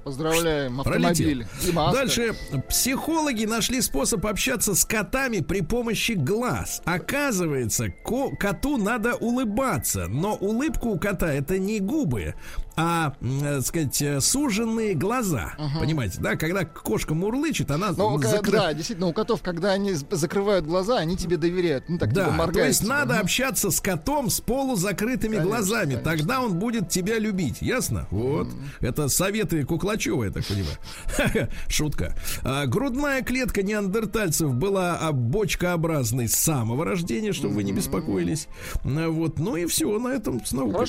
Поздравляем, 0.04 0.80
автомобиль. 0.80 1.46
Дальше. 1.94 2.34
Психологи 2.68 3.44
нашли 3.46 3.80
способ 3.80 4.26
общаться 4.26 4.74
с 4.74 4.84
котами 4.84 5.40
при 5.40 5.62
помощи 5.62 6.12
глаз. 6.12 6.82
Оказывается, 6.84 7.88
ко- 7.88 8.36
коту 8.36 8.76
надо 8.76 9.14
улыбаться, 9.14 10.06
но 10.08 10.34
улыбку 10.34 10.90
у 10.90 10.98
кота 10.98 11.32
это 11.32 11.58
не 11.58 11.80
губы, 11.80 12.34
а, 12.76 13.14
э, 13.20 13.60
сказать, 13.60 14.00
э, 14.02 14.20
суженные 14.20 14.94
глаза. 14.94 15.54
Угу. 15.58 15.80
Понимаете, 15.80 16.18
да? 16.20 16.36
Когда 16.36 16.64
кошка 16.64 17.14
мурлычет, 17.14 17.70
она 17.70 17.92
ну, 17.92 18.20
закры... 18.20 18.52
Да, 18.52 18.72
действительно, 18.74 19.08
у 19.08 19.12
котов, 19.12 19.42
когда 19.42 19.72
они 19.72 19.92
закрывают 19.92 20.64
глаза, 20.66 20.98
они 20.98 21.16
тебе 21.16 21.36
доверяют. 21.36 21.84
Ну, 21.88 21.98
так, 21.98 22.12
да, 22.12 22.30
типа 22.30 22.52
то 22.52 22.64
есть 22.64 22.86
надо 22.86 23.14
угу. 23.14 23.22
общаться 23.22 23.70
с 23.70 23.80
котом 23.80 24.28
с 24.28 24.40
полузакрытыми 24.40 25.36
конечно, 25.36 25.48
глазами. 25.48 25.94
Конечно. 25.94 26.10
Тогда 26.10 26.40
он 26.40 26.58
будет 26.58 26.88
тебя 26.88 27.18
любить. 27.18 27.58
Ясно? 27.60 28.08
Вот. 28.10 28.48
Угу. 28.48 28.56
Это 28.80 29.08
советы 29.08 29.64
Куклачева, 29.64 30.24
я 30.24 30.30
так 30.30 30.44
понимаю. 30.44 31.48
Шутка. 31.68 32.16
А, 32.42 32.66
грудная 32.66 33.22
клетка 33.22 33.62
неандертальцев 33.62 34.52
была 34.52 34.98
бочкообразной 35.12 36.28
с 36.28 36.34
самого 36.34 36.84
рождения, 36.84 37.32
чтобы 37.32 37.54
вы 37.54 37.62
не 37.62 37.72
беспокоились. 37.72 38.48
Вот. 38.82 39.38
Ну 39.38 39.56
и 39.56 39.66
все, 39.66 39.98
на 39.98 40.08
этом 40.08 40.44
с 40.44 40.52
наукой. 40.52 40.86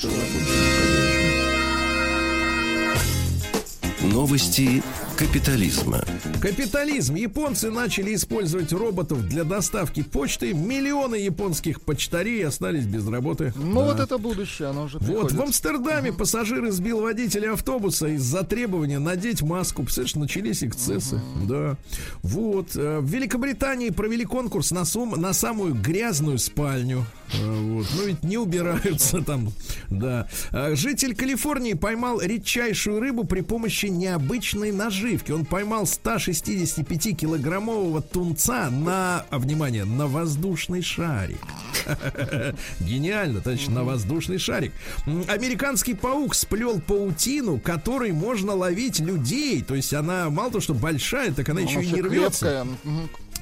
Новости 4.15 4.81
капитализма. 5.17 6.03
Капитализм. 6.41 7.15
Японцы 7.15 7.71
начали 7.71 8.15
использовать 8.15 8.73
роботов 8.73 9.27
для 9.27 9.43
доставки 9.43 10.03
почты. 10.03 10.53
Миллионы 10.53 11.15
японских 11.15 11.81
почтарей 11.81 12.45
остались 12.45 12.85
без 12.85 13.07
работы. 13.07 13.53
Ну 13.55 13.81
да. 13.81 13.85
вот 13.85 13.99
это 13.99 14.17
будущее, 14.17 14.69
оно 14.69 14.83
уже 14.83 14.99
приходит. 14.99 15.21
Вот 15.21 15.31
в 15.31 15.41
Амстердаме 15.41 16.09
uh-huh. 16.09 16.17
пассажир 16.17 16.67
избил 16.67 17.01
водителя 17.01 17.53
автобуса 17.53 18.07
из-за 18.07 18.43
требования 18.43 18.99
надеть 18.99 19.41
маску. 19.41 19.83
Представляешь, 19.83 20.15
начались 20.15 20.63
эксцессы. 20.63 21.15
Uh-huh. 21.15 21.47
Да. 21.47 21.77
Вот. 22.21 22.75
Э, 22.75 22.99
в 22.99 23.09
Великобритании 23.09 23.89
провели 23.91 24.25
конкурс 24.25 24.71
на, 24.71 24.83
сум, 24.83 25.11
на 25.11 25.33
самую 25.33 25.75
грязную 25.75 26.39
спальню. 26.39 27.05
Э, 27.33 27.59
вот. 27.61 27.87
Ну 27.95 28.05
ведь 28.05 28.23
не 28.23 28.37
убираются 28.37 29.21
там. 29.21 29.51
Да. 29.89 30.27
Э, 30.51 30.75
житель 30.75 31.15
Калифорнии 31.15 31.73
поймал 31.73 32.19
редчайшую 32.21 32.99
рыбу 32.99 33.23
при 33.23 33.41
помощи 33.41 33.85
необычной 33.85 34.71
наживки. 35.05 35.31
Он 35.31 35.45
поймал 35.45 35.83
165-килограммового 35.83 38.01
тунца 38.01 38.69
на, 38.69 39.25
а, 39.29 39.39
внимание, 39.39 39.85
на 39.85 40.07
воздушный 40.07 40.81
шарик. 40.81 41.39
Гениально, 42.79 43.39
точно, 43.41 43.75
на 43.75 43.83
воздушный 43.83 44.39
шарик. 44.39 44.73
Американский 45.27 45.93
паук 45.93 46.33
сплел 46.35 46.81
паутину, 46.81 47.59
которой 47.59 48.11
можно 48.11 48.53
ловить 48.53 48.99
людей. 48.99 49.61
То 49.61 49.75
есть 49.75 49.93
она 49.93 50.29
мало 50.29 50.51
то, 50.51 50.59
что 50.59 50.73
большая, 50.73 51.31
так 51.31 51.47
она 51.49 51.61
еще 51.61 51.81
и 51.83 51.87
не 51.87 52.01
рвется. 52.01 52.67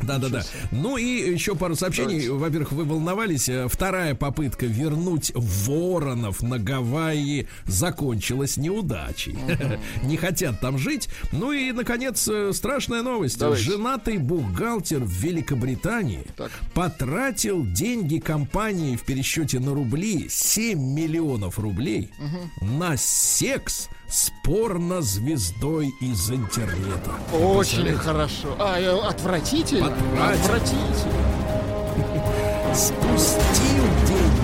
Да, 0.01 0.17
да, 0.17 0.29
да. 0.29 0.43
Ну 0.71 0.97
и 0.97 1.03
еще 1.03 1.55
пару 1.55 1.75
сообщений. 1.75 2.27
Во-первых, 2.27 2.71
вы 2.71 2.83
волновались. 2.83 3.47
Э, 3.47 3.67
вторая 3.69 4.15
попытка 4.15 4.65
вернуть 4.65 5.31
воронов 5.35 6.41
на 6.41 6.59
Гавайи 6.59 7.47
закончилась 7.65 8.57
неудачей. 8.57 9.37
Не 10.03 10.17
хотят 10.17 10.59
там 10.59 10.77
жить. 10.77 11.09
Ну 11.31 11.51
и, 11.51 11.71
наконец, 11.71 12.27
э, 12.27 12.51
страшная 12.53 13.01
новость. 13.01 13.39
Давайте. 13.39 13.63
Женатый 13.63 14.17
бухгалтер 14.17 15.03
в 15.03 15.11
Великобритании 15.11 16.25
так. 16.35 16.51
потратил 16.73 17.65
деньги 17.65 18.19
компании 18.19 18.95
в 18.95 19.03
пересчете 19.03 19.59
на 19.59 19.73
рубли 19.73 20.27
7 20.29 20.79
миллионов 20.79 21.59
рублей 21.59 22.11
угу. 22.19 22.65
на 22.65 22.97
секс 22.97 23.89
с 24.13 24.31
порно-звездой 24.43 25.91
из 25.99 26.29
интернета. 26.29 27.13
Очень 27.35 27.95
хорошо. 27.95 28.55
А, 28.59 28.79
э, 28.79 28.95
отвратительно? 28.99 29.87
Отвратительно. 30.31 30.93
Спустил 32.75 33.83
деньги. 34.07 34.43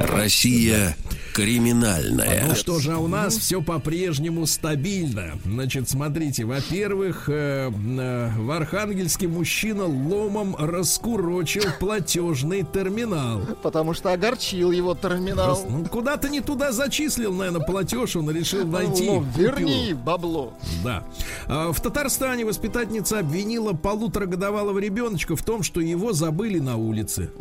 Россия 0.00 0.94
криминальная. 1.34 2.46
Ну 2.46 2.54
что 2.54 2.78
же, 2.78 2.92
а 2.92 2.98
у 2.98 3.08
нас 3.08 3.36
все 3.36 3.60
по-прежнему 3.60 4.46
стабильно. 4.46 5.32
Значит, 5.44 5.90
смотрите, 5.90 6.44
во-первых, 6.44 7.28
э, 7.28 7.70
э, 7.70 8.30
в 8.38 8.50
Архангельске 8.52 9.26
мужчина 9.26 9.84
ломом 9.84 10.54
раскурочил 10.56 11.64
платежный 11.80 12.62
терминал. 12.62 13.40
Потому 13.62 13.94
что 13.94 14.12
огорчил 14.12 14.70
его 14.70 14.94
терминал. 14.94 15.60
Ну, 15.68 15.84
куда-то 15.86 16.28
не 16.28 16.40
туда 16.40 16.70
зачислил, 16.70 17.34
наверное, 17.34 17.66
платеж, 17.66 18.14
он 18.14 18.30
решил 18.30 18.64
найти. 18.64 19.06
Ну, 19.06 19.26
верни 19.36 19.92
бабло. 19.92 20.54
Да. 20.84 21.02
А 21.46 21.72
в 21.72 21.80
Татарстане 21.80 22.44
воспитательница 22.44 23.18
обвинила 23.18 23.72
полуторагодовалого 23.72 24.78
ребеночка 24.78 25.34
в 25.34 25.42
том, 25.42 25.64
что 25.64 25.80
его 25.80 26.12
забыли 26.12 26.60
на 26.60 26.76
улице. 26.76 27.32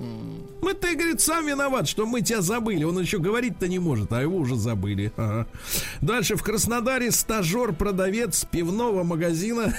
Мы, 0.64 0.74
ты, 0.74 0.96
говорит, 0.96 1.22
сам 1.22 1.46
виноват, 1.46 1.88
что 1.88 2.08
мы 2.08 2.22
тебя 2.22 2.42
забыли. 2.42 2.84
Он 2.86 3.00
еще 3.00 3.20
говорить-то 3.20 3.68
не 3.68 3.83
может, 3.84 4.12
а 4.14 4.22
его 4.22 4.38
уже 4.38 4.56
забыли. 4.56 5.12
Ага. 5.18 5.48
Дальше 6.02 6.36
в 6.36 6.44
Краснодаре 6.44 7.12
стажер-продавец 7.12 8.46
пивного 8.46 9.04
магазина 9.04 9.76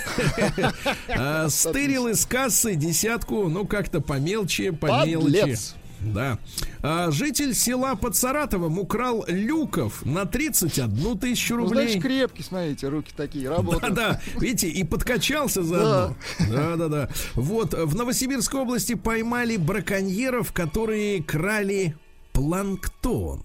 а, 1.08 1.48
стырил 1.48 2.08
из 2.08 2.26
кассы 2.26 2.74
десятку, 2.74 3.48
ну 3.48 3.66
как-то 3.66 4.00
по 4.00 4.18
мелочи, 4.18 4.70
по 4.70 5.06
мелочи. 5.06 5.56
Да. 6.00 6.38
А 6.82 7.10
житель 7.10 7.54
села 7.54 7.94
под 7.94 8.16
Саратовом 8.16 8.78
украл 8.78 9.24
люков 9.26 10.04
на 10.04 10.26
31 10.26 11.18
тысячу 11.18 11.54
ну, 11.54 11.62
рублей. 11.62 11.84
Ну, 11.84 11.90
значит, 11.92 12.02
крепкий, 12.02 12.42
смотрите, 12.42 12.88
руки 12.88 13.12
такие 13.16 13.48
работают. 13.48 13.94
Да, 13.94 14.12
да. 14.12 14.20
Видите, 14.38 14.68
и 14.68 14.84
подкачался 14.84 15.62
заодно. 15.62 16.16
Да, 16.50 16.76
да, 16.76 16.88
да. 16.88 17.08
Вот, 17.34 17.72
в 17.74 17.94
Новосибирской 17.94 18.60
области 18.60 18.94
поймали 18.94 19.56
браконьеров, 19.56 20.52
которые 20.52 21.22
крали 21.22 21.96
планктон. 22.32 23.42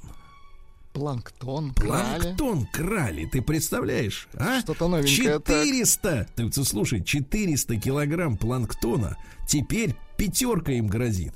Планктон 0.99 1.73
крали. 1.73 2.19
Планктон 2.19 2.65
крали, 2.65 3.25
ты 3.25 3.41
представляешь? 3.41 4.27
А? 4.33 4.59
Что-то 4.59 4.89
новенькое. 4.89 5.39
400, 5.39 6.27
так. 6.35 6.51
ты 6.51 6.65
слушай, 6.65 7.01
400 7.01 7.77
килограмм 7.77 8.35
планктона 8.35 9.15
теперь 9.47 9.95
пятерка 10.17 10.73
им 10.73 10.87
грозит. 10.87 11.33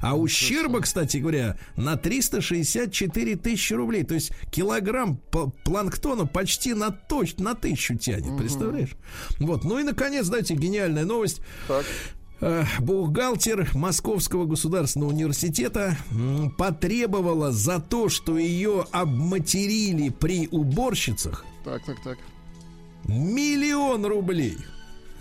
А 0.00 0.16
ущерба, 0.16 0.80
кстати 0.80 1.18
говоря, 1.18 1.58
на 1.76 1.96
364 1.96 3.36
тысячи 3.36 3.74
рублей. 3.74 4.02
То 4.02 4.14
есть 4.14 4.32
килограмм 4.50 5.20
планктона 5.64 6.26
почти 6.26 6.72
на, 6.72 6.90
точ, 6.90 7.36
на 7.36 7.54
тысячу 7.54 7.96
тянет. 7.96 8.26
Угу. 8.26 8.38
Представляешь? 8.38 8.96
Вот. 9.38 9.62
Ну 9.62 9.78
и, 9.78 9.84
наконец, 9.84 10.26
дайте 10.26 10.54
гениальная 10.54 11.04
новость. 11.04 11.42
Так 11.68 11.84
бухгалтер 12.80 13.70
Московского 13.74 14.46
государственного 14.46 15.10
университета 15.10 15.96
потребовала 16.58 17.52
за 17.52 17.80
то, 17.80 18.08
что 18.08 18.38
ее 18.38 18.84
обматерили 18.90 20.08
при 20.10 20.48
уборщицах. 20.48 21.44
Так, 21.64 21.84
так, 21.84 22.02
так. 22.02 22.18
Миллион 23.04 24.04
рублей. 24.06 24.56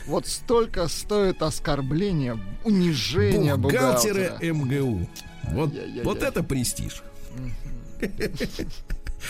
Вот 0.08 0.26
столько 0.26 0.88
стоит 0.88 1.44
оскорбление, 1.44 2.40
унижение 2.64 3.56
Бухгалтеры 3.56 4.32
бухгалтера. 4.32 4.54
МГУ. 4.54 5.08
Вот, 5.52 5.74
вот 6.04 6.24
это 6.24 6.44
престиж. 6.44 7.04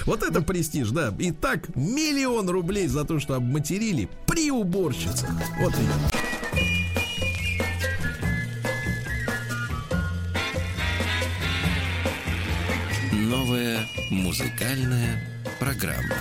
Вот 0.05 0.23
это 0.23 0.41
престиж, 0.41 0.91
да. 0.91 1.13
Итак, 1.19 1.75
миллион 1.75 2.49
рублей 2.49 2.87
за 2.87 3.03
то, 3.03 3.19
что 3.19 3.35
обматерили 3.35 4.07
при 4.25 4.49
уборщицах. 4.49 5.29
Вот 5.59 5.73
и. 5.73 6.10
Музыкальная 14.11 15.21
программа. 15.57 16.17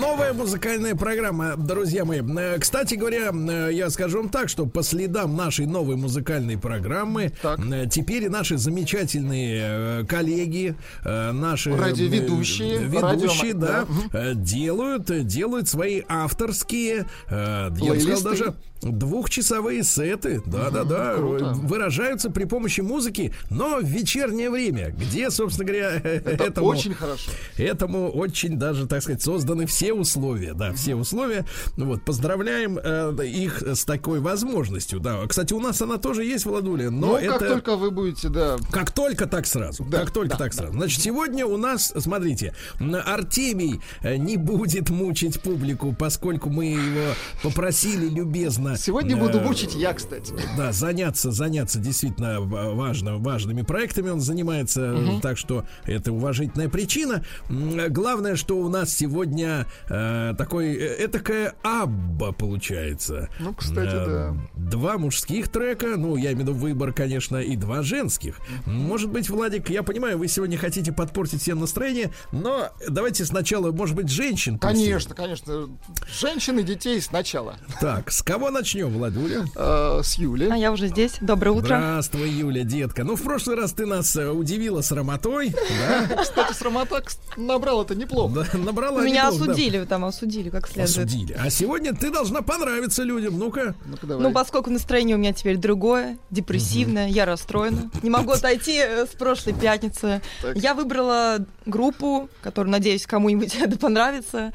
Новая 0.00 0.32
музыкальная 0.32 0.94
программа, 0.94 1.56
друзья 1.56 2.04
мои. 2.06 2.22
Э, 2.22 2.58
кстати 2.58 2.94
говоря, 2.94 3.30
э, 3.30 3.70
я 3.72 3.90
скажу 3.90 4.18
вам 4.18 4.30
так, 4.30 4.48
что 4.48 4.64
по 4.64 4.82
следам 4.82 5.36
нашей 5.36 5.66
новой 5.66 5.96
музыкальной 5.96 6.56
программы 6.56 7.32
так. 7.42 7.58
Э, 7.58 7.86
теперь 7.90 8.30
наши 8.30 8.56
замечательные 8.56 10.06
коллеги, 10.06 10.76
наши 11.04 11.76
радиоведущие, 11.76 12.78
ведущие, 12.78 13.52
радио... 13.52 13.60
да, 13.60 13.86
да, 14.12 14.34
делают, 14.34 15.26
делают 15.26 15.68
свои 15.68 16.02
авторские, 16.08 17.06
я 17.30 17.70
бы 17.70 18.00
сказал 18.00 18.22
даже 18.22 18.54
Двухчасовые 18.82 19.84
сеты, 19.84 20.42
да-да-да, 20.44 21.16
выражаются 21.16 22.30
при 22.30 22.44
помощи 22.44 22.80
музыки, 22.80 23.32
но 23.50 23.78
в 23.78 23.84
вечернее 23.84 24.50
время, 24.50 24.90
где, 24.90 25.30
собственно 25.30 25.66
говоря, 25.66 25.92
Это 26.02 26.44
этому, 26.44 26.66
очень 26.66 26.94
хорошо. 26.94 27.30
Этому 27.56 28.10
очень 28.10 28.58
даже, 28.58 28.86
так 28.86 29.02
сказать, 29.02 29.22
созданы 29.22 29.66
все 29.66 29.92
условия, 29.92 30.54
да, 30.54 30.72
все 30.72 30.94
условия. 30.94 31.44
Ну 31.76 31.86
вот, 31.86 32.04
поздравляем 32.04 32.78
э, 32.82 33.14
их 33.26 33.62
с 33.62 33.84
такой 33.84 34.20
возможностью, 34.20 35.00
да. 35.00 35.26
Кстати, 35.26 35.52
у 35.52 35.60
нас 35.60 35.80
она 35.80 35.98
тоже 35.98 36.24
есть, 36.24 36.44
Владуля, 36.44 36.90
но 36.90 37.08
ну, 37.08 37.16
это... 37.16 37.38
как 37.38 37.48
только 37.48 37.76
вы 37.76 37.90
будете, 37.90 38.28
да. 38.28 38.56
Как 38.70 38.90
только, 38.92 39.26
так 39.26 39.46
сразу. 39.46 39.84
Да, 39.84 40.00
как 40.00 40.10
только, 40.10 40.30
да, 40.30 40.36
так 40.36 40.52
да. 40.52 40.58
сразу. 40.58 40.72
Значит, 40.72 41.00
сегодня 41.00 41.46
у 41.46 41.56
нас, 41.56 41.92
смотрите, 41.96 42.54
Артемий 42.80 43.80
э, 44.02 44.16
не 44.16 44.36
будет 44.36 44.90
мучить 44.90 45.40
публику, 45.40 45.94
поскольку 45.96 46.50
мы 46.50 46.66
его 46.66 47.14
попросили 47.42 48.08
любезно 48.08 48.71
Сегодня 48.76 49.16
буду 49.16 49.40
мучить 49.40 49.74
я, 49.74 49.92
кстати. 49.92 50.32
Да, 50.56 50.72
заняться, 50.72 51.30
заняться 51.30 51.78
действительно 51.78 52.40
важно, 52.40 53.18
важными 53.18 53.62
проектами 53.62 54.10
он 54.10 54.20
занимается, 54.20 54.94
угу. 54.94 55.20
так 55.20 55.38
что 55.38 55.64
это 55.84 56.12
уважительная 56.12 56.68
причина. 56.68 57.24
Главное, 57.48 58.36
что 58.36 58.58
у 58.58 58.68
нас 58.68 58.94
сегодня 58.94 59.66
э, 59.88 60.34
такой, 60.36 60.74
э, 60.74 61.04
этакая 61.06 61.54
абба 61.62 62.32
получается. 62.32 63.28
Ну, 63.38 63.54
кстати, 63.54 63.94
э, 63.94 64.06
да. 64.06 64.36
Два 64.56 64.98
мужских 64.98 65.48
трека, 65.48 65.96
ну, 65.96 66.16
я 66.16 66.32
имею 66.32 66.38
в 66.38 66.40
виду 66.40 66.54
выбор, 66.54 66.92
конечно, 66.92 67.36
и 67.36 67.56
два 67.56 67.82
женских. 67.82 68.36
Может 68.66 69.10
быть, 69.10 69.28
Владик, 69.28 69.70
я 69.70 69.82
понимаю, 69.82 70.18
вы 70.18 70.28
сегодня 70.28 70.58
хотите 70.58 70.92
подпортить 70.92 71.42
всем 71.42 71.60
настроение, 71.60 72.12
но 72.32 72.70
давайте 72.88 73.24
сначала, 73.24 73.72
может 73.72 73.96
быть, 73.96 74.08
женщин. 74.08 74.58
Конечно, 74.58 75.14
пустим. 75.14 75.16
конечно. 75.16 75.68
Женщин 76.08 76.58
и 76.58 76.62
детей 76.62 77.00
сначала. 77.00 77.56
Так, 77.80 78.10
с 78.10 78.22
кого 78.22 78.50
начать? 78.50 78.61
Начнем, 78.62 78.90
Владуля? 78.90 79.44
Э, 79.56 80.02
с 80.04 80.14
Юли. 80.14 80.48
А 80.48 80.56
я 80.56 80.70
уже 80.70 80.86
здесь. 80.86 81.14
Доброе 81.20 81.50
утро. 81.50 81.64
Здравствуй, 81.64 82.30
Юля, 82.30 82.62
детка. 82.62 83.02
Ну, 83.02 83.16
в 83.16 83.22
прошлый 83.22 83.56
раз 83.56 83.72
ты 83.72 83.86
нас 83.86 84.14
э, 84.14 84.28
удивила 84.28 84.82
с 84.82 84.92
рамотой, 84.92 85.52
да? 85.52 86.16
Кстати, 86.22 86.52
срамота 86.52 87.02
набрал 87.36 87.82
это 87.82 87.96
неплохо. 87.96 88.46
Да, 88.52 88.58
набрала 88.58 89.02
Меня 89.02 89.26
неплохо, 89.26 89.50
осудили, 89.50 89.78
да. 89.80 89.86
там 89.86 90.04
осудили 90.04 90.48
как 90.48 90.68
следует. 90.68 90.96
Осудили. 90.96 91.32
А 91.32 91.50
сегодня 91.50 91.92
ты 91.92 92.12
должна 92.12 92.42
понравиться 92.42 93.02
людям. 93.02 93.36
Ну-ка. 93.36 93.74
ну 93.84 94.20
Ну, 94.20 94.32
поскольку 94.32 94.70
настроение 94.70 95.16
у 95.16 95.18
меня 95.18 95.32
теперь 95.32 95.56
другое, 95.56 96.18
депрессивное, 96.30 97.06
угу. 97.06 97.14
я 97.14 97.26
расстроена. 97.26 97.90
Не 98.04 98.10
могу 98.10 98.30
отойти 98.30 98.76
э, 98.78 99.06
с 99.06 99.16
прошлой 99.16 99.54
пятницы. 99.54 100.22
Так. 100.40 100.56
Я 100.56 100.74
выбрала 100.74 101.44
группу, 101.66 102.28
которую, 102.42 102.70
надеюсь, 102.70 103.08
кому-нибудь 103.08 103.56
это 103.60 103.76
понравится. 103.76 104.52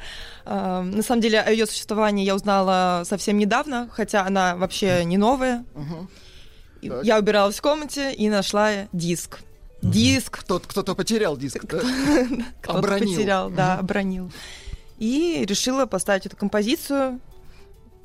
На 0.48 1.02
самом 1.02 1.20
деле, 1.20 1.40
о 1.40 1.50
ее 1.50 1.66
существовании 1.66 2.24
я 2.24 2.34
узнала 2.34 3.02
совсем 3.04 3.36
недавно, 3.36 3.88
хотя 3.92 4.24
она 4.24 4.56
вообще 4.56 5.04
не 5.04 5.18
новая. 5.18 5.64
Угу. 5.74 7.02
Я 7.02 7.18
убиралась 7.18 7.58
в 7.58 7.62
комнате 7.62 8.14
и 8.14 8.28
нашла 8.30 8.88
диск. 8.92 9.40
Диск. 9.82 10.40
Кто-то, 10.40 10.66
кто-то 10.68 10.94
потерял 10.94 11.36
диск. 11.36 11.60
Кто-то 11.60 12.82
потерял, 12.98 13.50
да, 13.50 13.78
обронил. 13.78 14.32
И 14.98 15.44
решила 15.46 15.86
поставить 15.86 16.26
эту 16.26 16.36
композицию. 16.36 17.20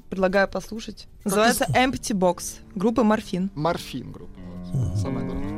Предлагаю 0.10 0.48
послушать. 0.48 1.08
Называется 1.24 1.66
Empty 1.70 2.14
Box. 2.14 2.58
Группа 2.76 3.04
Морфин. 3.04 3.50
Морфин 3.56 4.12
группа. 4.12 4.40
Самое 4.96 5.26
главное. 5.26 5.53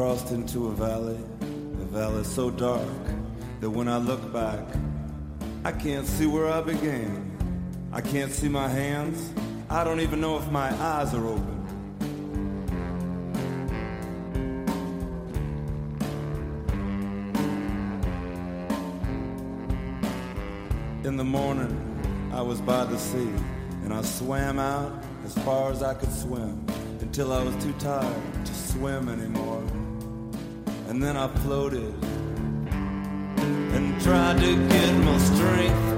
Crossed 0.00 0.30
into 0.30 0.68
a 0.68 0.72
valley, 0.72 1.18
a 1.42 1.84
valley 1.84 2.24
so 2.24 2.50
dark 2.50 2.88
that 3.60 3.68
when 3.68 3.86
I 3.86 3.98
look 3.98 4.32
back, 4.32 4.66
I 5.62 5.72
can't 5.72 6.06
see 6.06 6.24
where 6.24 6.50
I 6.50 6.62
began. 6.62 7.30
I 7.92 8.00
can't 8.00 8.32
see 8.32 8.48
my 8.48 8.66
hands. 8.66 9.30
I 9.68 9.84
don't 9.84 10.00
even 10.00 10.18
know 10.18 10.38
if 10.38 10.50
my 10.50 10.72
eyes 10.82 11.12
are 11.12 11.26
open. 11.26 11.58
In 21.04 21.18
the 21.18 21.24
morning, 21.24 21.76
I 22.32 22.40
was 22.40 22.62
by 22.62 22.86
the 22.86 22.96
sea, 22.96 23.34
and 23.84 23.92
I 23.92 24.00
swam 24.00 24.58
out 24.58 25.04
as 25.26 25.34
far 25.44 25.70
as 25.70 25.82
I 25.82 25.92
could 25.92 26.10
swim 26.10 26.64
until 27.02 27.34
I 27.34 27.42
was 27.42 27.54
too 27.62 27.74
tired 27.74 28.46
to 28.46 28.54
swim 28.54 29.10
anymore. 29.10 29.49
And 30.90 31.00
then 31.00 31.16
I 31.16 31.28
floated 31.28 31.94
and 32.66 34.02
tried 34.02 34.40
to 34.40 34.68
get 34.68 34.92
my 35.04 35.18
strength 35.18 35.89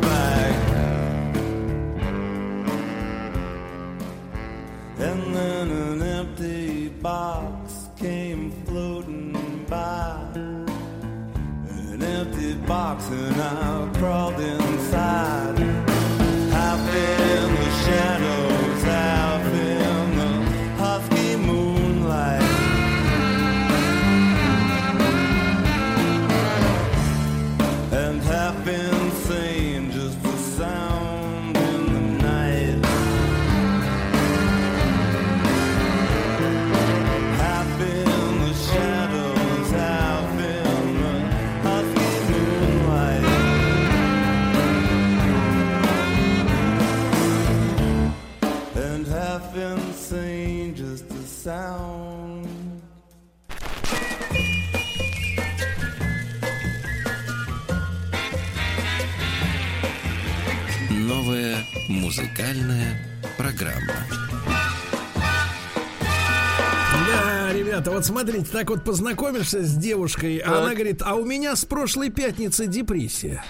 так 68.52 68.70
вот 68.70 68.84
познакомишься 68.84 69.62
с 69.62 69.74
девушкой, 69.74 70.38
а 70.38 70.58
она 70.62 70.74
говорит, 70.74 71.02
а 71.04 71.14
у 71.14 71.24
меня 71.24 71.56
с 71.56 71.64
прошлой 71.64 72.10
пятницы 72.10 72.66
депрессия. 72.66 73.42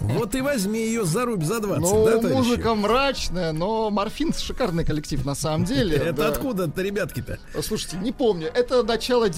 Вот 0.00 0.34
и 0.34 0.40
возьми 0.40 0.78
ее 0.80 1.04
за 1.04 1.24
рубь 1.24 1.42
за 1.42 1.60
20, 1.60 1.82
Ну, 1.82 2.04
да, 2.04 2.12
товарищи? 2.18 2.36
музыка 2.36 2.74
мрачная, 2.74 3.52
но 3.52 3.90
Морфин 3.90 4.32
шикарный 4.32 4.84
коллектив 4.84 5.24
на 5.24 5.34
самом 5.34 5.64
деле. 5.64 5.96
Это 5.96 6.12
да. 6.12 6.28
откуда-то, 6.28 6.80
ребятки-то? 6.82 7.38
Слушайте, 7.62 7.96
не 7.98 8.12
помню, 8.12 8.50
это 8.54 8.82
начало 8.82 9.28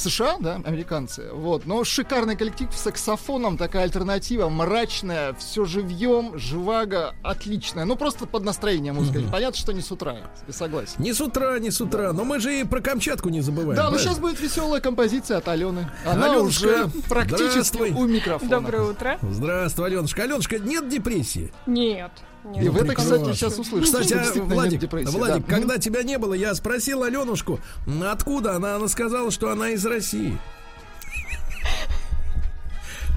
США, 0.00 0.36
да, 0.40 0.60
американцы, 0.64 1.30
вот, 1.32 1.66
но 1.66 1.84
шикарный 1.84 2.36
коллектив 2.36 2.68
с 2.72 2.80
саксофоном, 2.80 3.56
такая 3.56 3.84
альтернатива, 3.84 4.48
мрачная, 4.48 5.34
все 5.34 5.64
живьем, 5.64 6.38
живаго, 6.38 7.14
отличная, 7.22 7.84
ну 7.84 7.96
просто 7.96 8.26
под 8.26 8.44
настроение 8.44 8.92
музыка, 8.92 9.18
mm-hmm. 9.18 9.30
понятно, 9.30 9.58
что 9.58 9.72
не 9.72 9.82
с 9.82 9.92
утра, 9.92 10.16
я 10.46 10.52
согласен. 10.52 10.94
Не 10.98 11.12
с 11.12 11.20
утра, 11.20 11.58
не 11.58 11.70
с 11.70 11.80
утра, 11.80 12.08
да. 12.08 12.12
но 12.12 12.24
мы 12.24 12.40
же 12.40 12.60
и 12.60 12.64
про 12.64 12.80
Камчатку 12.80 13.28
не 13.28 13.40
забываем. 13.40 13.76
Да, 13.76 13.84
да? 13.84 13.90
но 13.90 13.98
сейчас 13.98 14.18
будет 14.18 14.40
веселая 14.40 14.80
композиция 14.80 15.38
от 15.38 15.48
Алены. 15.48 15.90
Она 16.06 16.32
Аленушка, 16.32 16.66
уже 16.66 16.90
практически 17.08 17.92
у 17.92 18.06
микрофона. 18.06 18.50
Доброе 18.50 18.82
утро. 18.90 19.18
Здравствуй, 19.22 19.86
Аленушка. 19.86 20.22
Аленушка, 20.22 20.58
нет 20.58 20.88
депрессии? 20.88 21.52
Нет. 21.66 22.10
Нет, 22.44 22.64
и 22.64 22.68
в 22.68 22.76
это, 22.76 22.94
кстати, 22.94 23.32
сейчас 23.32 23.58
услышите. 23.58 24.02
Кстати, 24.02 24.14
а, 24.14 24.42
Владик, 24.42 24.92
Владик 24.92 25.46
да. 25.46 25.54
когда 25.54 25.78
тебя 25.78 26.02
не 26.02 26.18
было, 26.18 26.34
я 26.34 26.54
спросил 26.54 27.02
Аленушку, 27.02 27.60
откуда 28.02 28.56
она. 28.56 28.76
Она 28.76 28.88
сказала, 28.88 29.30
что 29.30 29.50
она 29.50 29.70
из 29.70 29.84
России. 29.84 30.38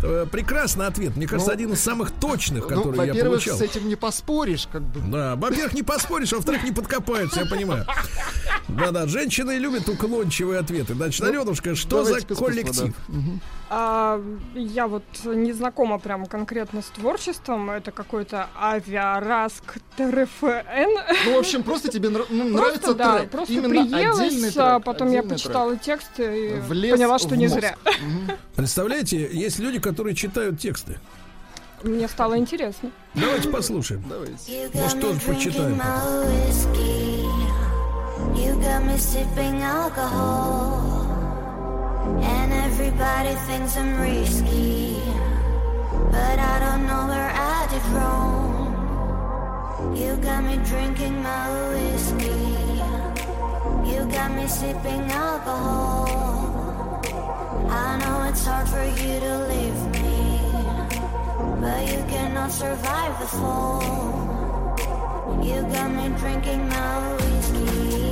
Э, 0.06 0.26
прекрасный 0.30 0.86
ответ. 0.88 1.16
Мне 1.16 1.28
кажется, 1.28 1.52
ну, 1.52 1.54
один 1.54 1.72
из 1.72 1.80
самых 1.80 2.12
точных, 2.12 2.68
которые 2.68 2.96
ну, 2.96 3.14
я 3.14 3.26
получал. 3.26 3.58
с 3.58 3.62
этим 3.62 3.88
не 3.88 3.96
поспоришь, 3.96 4.68
как 4.70 4.82
бы. 4.82 5.00
Да, 5.10 5.38
во-первых, 5.38 5.74
не 5.74 5.84
поспоришь, 5.84 6.34
а 6.34 6.38
во-вторых, 6.38 6.64
не 6.64 6.72
подкопаются, 6.72 7.40
я 7.40 7.46
понимаю. 7.46 7.86
Да-да, 8.68 9.08
женщины 9.08 9.54
любят 9.54 9.88
уклончивые 9.88 10.60
ответы. 10.60 10.94
Значит, 10.94 11.22
ну, 11.22 11.28
Аленушка, 11.28 11.76
что 11.76 12.04
за 12.04 12.20
коллектив? 12.22 12.94
А, 13.70 14.22
я 14.56 14.88
вот 14.88 15.04
не 15.26 15.54
знакома 15.54 15.98
прям 16.00 16.26
конкретно 16.26 16.82
с 16.82 16.86
творчеством. 16.88 17.72
Это 17.72 17.92
какой-то 17.92 18.50
авиараск 18.60 19.78
ТРФН. 19.98 21.26
Ну, 21.26 21.36
в 21.36 21.40
общем, 21.40 21.64
просто 21.64 21.90
тебе 21.90 22.10
нрав- 22.10 22.28
ну, 22.30 22.50
нравится 22.50 22.94
просто, 22.94 22.94
да, 22.94 23.18
трек. 23.20 23.30
Просто 23.32 23.54
Именно 23.54 23.86
приелась, 23.86 24.58
а 24.58 24.80
потом 24.80 25.12
я 25.12 25.24
почитала 25.24 25.72
трек. 25.72 25.82
текст 25.82 26.12
и 26.20 26.62
поняла, 26.68 27.18
что 27.20 27.36
не 27.36 27.48
зря. 27.48 27.76
Представляете, 28.56 29.30
есть 29.32 29.60
люди, 29.60 29.80
которые 29.80 29.93
читают 30.16 30.60
тексты. 30.60 30.98
Мне 31.84 32.08
стало 32.08 32.38
интересно. 32.38 32.92
Давайте 33.14 33.50
послушаем. 33.50 34.04
Давайте. 34.08 34.70
Может, 34.74 35.02
тоже 35.02 35.20
почитаем. 35.20 35.82
You 38.36 38.56
got 38.60 38.84
me 38.86 38.98
sipping 38.98 39.62
alcohol 39.62 41.06
And 42.22 42.52
everybody 42.52 43.36
thinks 43.48 43.78
I'm 43.78 44.00
risky 44.02 44.98
But 46.12 46.40
I 46.40 46.60
don't 46.60 46.88
know 46.88 47.08
where 47.08 47.32
I 47.32 47.68
did 47.72 47.86
wrong 47.94 48.74
You 49.96 50.16
got 50.18 50.44
me 50.44 50.58
drinking 50.66 51.22
my 51.22 51.50
whiskey 51.74 52.54
You 53.92 54.06
got 54.12 54.32
me 54.32 54.48
sipping 54.48 55.12
alcohol 55.12 56.53
I 57.70 57.98
know 58.00 58.30
it's 58.30 58.46
hard 58.46 58.68
for 58.68 58.84
you 58.84 59.20
to 59.20 59.48
leave 59.48 59.82
me 59.92 60.40
But 61.62 61.82
you 61.92 62.04
cannot 62.14 62.52
survive 62.52 63.20
the 63.20 63.28
fall 63.28 63.84
You 65.44 65.62
got 65.64 65.92
me 65.92 66.10
drinking 66.18 66.68
my 66.70 67.16
whiskey. 67.16 68.03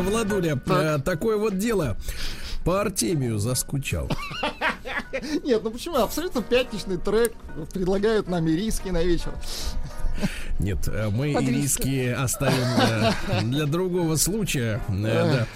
Владуля, 0.00 0.56
так. 0.56 1.00
Э, 1.00 1.02
такое 1.02 1.36
вот 1.36 1.58
дело. 1.58 1.96
По 2.64 2.80
Артемию 2.80 3.38
заскучал. 3.38 4.08
Нет, 5.44 5.62
ну 5.62 5.70
почему? 5.70 5.96
Абсолютно 5.96 6.42
пятничный 6.42 6.96
трек 6.96 7.32
предлагают 7.72 8.28
нам 8.28 8.48
ириски 8.48 8.88
на 8.88 9.02
вечер. 9.02 9.32
Нет, 10.58 10.86
э, 10.86 11.08
мы 11.10 11.32
риски 11.34 12.08
оставим 12.08 12.64
для, 12.76 13.14
для 13.42 13.66
другого 13.66 14.16
случая. 14.16 14.80
Э, 14.88 14.92
да. 14.92 15.46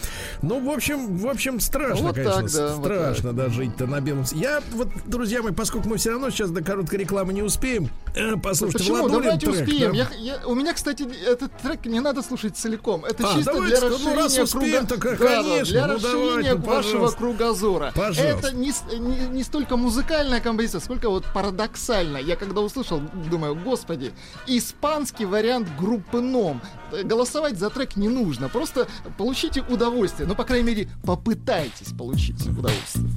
Ну, 0.43 0.65
в 0.65 0.71
общем, 0.71 1.17
в 1.17 1.29
общем, 1.29 1.61
страшно, 1.61 2.09
вот 2.09 2.17
конечно. 2.17 2.43
Так, 2.43 2.53
да, 2.53 2.77
страшно, 2.77 3.29
вот 3.33 3.37
да, 3.37 3.49
жить-то 3.49 3.87
на 3.87 4.01
белом. 4.01 4.25
Я 4.33 4.61
вот, 4.73 4.89
друзья 5.07 5.43
мои, 5.43 5.53
поскольку 5.53 5.89
мы 5.89 5.97
все 5.99 6.11
равно 6.11 6.31
сейчас 6.31 6.51
до 6.51 6.63
короткой 6.63 7.01
рекламы 7.01 7.33
не 7.33 7.43
успеем, 7.43 7.89
Э, 8.17 8.35
послушайте, 8.37 8.79
Почему? 8.79 9.09
Давайте 9.11 9.47
трек, 9.47 9.69
успеем. 9.69 9.91
Да? 9.93 9.97
Я, 9.97 10.09
я, 10.19 10.47
у 10.47 10.55
меня, 10.55 10.73
кстати, 10.73 11.07
этот 11.27 11.53
трек 11.59 11.85
не 11.85 12.01
надо 12.01 12.23
слушать 12.23 12.57
целиком. 12.57 13.05
Это 13.05 13.29
а, 13.29 13.35
чисто 13.35 13.53
для 13.63 13.79
ну, 13.81 13.89
расширения 13.89 14.39
ну, 14.39 14.43
успеем, 14.45 14.87
круга... 14.87 15.17
Так, 15.17 15.19
конечно, 15.19 15.65
для 15.65 15.87
ну, 15.87 15.95
расширения 15.95 16.55
давайте, 16.55 16.57
вашего 16.57 17.11
кругозора. 17.11 17.93
Пожалуйста. 17.95 18.49
Это 18.49 18.57
не, 18.57 18.73
не, 18.99 19.29
не 19.29 19.43
столько 19.43 19.77
музыкальная 19.77 20.41
композиция, 20.41 20.81
сколько 20.81 21.11
вот 21.11 21.27
парадоксально. 21.35 22.17
Я 22.17 22.37
когда 22.37 22.63
услышал, 22.63 23.03
думаю, 23.31 23.55
господи, 23.55 24.13
испанский 24.47 25.27
вариант 25.27 25.69
группы 25.79 26.21
Ном. 26.23 26.63
Голосовать 27.05 27.59
за 27.59 27.69
трек 27.69 27.97
не 27.97 28.09
нужно. 28.09 28.49
Просто 28.49 28.89
получите 29.19 29.63
удовольствие. 29.69 30.27
Ну, 30.27 30.35
по 30.35 30.45
крайней 30.45 30.67
мере, 30.67 30.89
попытайтесь 31.05 31.93
получить 31.93 32.47
удовольствие. 32.47 33.11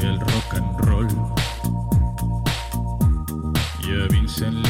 del 0.00 0.18
rock 0.18 0.54
and 0.54 0.80
roll. 0.86 1.08
Y 3.86 3.92
a 3.92 4.06
Vincent 4.08 4.66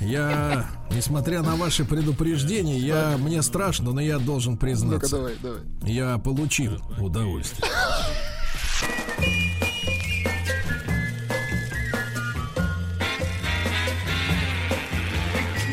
Я, 0.00 0.66
несмотря 0.90 1.42
на 1.42 1.56
ваши 1.56 1.84
предупреждения, 1.84 2.78
я 2.78 3.16
мне 3.18 3.42
страшно, 3.42 3.92
но 3.92 4.00
я 4.00 4.18
должен 4.18 4.56
признаться. 4.56 5.16
давай, 5.16 5.34
давай. 5.42 5.60
Я 5.82 6.18
получил 6.18 6.80
удовольствие. 6.98 7.70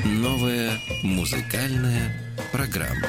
Новая 0.05 0.71
музыкальная 1.03 2.15
программа. 2.51 3.07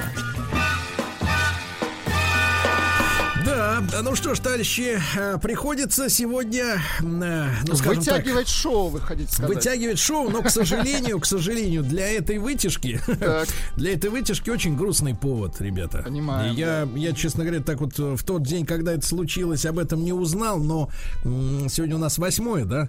Ну 4.03 4.15
что 4.15 4.35
ж, 4.35 4.41
товарищи, 4.41 5.01
э, 5.17 5.39
приходится 5.43 6.09
сегодня, 6.09 6.81
э, 7.01 7.03
ну, 7.03 7.75
вытягивать 7.75 8.47
так, 8.47 8.49
шоу, 8.49 8.89
вы 8.89 9.01
хотите 9.01 9.33
сказать. 9.33 9.57
Вытягивать 9.57 9.99
шоу, 9.99 10.29
но, 10.31 10.43
к 10.43 10.51
сожалению, 10.51 11.21
к 11.21 11.27
сожалению, 11.27 11.83
для 11.83 12.09
этой 12.09 12.39
вытяжки, 12.39 13.01
для 13.77 13.93
этой 13.93 14.11
вытяжки 14.11 14.51
очень 14.51 14.77
грустный 14.77 15.15
повод, 15.15 15.61
ребята. 15.61 16.03
Понимаю. 16.05 16.55
Я, 16.55 16.89
я, 16.95 17.13
честно 17.13 17.45
говоря, 17.45 17.63
так 17.63 17.81
вот 17.81 17.99
в 17.99 18.23
тот 18.25 18.43
день, 18.43 18.67
когда 18.67 18.93
это 18.93 19.07
случилось, 19.07 19.67
об 19.67 19.79
этом 19.79 20.05
не 20.05 20.13
узнал, 20.13 20.59
но 20.59 20.91
сегодня 21.25 21.97
у 21.97 22.01
нас 22.01 22.19
восьмое, 22.19 22.65
да? 22.65 22.89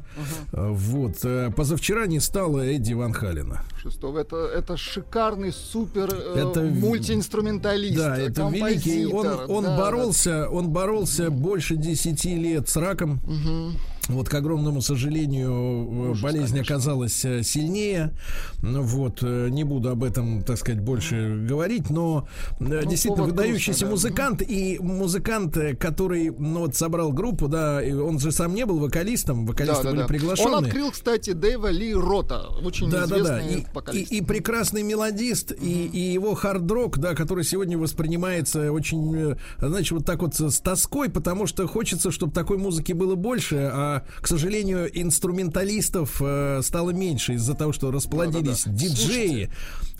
Угу. 0.51 0.73
Вот. 0.73 1.55
Позавчера 1.55 2.05
не 2.05 2.19
стало 2.19 2.59
Эдди 2.59 2.93
Ван 2.93 3.13
Халина. 3.13 3.63
Шестого. 3.83 4.19
Это, 4.19 4.37
это 4.37 4.77
шикарный 4.77 5.51
супер 5.51 6.05
это, 6.05 6.61
мультиинструменталист. 6.61 7.97
Да, 7.97 8.17
это 8.17 8.47
великий. 8.47 9.07
Он, 9.07 9.27
он 9.49 9.63
да, 9.65 9.77
боролся 9.77 10.49
он 10.49 10.69
боролся 10.69 11.29
больше 11.29 11.75
10 11.75 12.23
лет 12.25 12.69
с 12.69 12.77
раком. 12.77 13.19
Угу. 13.25 13.92
Вот, 14.09 14.27
к 14.27 14.33
огромному 14.33 14.81
сожалению, 14.81 15.51
э, 15.51 16.09
Ужас, 16.09 16.21
болезнь 16.21 16.51
конечно. 16.51 16.75
оказалась 16.75 17.23
э, 17.23 17.41
сильнее. 17.41 18.13
Ну 18.61 18.81
вот, 18.81 19.19
э, 19.21 19.47
не 19.49 19.63
буду 19.63 19.89
об 19.89 20.03
этом, 20.03 20.43
так 20.43 20.57
сказать, 20.57 20.81
больше 20.81 21.45
говорить, 21.47 21.89
но 21.89 22.27
ну, 22.59 22.83
действительно 22.83 23.23
выдающийся 23.23 23.85
грустно, 23.85 23.89
музыкант 24.09 24.39
да. 24.39 24.45
и 24.45 24.77
музыкант, 24.79 25.57
который 25.79 26.31
ну, 26.37 26.59
вот 26.59 26.75
собрал 26.75 27.13
группу, 27.13 27.47
да, 27.47 27.81
он 27.81 28.19
же 28.19 28.33
сам 28.33 28.53
не 28.53 28.65
был 28.65 28.79
вокалистом, 28.79 29.45
вокалисты 29.45 29.83
да, 29.83 29.89
были 29.91 30.01
да, 30.01 30.07
приглашены. 30.07 30.49
Он 30.49 30.65
открыл, 30.65 30.91
кстати, 30.91 31.31
Дэйва 31.31 31.71
Ли 31.71 31.93
Рота, 31.93 32.47
очень 32.61 32.89
да, 32.89 33.05
известный 33.05 33.23
да, 33.23 33.37
да. 33.37 33.55
И, 33.55 33.65
вокалист. 33.73 34.11
И, 34.11 34.17
и 34.17 34.21
прекрасный 34.21 34.83
мелодист, 34.83 35.51
mm-hmm. 35.51 35.65
и, 35.65 35.85
и 35.87 36.13
его 36.13 36.35
хард-рок, 36.35 36.97
да, 36.97 37.15
который 37.15 37.45
сегодня 37.45 37.77
воспринимается 37.77 38.69
очень, 38.73 39.35
значит, 39.59 39.91
вот 39.91 40.05
так 40.05 40.21
вот 40.21 40.35
с 40.35 40.59
тоской, 40.59 41.09
потому 41.09 41.47
что 41.47 41.67
хочется, 41.67 42.11
чтобы 42.11 42.33
такой 42.33 42.57
музыки 42.57 42.91
было 42.91 43.15
больше, 43.15 43.71
а 43.73 43.92
к 44.21 44.27
сожалению, 44.27 44.89
инструменталистов 44.99 46.21
э, 46.21 46.61
стало 46.63 46.91
меньше 46.91 47.33
из-за 47.33 47.53
того, 47.53 47.73
что 47.73 47.91
расплодились 47.91 48.63
да, 48.63 48.71
да, 48.71 48.77
да. 48.77 48.83
диджеи. 48.87 49.27
Слушайте, 49.27 49.51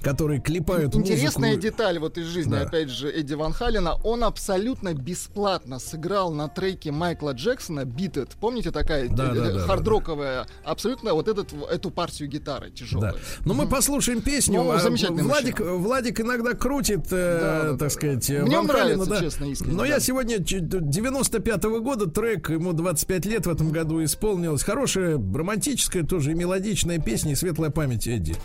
которые 0.03 0.41
клепают 0.41 0.93
Интересная 0.95 1.55
музыку. 1.55 1.61
деталь 1.63 1.97
вот 1.97 2.17
из 2.17 2.25
жизни, 2.25 2.51
да. 2.51 2.61
опять 2.61 2.89
же, 2.89 3.09
Эдди 3.09 3.33
Ван 3.33 3.53
Халина. 3.53 3.95
Он 4.03 4.23
абсолютно 4.25 4.93
бесплатно 4.93 5.79
сыграл 5.79 6.31
на 6.33 6.49
треке 6.49 6.91
Майкла 6.91 7.31
Джексона 7.31 7.81
Beat 7.81 8.15
It. 8.15 8.31
Помните 8.39 8.71
такая 8.71 9.07
да, 9.07 9.31
э, 9.31 9.33
да, 9.33 9.51
да, 9.51 9.59
хардроковая? 9.61 10.43
Да, 10.43 10.49
да. 10.63 10.71
Абсолютно 10.71 11.13
вот 11.13 11.27
этот, 11.27 11.53
эту 11.71 11.89
партию 11.89 12.29
гитары 12.29 12.69
тяжелой. 12.69 13.13
Да. 13.13 13.17
Ну, 13.45 13.53
мы 13.53 13.67
послушаем 13.67 14.21
песню. 14.21 14.61
Ну, 14.61 14.71
а 14.71 14.79
замечательный 14.79 15.23
Владик, 15.23 15.59
Владик 15.61 16.19
иногда 16.19 16.53
крутит, 16.53 17.07
э, 17.11 17.39
да, 17.41 17.71
да, 17.71 17.77
так 17.77 17.91
сказать, 17.91 18.29
Мне 18.29 18.57
Ван 18.57 18.67
нравится, 18.67 18.99
Халина, 18.99 19.05
да. 19.05 19.19
честно, 19.21 19.45
искренне. 19.45 19.73
Но 19.73 19.83
да. 19.83 19.87
я 19.87 19.99
сегодня 20.01 20.37
95-го 20.37 21.79
года 21.79 22.09
трек, 22.09 22.49
ему 22.49 22.73
25 22.73 23.25
лет 23.25 23.45
в 23.45 23.49
этом 23.49 23.71
году 23.71 24.03
исполнилось. 24.03 24.63
Хорошая, 24.63 25.15
романтическая 25.15 26.03
тоже 26.03 26.31
и 26.31 26.33
мелодичная 26.33 26.99
песня 26.99 27.31
и 27.31 27.35
светлая 27.35 27.69
память 27.69 28.05
Эдди. 28.07 28.35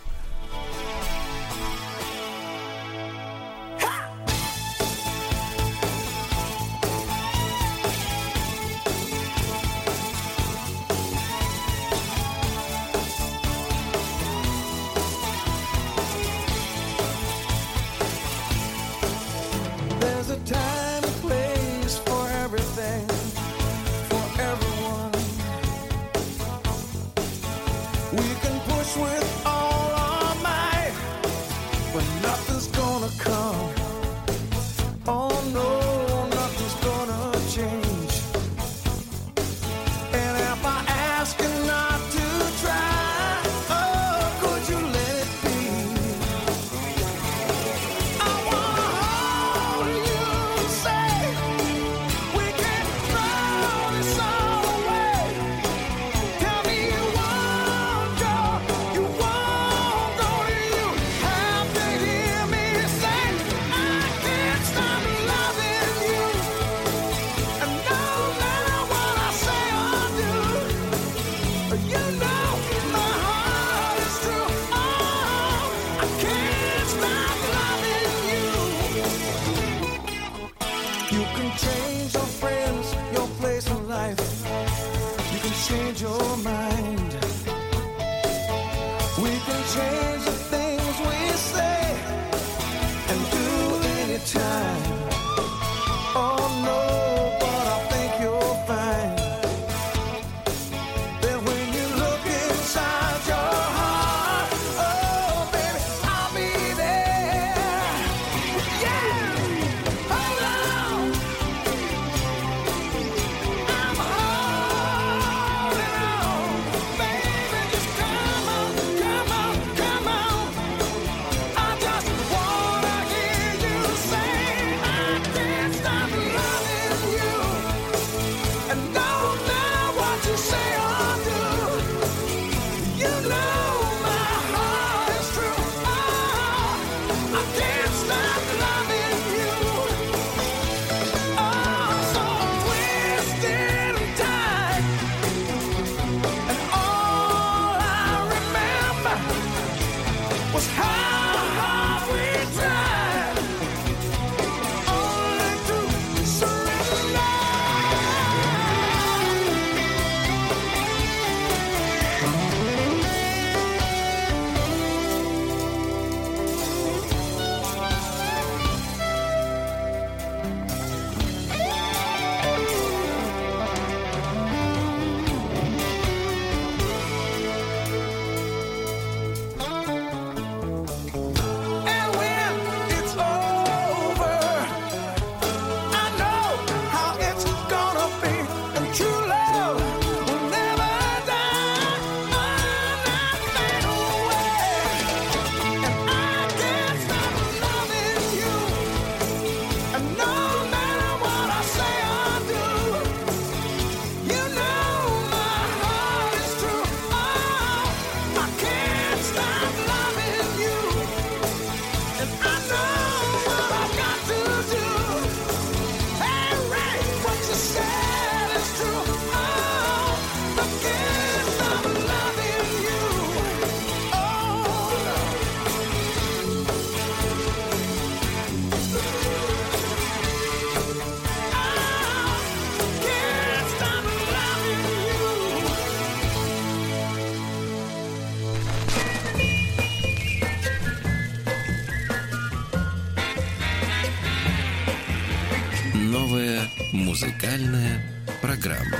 Программа. 248.69 248.97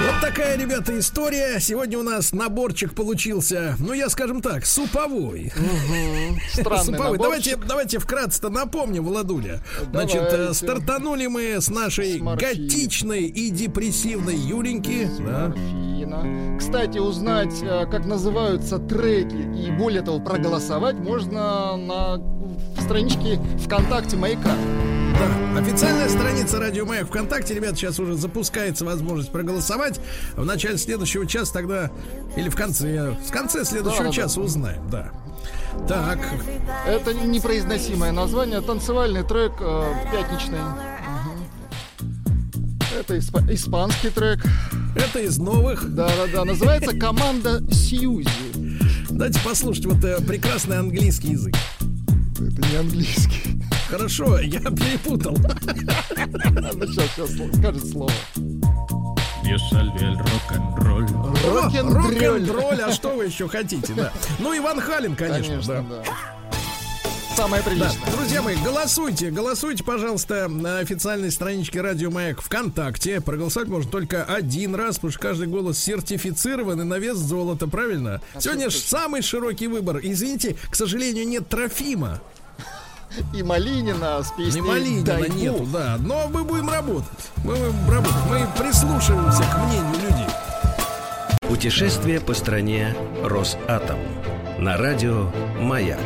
Вот 0.00 0.20
такая, 0.22 0.56
ребята, 0.56 0.98
история. 0.98 1.60
Сегодня 1.60 1.98
у 1.98 2.02
нас 2.02 2.32
наборчик 2.32 2.94
получился, 2.94 3.76
ну, 3.78 3.92
я 3.92 4.08
скажем 4.08 4.40
так, 4.40 4.64
суповой. 4.64 5.52
Странный 6.52 6.84
Суповой. 6.84 7.18
наборчик. 7.18 7.20
Давайте, 7.22 7.56
давайте 7.56 7.98
вкратце-то 7.98 8.48
напомним, 8.48 9.04
Владуля. 9.04 9.62
Значит, 9.90 10.22
э, 10.22 10.30
Давайте. 10.30 10.54
стартанули 10.54 11.26
мы 11.26 11.60
с 11.60 11.68
нашей 11.68 12.18
С 12.18 12.22
готичной 12.22 13.24
и 13.24 13.50
депрессивной 13.50 14.36
Юленьки. 14.36 15.08
Да. 15.18 15.52
Кстати, 16.58 16.98
узнать, 16.98 17.62
э, 17.62 17.86
как 17.90 18.06
называются 18.06 18.78
треки 18.78 19.36
и 19.36 19.70
более 19.70 20.00
того 20.00 20.18
проголосовать 20.20 20.96
можно 20.96 21.76
на 21.76 22.16
страничке 22.80 23.38
ВКонтакте 23.64 24.16
Маяка. 24.16 24.56
Да, 25.20 25.60
официальная 25.60 26.08
страница 26.08 26.58
Радио 26.58 26.86
Маяк 26.86 27.08
ВКонтакте, 27.08 27.52
ребят, 27.52 27.76
сейчас 27.76 27.98
уже 28.00 28.14
запускается 28.14 28.86
возможность 28.86 29.30
проголосовать. 29.30 30.00
В 30.34 30.46
начале 30.46 30.78
следующего 30.78 31.26
часа 31.26 31.52
тогда, 31.52 31.90
или 32.36 32.48
в 32.48 32.56
конце, 32.56 33.10
в 33.28 33.30
конце 33.30 33.66
следующего 33.66 34.04
Да, 34.04 34.10
да, 34.10 34.12
часа 34.12 34.40
узнаем, 34.40 34.88
да. 34.90 35.10
Так, 35.86 36.18
Это 36.86 37.12
непроизносимое 37.12 38.12
название, 38.12 38.62
танцевальный 38.62 39.22
трек 39.22 39.52
э, 39.60 39.92
пятничный. 40.10 40.58
Это 42.98 43.16
испа- 43.18 43.52
испанский 43.52 44.08
трек. 44.08 44.40
это 44.96 45.18
из 45.20 45.36
новых. 45.38 45.94
Да-да-да, 45.94 46.44
называется 46.46 46.96
«Команда 46.98 47.62
Сьюзи». 47.70 48.28
Дайте 49.10 49.38
послушать 49.44 49.84
вот 49.84 50.02
э, 50.02 50.16
прекрасный 50.26 50.78
английский 50.78 51.32
язык. 51.32 51.54
Это 52.38 52.68
не 52.68 52.76
английский. 52.76 53.49
Хорошо, 53.90 54.38
я 54.38 54.60
перепутал. 54.60 55.36
Ну, 55.36 56.86
сейчас, 56.86 57.10
сейчас 57.16 57.30
скажет 57.58 57.90
слово. 57.90 58.12
О, 59.44 60.06
Рок-н-ролль. 61.50 62.14
Рок-н-ролль, 62.14 62.80
а 62.82 62.92
что 62.92 63.16
вы 63.16 63.26
еще 63.26 63.48
хотите, 63.48 63.92
да. 63.94 64.12
Ну, 64.38 64.56
Иван 64.56 64.80
Халин, 64.80 65.16
конечно, 65.16 65.54
Конечно, 65.54 65.74
да. 65.74 65.82
да. 65.82 66.04
Самое 67.36 67.62
Да, 67.62 67.70
приличное. 67.70 68.12
друзья 68.16 68.42
мои, 68.42 68.56
голосуйте, 68.62 69.30
голосуйте, 69.30 69.82
пожалуйста, 69.82 70.46
на 70.48 70.78
официальной 70.80 71.30
страничке 71.30 71.80
Радио 71.80 72.10
Маяк 72.10 72.42
ВКонтакте. 72.42 73.20
Проголосовать 73.20 73.68
можно 73.68 73.90
только 73.90 74.24
один 74.24 74.74
раз, 74.74 74.96
потому 74.96 75.12
что 75.12 75.20
каждый 75.20 75.46
голос 75.46 75.78
сертифицирован 75.78 76.80
и 76.82 76.84
на 76.84 76.98
вес 76.98 77.16
золота, 77.16 77.66
правильно? 77.66 78.20
Сегодня 78.38 78.68
же 78.68 78.78
самый 78.78 79.22
широкий 79.22 79.68
выбор. 79.68 80.00
Извините, 80.02 80.56
к 80.70 80.74
сожалению, 80.76 81.26
нет 81.26 81.48
Трофима. 81.48 82.20
И 83.34 83.42
Малинина 83.42 84.22
с 84.22 84.30
песней 84.32 84.60
Не 84.60 84.68
Малинина 84.68 85.04
«Дай 85.04 85.30
нету, 85.30 85.58
Бог». 85.58 85.70
да. 85.72 85.96
Но 85.98 86.28
мы 86.28 86.44
будем 86.44 86.70
работать. 86.70 87.08
Мы 87.44 87.54
будем 87.54 87.90
работать. 87.90 88.16
Мы 88.28 88.46
прислушиваемся 88.58 89.42
к 89.42 89.58
мнению 89.66 89.94
людей. 89.94 90.28
Путешествие 91.40 92.20
по 92.20 92.34
стране 92.34 92.94
Росатом. 93.24 93.98
На 94.58 94.76
радио 94.76 95.30
«Маяк». 95.58 95.98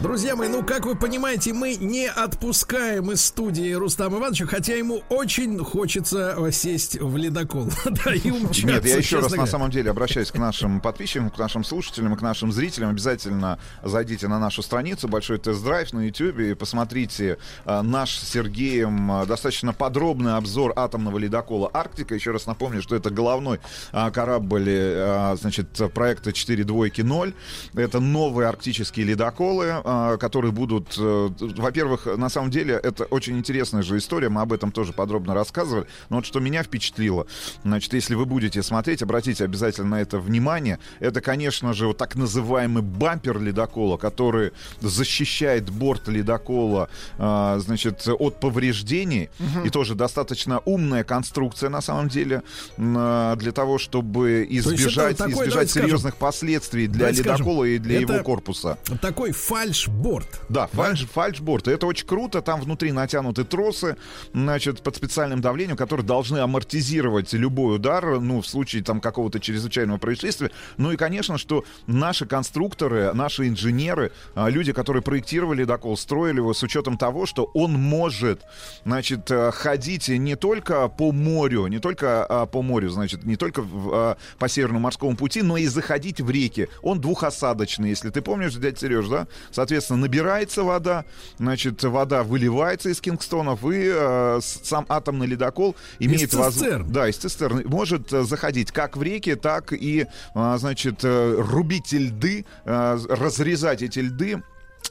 Друзья 0.00 0.34
мои, 0.34 0.48
ну, 0.48 0.62
как 0.62 0.86
вы 0.86 0.94
понимаете, 0.94 1.52
мы 1.52 1.76
не 1.76 2.08
отпускаем 2.08 3.12
из 3.12 3.22
студии 3.22 3.74
Рустама 3.74 4.16
Ивановича, 4.16 4.46
хотя 4.46 4.74
ему 4.74 5.02
очень 5.10 5.58
хочется 5.62 6.34
э, 6.38 6.50
сесть 6.52 6.98
в 6.98 7.18
ледокол. 7.18 7.68
Да, 7.84 8.14
и 8.14 8.30
умчаться, 8.30 8.66
Нет, 8.66 8.86
я 8.86 8.96
еще 8.96 9.16
раз 9.16 9.30
на 9.30 9.36
говоря. 9.36 9.50
самом 9.50 9.70
деле 9.70 9.90
обращаюсь 9.90 10.30
к 10.30 10.38
нашим 10.38 10.80
подписчикам, 10.80 11.28
к 11.28 11.36
нашим 11.38 11.64
слушателям 11.64 12.14
и 12.14 12.16
к 12.16 12.22
нашим 12.22 12.50
зрителям. 12.50 12.90
Обязательно 12.90 13.58
зайдите 13.82 14.26
на 14.26 14.38
нашу 14.38 14.62
страницу 14.62 15.06
Большой 15.06 15.36
тест-драйв 15.38 15.92
на 15.92 16.06
YouTube 16.06 16.38
и 16.38 16.54
посмотрите 16.54 17.36
э, 17.66 17.82
наш 17.82 18.16
с 18.16 18.30
Сергеем 18.30 19.12
э, 19.12 19.26
достаточно 19.26 19.74
подробный 19.74 20.36
обзор 20.36 20.72
атомного 20.76 21.18
ледокола 21.18 21.70
Арктика. 21.74 22.14
Еще 22.14 22.30
раз 22.30 22.46
напомню, 22.46 22.80
что 22.80 22.96
это 22.96 23.10
головной 23.10 23.60
э, 23.92 24.10
корабль 24.12 24.64
э, 24.66 25.36
значит, 25.38 25.68
проекта 25.92 26.32
4 26.32 26.64
двойки 26.64 27.02
0. 27.02 27.34
Это 27.74 28.00
новые 28.00 28.48
арктические 28.48 29.04
ледоколы. 29.04 29.74
А, 29.92 30.18
которые 30.18 30.52
будут, 30.52 30.94
э, 30.98 31.30
во-первых, 31.40 32.06
на 32.06 32.28
самом 32.28 32.52
деле 32.52 32.74
это 32.80 33.06
очень 33.06 33.36
интересная 33.36 33.82
же 33.82 33.98
история, 33.98 34.28
мы 34.28 34.40
об 34.40 34.52
этом 34.52 34.70
тоже 34.70 34.92
подробно 34.92 35.34
рассказывали, 35.34 35.84
но 36.10 36.16
вот 36.16 36.26
что 36.26 36.38
меня 36.38 36.62
впечатлило, 36.62 37.26
значит, 37.64 37.92
если 37.92 38.14
вы 38.14 38.24
будете 38.24 38.62
смотреть, 38.62 39.02
обратите 39.02 39.44
обязательно 39.44 39.88
на 39.88 40.00
это 40.00 40.20
внимание, 40.20 40.78
это, 41.00 41.20
конечно 41.20 41.72
же, 41.72 41.88
вот 41.88 41.96
так 41.96 42.14
называемый 42.14 42.84
бампер 42.84 43.40
ледокола, 43.40 43.96
который 43.96 44.52
защищает 44.80 45.70
борт 45.70 46.06
ледокола, 46.06 46.88
а, 47.18 47.58
значит, 47.58 48.06
от 48.06 48.38
повреждений, 48.38 49.28
угу. 49.40 49.66
и 49.66 49.70
тоже 49.70 49.96
достаточно 49.96 50.60
умная 50.66 51.02
конструкция 51.02 51.68
на 51.68 51.80
самом 51.80 52.08
деле 52.08 52.44
а, 52.78 53.34
для 53.34 53.50
того, 53.50 53.78
чтобы 53.78 54.46
избежать, 54.48 55.16
такой, 55.16 55.32
избежать 55.32 55.68
серьезных 55.68 56.14
скажем, 56.14 56.18
последствий 56.20 56.86
для 56.86 57.10
ледокола 57.10 57.64
скажем, 57.64 57.74
и 57.74 57.78
для 57.78 57.98
его 57.98 58.22
корпуса. 58.22 58.78
Такой 59.00 59.32
фальшборд. 59.80 60.40
Да, 60.48 60.66
фальш, 60.66 61.06
фальшборд. 61.06 61.68
Это 61.68 61.86
очень 61.86 62.06
круто. 62.06 62.42
Там 62.42 62.60
внутри 62.60 62.92
натянуты 62.92 63.44
тросы, 63.44 63.96
значит, 64.32 64.82
под 64.82 64.96
специальным 64.96 65.40
давлением, 65.40 65.76
которые 65.76 66.06
должны 66.06 66.38
амортизировать 66.38 67.32
любой 67.32 67.76
удар, 67.76 68.20
ну, 68.20 68.40
в 68.40 68.46
случае 68.46 68.82
там 68.82 69.00
какого-то 69.00 69.40
чрезвычайного 69.40 69.98
происшествия. 69.98 70.50
Ну 70.76 70.92
и, 70.92 70.96
конечно, 70.96 71.38
что 71.38 71.64
наши 71.86 72.26
конструкторы, 72.26 73.12
наши 73.14 73.48
инженеры, 73.48 74.12
а, 74.34 74.48
люди, 74.48 74.72
которые 74.72 75.02
проектировали 75.02 75.60
ледокол, 75.60 75.96
строили 75.96 76.38
его 76.38 76.54
с 76.54 76.62
учетом 76.62 76.96
того, 76.96 77.26
что 77.26 77.44
он 77.54 77.72
может, 77.72 78.42
значит, 78.84 79.30
э, 79.30 79.50
ходить 79.52 80.08
не 80.08 80.36
только 80.36 80.88
по 80.88 81.12
морю, 81.12 81.66
не 81.66 81.78
только 81.78 82.24
а, 82.24 82.46
по 82.46 82.62
морю, 82.62 82.90
значит, 82.90 83.24
не 83.24 83.36
только 83.36 83.62
а, 83.62 84.16
по 84.38 84.48
Северному 84.48 84.80
морскому 84.80 85.16
пути, 85.16 85.42
но 85.42 85.56
и 85.56 85.66
заходить 85.66 86.20
в 86.20 86.30
реки. 86.30 86.68
Он 86.82 87.00
двухосадочный, 87.00 87.90
если 87.90 88.10
ты 88.10 88.22
помнишь, 88.22 88.54
дядя 88.54 88.78
Сереж, 88.78 89.08
да? 89.08 89.26
Соответственно, 89.70 90.00
набирается 90.00 90.64
вода, 90.64 91.04
значит, 91.38 91.84
вода 91.84 92.24
выливается 92.24 92.88
из 92.88 93.00
Кингстонов, 93.00 93.62
и 93.64 93.88
э, 93.94 94.40
сам 94.42 94.84
атомный 94.88 95.28
ледокол 95.28 95.76
имеет 96.00 96.34
возможность... 96.34 96.90
Да, 96.90 97.08
из 97.08 97.18
цистерн. 97.18 97.62
Может 97.66 98.12
э, 98.12 98.24
заходить 98.24 98.72
как 98.72 98.96
в 98.96 99.02
реки, 99.04 99.36
так 99.36 99.72
и, 99.72 100.08
э, 100.34 100.56
значит, 100.58 101.04
э, 101.04 101.36
рубить 101.38 101.92
льды, 101.92 102.46
э, 102.64 102.98
разрезать 103.08 103.82
эти 103.82 104.00
льды 104.00 104.42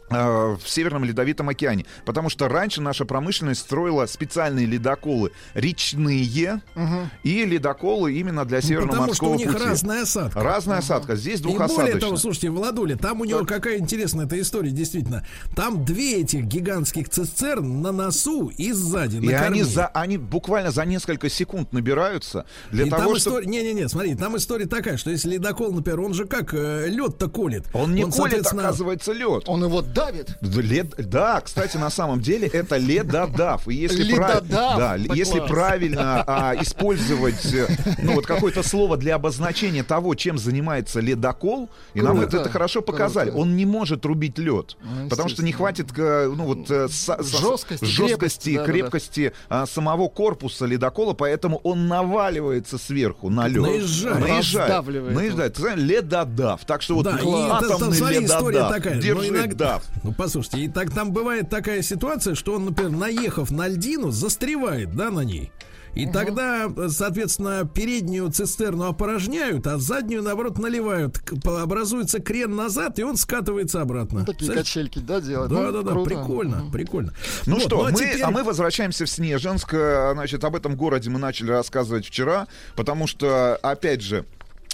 в 0.10 0.62
Северном 0.66 1.04
Ледовитом 1.04 1.50
океане. 1.50 1.86
Потому 2.06 2.30
что 2.30 2.48
раньше 2.48 2.82
наша 2.82 3.06
промышленность 3.06 3.62
строила 3.62 4.06
специальные 4.06 4.66
ледоколы 4.66 5.32
речные 5.54 6.62
угу. 6.76 7.10
и 7.24 7.46
ледоколы 7.46 8.14
именно 8.14 8.46
для 8.46 8.62
Северного 8.62 8.96
ну, 8.96 9.08
морского 9.08 9.34
пути. 9.34 9.46
Потому 9.46 9.48
что 9.48 9.50
у 9.50 9.54
них 9.54 9.54
пути. 9.54 9.70
разная 9.70 10.02
осадка. 10.04 10.40
Разная 10.42 10.78
угу. 10.78 10.84
осадка. 10.84 11.16
Здесь 11.16 11.42
двухосадочная. 11.42 11.86
И 11.86 11.92
более 11.92 12.02
того, 12.02 12.18
слушайте, 12.18 12.50
Владуля, 12.50 12.96
там 12.96 13.22
у 13.22 13.26
него 13.26 13.40
так. 13.40 13.50
какая 13.50 13.78
интересная 13.78 14.26
эта 14.26 14.40
история, 14.40 14.72
действительно. 14.72 15.26
Там 15.56 15.86
две 15.86 16.22
этих 16.22 16.46
гигантских 16.46 17.10
цистерн 17.10 17.82
на 17.82 17.92
носу 17.92 18.48
и 18.48 18.72
сзади, 18.72 19.18
И 19.18 19.32
они, 19.32 19.64
за, 19.64 19.88
они 19.88 20.18
буквально 20.18 20.72
за 20.72 20.86
несколько 20.86 21.30
секунд 21.30 21.74
набираются 21.74 22.46
для 22.72 22.86
и 22.86 22.90
того, 22.90 23.18
чтобы... 23.18 23.46
Не-не-не, 23.46 23.88
смотри, 23.90 24.16
там 24.16 24.38
история 24.38 24.66
такая, 24.66 24.98
что 24.98 25.12
если 25.12 25.30
ледокол, 25.30 25.72
например, 25.72 26.02
он 26.02 26.14
же 26.14 26.26
как 26.26 26.54
э, 26.54 26.88
лед-то 26.88 27.30
колет. 27.30 27.66
Он 27.74 27.94
не 27.94 28.04
он, 28.04 28.12
колет, 28.12 28.46
оказывается, 28.46 29.14
лед. 29.14 29.44
Он 29.48 29.64
его 29.64 29.79
давит. 29.82 30.38
Лед, 30.42 30.94
да, 30.98 31.42
кстати, 31.42 31.78
на 31.78 31.90
самом 31.90 32.22
деле 32.22 32.48
это 32.48 32.78
ледодав. 32.78 33.68
И 33.68 33.76
если, 33.76 34.14
прав, 34.14 34.44
да, 34.48 34.96
если 34.96 35.40
правильно 35.40 36.24
а, 36.28 36.56
использовать 36.62 37.54
э, 37.54 37.68
ну, 38.02 38.14
вот 38.16 38.26
какое-то 38.26 38.64
слово 38.64 38.98
для 38.98 39.16
обозначения 39.16 39.84
того, 39.84 40.16
чем 40.16 40.38
занимается 40.38 41.00
ледокол, 41.00 41.70
и 41.94 42.02
нам 42.02 42.20
это, 42.22 42.38
это 42.38 42.50
хорошо 42.50 42.82
показали, 42.82 43.32
он 43.32 43.56
не 43.56 43.66
может 43.66 44.06
рубить 44.06 44.38
лед, 44.38 44.78
ну, 44.82 45.10
потому 45.10 45.30
что 45.30 45.44
не 45.44 45.52
хватит 45.52 45.88
э, 45.98 46.32
ну, 46.36 46.46
вот, 46.46 46.70
э, 46.70 46.88
с, 46.90 47.08
жесткости, 47.40 47.86
жесткости 47.86 48.50
крепости, 48.56 48.66
крепкости 48.66 49.34
да, 49.50 49.62
да. 49.62 49.66
самого 49.66 50.08
корпуса 50.08 50.66
ледокола, 50.66 51.14
поэтому 51.14 51.58
он 51.64 51.88
наваливается 51.88 52.78
сверху 52.78 53.30
на 53.30 53.48
лед. 53.48 53.64
Наезжает. 53.64 54.20
Наезжает. 54.20 54.88
Наезжает. 54.88 55.60
Ледодав. 55.76 56.66
Так 56.66 56.82
что 56.82 56.96
вот 56.96 57.06
да, 57.06 57.14
атомный 57.14 58.20
ледодав. 58.20 58.82
Держи 59.00 59.48
дав. 59.70 59.84
Ну, 60.04 60.14
послушайте, 60.14 60.60
и 60.60 60.68
так 60.68 60.92
там 60.92 61.12
бывает 61.12 61.50
такая 61.50 61.82
ситуация, 61.82 62.36
что 62.36 62.54
он, 62.54 62.66
например, 62.66 62.92
наехав 62.92 63.52
на 63.52 63.68
льдину, 63.68 64.12
застревает, 64.12 64.96
да, 64.96 65.12
на 65.12 65.22
ней. 65.22 65.52
И 65.96 66.06
угу. 66.06 66.14
тогда, 66.14 66.70
соответственно, 66.88 67.68
переднюю 67.68 68.32
цистерну 68.32 68.86
опорожняют, 68.86 69.66
а 69.66 69.80
заднюю, 69.80 70.22
наоборот, 70.22 70.60
наливают. 70.60 71.20
Образуется 71.44 72.20
крен 72.20 72.56
назад, 72.56 73.00
и 73.00 73.04
он 73.04 73.18
скатывается 73.18 73.82
обратно. 73.82 74.20
Ну, 74.20 74.26
такие 74.26 74.52
качельки, 74.52 75.00
да, 75.00 75.20
делают? 75.20 75.52
Да, 75.52 75.72
ну, 75.72 75.72
да, 75.72 75.82
да, 75.82 76.04
прикольно, 76.04 76.64
угу. 76.64 76.72
прикольно. 76.72 77.14
Ну 77.48 77.56
вот, 77.56 77.64
что, 77.64 77.78
ну, 77.78 77.88
а, 77.88 77.92
мы, 77.92 77.98
теперь... 77.98 78.22
а 78.22 78.32
мы 78.32 78.44
возвращаемся 78.44 79.06
в 79.06 79.10
Снежинск. 79.10 79.74
Значит, 80.14 80.44
об 80.44 80.56
этом 80.56 80.76
городе 80.76 81.10
мы 81.10 81.20
начали 81.20 81.52
рассказывать 81.52 82.06
вчера, 82.06 82.48
потому 82.76 83.08
что, 83.08 83.56
опять 83.56 84.02
же, 84.02 84.26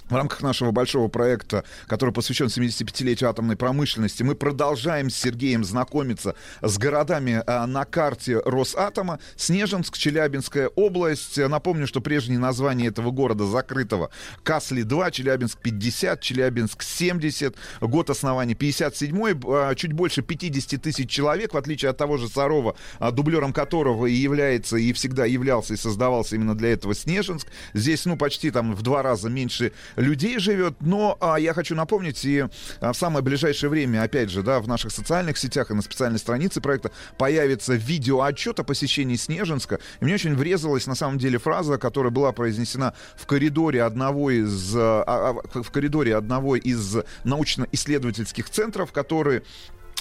в 0.09 0.15
рамках 0.15 0.41
нашего 0.41 0.71
большого 0.71 1.07
проекта, 1.07 1.63
который 1.87 2.13
посвящен 2.13 2.47
75-летию 2.47 3.29
атомной 3.29 3.55
промышленности, 3.55 4.23
мы 4.23 4.35
продолжаем 4.35 5.09
с 5.09 5.15
Сергеем 5.15 5.63
знакомиться 5.63 6.35
с 6.61 6.77
городами 6.77 7.41
а, 7.45 7.65
на 7.65 7.85
карте 7.85 8.39
Росатома. 8.45 9.19
Снежинск, 9.35 9.97
Челябинская 9.97 10.67
область. 10.67 11.37
Напомню, 11.37 11.87
что 11.87 12.01
прежнее 12.01 12.39
название 12.39 12.89
этого 12.89 13.11
города 13.11 13.45
закрытого 13.45 14.11
Касли-2, 14.43 15.11
Челябинск 15.11 15.59
50, 15.59 16.21
Челябинск 16.21 16.83
70. 16.83 17.55
Год 17.81 18.09
основания 18.09 18.53
57 18.53 19.41
а, 19.47 19.75
чуть 19.75 19.93
больше 19.93 20.21
50 20.21 20.81
тысяч 20.81 21.09
человек, 21.09 21.53
в 21.53 21.57
отличие 21.57 21.89
от 21.89 21.97
того 21.97 22.17
же 22.17 22.27
Сарова, 22.27 22.75
а, 22.99 23.11
дублером 23.11 23.53
которого 23.53 24.05
и 24.05 24.13
является, 24.13 24.77
и 24.77 24.93
всегда 24.93 25.25
являлся 25.25 25.73
и 25.73 25.77
создавался 25.77 26.35
именно 26.35 26.55
для 26.55 26.73
этого 26.73 26.93
Снежинск. 26.93 27.47
Здесь, 27.73 28.05
ну, 28.05 28.17
почти 28.17 28.51
там 28.51 28.75
в 28.75 28.81
два 28.81 29.01
раза 29.01 29.29
меньше 29.29 29.71
людей 29.95 30.39
живет. 30.39 30.75
Но 30.81 31.17
а, 31.19 31.39
я 31.39 31.53
хочу 31.53 31.75
напомнить, 31.75 32.23
и 32.25 32.45
а, 32.79 32.93
в 32.93 32.97
самое 32.97 33.23
ближайшее 33.23 33.69
время, 33.69 34.03
опять 34.03 34.29
же, 34.29 34.43
да, 34.43 34.59
в 34.59 34.67
наших 34.67 34.91
социальных 34.91 35.37
сетях 35.37 35.71
и 35.71 35.73
на 35.73 35.81
специальной 35.81 36.19
странице 36.19 36.61
проекта 36.61 36.91
появится 37.17 37.73
видеоотчет 37.73 38.59
о 38.59 38.63
посещении 38.63 39.15
Снежинска. 39.15 39.79
И 39.99 40.05
мне 40.05 40.15
очень 40.15 40.35
врезалась, 40.35 40.87
на 40.87 40.95
самом 40.95 41.17
деле, 41.17 41.37
фраза, 41.37 41.77
которая 41.77 42.11
была 42.11 42.31
произнесена 42.31 42.93
в 43.15 43.25
коридоре 43.25 43.83
одного 43.83 44.31
из, 44.31 44.75
а, 44.75 45.03
а, 45.53 45.61
в 45.61 45.71
коридоре 45.71 46.15
одного 46.15 46.55
из 46.55 46.97
научно-исследовательских 47.23 48.49
центров, 48.49 48.91
который 48.91 49.37
а, 49.37 49.43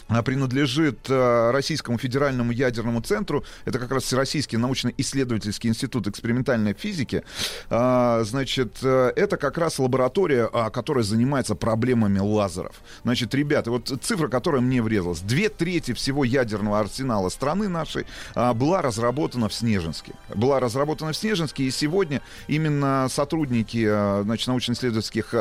принадлежит 0.09 1.09
э, 1.09 1.51
Российскому 1.51 1.99
федеральному 1.99 2.53
ядерному 2.53 3.01
центру. 3.01 3.45
Это 3.65 3.79
как 3.79 3.91
раз 3.91 4.05
Всероссийский 4.05 4.59
научно-исследовательский 4.59 5.71
институт 5.71 6.07
экспериментальной 6.07 6.75
физики. 6.75 7.25
А, 7.71 8.23
значит, 8.25 8.79
э, 8.83 9.13
это 9.17 9.37
как 9.37 9.57
раз 9.59 9.79
лаборатория, 9.79 10.49
а, 10.53 10.71
которая 10.71 11.05
занимается 11.05 11.55
проблемами 11.55 12.19
лазеров. 12.19 12.77
Значит, 13.03 13.35
ребята, 13.35 13.71
вот 13.71 13.93
цифра, 14.03 14.29
которая 14.29 14.61
мне 14.61 14.83
врезалась. 14.83 15.21
Две 15.21 15.49
трети 15.49 15.95
всего 15.95 16.25
ядерного 16.25 16.81
арсенала 16.81 17.29
страны 17.29 17.69
нашей 17.69 18.07
была 18.35 18.83
разработана 18.83 19.49
в 19.49 19.55
Снежинске. 19.55 20.13
Была 20.35 20.61
разработана 20.61 21.13
в 21.13 21.17
Снежинске, 21.17 21.65
и 21.65 21.71
сегодня 21.71 22.21
именно 22.47 23.07
сотрудники 23.11 24.23
значит, 24.23 24.47
научно-исследовательских, 24.49 25.35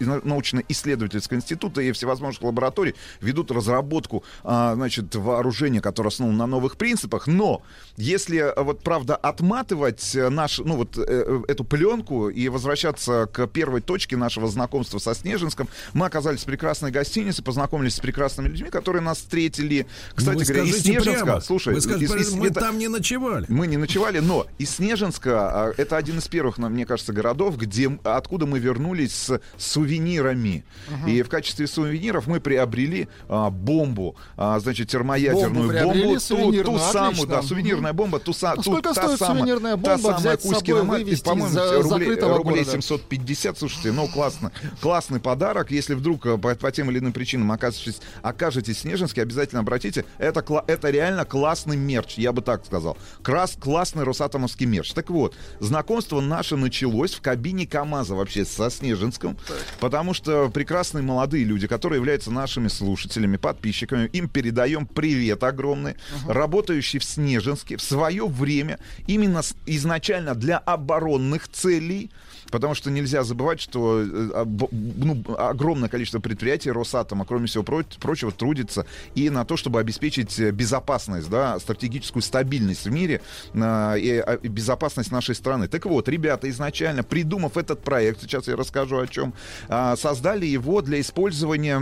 научно-исследовательского 0.00 1.36
института 1.36 1.80
и 1.82 1.92
всевозможных 1.92 2.42
лабораторий 2.42 2.94
ведут 3.20 3.50
разработку 3.50 3.97
разработку, 3.98 4.24
а, 4.44 4.74
значит, 4.74 5.14
вооружения, 5.14 5.80
которое 5.80 6.08
основано 6.08 6.38
на 6.38 6.46
новых 6.46 6.76
принципах. 6.76 7.26
Но 7.26 7.62
если, 7.96 8.38
э, 8.38 8.62
вот, 8.62 8.82
правда, 8.82 9.16
отматывать 9.16 10.14
э, 10.14 10.28
наш, 10.28 10.58
ну, 10.58 10.76
вот, 10.76 10.96
э, 10.96 11.42
эту 11.48 11.64
пленку 11.64 12.28
и 12.28 12.48
возвращаться 12.48 13.28
к 13.32 13.46
первой 13.48 13.80
точке 13.80 14.16
нашего 14.16 14.48
знакомства 14.48 14.98
со 14.98 15.14
Снежинском, 15.14 15.68
мы 15.92 16.06
оказались 16.06 16.42
в 16.42 16.44
прекрасной 16.46 16.90
гостинице, 16.90 17.42
познакомились 17.42 17.94
с 17.94 18.00
прекрасными 18.00 18.48
людьми, 18.48 18.70
которые 18.70 19.02
нас 19.02 19.18
встретили. 19.18 19.86
Кстати 20.14 20.44
говоря, 20.44 20.62
из 20.62 20.82
Снежинска... 20.82 21.24
Прямо. 21.24 21.40
Слушай, 21.40 21.74
Вы 21.74 21.80
скажете, 21.80 22.04
из, 22.04 22.14
из, 22.14 22.32
мы 22.34 22.46
это, 22.46 22.60
там 22.60 22.78
не 22.78 22.88
ночевали. 22.88 23.46
Мы 23.48 23.66
не 23.66 23.76
ночевали, 23.76 24.20
но 24.20 24.46
из 24.58 24.76
Снежинска 24.76 25.74
это 25.76 25.96
один 25.96 26.18
из 26.18 26.28
первых, 26.28 26.58
мне 26.58 26.86
кажется, 26.86 27.12
городов, 27.12 27.56
где, 27.56 27.98
откуда 28.04 28.46
мы 28.46 28.58
вернулись 28.58 29.12
с 29.12 29.40
сувенирами. 29.56 30.64
Uh-huh. 30.88 31.10
И 31.10 31.22
в 31.22 31.28
качестве 31.28 31.66
сувениров 31.66 32.26
мы 32.26 32.40
приобрели 32.40 33.08
а, 33.28 33.50
бомбу, 33.50 33.87
а, 34.36 34.58
значит, 34.60 34.88
термоядерную 34.88 35.82
бомбу, 35.82 36.16
бомбу 36.18 36.52
ту, 36.52 36.64
ту 36.64 36.78
самую, 36.78 37.28
да, 37.28 37.42
сувенирная 37.42 37.92
бомба, 37.92 38.18
ту, 38.18 38.32
а 38.42 38.56
ту, 38.56 38.80
та 38.80 38.94
стоит 38.94 39.18
самая, 39.18 39.40
сувенирная 39.40 39.76
бомба 39.76 39.96
та 39.96 39.98
самая 39.98 40.18
взять 40.18 40.42
с 40.42 40.48
собой, 40.48 40.82
вывести 40.82 41.24
по-моему, 41.24 41.48
за 41.50 41.82
рублей, 41.82 42.18
рублей 42.20 42.64
750, 42.64 43.58
слушайте, 43.58 43.92
ну, 43.92 44.06
классно, 44.08 44.52
классный 44.80 45.20
подарок, 45.20 45.70
если 45.70 45.94
вдруг 45.94 46.26
э, 46.26 46.38
по, 46.38 46.54
по 46.54 46.72
тем 46.72 46.90
или 46.90 46.98
иным 46.98 47.12
причинам 47.12 47.52
окажетесь, 47.52 48.00
окажетесь 48.22 48.76
в 48.76 48.80
Снежинске, 48.80 49.22
обязательно 49.22 49.60
обратите, 49.60 50.04
это, 50.18 50.44
это 50.66 50.90
реально 50.90 51.24
классный 51.24 51.76
мерч, 51.76 52.18
я 52.18 52.32
бы 52.32 52.42
так 52.42 52.64
сказал, 52.64 52.96
Крас, 53.22 53.56
классный 53.58 54.04
росатомовский 54.04 54.66
мерч. 54.66 54.92
Так 54.92 55.10
вот, 55.10 55.34
знакомство 55.60 56.20
наше 56.20 56.56
началось 56.56 57.14
в 57.14 57.20
кабине 57.20 57.66
КАМАЗа 57.66 58.14
вообще 58.14 58.44
со 58.44 58.70
Снежинском, 58.70 59.36
так. 59.46 59.56
потому 59.80 60.14
что 60.14 60.48
прекрасные 60.48 61.02
молодые 61.02 61.44
люди, 61.44 61.66
которые 61.66 61.98
являются 61.98 62.30
нашими 62.30 62.68
слушателями, 62.68 63.36
подписчиками, 63.36 63.77
подписчиками. 63.78 64.08
Им 64.12 64.28
передаем 64.28 64.86
привет 64.86 65.42
огромный. 65.44 65.92
Uh-huh. 65.92 66.32
Работающий 66.32 66.98
в 66.98 67.04
Снежинске 67.04 67.76
в 67.76 67.82
свое 67.82 68.26
время 68.26 68.78
именно 69.06 69.42
изначально 69.66 70.34
для 70.34 70.58
оборонных 70.58 71.48
целей 71.48 72.10
Потому 72.50 72.74
что 72.74 72.90
нельзя 72.90 73.24
забывать, 73.24 73.60
что 73.60 74.00
э, 74.02 74.44
ну, 74.70 75.22
огромное 75.36 75.88
количество 75.88 76.20
предприятий 76.20 76.70
Росатома, 76.70 77.24
кроме 77.24 77.46
всего 77.46 77.64
прочего, 77.64 78.32
трудится 78.32 78.86
и 79.14 79.30
на 79.30 79.44
то, 79.44 79.56
чтобы 79.56 79.80
обеспечить 79.80 80.38
э, 80.38 80.50
безопасность, 80.50 81.28
да, 81.28 81.58
стратегическую 81.58 82.22
стабильность 82.22 82.86
в 82.86 82.90
мире 82.90 83.20
э, 83.52 83.98
и 83.98 84.48
безопасность 84.48 85.12
нашей 85.12 85.34
страны. 85.34 85.68
Так 85.68 85.86
вот, 85.86 86.08
ребята 86.08 86.48
изначально, 86.50 87.02
придумав 87.02 87.56
этот 87.56 87.82
проект, 87.82 88.22
сейчас 88.22 88.48
я 88.48 88.56
расскажу 88.56 88.98
о 88.98 89.06
чем, 89.06 89.34
а, 89.68 89.96
создали 89.96 90.46
его 90.46 90.82
для 90.82 91.00
использования 91.00 91.76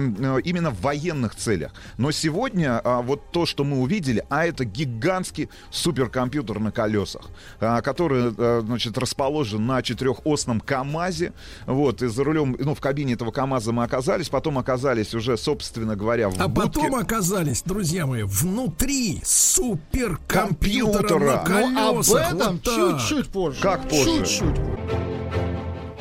именно 0.44 0.70
в 0.70 0.80
военных 0.80 1.34
целях. 1.34 1.72
Но 1.98 2.10
сегодня 2.10 2.80
а, 2.82 3.02
вот 3.02 3.32
то, 3.32 3.46
что 3.46 3.64
мы 3.64 3.80
увидели, 3.80 4.24
а 4.28 4.46
это 4.46 4.64
гигантский 4.64 5.48
суперкомпьютер 5.70 6.58
на 6.58 6.72
колесах, 6.72 7.28
а, 7.60 7.80
который, 7.82 8.30
значит, 8.62 8.98
расположен 8.98 9.66
на 9.66 9.82
четырехосном 9.82 10.55
черном 10.56 10.60
КАМАЗе. 10.60 11.32
Вот, 11.66 12.02
и 12.02 12.06
за 12.06 12.24
рулем, 12.24 12.56
ну, 12.58 12.74
в 12.74 12.80
кабине 12.80 13.14
этого 13.14 13.30
КАМАЗа 13.30 13.72
мы 13.72 13.84
оказались, 13.84 14.28
потом 14.28 14.58
оказались 14.58 15.14
уже, 15.14 15.36
собственно 15.36 15.96
говоря, 15.96 16.28
в 16.28 16.40
А 16.40 16.48
будке. 16.48 16.80
потом 16.80 16.94
оказались, 16.94 17.62
друзья 17.62 18.06
мои, 18.06 18.22
внутри 18.22 19.20
суперкомпьютера 19.24 21.18
на 21.18 21.44
Ну, 21.70 22.00
об 22.00 22.10
этом 22.12 22.60
вот 22.64 22.98
чуть-чуть 22.98 23.28
позже. 23.28 23.60
Как 23.60 23.88
позже? 23.88 24.24
Чуть-чуть. 24.24 24.56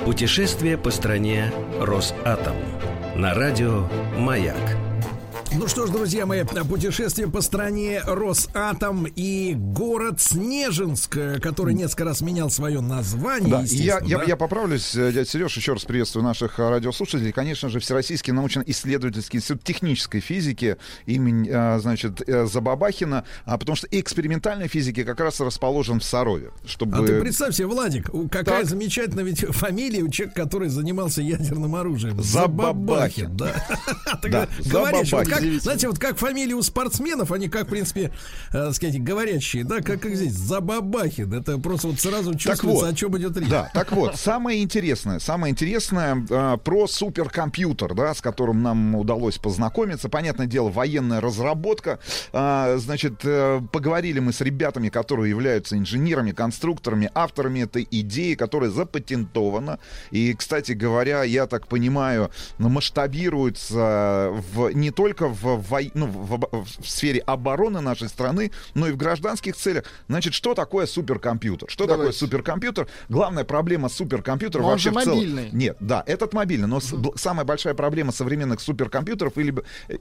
Путешествие 0.06 0.78
по 0.78 0.92
стране 0.92 1.52
Росатом. 1.82 2.56
На 3.16 3.34
радио 3.34 3.88
«Маяк». 4.18 4.56
Ну 5.58 5.70
что 5.70 5.88
ж, 5.88 5.90
друзья 5.90 6.26
мои, 6.26 6.44
путешествие 6.44 7.30
по 7.30 7.40
стране 7.40 8.02
Росатом 8.06 9.08
и 9.16 9.54
город 9.56 10.20
Снежинск, 10.20 11.18
который 11.42 11.74
несколько 11.74 12.04
раз 12.04 12.20
менял 12.20 12.50
свое 12.50 12.82
название. 12.82 13.50
Да, 13.50 13.64
я, 13.66 14.00
да? 14.02 14.06
Я, 14.06 14.24
я 14.24 14.36
поправлюсь, 14.36 14.94
э, 14.96 15.14
дядя 15.14 15.30
Сереж, 15.30 15.56
еще 15.56 15.74
раз 15.74 15.86
приветствую 15.86 16.26
наших 16.26 16.60
э, 16.60 16.70
радиослушателей. 16.70 17.32
Конечно 17.32 17.70
же, 17.70 17.80
Всероссийский 17.80 18.34
научно-исследовательский 18.34 19.38
институт 19.38 19.64
технической 19.64 20.20
физики 20.20 20.76
имени, 21.06 21.50
э, 21.50 21.80
значит, 21.80 22.22
Забабахина, 22.28 23.24
а 23.46 23.58
потому 23.58 23.78
что 23.78 23.88
экспериментальной 23.92 24.68
физики 24.68 25.04
как 25.06 25.22
раз 25.22 25.40
расположен 25.40 26.02
в 26.02 26.04
Сарове. 26.04 26.52
Чтобы... 26.66 26.98
А 26.98 27.06
ты 27.06 27.22
представь 27.22 27.56
себе, 27.56 27.68
Владик, 27.68 28.10
какая 28.30 28.62
так. 28.62 28.66
замечательная 28.66 29.24
ведь 29.24 29.46
фамилия 29.46 30.02
у 30.02 30.10
человека, 30.10 30.44
который 30.44 30.68
занимался 30.68 31.22
ядерным 31.22 31.76
оружием. 31.76 32.22
Забабахин. 32.22 33.38
Да. 33.38 33.54
Забабахин 34.60 35.26
как, 35.26 35.45
знаете, 35.60 35.88
вот 35.88 36.00
как 36.00 36.18
фамилии 36.18 36.54
у 36.54 36.62
спортсменов, 36.62 37.32
они 37.32 37.50
как, 37.50 37.68
в 37.68 37.70
принципе, 37.70 38.12
э, 38.54 38.72
сказать, 38.72 39.02
говорящие, 39.04 39.64
да, 39.64 39.82
как, 39.82 40.02
как 40.02 40.16
здесь, 40.16 40.34
Забабахин. 40.34 41.34
Это 41.34 41.58
просто 41.58 41.88
вот 41.88 42.00
сразу 42.00 42.36
чувствуется, 42.36 42.86
вот, 42.86 42.94
о 42.94 42.94
чем 42.94 43.18
идет 43.18 43.38
речь. 43.38 43.50
Да, 43.50 43.70
так 43.74 43.92
вот, 43.92 44.16
самое 44.18 44.62
интересное, 44.62 45.20
самое 45.20 45.52
интересное 45.52 46.26
э, 46.30 46.58
про 46.64 46.88
суперкомпьютер, 46.88 47.94
да, 47.94 48.14
с 48.14 48.22
которым 48.22 48.64
нам 48.64 48.96
удалось 48.96 49.38
познакомиться. 49.38 50.10
Понятное 50.10 50.48
дело, 50.48 50.70
военная 50.70 51.22
разработка. 51.22 52.00
Э, 52.34 52.78
значит, 52.78 53.22
э, 53.24 53.62
поговорили 53.72 54.20
мы 54.20 54.34
с 54.34 54.42
ребятами, 54.42 54.90
которые 54.90 55.30
являются 55.30 55.78
инженерами, 55.78 56.32
конструкторами, 56.32 57.10
авторами 57.14 57.62
этой 57.62 57.88
идеи, 57.90 58.36
которая 58.36 58.70
запатентована. 58.70 59.80
И, 60.12 60.34
кстати 60.34 60.74
говоря, 60.74 61.24
я 61.24 61.48
так 61.48 61.68
понимаю, 61.68 62.32
масштабируется 62.58 64.32
в, 64.54 64.70
не 64.72 64.92
только 64.92 65.28
в, 65.42 65.58
во, 65.58 65.80
ну, 65.94 66.08
в, 66.08 66.66
в 66.82 66.90
сфере 66.90 67.20
обороны 67.20 67.82
нашей 67.82 68.10
страны, 68.10 68.52
но 68.74 68.88
и 68.88 68.92
в 68.92 68.98
гражданских 68.98 69.56
целях. 69.56 69.86
Значит, 70.08 70.34
что 70.34 70.54
такое 70.54 70.86
суперкомпьютер? 70.86 71.70
Что 71.70 71.86
Давайте. 71.86 72.12
такое 72.12 72.20
суперкомпьютер? 72.20 72.88
Главная 73.10 73.44
проблема 73.44 73.90
суперкомпьютера 73.90 74.62
но 74.62 74.70
вообще 74.70 74.90
он 74.90 74.96
же 74.96 75.00
в 75.00 75.04
целом... 75.04 75.18
мобильный. 75.18 75.50
Нет, 75.52 75.78
да, 75.80 76.04
этот 76.06 76.34
мобильный, 76.34 76.68
но 76.68 76.78
uh-huh. 76.78 77.18
самая 77.18 77.46
большая 77.46 77.74
проблема 77.74 78.12
современных 78.12 78.62
суперкомпьютеров 78.62 79.38
или, 79.38 79.54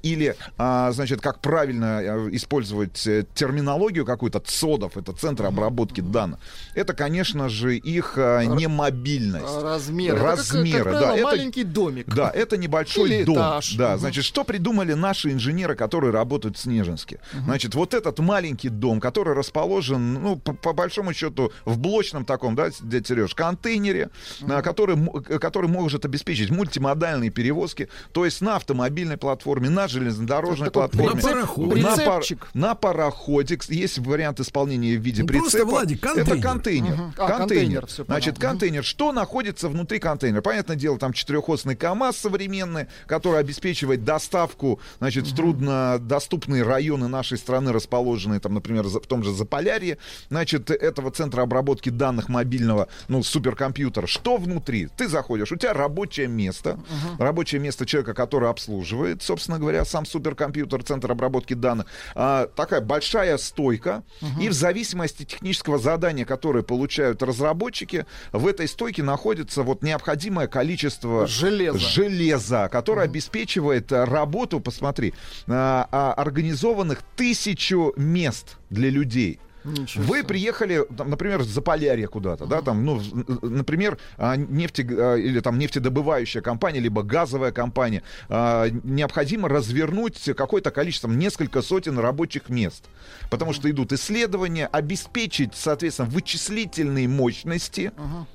или 0.02 0.36
а, 0.58 0.92
значит, 0.92 1.20
как 1.20 1.40
правильно 1.40 2.00
э, 2.02 2.28
использовать 2.32 3.06
э, 3.06 3.24
терминологию 3.34 4.04
какую-то, 4.04 4.40
ЦОДов, 4.40 4.96
это 4.96 5.12
центр 5.12 5.46
обработки 5.46 6.00
uh-huh. 6.00 6.10
данных, 6.10 6.40
это, 6.74 6.92
конечно 6.94 7.48
же, 7.48 7.76
их 7.76 8.14
а, 8.16 8.44
немобильность. 8.44 9.62
Размеры. 9.62 10.18
Размеры, 10.18 10.78
это, 10.78 10.84
как, 10.84 10.92
как 10.92 11.00
правило, 11.00 11.16
да. 11.16 11.36
маленький 11.36 11.62
это, 11.62 11.70
домик. 11.70 12.14
Да, 12.14 12.30
это 12.30 12.56
небольшой 12.56 13.10
Или 13.10 13.24
дом. 13.24 13.36
Этаж. 13.36 13.74
Да, 13.76 13.98
значит, 13.98 14.24
что 14.24 14.44
придумали 14.44 14.92
наши 14.94 15.13
наши 15.14 15.30
инженеры, 15.30 15.76
которые 15.76 16.12
работают 16.12 16.56
в 16.56 16.60
Снежинске. 16.60 17.20
Uh-huh. 17.32 17.44
Значит, 17.44 17.74
вот 17.76 17.94
этот 17.94 18.18
маленький 18.18 18.68
дом, 18.68 19.00
который 19.00 19.34
расположен, 19.34 20.14
ну, 20.14 20.36
по, 20.36 20.52
по 20.52 20.72
большому 20.72 21.12
счету, 21.12 21.52
в 21.64 21.78
блочном 21.78 22.24
таком, 22.24 22.56
да, 22.56 22.70
дядя 22.80 23.06
Сереж, 23.06 23.34
контейнере, 23.34 24.10
uh-huh. 24.40 24.62
который, 24.62 25.38
который 25.38 25.70
может 25.70 26.04
обеспечить 26.04 26.50
мультимодальные 26.50 27.30
перевозки, 27.30 27.88
то 28.12 28.24
есть 28.24 28.40
на 28.40 28.56
автомобильной 28.56 29.16
платформе, 29.16 29.70
на 29.70 29.86
железнодорожной 29.86 30.72
платформе. 30.72 31.22
На 31.22 31.28
пароходе. 31.28 31.82
На, 31.82 31.96
пар, 31.96 32.22
на 32.54 32.74
пароходе. 32.74 33.58
Есть 33.68 33.98
вариант 33.98 34.40
исполнения 34.40 34.96
в 34.96 35.00
виде 35.00 35.22
ну, 35.22 35.28
прицепа. 35.28 35.50
Просто, 35.50 35.64
Владик, 35.64 36.00
контейнер. 36.00 36.32
Это 36.32 36.42
контейнер. 36.42 36.94
Uh-huh. 36.94 37.12
А, 37.18 37.28
контейнер. 37.28 37.80
контейнер 37.82 38.06
Значит, 38.06 38.38
контейнер. 38.40 38.84
Что 38.84 39.12
находится 39.12 39.68
внутри 39.68 40.00
контейнера? 40.00 40.42
Понятное 40.42 40.76
дело, 40.76 40.98
там 40.98 41.12
четырехосный 41.12 41.76
КАМАЗ 41.76 42.16
современный, 42.16 42.86
который 43.06 43.38
обеспечивает 43.38 44.02
доставку, 44.02 44.80
значит, 45.04 45.26
в 45.26 45.36
труднодоступные 45.36 46.62
районы 46.62 47.08
нашей 47.08 47.36
страны, 47.36 47.72
расположенные, 47.72 48.40
там, 48.40 48.54
например, 48.54 48.84
в 48.84 49.06
том 49.06 49.22
же 49.22 49.34
Заполярье, 49.34 49.98
значит, 50.30 50.70
этого 50.70 51.10
центра 51.10 51.42
обработки 51.42 51.90
данных 51.90 52.30
мобильного, 52.30 52.88
ну, 53.08 53.22
суперкомпьютера, 53.22 54.06
что 54.06 54.38
внутри? 54.38 54.88
Ты 54.96 55.06
заходишь, 55.06 55.52
у 55.52 55.56
тебя 55.56 55.74
рабочее 55.74 56.26
место, 56.26 56.70
uh-huh. 56.70 57.22
рабочее 57.22 57.60
место 57.60 57.84
человека, 57.84 58.14
который 58.14 58.48
обслуживает, 58.48 59.22
собственно 59.22 59.58
говоря, 59.58 59.84
сам 59.84 60.06
суперкомпьютер, 60.06 60.82
центр 60.82 61.12
обработки 61.12 61.52
данных, 61.52 61.84
а, 62.14 62.46
такая 62.46 62.80
большая 62.80 63.36
стойка, 63.36 64.04
uh-huh. 64.22 64.42
и 64.42 64.48
в 64.48 64.54
зависимости 64.54 65.24
технического 65.24 65.78
задания, 65.78 66.24
которое 66.24 66.62
получают 66.62 67.22
разработчики, 67.22 68.06
в 68.32 68.46
этой 68.46 68.68
стойке 68.68 69.02
находится 69.02 69.64
вот 69.64 69.82
необходимое 69.82 70.46
количество 70.46 71.26
железа, 71.26 71.78
железа 71.78 72.70
которое 72.72 73.02
uh-huh. 73.02 73.10
обеспечивает 73.10 73.92
работу, 73.92 74.60
посмотри, 74.60 74.93
смотри, 74.94 75.14
а, 75.48 75.88
а, 75.90 76.12
организованных 76.14 77.02
тысячу 77.16 77.92
мест 77.96 78.56
для 78.70 78.90
людей. 78.90 79.40
Ничего 79.64 80.04
Вы 80.04 80.24
приехали, 80.24 80.84
там, 80.94 81.08
например, 81.08 81.42
за 81.42 81.62
Полярье 81.62 82.06
куда-то, 82.06 82.44
да, 82.44 82.60
там, 82.60 82.84
ну, 82.84 83.00
например, 83.40 83.96
а, 84.18 84.36
нефти, 84.36 84.82
или 84.82 85.40
там 85.40 85.58
нефтедобывающая 85.58 86.42
компания, 86.42 86.80
либо 86.80 87.02
газовая 87.02 87.50
компания, 87.50 88.02
необходимо 88.28 89.48
развернуть 89.48 90.20
какое-то 90.36 90.70
количество, 90.70 91.08
несколько 91.08 91.62
сотен 91.62 91.98
рабочих 91.98 92.50
мест, 92.50 92.84
потому 93.30 93.54
что 93.54 93.70
идут 93.70 93.92
исследования, 93.94 94.66
обеспечить, 94.66 95.54
соответственно, 95.54 96.10
вычислительные 96.10 97.08
мощности. 97.08 97.90
Uh-huh 97.96 98.26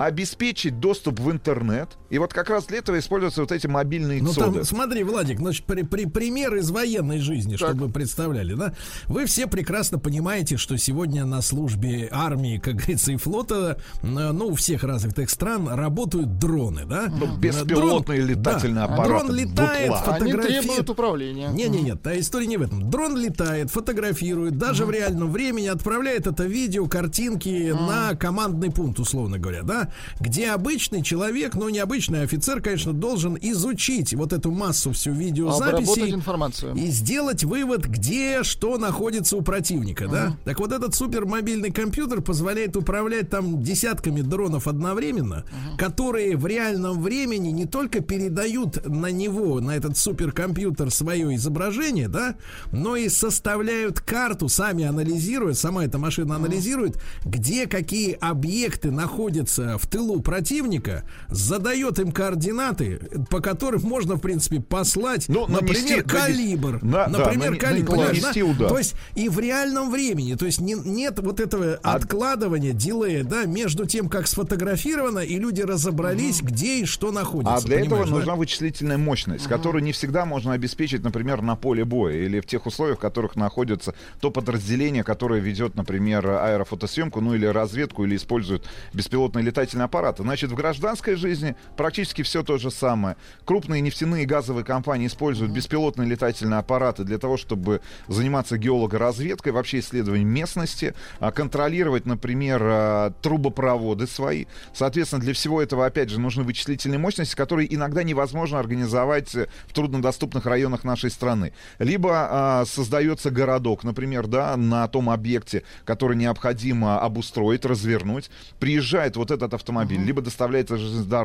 обеспечить 0.00 0.80
доступ 0.80 1.20
в 1.20 1.30
интернет. 1.30 1.90
И 2.08 2.16
вот 2.16 2.32
как 2.32 2.48
раз 2.48 2.64
для 2.64 2.78
этого 2.78 2.98
используются 2.98 3.42
вот 3.42 3.52
эти 3.52 3.66
мобильные 3.66 4.22
ну, 4.22 4.32
Там, 4.32 4.64
смотри, 4.64 5.04
Владик, 5.04 5.38
значит, 5.38 5.66
при, 5.66 5.82
при, 5.82 6.06
пример 6.06 6.56
из 6.56 6.70
военной 6.70 7.18
жизни, 7.18 7.56
так. 7.56 7.68
чтобы 7.68 7.86
вы 7.86 7.92
представляли, 7.92 8.54
да? 8.54 8.72
Вы 9.08 9.26
все 9.26 9.46
прекрасно 9.46 9.98
понимаете, 9.98 10.56
что 10.56 10.78
сегодня 10.78 11.26
на 11.26 11.42
службе 11.42 12.08
армии, 12.10 12.56
как 12.56 12.76
говорится, 12.76 13.12
и 13.12 13.16
флота, 13.16 13.78
ну, 14.02 14.46
у 14.46 14.54
всех 14.54 14.84
развитых 14.84 15.28
стран 15.28 15.68
работают 15.68 16.38
дроны, 16.38 16.86
да? 16.86 17.08
Ну, 17.10 17.36
беспилотные 17.36 18.22
Дрон, 18.22 18.30
летательные 18.30 18.86
да, 18.86 18.94
аппараты. 18.94 19.26
Дрон 19.26 19.36
летает, 19.36 19.92
фотографирует. 19.92 20.46
Они 20.46 20.60
требуют 20.60 20.90
управления. 20.90 21.48
Не-не-нет, 21.48 22.06
а 22.06 22.18
история 22.18 22.46
не 22.46 22.56
в 22.56 22.62
этом. 22.62 22.88
Дрон 22.88 23.18
летает, 23.18 23.70
фотографирует, 23.70 24.56
даже 24.56 24.86
в 24.86 24.90
реальном 24.90 25.30
времени 25.30 25.66
отправляет 25.66 26.26
это 26.26 26.44
видео, 26.44 26.86
картинки 26.86 27.72
на 27.72 28.14
командный 28.16 28.70
пункт, 28.70 28.98
условно 28.98 29.38
говоря, 29.38 29.62
да? 29.62 29.89
Где 30.18 30.50
обычный 30.50 31.02
человек, 31.02 31.54
ну, 31.54 31.68
не 31.68 31.78
обычный 31.78 32.22
офицер, 32.22 32.60
конечно, 32.60 32.92
должен 32.92 33.36
изучить 33.40 34.14
вот 34.14 34.32
эту 34.32 34.50
массу 34.50 34.92
всю 34.92 35.12
видеозаписей. 35.12 36.12
информацию. 36.12 36.74
И 36.74 36.86
сделать 36.86 37.44
вывод, 37.44 37.86
где 37.86 38.42
что 38.42 38.78
находится 38.78 39.36
у 39.36 39.42
противника, 39.42 40.04
uh-huh. 40.04 40.10
да? 40.10 40.36
Так 40.44 40.60
вот 40.60 40.72
этот 40.72 40.94
супермобильный 40.94 41.70
компьютер 41.70 42.20
позволяет 42.20 42.76
управлять 42.76 43.30
там 43.30 43.62
десятками 43.62 44.20
дронов 44.20 44.66
одновременно, 44.66 45.44
uh-huh. 45.44 45.78
которые 45.78 46.36
в 46.36 46.46
реальном 46.46 47.02
времени 47.02 47.50
не 47.50 47.66
только 47.66 48.00
передают 48.00 48.86
на 48.86 49.10
него, 49.10 49.60
на 49.60 49.76
этот 49.76 49.96
суперкомпьютер 49.96 50.90
свое 50.90 51.34
изображение, 51.34 52.08
да, 52.08 52.36
но 52.72 52.96
и 52.96 53.08
составляют 53.08 54.00
карту, 54.00 54.48
сами 54.48 54.84
анализируя, 54.84 55.54
сама 55.54 55.84
эта 55.84 55.98
машина 55.98 56.36
анализирует, 56.36 57.00
где 57.24 57.66
какие 57.66 58.12
объекты 58.20 58.90
находятся 58.90 59.78
в 59.80 59.86
тылу 59.86 60.20
противника, 60.20 61.04
задает 61.28 61.98
им 61.98 62.12
координаты, 62.12 63.00
по 63.30 63.40
которым 63.40 63.82
можно, 63.82 64.16
в 64.16 64.20
принципе, 64.20 64.60
послать, 64.60 65.28
ну, 65.28 65.46
например, 65.46 65.82
нанести, 65.82 66.02
калибр. 66.02 66.78
На, 66.82 67.06
например, 67.06 67.52
да, 67.52 67.58
калибр. 67.58 67.96
На, 67.96 68.06
нанести 68.08 68.42
удар. 68.42 68.68
То 68.68 68.78
есть 68.78 68.94
и 69.14 69.28
в 69.28 69.38
реальном 69.38 69.90
времени. 69.90 70.34
То 70.34 70.46
есть 70.46 70.60
не, 70.60 70.74
нет 70.74 71.18
вот 71.18 71.40
этого 71.40 71.78
а... 71.82 71.94
откладывания, 71.94 72.72
дилея, 72.72 73.24
да, 73.24 73.44
между 73.44 73.86
тем, 73.86 74.08
как 74.08 74.26
сфотографировано, 74.26 75.20
и 75.20 75.38
люди 75.38 75.62
разобрались, 75.62 76.40
угу. 76.40 76.48
где 76.48 76.80
и 76.80 76.84
что 76.84 77.10
находится. 77.10 77.54
А 77.54 77.60
для 77.60 77.80
этого 77.80 78.04
да? 78.04 78.10
нужна 78.10 78.34
вычислительная 78.34 78.98
мощность, 78.98 79.46
угу. 79.46 79.54
которую 79.54 79.82
не 79.82 79.92
всегда 79.92 80.24
можно 80.24 80.52
обеспечить, 80.52 81.02
например, 81.02 81.42
на 81.42 81.56
поле 81.56 81.84
боя 81.84 82.16
или 82.16 82.40
в 82.40 82.46
тех 82.46 82.66
условиях, 82.66 82.98
в 82.98 83.00
которых 83.00 83.36
находится 83.36 83.94
то 84.20 84.30
подразделение, 84.30 85.04
которое 85.04 85.40
ведет, 85.40 85.74
например, 85.74 86.26
аэрофотосъемку, 86.26 87.20
ну 87.20 87.34
или 87.34 87.46
разведку, 87.46 88.04
или 88.04 88.16
использует 88.16 88.64
беспилотные 88.92 89.44
летательные 89.44 89.69
аппараты. 89.78 90.22
Значит, 90.22 90.50
в 90.50 90.54
гражданской 90.54 91.14
жизни 91.14 91.56
практически 91.76 92.22
все 92.22 92.42
то 92.42 92.58
же 92.58 92.70
самое. 92.70 93.16
Крупные 93.44 93.80
нефтяные 93.80 94.24
и 94.24 94.26
газовые 94.26 94.64
компании 94.64 95.06
используют 95.06 95.52
беспилотные 95.52 96.08
летательные 96.08 96.58
аппараты 96.58 97.04
для 97.04 97.18
того, 97.18 97.36
чтобы 97.36 97.80
заниматься 98.08 98.58
геологоразведкой, 98.58 99.52
вообще 99.52 99.80
исследованием 99.80 100.28
местности, 100.28 100.94
а, 101.18 101.30
контролировать, 101.30 102.06
например, 102.06 102.60
а, 102.62 103.10
трубопроводы 103.22 104.06
свои. 104.06 104.46
Соответственно, 104.72 105.22
для 105.22 105.34
всего 105.34 105.62
этого, 105.62 105.86
опять 105.86 106.10
же, 106.10 106.20
нужны 106.20 106.42
вычислительные 106.42 106.98
мощности, 106.98 107.36
которые 107.36 107.72
иногда 107.74 108.02
невозможно 108.02 108.58
организовать 108.58 109.34
в 109.34 109.72
труднодоступных 109.72 110.46
районах 110.46 110.84
нашей 110.84 111.10
страны. 111.10 111.52
Либо 111.78 112.10
а, 112.12 112.64
создается 112.66 113.30
городок, 113.30 113.84
например, 113.84 114.26
да, 114.26 114.56
на 114.56 114.86
том 114.88 115.10
объекте, 115.10 115.62
который 115.84 116.16
необходимо 116.16 117.00
обустроить, 117.00 117.64
развернуть. 117.64 118.30
Приезжает 118.58 119.16
вот 119.16 119.30
этот 119.30 119.49
автомобиль, 119.54 119.98
uh-huh. 119.98 120.04
либо 120.04 120.22
доставляется 120.22 120.76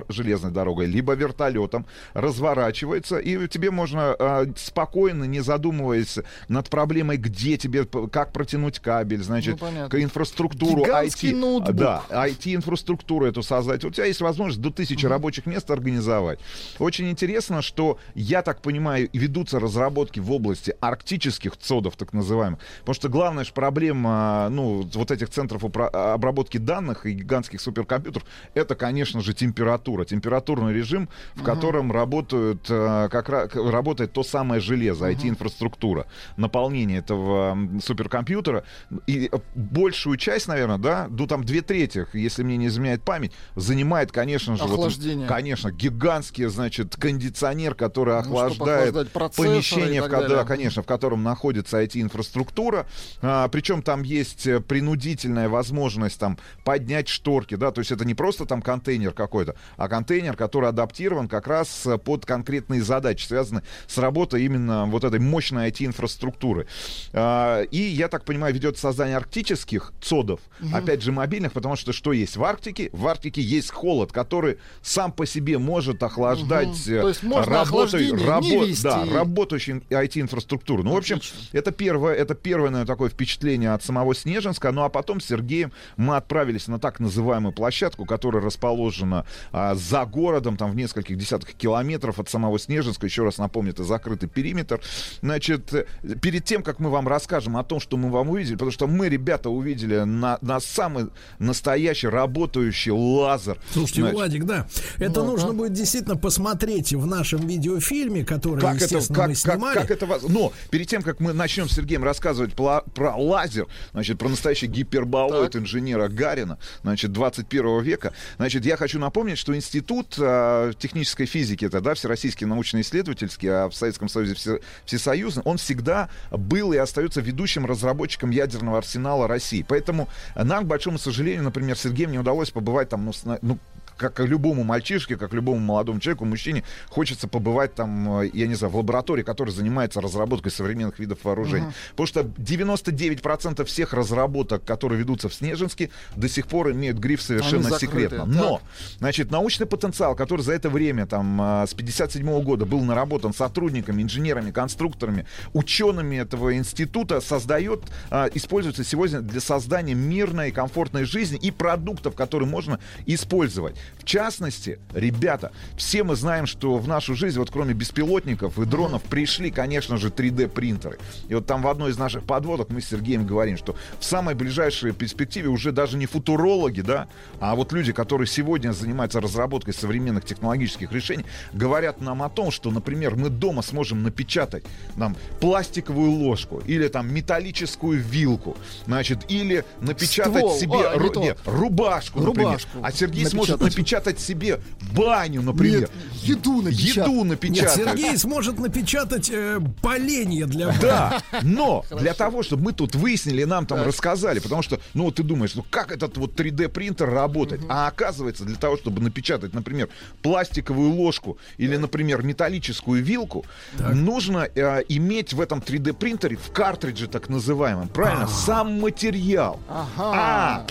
железной 0.10 0.52
дорогой, 0.52 0.86
либо 0.86 1.14
вертолетом, 1.14 1.86
разворачивается, 2.14 3.18
и 3.18 3.48
тебе 3.48 3.72
можно 3.72 4.16
а, 4.18 4.46
спокойно, 4.56 5.26
не 5.26 5.42
задумываясь 5.42 6.20
над 6.48 6.70
проблемой, 6.70 7.18
где 7.18 7.58
тебе, 7.58 7.86
как 7.86 8.32
протянуть 8.32 8.80
кабель, 8.80 9.24
значит, 9.24 9.60
ну, 9.62 10.00
инфраструктуру 10.00 10.84
Гигантский 10.84 11.32
IT. 11.32 11.36
Ноутбук. 11.36 11.76
Да, 11.76 12.04
IT-инфраструктуру 12.10 13.26
эту 13.26 13.44
создать. 13.44 13.84
У 13.86 13.90
тебя 13.90 14.06
есть 14.06 14.22
возможность 14.22 14.62
до 14.62 14.72
тысячи 14.72 15.06
uh-huh. 15.06 15.10
рабочих 15.10 15.46
мест 15.46 15.70
организовать. 15.72 16.40
Очень 16.80 17.10
интересно, 17.10 17.62
что, 17.62 17.98
я 18.14 18.42
так 18.42 18.62
понимаю, 18.62 19.10
ведутся 19.14 19.60
разработки 19.60 20.20
в 20.20 20.32
области 20.32 20.76
арктических 20.80 21.58
цодов, 21.58 21.96
так 21.96 22.14
называемых. 22.14 22.60
Потому 22.80 22.96
что 22.96 23.10
главная 23.10 23.44
же 23.44 23.54
проблема, 23.54 24.48
ну, 24.50 24.88
вот 24.94 25.12
этих 25.12 25.30
центров 25.30 25.64
обработки 25.64 26.58
данных 26.58 27.06
и 27.06 27.14
гигантских 27.14 27.62
суперкомпьютеров, 27.62 28.15
это, 28.54 28.76
конечно 28.76 29.22
же, 29.22 29.34
температура. 29.34 30.06
Температурный 30.06 30.74
режим, 30.74 31.10
в 31.36 31.42
uh-huh. 31.42 31.46
котором 31.46 31.92
работают, 31.92 32.66
э, 32.70 33.10
как 33.12 33.56
работает 33.56 34.14
то 34.14 34.24
самое 34.24 34.62
железо. 34.62 35.10
IT-инфраструктура, 35.12 36.08
наполнение 36.38 37.00
этого 37.00 37.58
суперкомпьютера. 37.82 38.64
И 39.08 39.30
э, 39.32 39.38
большую 39.56 40.18
часть, 40.18 40.48
наверное, 40.48 40.78
да, 40.78 41.08
ну 41.10 41.28
там 41.28 41.44
две 41.44 41.62
трети, 41.62 42.08
если 42.14 42.44
мне 42.44 42.58
не 42.58 42.68
изменяет 42.68 43.04
память, 43.04 43.32
занимает, 43.56 44.12
конечно 44.12 44.56
же, 44.56 44.64
вот, 44.64 44.94
конечно, 45.28 45.72
гигантский, 45.72 46.46
значит, 46.46 46.96
кондиционер, 46.96 47.76
который 47.76 48.14
ну, 48.14 48.20
охлаждает 48.20 48.94
ну, 48.94 49.30
помещение, 49.36 50.02
в, 50.02 50.10
да, 50.10 50.44
конечно, 50.44 50.82
в 50.82 50.86
котором 50.86 51.24
находится 51.24 51.82
IT-инфраструктура. 51.84 52.86
А, 53.22 53.48
причем 53.48 53.82
там 53.82 54.04
есть 54.04 54.48
э, 54.48 54.60
принудительная 54.60 55.50
возможность 55.50 56.20
там 56.20 56.38
поднять 56.64 57.08
шторки, 57.08 57.56
да, 57.56 57.72
то 57.72 57.80
есть 57.82 57.92
это 57.92 58.05
не 58.06 58.14
просто 58.14 58.46
там 58.46 58.62
контейнер 58.62 59.12
какой-то, 59.12 59.56
а 59.78 59.88
контейнер, 59.88 60.36
который 60.36 60.70
адаптирован 60.70 61.28
как 61.28 61.48
раз 61.48 61.86
э, 61.86 61.98
под 61.98 62.26
конкретные 62.26 62.82
задачи, 62.82 63.26
связанные 63.26 63.64
с 63.88 63.98
работой 63.98 64.44
именно 64.46 64.86
вот 64.86 65.04
этой 65.04 65.20
мощной 65.20 65.70
IT-инфраструктуры. 65.70 66.68
А, 67.14 67.62
и, 67.64 67.78
я 67.78 68.08
так 68.08 68.26
понимаю, 68.26 68.54
ведет 68.54 68.78
создание 68.78 69.18
арктических 69.18 69.94
цодов, 70.02 70.40
угу. 70.60 70.76
опять 70.76 71.02
же, 71.02 71.12
мобильных, 71.12 71.54
потому 71.54 71.76
что 71.76 71.94
что 71.94 72.14
есть 72.14 72.38
в 72.38 72.44
Арктике? 72.44 72.90
В 72.94 73.08
Арктике 73.08 73.42
есть 73.42 73.72
холод, 73.72 74.12
который 74.12 74.58
сам 74.82 75.12
по 75.12 75.26
себе 75.26 75.58
может 75.58 76.02
охлаждать 76.04 76.68
угу. 76.68 77.02
То 77.02 77.08
есть 77.10 77.24
можно 77.24 77.54
работаю, 77.54 78.16
рабо- 78.16 78.84
да, 78.84 79.06
работающую 79.06 79.82
IT-инфраструктуру. 79.90 80.84
Ну, 80.84 80.98
Отлично. 80.98 81.16
в 81.16 81.20
общем, 81.20 81.36
это 81.52 81.72
первое, 81.72 82.14
это 82.14 82.36
первое, 82.36 82.70
наверное, 82.70 82.88
такое 82.88 83.10
впечатление 83.10 83.74
от 83.74 83.84
самого 83.84 84.14
Снежинска. 84.14 84.72
Ну, 84.72 84.84
а 84.84 84.90
потом 84.90 85.20
с 85.20 85.26
Сергеем 85.26 85.72
мы 85.98 86.16
отправились 86.16 86.68
на 86.68 86.80
так 86.80 87.00
называемую 87.00 87.54
площадку, 87.54 87.95
которая 88.04 88.44
расположена 88.44 89.26
а, 89.52 89.76
за 89.76 90.06
городом, 90.06 90.58
там 90.58 90.72
в 90.72 90.76
нескольких 90.76 91.18
десятках 91.18 91.56
километров 91.56 92.20
от 92.20 92.30
самого 92.30 92.60
Снежинска. 92.60 93.06
Еще 93.06 93.24
раз 93.24 93.38
напомню, 93.38 93.72
это 93.72 93.84
закрытый 93.84 94.28
периметр. 94.28 94.82
Значит, 95.22 95.74
перед 96.22 96.44
тем, 96.44 96.64
как 96.64 96.80
мы 96.80 96.90
вам 96.90 97.08
расскажем 97.08 97.56
о 97.58 97.64
том, 97.64 97.80
что 97.80 97.96
мы 97.98 98.10
вам 98.10 98.30
увидели, 98.30 98.56
потому 98.56 98.72
что 98.72 98.88
мы, 98.88 99.08
ребята, 99.08 99.50
увидели 99.50 100.00
на, 100.00 100.38
на 100.42 100.60
самый 100.60 101.08
настоящий 101.40 102.08
работающий 102.08 102.92
лазер. 102.92 103.58
Слушайте, 103.72 104.02
Значит, 104.02 104.18
Владик, 104.18 104.44
да, 104.46 104.68
это 104.98 105.22
ну, 105.22 105.32
нужно 105.32 105.48
да. 105.48 105.54
будет 105.54 105.74
действительно 105.74 106.18
посмотреть 106.18 106.94
в 106.94 107.06
нашем 107.06 107.48
видеофильме, 107.48 108.26
который, 108.26 108.62
как 108.62 108.76
естественно, 108.76 109.02
это, 109.04 109.14
как, 109.14 109.28
мы 109.30 109.36
снимали. 109.36 109.74
Как, 109.76 109.88
как 109.88 110.04
это 110.04 110.28
Но 110.28 110.54
перед 110.70 110.88
тем, 110.88 111.02
как 111.02 111.20
мы 111.20 111.34
начнем 111.34 111.70
с 111.70 111.74
Сергеем 111.74 112.04
рассказывать 112.04 112.54
про, 112.54 112.82
про 112.82 113.16
лазер, 113.16 113.68
значит, 113.92 114.18
про 114.18 114.30
настоящий 114.30 114.68
гиперболоид 114.68 115.52
так. 115.52 115.62
инженера 115.62 116.08
Гарина, 116.08 116.58
значит, 116.82 117.12
21 117.12 117.82
века, 117.86 118.14
значит, 118.38 118.66
я 118.66 118.76
хочу 118.76 119.00
напомнить, 119.00 119.38
что 119.38 119.56
Институт 119.56 120.16
э, 120.18 120.74
технической 120.78 121.26
физики, 121.26 121.66
это, 121.66 121.80
да, 121.82 121.94
Всероссийский 121.94 122.46
научно-исследовательский, 122.46 123.50
а 123.50 123.70
в 123.70 123.76
Советском 123.76 124.10
Союзе 124.10 124.36
все, 124.36 124.60
всесоюзный, 124.86 125.44
он 125.46 125.58
всегда 125.58 126.10
был 126.32 126.74
и 126.74 126.78
остается 126.78 127.22
ведущим 127.22 127.66
разработчиком 127.66 128.32
ядерного 128.32 128.80
арсенала 128.80 129.28
России. 129.28 129.66
Поэтому 129.68 130.10
нам, 130.36 130.66
к 130.66 130.68
большому 130.68 130.98
сожалению, 130.98 131.44
например, 131.44 131.78
Сергею 131.78 132.10
не 132.10 132.20
удалось 132.20 132.52
побывать 132.52 132.90
там, 132.90 133.06
ну, 133.06 133.38
ну 133.42 133.60
как 133.98 134.20
любому 134.20 134.64
мальчишке, 134.64 135.18
как 135.18 135.34
любому 135.34 135.60
молодому 135.60 136.00
человеку, 136.00 136.26
мужчине, 136.26 136.64
хочется 136.90 137.28
побывать 137.28 137.76
там, 137.76 138.22
э, 138.22 138.30
я 138.34 138.48
не 138.48 138.56
знаю, 138.56 138.72
в 138.72 138.78
лаборатории, 138.78 139.24
которая 139.24 139.54
занимается 139.54 140.02
разработкой 140.02 140.52
современных 140.52 141.00
видов 141.00 141.20
вооружений. 141.24 141.68
Uh-huh. 141.68 141.92
Потому 141.96 142.08
что 142.08 142.22
99% 142.22 143.64
всех 143.66 143.94
разработок, 143.94 144.64
которые 144.64 145.00
ведутся 145.00 145.30
в 145.30 145.34
Снежинске, 145.34 145.90
до 146.16 146.28
сих 146.30 146.48
пор 146.48 146.72
имеют 146.72 146.98
гриф 146.98 147.22
совершенно 147.22 147.78
секретно. 147.80 148.26
Но, 148.26 148.62
значит, 149.00 149.32
научный 149.32 149.66
потенциал, 149.66 150.16
который 150.16 150.42
за 150.42 150.54
это 150.54 150.70
время, 150.70 151.06
там, 151.06 151.42
э, 151.42 151.68
с 151.68 151.74
57 151.74 152.42
года 152.44 152.66
был 152.66 152.82
наработан 152.82 153.34
сотрудниками, 153.34 154.02
инженерами, 154.02 154.52
конструкторами, 154.52 155.26
учеными 155.54 156.18
этого 156.18 156.56
института, 156.56 157.22
создает, 157.22 157.84
э, 158.12 158.30
используется 158.34 158.84
сегодня 158.84 159.22
для 159.22 159.40
создания 159.40 159.94
мирной, 159.94 160.52
комфортной 160.52 161.06
жизни 161.06 161.38
и 161.38 161.52
продуктов, 161.52 162.16
которые 162.16 162.50
можно 162.50 162.80
использовать. 163.06 163.76
В 164.00 164.08
частности, 164.08 164.78
ребята, 164.94 165.52
все 165.78 166.04
мы 166.04 166.16
знаем, 166.16 166.46
что 166.46 166.78
в 166.78 166.88
нашу 166.88 167.16
жизнь, 167.16 167.40
вот 167.40 167.50
кроме 167.50 167.74
беспилотников 167.74 168.60
и 168.60 168.66
дронов, 168.66 169.02
пришли, 169.02 169.50
конечно 169.50 169.98
же, 169.98 170.10
3D-принтеры. 170.10 171.00
И 171.28 171.34
вот 171.34 171.48
там 171.48 171.64
в 171.64 171.68
одной 171.68 171.90
из 171.90 171.98
наших 171.98 172.24
подводок 172.24 172.70
мы 172.70 172.82
с 172.82 172.86
Сергеем 172.90 173.26
говорим, 173.26 173.58
что 173.58 173.76
в 174.00 174.06
самой 174.06 174.36
ближайшей 174.36 174.92
перспективе 174.94 175.50
уже 175.50 175.72
даже 175.72 175.98
не 175.98 176.06
футурологи, 176.06 176.82
да, 176.82 177.08
а 177.40 177.56
вот 177.56 177.74
люди, 177.74 177.94
которые 177.94 178.28
сегодня 178.28 178.74
занимаются 178.74 179.20
разработкой 179.20 179.74
современных 179.74 180.24
технологических 180.24 180.92
решений, 180.92 181.26
говорят 181.52 182.00
нам 182.00 182.22
о 182.22 182.30
том, 182.30 182.52
что, 182.52 182.70
например, 182.70 183.16
мы 183.16 183.30
дома 183.30 183.64
сможем 183.64 184.04
напечатать 184.04 184.64
нам 184.96 185.18
пластиковую 185.40 186.12
ложку 186.12 186.62
или 186.68 186.88
там 186.90 187.12
металлическую 187.12 188.00
вилку, 188.00 188.56
значит, 188.86 189.26
или 189.30 189.66
напечатать 189.82 190.38
Ствол. 190.38 190.60
себе 190.60 190.88
а, 190.88 190.96
ру- 190.96 191.20
нет, 191.20 191.40
рубашку, 191.46 192.20
рубашку, 192.20 192.20
например. 192.20 192.62
А 192.84 192.92
Сергей 192.92 193.26
сможет 193.26 193.62
напечатать 193.76 194.20
себе 194.20 194.60
баню, 194.94 195.42
например. 195.42 195.82
Нет, 195.82 195.92
еду 196.24 196.62
напечатать. 196.62 196.96
Еду 196.96 197.24
напечатать. 197.24 197.78
Нет, 197.78 197.88
Сергей 197.88 198.18
сможет 198.18 198.60
напечатать 198.60 199.30
э, 199.30 199.60
поленья 199.82 200.46
для 200.46 200.72
Да, 200.80 201.22
но 201.42 201.84
для 202.00 202.14
того, 202.14 202.44
чтобы 202.44 202.64
мы 202.64 202.74
тут 202.74 202.96
выяснили, 202.96 203.44
нам 203.44 203.66
там 203.66 203.84
рассказали, 203.84 204.40
потому 204.40 204.62
что, 204.62 204.80
ну, 204.94 205.06
вот 205.06 205.16
ты 205.16 205.24
думаешь, 205.24 205.56
ну, 205.56 205.66
как 205.70 205.92
этот 205.92 206.18
вот 206.18 206.40
3D-принтер 206.40 207.10
работает? 207.10 207.62
А 207.68 207.88
оказывается, 207.88 208.46
для 208.46 208.56
того, 208.56 208.78
чтобы 208.78 209.02
напечатать, 209.02 209.54
например, 209.54 209.90
пластиковую 210.22 210.92
ложку 210.92 211.38
или, 211.58 211.76
например, 211.76 212.24
металлическую 212.24 213.04
вилку, 213.04 213.46
нужно 213.78 214.48
э, 214.56 214.84
иметь 214.88 215.34
в 215.34 215.42
этом 215.42 215.60
3D-принтере 215.60 216.38
в 216.38 216.52
картридже 216.52 217.08
так 217.08 217.30
называемом, 217.30 217.90
правильно, 217.90 218.28
сам 218.28 218.80
материал. 218.80 219.60
Ага. 219.68 219.86
А 219.98 220.66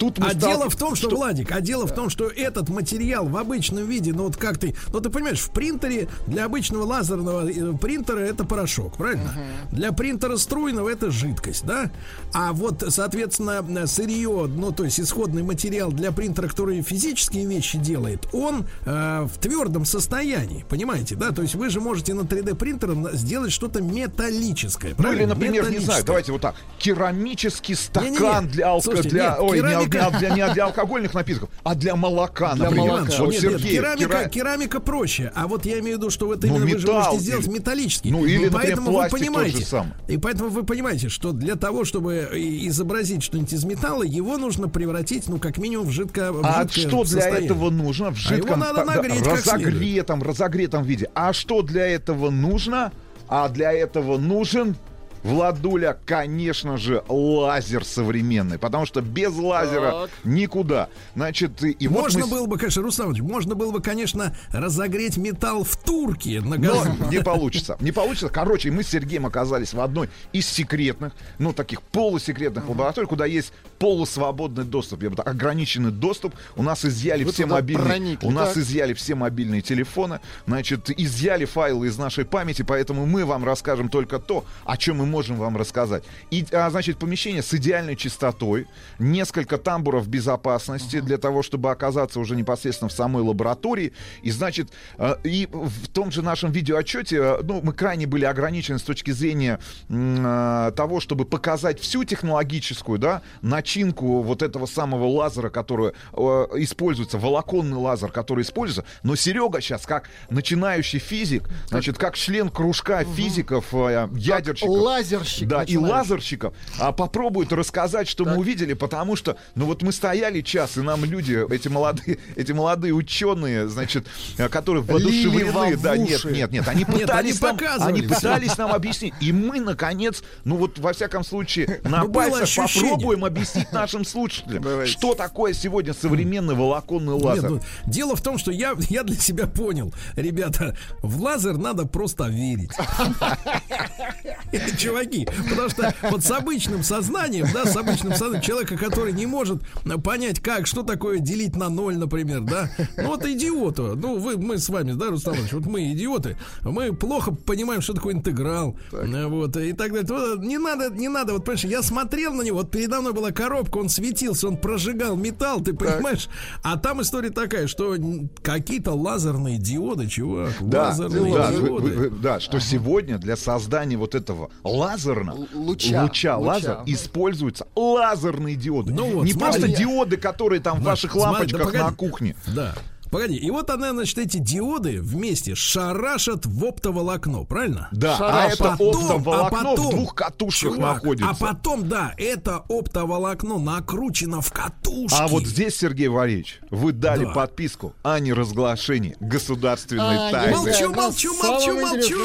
тут 0.00 0.18
мы 0.18 0.26
А 0.26 0.30
стал... 0.30 0.50
дело 0.50 0.70
в 0.70 0.76
том, 0.76 0.96
что, 0.96 1.08
что, 1.08 1.16
Владик, 1.16 1.52
а 1.52 1.60
дело 1.60 1.86
да. 1.86 1.92
в 1.92 1.94
том, 1.94 2.08
что 2.08 2.26
этот 2.28 2.70
материал 2.70 3.26
в 3.26 3.36
обычном 3.36 3.86
виде, 3.86 4.12
ну 4.12 4.24
вот 4.24 4.36
как 4.36 4.58
ты, 4.58 4.74
ну 4.92 5.00
ты 5.00 5.10
понимаешь, 5.10 5.40
в 5.40 5.50
принтере 5.50 6.08
для 6.26 6.46
обычного 6.46 6.84
лазерного 6.84 7.48
э, 7.48 7.76
принтера 7.76 8.20
это 8.20 8.44
порошок, 8.44 8.96
правильно? 8.96 9.30
Угу. 9.30 9.76
Для 9.76 9.92
принтера 9.92 10.36
струйного 10.38 10.88
это 10.88 11.10
жидкость, 11.10 11.66
да? 11.66 11.90
А 12.32 12.52
вот, 12.54 12.82
соответственно, 12.88 13.86
сырье, 13.86 14.46
ну 14.48 14.72
то 14.72 14.84
есть 14.84 14.98
исходный 14.98 15.42
материал 15.42 15.92
для 15.92 16.12
принтера, 16.12 16.48
который 16.48 16.80
физические 16.80 17.46
вещи 17.46 17.76
делает, 17.76 18.26
он 18.32 18.64
э, 18.86 19.26
в 19.30 19.38
твердом 19.38 19.84
состоянии, 19.84 20.64
понимаете, 20.66 21.14
да? 21.14 21.30
То 21.30 21.42
есть 21.42 21.54
вы 21.54 21.68
же 21.68 21.80
можете 21.80 22.14
на 22.14 22.22
3D 22.22 22.54
принтере 22.54 22.96
сделать 23.12 23.52
что-то 23.52 23.82
металлическое. 23.82 24.94
Ну 24.96 25.12
или, 25.12 25.26
например, 25.26 25.70
не 25.70 25.78
знаю, 25.78 26.04
давайте 26.04 26.32
вот 26.32 26.40
так, 26.40 26.54
керамический 26.78 27.74
стакан 27.74 28.12
не, 28.12 28.18
не, 28.18 28.46
не. 28.46 28.52
для 28.52 28.68
алкоголя, 28.70 29.02
для, 29.02 29.30
нет, 29.30 29.36
ой, 29.40 29.58
керамика... 29.58 29.89
не, 29.92 30.18
для, 30.18 30.28
не 30.30 30.54
для 30.54 30.64
алкоголь 30.64 30.90
алкогольных 30.90 31.14
напитков, 31.14 31.48
а 31.62 31.74
для 31.74 31.96
молока, 31.96 32.54
для 32.54 32.64
например. 32.64 32.88
Молока. 32.88 33.12
Вот, 33.18 33.30
нет, 33.30 33.40
Сергей, 33.40 33.62
нет, 33.62 33.72
керамика, 33.72 34.08
кера... 34.08 34.28
керамика 34.28 34.80
проще. 34.80 35.32
А 35.34 35.46
вот 35.46 35.66
я 35.66 35.78
имею 35.80 35.96
в 35.96 36.00
виду, 36.00 36.10
что 36.10 36.26
вот 36.26 36.42
ну, 36.42 36.48
именно 36.48 36.64
металл, 36.64 36.74
вы 36.74 36.80
же 36.80 36.92
можете 36.92 37.18
сделать 37.18 37.46
металлический. 37.48 38.10
Ну, 38.10 38.24
или, 38.24 38.48
поэтому 38.48 38.90
например, 38.90 39.10
вы 39.10 39.18
понимаете, 39.18 39.84
И 40.08 40.18
поэтому 40.18 40.50
вы 40.50 40.64
понимаете, 40.64 41.08
что 41.08 41.32
для 41.32 41.56
того, 41.56 41.84
чтобы 41.84 42.28
изобразить 42.34 43.22
что-нибудь 43.22 43.52
из 43.52 43.64
металла, 43.64 44.02
его 44.02 44.36
нужно 44.38 44.68
превратить, 44.68 45.28
ну, 45.28 45.38
как 45.38 45.58
минимум, 45.58 45.86
в 45.86 45.90
жидко 45.90 46.32
в 46.32 46.44
А 46.44 46.66
что 46.68 47.04
для 47.04 47.28
этого 47.28 47.70
нужно? 47.70 48.10
В 48.10 48.16
жидком, 48.16 48.62
а 48.62 48.66
его 48.66 48.74
надо 48.74 48.84
нагреть, 48.84 49.26
разогретом, 49.26 50.22
разогретом 50.22 50.82
виде. 50.82 51.08
А 51.14 51.32
что 51.32 51.62
для 51.62 51.86
этого 51.86 52.30
нужно? 52.30 52.92
А 53.28 53.48
для 53.48 53.72
этого 53.72 54.18
нужен 54.18 54.76
Владуля, 55.22 55.98
конечно 56.06 56.76
же, 56.76 57.02
лазер 57.08 57.84
современный, 57.84 58.58
потому 58.58 58.86
что 58.86 59.00
без 59.00 59.36
лазера 59.36 59.90
так. 59.90 60.10
никуда. 60.24 60.88
Значит, 61.14 61.62
и 61.62 61.88
можно 61.88 62.20
вот 62.20 62.30
мы... 62.30 62.36
было 62.36 62.46
бы, 62.46 62.58
конечно, 62.58 62.82
Русланович, 62.82 63.20
можно 63.20 63.54
было 63.54 63.70
бы, 63.70 63.82
конечно, 63.82 64.34
разогреть 64.52 65.16
металл 65.16 65.64
в 65.64 65.76
турке 65.76 66.40
на 66.40 66.58
газу. 66.58 66.96
Но 66.98 67.10
не 67.10 67.20
получится. 67.20 67.76
Не 67.80 67.92
получится. 67.92 68.28
Короче, 68.28 68.70
мы 68.70 68.82
с 68.82 68.88
Сергеем 68.88 69.26
оказались 69.26 69.72
в 69.74 69.80
одной 69.80 70.08
из 70.32 70.46
секретных, 70.46 71.12
ну, 71.38 71.52
таких 71.52 71.82
полусекретных 71.82 72.68
лабораторий, 72.68 73.06
куда 73.06 73.26
есть 73.26 73.52
полусвободный 73.80 74.64
доступ, 74.64 75.02
я 75.02 75.10
бы 75.10 75.16
так, 75.16 75.26
ограниченный 75.26 75.90
доступ. 75.90 76.34
У 76.54 76.62
нас 76.62 76.84
изъяли 76.84 77.24
Вы 77.24 77.32
все 77.32 77.46
мобильные, 77.46 77.86
проникли, 77.86 78.26
у 78.26 78.30
нас 78.30 78.50
так? 78.50 78.58
изъяли 78.58 78.92
все 78.92 79.14
мобильные 79.14 79.62
телефоны, 79.62 80.20
значит, 80.46 80.90
изъяли 80.90 81.46
файлы 81.46 81.86
из 81.86 81.96
нашей 81.96 82.26
памяти, 82.26 82.60
поэтому 82.60 83.06
мы 83.06 83.24
вам 83.24 83.42
расскажем 83.42 83.88
только 83.88 84.18
то, 84.18 84.44
о 84.66 84.76
чем 84.76 84.98
мы 84.98 85.06
можем 85.06 85.36
вам 85.36 85.56
рассказать. 85.56 86.04
И, 86.30 86.44
а, 86.52 86.68
значит, 86.68 86.98
помещение 86.98 87.42
с 87.42 87.54
идеальной 87.54 87.96
чистотой, 87.96 88.66
несколько 88.98 89.56
тамбуров 89.56 90.06
безопасности 90.08 90.96
uh-huh. 90.96 91.02
для 91.02 91.16
того, 91.16 91.42
чтобы 91.42 91.70
оказаться 91.70 92.20
уже 92.20 92.36
непосредственно 92.36 92.90
в 92.90 92.92
самой 92.92 93.22
лаборатории. 93.22 93.94
И, 94.22 94.30
значит, 94.30 94.68
э, 94.98 95.14
и 95.24 95.48
в 95.50 95.88
том 95.88 96.12
же 96.12 96.20
нашем 96.20 96.52
видеоотчете, 96.52 97.16
э, 97.16 97.40
ну, 97.42 97.62
мы 97.62 97.72
крайне 97.72 98.06
были 98.06 98.26
ограничены 98.26 98.78
с 98.78 98.82
точки 98.82 99.10
зрения 99.10 99.58
э, 99.88 100.72
того, 100.76 101.00
чтобы 101.00 101.24
показать 101.24 101.80
всю 101.80 102.04
технологическую, 102.04 102.98
да, 102.98 103.22
начинку 103.70 104.22
вот 104.22 104.42
этого 104.42 104.66
самого 104.66 105.06
лазера, 105.06 105.48
который 105.48 105.92
э, 106.12 106.22
используется, 106.56 107.18
волоконный 107.18 107.76
лазер, 107.76 108.10
который 108.10 108.42
используется. 108.42 108.84
Но 109.04 109.14
Серега 109.14 109.60
сейчас, 109.60 109.86
как 109.86 110.08
начинающий 110.28 110.98
физик, 110.98 111.44
значит, 111.68 111.96
как 111.96 112.16
член 112.16 112.48
кружка 112.48 113.02
угу. 113.02 113.14
физиков, 113.14 113.66
э, 113.72 114.08
ядерщиков. 114.16 114.70
Лазерщик. 114.70 115.48
Да, 115.48 115.62
и 115.62 115.76
лазерщиков. 115.76 116.52
А 116.80 116.90
попробует 116.90 117.52
рассказать, 117.52 118.08
что 118.08 118.24
так. 118.24 118.34
мы 118.34 118.40
увидели, 118.40 118.74
потому 118.74 119.14
что, 119.14 119.36
ну 119.54 119.66
вот 119.66 119.82
мы 119.82 119.92
стояли 119.92 120.40
час, 120.40 120.76
и 120.76 120.80
нам 120.80 121.04
люди, 121.04 121.46
эти 121.52 121.68
молодые, 121.68 122.18
эти 122.36 122.50
молодые 122.50 122.92
ученые, 122.92 123.68
значит, 123.68 124.06
э, 124.36 124.48
которые 124.48 124.82
воодушевлены. 124.82 125.76
Да, 125.76 125.96
нет, 125.96 126.24
нет, 126.24 126.50
нет, 126.50 126.66
они 126.66 126.84
пытались, 126.84 127.40
нет, 127.40 127.52
они 127.52 127.68
нам, 127.78 127.88
они 127.88 128.02
пытались 128.02 128.58
нам 128.58 128.72
объяснить. 128.72 129.14
И 129.20 129.32
мы, 129.32 129.60
наконец, 129.60 130.24
ну 130.44 130.56
вот 130.56 130.78
во 130.80 130.92
всяком 130.92 131.24
случае, 131.24 131.80
на 131.84 132.02
ну, 132.02 132.12
пальцах 132.12 132.48
попробуем 132.56 133.24
объяснить 133.24 133.59
нашим 133.72 134.04
слушателям, 134.04 134.86
что 134.86 135.14
такое 135.14 135.52
сегодня 135.52 135.94
современный 135.94 136.54
волоконный 136.54 137.14
лазер. 137.14 137.50
Нет, 137.50 137.62
ну, 137.84 137.90
дело 137.90 138.16
в 138.16 138.22
том, 138.22 138.38
что 138.38 138.50
я, 138.50 138.74
я 138.88 139.02
для 139.02 139.16
себя 139.16 139.46
понял, 139.46 139.92
ребята, 140.16 140.76
в 141.02 141.20
лазер 141.20 141.56
надо 141.56 141.86
просто 141.86 142.24
верить. 142.24 142.72
Чуваки, 144.78 145.28
потому 145.48 145.68
что 145.68 145.94
вот 146.10 146.24
с 146.24 146.30
обычным 146.30 146.82
сознанием, 146.82 147.46
да, 147.52 147.66
с 147.66 147.76
обычным 147.76 148.12
сознанием 148.12 148.42
человека, 148.42 148.76
который 148.76 149.12
не 149.12 149.26
может 149.26 149.62
понять, 150.04 150.40
как, 150.40 150.66
что 150.66 150.82
такое 150.82 151.18
делить 151.18 151.56
на 151.56 151.68
ноль, 151.68 151.96
например, 151.96 152.40
да, 152.40 152.70
ну 152.96 153.08
вот 153.08 153.24
идиоту, 153.24 153.94
ну 153.96 154.18
вы, 154.18 154.36
мы 154.36 154.58
с 154.58 154.68
вами, 154.68 154.92
да, 154.92 155.08
Рустам 155.08 155.34
Ильич, 155.34 155.52
вот 155.52 155.66
мы 155.66 155.92
идиоты, 155.92 156.36
мы 156.62 156.92
плохо 156.92 157.32
понимаем, 157.32 157.80
что 157.80 157.94
такое 157.94 158.14
интеграл, 158.14 158.76
так. 158.90 159.06
вот, 159.28 159.56
и 159.56 159.72
так 159.72 159.92
далее. 159.92 160.06
Вот, 160.08 160.40
не 160.40 160.58
надо, 160.58 160.90
не 160.90 161.08
надо, 161.08 161.34
вот, 161.34 161.44
понимаешь, 161.44 161.64
я 161.64 161.82
смотрел 161.82 162.34
на 162.34 162.42
него, 162.42 162.58
вот 162.58 162.70
передо 162.70 163.00
мной 163.00 163.12
была 163.12 163.30
коробка, 163.30 163.49
он 163.78 163.88
светился, 163.88 164.48
он 164.48 164.56
прожигал 164.56 165.16
металл, 165.16 165.60
ты 165.60 165.72
понимаешь? 165.72 166.24
Так. 166.24 166.34
А 166.62 166.76
там 166.76 167.02
история 167.02 167.30
такая, 167.30 167.66
что 167.66 167.96
какие-то 168.42 168.92
лазерные 168.92 169.58
диоды, 169.58 170.06
чувак, 170.06 170.52
да, 170.60 170.88
лазерные 170.88 171.34
да, 171.34 171.50
диоды. 171.50 171.70
Вы, 171.70 171.90
вы, 171.90 172.10
да, 172.10 172.40
что 172.40 172.56
ага. 172.56 172.66
сегодня 172.66 173.18
для 173.18 173.36
создания 173.36 173.96
вот 173.96 174.14
этого 174.14 174.50
лазерного 174.64 175.46
луча, 175.52 176.02
луча, 176.02 176.02
луча 176.02 176.36
лазер 176.38 176.70
ага. 176.72 176.84
используются 176.86 177.66
лазерные 177.74 178.56
диоды. 178.56 178.92
Ну 178.92 179.12
вот, 179.12 179.24
Не 179.24 179.32
смотри. 179.32 179.60
просто 179.60 179.78
диоды, 179.78 180.16
которые 180.16 180.60
там 180.60 180.80
в 180.80 180.82
ваших 180.82 181.14
лампочках 181.14 181.62
смотри, 181.62 181.78
да, 181.78 181.86
на 181.86 181.94
кухне. 181.94 182.36
Да. 182.54 182.74
Погоди, 183.10 183.34
и 183.34 183.50
вот 183.50 183.70
она, 183.70 183.92
значит, 183.92 184.18
эти 184.18 184.36
диоды 184.36 185.00
вместе 185.00 185.56
шарашат 185.56 186.46
в 186.46 186.64
оптоволокно, 186.64 187.44
правильно? 187.44 187.88
Да, 187.90 188.16
а 188.20 188.46
это 188.46 188.76
потом, 188.78 188.88
оптоволокно 188.88 189.46
а 189.46 189.50
потом, 189.50 189.88
в 189.88 189.90
двух 189.90 190.14
катушках 190.14 190.74
чувак, 190.74 190.94
находится. 190.94 191.30
А 191.30 191.34
потом, 191.34 191.88
да, 191.88 192.14
это 192.16 192.62
оптоволокно 192.68 193.58
накручено 193.58 194.40
в 194.40 194.52
катушки. 194.52 195.16
А 195.18 195.26
вот 195.26 195.44
здесь, 195.44 195.76
Сергей 195.76 196.06
Валерьевич, 196.06 196.60
вы 196.70 196.92
дали 196.92 197.24
да. 197.24 197.32
подписку 197.32 197.94
о 198.04 198.20
неразглашении 198.20 199.16
государственной 199.18 200.28
а, 200.28 200.30
тайны. 200.30 200.56
Молчу, 200.56 200.94
молчу, 200.94 201.34
молчу, 201.42 201.80
молчу. 201.80 202.18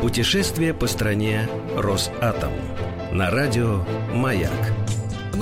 Путешествие 0.00 0.74
по 0.74 0.88
стране 0.88 1.48
Росатом. 1.76 2.52
На 3.12 3.30
радио 3.30 3.84
«Маяк». 4.12 4.83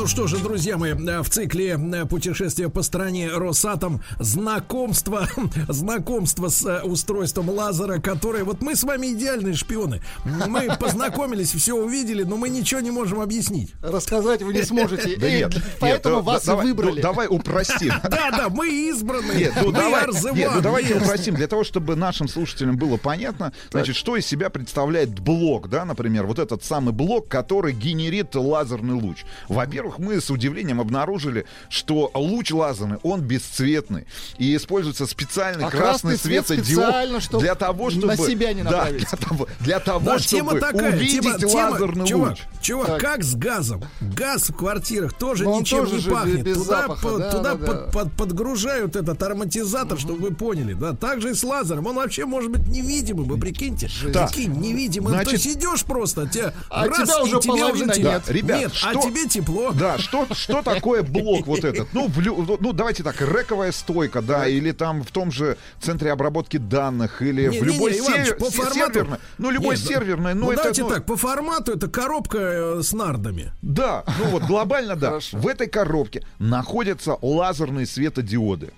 Ну 0.03 0.09
что 0.09 0.27
же, 0.27 0.39
друзья 0.39 0.77
мои, 0.79 0.95
в 0.95 1.29
цикле 1.31 1.79
э, 1.79 2.07
путешествия 2.07 2.69
по 2.69 2.83
стране 2.83 3.29
Росатом 3.29 4.03
знакомство, 4.19 5.29
знакомство 5.69 6.49
с 6.49 6.66
э, 6.66 6.83
устройством 6.83 7.49
лазера, 7.49 8.01
которое 8.01 8.43
вот 8.43 8.62
мы 8.62 8.74
с 8.74 8.83
вами 8.83 9.12
идеальные 9.12 9.55
шпионы. 9.55 10.03
Мы 10.24 10.77
познакомились, 10.81 11.53
все 11.53 11.74
увидели, 11.74 12.24
но 12.24 12.37
мы 12.37 12.49
ничего 12.49 12.81
не 12.81 12.91
можем 12.91 13.20
объяснить. 13.20 13.74
Рассказать 13.81 14.43
вы 14.43 14.53
не 14.55 14.65
сможете. 14.65 15.16
Да 15.23 15.31
нет, 15.31 15.55
поэтому 15.79 16.16
нет, 16.16 16.24
вас 16.24 16.45
давай, 16.47 16.66
выбрали. 16.66 16.97
Ну, 16.97 17.03
давай 17.03 17.29
упростим. 17.29 17.93
Да, 18.03 18.31
да, 18.33 18.49
мы 18.49 18.69
избраны. 18.89 19.33
Нет, 19.35 19.53
ну, 19.62 19.70
давай, 19.70 20.07
нет, 20.35 20.51
ну 20.53 20.61
давайте 20.61 20.97
упростим. 20.97 21.37
Для 21.37 21.47
того, 21.47 21.62
чтобы 21.62 21.95
нашим 21.95 22.27
слушателям 22.27 22.77
было 22.77 22.97
понятно, 22.97 23.53
значит, 23.70 23.95
что 23.95 24.16
из 24.16 24.27
себя 24.27 24.51
представляет 24.51 25.20
блок, 25.20 25.69
да, 25.69 25.85
например, 25.85 26.27
вот 26.27 26.41
этот 26.41 26.65
самый 26.65 26.93
блок, 26.93 27.29
который 27.29 27.73
генерит 27.73 28.35
лазерный 28.35 28.95
луч. 28.95 29.24
Во-первых, 29.49 29.91
во-первых, 29.93 29.98
мы 29.98 30.20
с 30.20 30.31
удивлением 30.31 30.81
обнаружили, 30.81 31.47
что 31.69 32.10
луч 32.14 32.51
лазерный, 32.52 32.98
он 33.02 33.20
бесцветный. 33.20 34.06
И 34.39 34.56
используется 34.56 35.06
специальный 35.06 35.64
а 35.64 35.70
красный, 35.70 36.12
красный 36.12 36.19
светодиод 36.19 37.40
для 37.40 37.55
того, 37.55 37.90
чтобы... 37.90 38.06
На 38.09 38.16
себя 38.16 38.52
не 38.52 38.62
да, 38.62 38.90
для 38.90 39.06
того, 39.06 39.48
для 39.60 39.81
того 39.81 40.05
да, 40.05 40.19
чтобы 40.19 40.60
такая, 40.60 40.97
увидеть 40.97 41.39
тема, 41.39 41.70
лазерный 41.70 42.06
тема, 42.06 42.28
луч. 42.28 42.39
Чувак, 42.60 42.86
так. 42.86 43.01
как 43.01 43.24
с 43.24 43.35
газом? 43.35 43.82
Газ 44.01 44.51
в 44.51 44.55
квартирах 44.55 45.12
тоже 45.14 45.44
Но 45.44 45.60
ничем 45.60 45.86
тоже 45.86 45.97
не 45.97 46.14
пахнет. 46.14 46.43
Без 46.43 46.59
туда 46.59 46.82
запаха, 46.82 47.02
по, 47.02 47.19
да, 47.19 47.31
туда 47.31 47.55
да, 47.55 47.66
под, 47.66 47.77
да. 47.77 47.90
Под, 47.90 48.12
подгружают 48.12 48.97
этот 48.97 49.23
ароматизатор, 49.23 49.94
угу. 49.94 50.01
чтобы 50.01 50.28
вы 50.28 50.35
поняли. 50.35 50.74
Да, 50.74 50.94
так 50.94 51.20
же 51.20 51.31
и 51.31 51.35
с 51.35 51.43
лазером. 51.43 51.86
Он 51.86 51.97
вообще 51.97 52.24
может 52.24 52.51
быть 52.51 52.66
невидимым, 52.69 53.24
вы 53.24 53.39
прикиньте. 53.39 53.90
Да. 54.12 54.27
Прикинь, 54.27 54.52
невидимым. 54.52 55.10
Значит, 55.10 55.28
То 55.28 55.35
есть 55.35 55.47
идешь 55.47 55.85
просто, 55.85 56.28
тебя 56.28 56.55
а 56.70 56.86
раз, 56.86 57.09
тебя 57.09 57.23
уже 57.23 57.36
и 57.36 57.40
тебя 57.40 57.66
уже 57.69 57.86
нет. 57.86 58.02
Да, 58.02 58.32
ребят, 58.32 58.60
нет, 58.60 58.73
а 58.73 58.74
что... 58.74 59.01
а 59.01 59.02
тебе 59.02 59.28
тепло. 59.28 59.73
Да, 59.83 59.99
что, 59.99 60.27
что 60.33 60.63
такое 60.63 61.03
блок 61.03 61.47
вот 61.47 61.65
этот? 61.65 61.89
Ну, 61.93 62.07
в, 62.07 62.61
ну, 62.61 62.73
давайте 62.73 63.03
так, 63.03 63.21
рековая 63.21 63.73
стойка, 63.73 64.23
да, 64.23 64.47
или 64.47 64.71
там 64.71 65.03
в 65.03 65.11
том 65.11 65.33
же 65.33 65.57
центре 65.81 66.13
обработки 66.13 66.57
данных, 66.57 67.21
или 67.21 67.49
не, 67.49 67.61
в 67.61 67.65
любой 67.65 67.93
не, 67.93 68.01
не, 68.01 68.07
Иваныч, 68.07 68.29
по 68.39 68.51
формату, 68.51 68.75
серверной. 68.75 69.19
Ну, 69.39 69.51
любой 69.51 69.77
нет, 69.77 69.85
серверной. 69.85 70.35
Ну, 70.35 70.47
ну 70.47 70.53
это, 70.53 70.63
давайте 70.63 70.83
ну... 70.83 70.89
так, 70.89 71.05
по 71.05 71.17
формату 71.17 71.73
это 71.73 71.89
коробка 71.89 72.39
э, 72.39 72.83
с 72.83 72.93
нардами. 72.93 73.53
Да, 73.61 74.05
ну 74.21 74.27
вот 74.27 74.45
глобально 74.45 74.95
да. 74.95 75.19
В 75.33 75.49
этой 75.49 75.67
коробке 75.67 76.25
находятся 76.39 77.19
лазерные 77.21 77.87
светодиоды. 77.87 78.73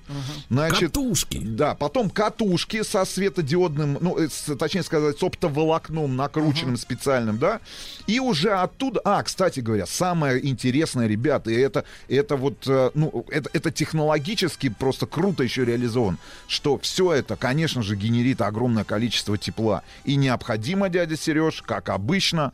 Значит, 0.49 0.93
катушки. 0.93 1.39
Да, 1.43 1.75
потом 1.75 2.09
катушки 2.09 2.83
со 2.83 3.05
светодиодным, 3.05 3.99
ну, 4.01 4.19
э, 4.19 4.29
точнее 4.59 4.83
сказать, 4.83 5.19
с 5.19 5.23
оптоволокном 5.23 6.17
накрученным 6.17 6.79
специальным, 6.79 7.39
да. 7.39 7.61
И 8.07 8.21
уже 8.21 8.53
оттуда... 8.53 9.01
А, 9.05 9.23
кстати 9.23 9.61
говоря, 9.61 9.87
самое 9.87 10.45
интересное, 10.47 10.94
ребята, 11.03 11.51
и 11.51 11.55
это, 11.55 11.85
это 12.09 12.37
вот, 12.37 12.67
э, 12.67 12.91
ну, 12.95 13.25
это, 13.31 13.51
это 13.53 13.71
технологически 13.71 14.69
просто 14.69 15.07
круто 15.07 15.43
еще 15.43 15.65
реализован, 15.65 16.19
что 16.49 16.79
все 16.79 17.13
это, 17.13 17.37
конечно 17.37 17.83
же, 17.83 17.97
генерит 17.97 18.41
огромное 18.41 18.85
количество 18.85 19.37
тепла. 19.37 19.83
И 20.05 20.17
необходимо, 20.17 20.89
дядя 20.89 21.17
Сереж, 21.17 21.63
как 21.63 21.89
обычно, 21.89 22.53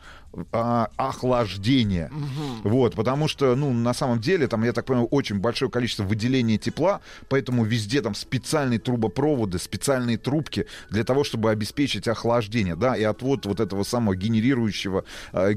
а, 0.53 0.89
охлаждения. 0.97 2.11
Угу. 2.11 2.69
Вот, 2.69 2.95
потому 2.95 3.27
что, 3.29 3.57
ну, 3.57 3.73
на 3.73 3.93
самом 3.93 4.21
деле, 4.21 4.47
там, 4.47 4.63
я 4.65 4.73
так 4.73 4.85
понимаю, 4.85 5.09
очень 5.09 5.41
большое 5.41 5.71
количество 5.71 6.05
выделения 6.05 6.57
тепла, 6.57 7.01
поэтому 7.29 7.65
везде 7.65 8.01
там 8.01 8.15
специальные 8.15 8.79
трубопроводы, 8.79 9.59
специальные 9.59 10.19
трубки 10.19 10.67
для 10.89 11.05
того, 11.05 11.25
чтобы 11.25 11.51
обеспечить 11.51 12.07
охлаждение, 12.07 12.77
да, 12.77 12.97
и 12.97 13.03
отвод 13.03 13.47
вот 13.47 13.59
этого 13.61 13.83
самого 13.83 14.15
генерирующего 14.15 15.05
э, 15.33 15.55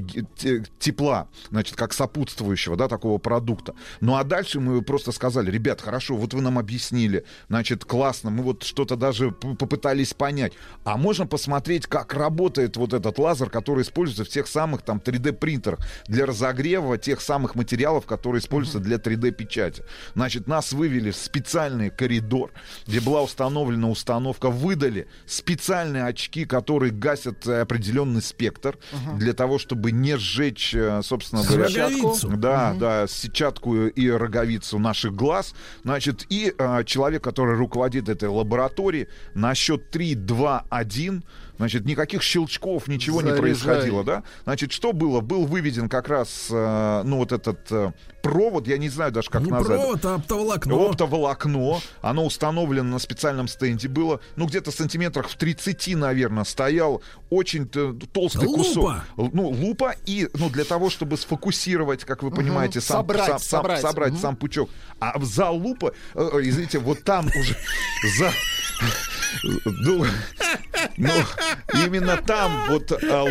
тепла, 0.78 1.28
значит, 1.50 1.76
как 1.76 1.92
сопутствующего, 1.92 2.76
да, 2.76 2.88
такого 2.88 3.18
продукта. 3.18 3.74
Ну, 4.00 4.16
а 4.16 4.24
дальше 4.24 4.58
мы 4.58 4.82
просто 4.82 5.12
сказали, 5.12 5.50
ребят, 5.50 5.80
хорошо, 5.80 6.16
вот 6.16 6.34
вы 6.34 6.42
нам 6.42 6.58
объяснили, 6.58 7.24
значит, 7.48 7.84
классно, 7.84 8.30
мы 8.30 8.42
вот 8.42 8.64
что-то 8.64 8.96
даже 8.96 9.30
попытались 9.30 10.14
понять, 10.14 10.52
а 10.84 10.96
можно 10.96 11.26
посмотреть, 11.26 11.86
как 11.86 12.12
работает 12.14 12.76
вот 12.76 12.92
этот 12.92 13.18
лазер, 13.18 13.50
который 13.50 13.82
используется 13.82 14.24
в 14.24 14.28
тех 14.28 14.48
самых 14.48 14.63
самых 14.64 14.82
там 14.82 14.98
3D-принтерах 15.04 15.80
для 16.08 16.24
разогрева 16.24 16.96
тех 16.96 17.20
самых 17.20 17.54
материалов, 17.54 18.06
которые 18.06 18.40
используются 18.40 18.80
для 18.80 18.96
3D-печати. 18.96 19.82
Значит, 20.14 20.46
нас 20.46 20.72
вывели 20.72 21.10
в 21.10 21.16
специальный 21.16 21.90
коридор, 21.90 22.50
где 22.86 23.00
была 23.00 23.22
установлена 23.22 23.90
установка, 23.90 24.48
выдали 24.48 25.06
специальные 25.26 26.04
очки, 26.04 26.46
которые 26.46 26.92
гасят 26.92 27.46
определенный 27.46 28.22
спектр 28.22 28.78
uh-huh. 28.92 29.18
для 29.18 29.34
того, 29.34 29.58
чтобы 29.58 29.92
не 29.92 30.16
сжечь, 30.16 30.74
э, 30.74 31.02
собственно 31.02 31.42
говоря, 31.42 31.88
роговицу. 31.88 32.28
Да, 32.28 32.72
uh-huh. 32.72 32.78
да, 32.78 33.06
сетчатку 33.06 33.74
и 33.86 34.08
роговицу 34.08 34.78
наших 34.78 35.14
глаз. 35.14 35.54
Значит, 35.82 36.24
и 36.30 36.54
э, 36.56 36.84
человек, 36.84 37.22
который 37.22 37.56
руководит 37.56 38.08
этой 38.08 38.30
лабораторией, 38.30 39.08
на 39.34 39.54
счет 39.54 39.90
3, 39.90 40.14
2, 40.14 40.64
1 40.70 41.24
Значит, 41.56 41.84
никаких 41.84 42.22
щелчков, 42.22 42.88
ничего 42.88 43.20
Заряжай. 43.20 43.36
не 43.36 43.40
происходило, 43.40 44.04
да? 44.04 44.22
Значит, 44.44 44.72
что 44.72 44.92
было? 44.92 45.20
Был 45.20 45.46
выведен 45.46 45.88
как 45.88 46.08
раз, 46.08 46.48
э, 46.50 47.02
ну, 47.04 47.18
вот 47.18 47.32
этот 47.32 47.70
э, 47.70 47.92
провод, 48.22 48.66
я 48.66 48.78
не 48.78 48.88
знаю 48.88 49.12
даже, 49.12 49.30
как 49.30 49.42
не 49.42 49.50
назвать. 49.50 49.80
провод, 49.80 50.04
а 50.04 50.14
оптоволокно. 50.16 50.74
Оптоволокно. 50.74 51.80
Оно 52.00 52.24
установлено 52.24 52.90
на 52.90 52.98
специальном 52.98 53.46
стенде 53.46 53.88
было, 53.88 54.20
ну, 54.36 54.46
где-то 54.46 54.72
сантиметрах 54.72 55.28
в 55.28 55.36
30, 55.36 55.94
наверное, 55.96 56.44
стоял 56.44 57.02
очень 57.30 57.68
толстый 57.68 58.46
лупа. 58.46 58.62
кусок. 58.62 58.94
Ну, 59.16 59.48
лупа. 59.48 59.94
И, 60.06 60.28
ну, 60.34 60.50
для 60.50 60.64
того, 60.64 60.90
чтобы 60.90 61.16
сфокусировать, 61.16 62.04
как 62.04 62.22
вы 62.22 62.30
понимаете, 62.30 62.80
угу. 62.80 62.86
сам, 62.86 62.96
собрать, 62.98 63.26
сам, 63.26 63.38
собрать, 63.38 63.80
собрать 63.80 64.12
угу. 64.12 64.20
сам 64.20 64.36
пучок. 64.36 64.70
А 64.98 65.18
за 65.20 65.50
лупа, 65.50 65.92
э, 66.14 66.30
извините, 66.42 66.78
вот 66.78 67.04
там 67.04 67.26
уже 67.28 67.56
за 68.18 68.32
ну, 69.42 70.06
ну, 70.96 71.12
именно 71.84 72.16
там 72.16 72.66
вот 72.68 72.92
а, 72.92 73.26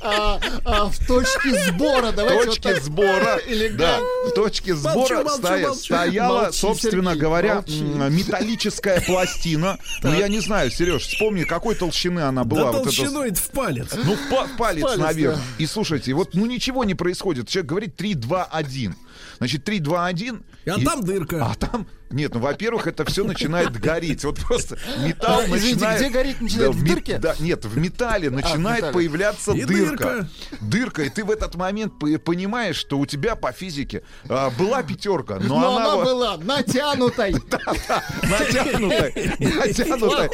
а, 0.00 0.40
а, 0.64 0.84
в 0.88 1.06
точке 1.06 1.54
сбора, 1.66 2.12
давайте 2.12 2.46
точке 2.46 2.74
вот 2.74 2.82
сбора, 2.82 3.40
да, 3.72 4.00
в 4.26 4.30
точке 4.32 4.74
сбора 4.74 5.24
молчу, 5.24 5.38
стоя, 5.38 5.66
молчу. 5.66 5.80
стояла, 5.80 6.42
молчи, 6.42 6.58
собственно 6.58 7.10
Сергей, 7.10 7.20
говоря, 7.20 7.54
молчи. 7.56 7.82
металлическая 7.82 9.00
пластина. 9.00 9.78
Ну, 10.02 10.14
я 10.14 10.28
не 10.28 10.40
знаю, 10.40 10.70
Сереж, 10.70 11.02
вспомни, 11.02 11.44
какой 11.44 11.74
толщины 11.74 12.20
она 12.20 12.44
была. 12.44 12.72
Да 12.72 12.78
вот 12.78 12.84
толщиной 12.84 13.30
это 13.30 13.40
в 13.40 13.50
палец. 13.50 13.88
Ну, 13.94 14.14
в 14.14 14.56
палец, 14.56 14.82
палец 14.82 14.98
наверное. 14.98 15.36
Да. 15.36 15.42
И 15.58 15.66
слушайте, 15.66 16.12
вот, 16.14 16.34
ну, 16.34 16.46
ничего 16.46 16.84
не 16.84 16.94
происходит. 16.94 17.48
Человек 17.48 17.68
говорит 17.68 17.96
3, 17.96 18.14
2, 18.14 18.44
1. 18.44 18.96
Значит, 19.38 19.64
3, 19.64 19.78
2, 19.80 20.06
1. 20.06 20.42
А 20.66 20.80
и, 20.80 20.84
там 20.84 21.04
дырка. 21.04 21.44
А 21.44 21.54
там 21.54 21.86
нет, 22.10 22.34
ну, 22.34 22.40
во-первых, 22.40 22.86
это 22.86 23.04
все 23.04 23.24
начинает 23.24 23.78
гореть. 23.78 24.24
Вот 24.24 24.38
просто 24.38 24.78
металл 24.98 25.40
а, 25.40 25.46
начинает... 25.46 26.00
где 26.00 26.10
гореть 26.10 26.40
начинает? 26.40 26.72
Да, 26.72 26.78
в 26.78 26.84
дырке? 26.84 27.18
Да, 27.18 27.34
нет, 27.38 27.64
в 27.64 27.76
металле 27.76 28.30
начинает 28.30 28.84
а, 28.84 28.86
в 28.86 28.88
металле. 28.88 28.92
появляться 28.92 29.52
и 29.52 29.64
дырка. 29.64 30.04
дырка. 30.04 30.28
Дырка, 30.60 31.02
и 31.02 31.10
ты 31.10 31.24
в 31.24 31.30
этот 31.30 31.54
момент 31.56 31.92
понимаешь, 32.24 32.76
что 32.76 32.98
у 32.98 33.06
тебя 33.06 33.36
по 33.36 33.52
физике 33.52 34.02
а, 34.28 34.50
была 34.50 34.82
пятерка, 34.82 35.38
но, 35.38 35.60
но 35.60 35.76
она... 35.76 35.92
она 35.92 36.04
была 36.04 36.36
натянутой. 36.38 37.32
Натянутой. 38.22 39.12
Натянутой. 39.38 40.28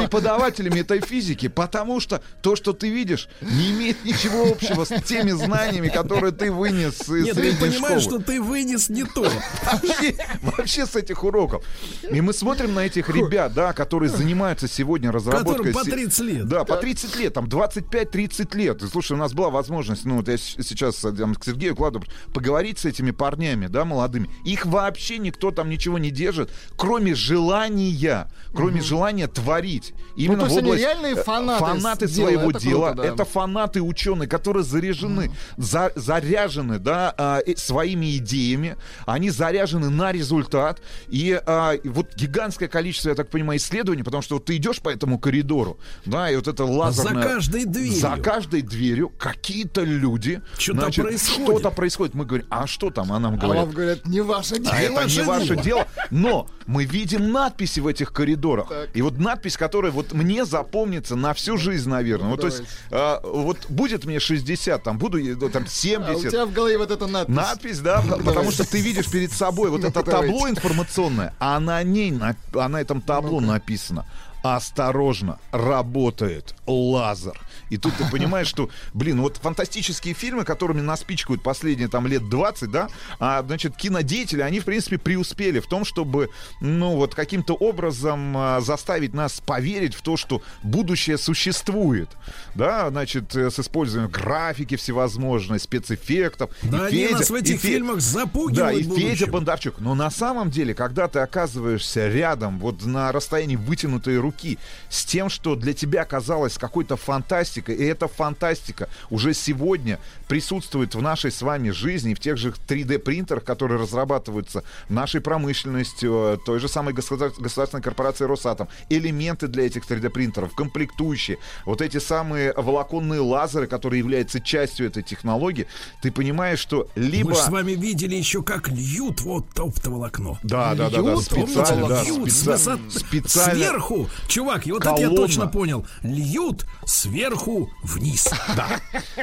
Преподавателями 0.00 0.80
этой 0.80 1.00
физики, 1.00 1.48
потому 1.48 2.00
что 2.00 2.22
то, 2.42 2.54
что 2.54 2.72
ты 2.72 2.90
видишь, 2.90 3.28
не 3.40 3.70
имеет 3.70 4.04
ничего 4.04 4.50
общего 4.50 4.84
с 4.84 5.02
теми 5.02 5.30
знаниями, 5.30 5.88
которые 5.88 6.32
ты 6.32 6.52
вынес 6.52 7.00
из 7.00 7.06
средней 7.06 7.32
школы. 7.32 7.44
Нет, 7.44 7.58
ты 7.58 7.66
понимаешь, 7.66 8.02
что 8.02 8.18
ты 8.18 8.42
вынес 8.42 8.88
не 8.88 9.04
то. 9.04 9.30
вообще 10.42 10.86
с 10.86 10.96
этих 10.96 11.24
уроков. 11.24 11.64
И 12.10 12.20
мы 12.20 12.32
смотрим 12.32 12.74
на 12.74 12.80
этих 12.80 13.08
ребят, 13.08 13.54
да, 13.54 13.72
которые 13.72 14.10
занимаются 14.10 14.68
сегодня 14.68 15.12
разработкой... 15.12 15.72
Которым 15.72 15.74
по 15.74 15.84
30 15.84 16.18
лет. 16.20 16.48
Да, 16.48 16.64
по 16.64 16.76
30 16.76 17.16
лет, 17.16 17.34
там 17.34 17.46
25-30 17.46 18.56
лет. 18.56 18.82
И 18.82 18.86
слушай, 18.86 19.12
у 19.12 19.16
нас 19.16 19.32
была 19.32 19.50
возможность, 19.50 20.04
ну 20.04 20.16
вот 20.16 20.28
я 20.28 20.36
сейчас 20.36 20.96
там, 20.96 21.34
к 21.34 21.44
Сергею 21.44 21.76
кладу, 21.76 22.02
поговорить 22.32 22.78
с 22.78 22.84
этими 22.84 23.10
парнями, 23.10 23.66
да, 23.66 23.84
молодыми. 23.84 24.30
Их 24.44 24.66
вообще 24.66 25.18
никто 25.18 25.50
там 25.50 25.68
ничего 25.68 25.98
не 25.98 26.10
держит, 26.10 26.50
кроме 26.76 27.14
желания, 27.14 28.30
кроме 28.52 28.80
желания 28.80 29.26
творить. 29.28 29.94
Именно 30.16 30.46
ну, 30.46 30.54
в 30.54 30.56
область... 30.58 30.82
реальные 30.82 31.14
э, 31.14 31.22
фанаты, 31.22 31.64
фанаты 31.64 32.08
своего 32.08 32.50
это 32.50 32.60
дела. 32.60 32.88
Круто, 32.88 33.02
да. 33.02 33.08
Это 33.14 33.24
фанаты 33.24 33.82
ученые, 33.82 34.28
которые 34.28 34.64
заряжены, 34.64 35.26
угу. 35.26 35.34
за, 35.56 35.92
заряжены, 35.94 36.78
да, 36.78 37.14
а, 37.16 37.40
своими 37.56 38.16
идеями. 38.16 38.76
Они 39.06 39.30
заряжены 39.30 39.90
на 39.90 40.07
результат. 40.12 40.80
И 41.08 41.40
а, 41.46 41.74
вот 41.84 42.14
гигантское 42.14 42.68
количество, 42.68 43.10
я 43.10 43.14
так 43.14 43.30
понимаю, 43.30 43.58
исследований, 43.58 44.02
потому 44.02 44.22
что 44.22 44.36
вот 44.36 44.44
ты 44.44 44.56
идешь 44.56 44.80
по 44.80 44.88
этому 44.88 45.18
коридору, 45.18 45.78
да, 46.04 46.30
и 46.30 46.36
вот 46.36 46.48
это 46.48 46.64
лазерное... 46.64 47.22
За 47.22 47.28
каждой 47.28 47.64
дверью. 47.64 48.00
За 48.00 48.16
каждой 48.16 48.62
дверью 48.62 49.08
какие-то 49.10 49.82
люди... 49.82 50.40
Что-то 50.58 50.80
значит, 50.80 51.04
происходит. 51.04 51.44
Что-то 51.44 51.70
происходит. 51.70 52.14
Мы 52.14 52.24
говорим, 52.24 52.46
а 52.50 52.66
что 52.66 52.90
там? 52.90 53.12
А 53.12 53.18
нам 53.18 53.36
говорят... 53.38 53.62
А 53.62 53.66
вам 53.66 53.74
говорят, 53.74 54.06
не 54.06 54.20
ваше 54.20 54.58
дело. 54.58 54.74
А 54.74 54.80
это 54.80 55.04
не 55.04 55.22
ваше 55.22 55.56
дело. 55.56 55.86
Но 56.10 56.48
мы 56.66 56.84
видим 56.84 57.32
надписи 57.32 57.80
в 57.80 57.86
этих 57.86 58.12
коридорах. 58.12 58.68
Так. 58.68 58.90
И 58.94 59.02
вот 59.02 59.18
надпись, 59.18 59.56
которая 59.56 59.90
вот 59.90 60.12
мне 60.12 60.44
запомнится 60.44 61.16
на 61.16 61.34
всю 61.34 61.56
жизнь, 61.56 61.88
наверное. 61.88 62.26
Ну, 62.26 62.30
вот, 62.32 62.40
то 62.40 62.46
есть, 62.46 62.62
а, 62.90 63.20
вот 63.22 63.58
будет 63.68 64.04
мне 64.04 64.20
60, 64.20 64.82
там 64.82 64.98
буду 64.98 65.18
там 65.50 65.66
70. 65.66 66.08
А 66.08 66.16
у 66.16 66.20
тебя 66.20 66.46
в 66.46 66.52
голове 66.52 66.78
вот 66.78 66.90
эта 66.90 67.06
надпись. 67.06 67.34
Надпись, 67.34 67.78
да, 67.80 68.02
потому 68.24 68.50
что 68.50 68.68
ты 68.68 68.80
видишь 68.80 69.10
перед 69.10 69.32
собой 69.32 69.70
вот 69.70 69.84
это 69.84 69.97
табло 70.02 70.48
информационное, 70.48 71.34
а 71.38 71.58
на 71.60 71.82
ней, 71.82 72.10
на, 72.10 72.36
а 72.54 72.68
на 72.68 72.80
этом 72.80 73.00
табло 73.00 73.40
написано 73.40 74.06
осторожно, 74.42 75.38
работает 75.52 76.54
лазер. 76.66 77.38
И 77.70 77.76
тут 77.76 77.94
ты 77.96 78.04
понимаешь, 78.10 78.46
что, 78.46 78.70
блин, 78.94 79.20
вот 79.20 79.36
фантастические 79.36 80.14
фильмы, 80.14 80.44
которыми 80.44 80.80
нас 80.80 81.02
пичкают 81.02 81.42
последние 81.42 81.88
там 81.88 82.06
лет 82.06 82.28
20, 82.28 82.70
да, 82.70 82.88
а, 83.18 83.42
значит, 83.42 83.76
кинодеятели, 83.76 84.40
они, 84.40 84.60
в 84.60 84.64
принципе, 84.64 84.98
преуспели 84.98 85.60
в 85.60 85.66
том, 85.66 85.84
чтобы, 85.84 86.30
ну, 86.60 86.96
вот 86.96 87.14
каким-то 87.14 87.54
образом 87.54 88.36
а, 88.36 88.60
заставить 88.60 89.14
нас 89.14 89.40
поверить 89.40 89.94
в 89.94 90.02
то, 90.02 90.16
что 90.16 90.42
будущее 90.62 91.18
существует, 91.18 92.10
да, 92.54 92.88
значит, 92.90 93.34
э, 93.36 93.50
с 93.50 93.58
использованием 93.58 94.10
графики 94.10 94.76
всевозможной, 94.76 95.60
спецэффектов. 95.60 96.50
Да, 96.62 96.88
и 96.88 96.92
они 96.92 97.06
Федя, 97.06 97.18
нас 97.18 97.30
в 97.30 97.34
этих 97.34 97.54
и 97.54 97.58
фильмах 97.58 98.00
запугивают 98.00 98.56
Да, 98.56 98.72
и 98.72 98.82
будущем. 98.82 99.08
Федя 99.08 99.26
Бондарчук. 99.26 99.80
Но 99.80 99.94
на 99.94 100.10
самом 100.10 100.50
деле, 100.50 100.74
когда 100.74 101.08
ты 101.08 101.20
оказываешься 101.20 102.08
рядом, 102.08 102.58
вот 102.58 102.84
на 102.84 103.12
расстоянии 103.12 103.56
вытянутой 103.56 104.18
руки, 104.18 104.58
с 104.88 105.04
тем, 105.04 105.28
что 105.28 105.54
для 105.54 105.72
тебя 105.72 106.04
казалось 106.04 106.58
какой-то 106.58 106.96
фантастикой, 106.96 107.57
фантастика. 107.58 107.72
И 107.72 107.84
эта 107.84 108.08
фантастика 108.08 108.88
уже 109.10 109.34
сегодня 109.34 109.98
присутствует 110.28 110.94
в 110.94 111.02
нашей 111.02 111.30
с 111.30 111.42
вами 111.42 111.70
жизни, 111.70 112.14
в 112.14 112.20
тех 112.20 112.36
же 112.36 112.52
3D-принтерах, 112.68 113.44
которые 113.44 113.80
разрабатываются 113.80 114.62
нашей 114.88 115.20
промышленностью, 115.20 116.12
э, 116.12 116.38
той 116.44 116.60
же 116.60 116.68
самой 116.68 116.94
государственной 116.94 117.82
корпорации 117.82 118.26
Росатом. 118.26 118.68
Элементы 118.90 119.48
для 119.48 119.66
этих 119.66 119.84
3D-принтеров, 119.86 120.54
комплектующие, 120.54 121.38
вот 121.66 121.82
эти 121.82 121.98
самые 121.98 122.52
волоконные 122.56 123.20
лазеры, 123.20 123.66
которые 123.66 123.98
являются 123.98 124.40
частью 124.40 124.86
этой 124.86 125.02
технологии, 125.02 125.66
ты 126.02 126.10
понимаешь, 126.10 126.58
что 126.60 126.88
либо... 126.96 127.30
Мы 127.30 127.34
с 127.34 127.48
вами 127.48 127.72
видели 127.72 128.16
еще, 128.16 128.42
как 128.42 128.68
льют 128.68 129.20
вот 129.22 129.58
оптоволокно. 129.58 130.38
Да, 130.42 130.74
да, 130.74 130.90
да, 130.90 131.02
да, 131.02 131.16
специально, 131.16 131.88
да, 131.88 132.04
специально, 132.04 132.90
специально. 132.90 133.54
Сверху 133.54 134.08
Чувак, 134.28 134.66
и 134.66 134.72
вот 134.72 134.82
колонна. 134.82 135.04
это 135.04 135.10
я 135.10 135.16
точно 135.16 135.46
понял. 135.46 135.86
Льют 136.02 136.66
сверху 136.84 137.47
вниз. 137.82 138.28
Да. 138.56 138.66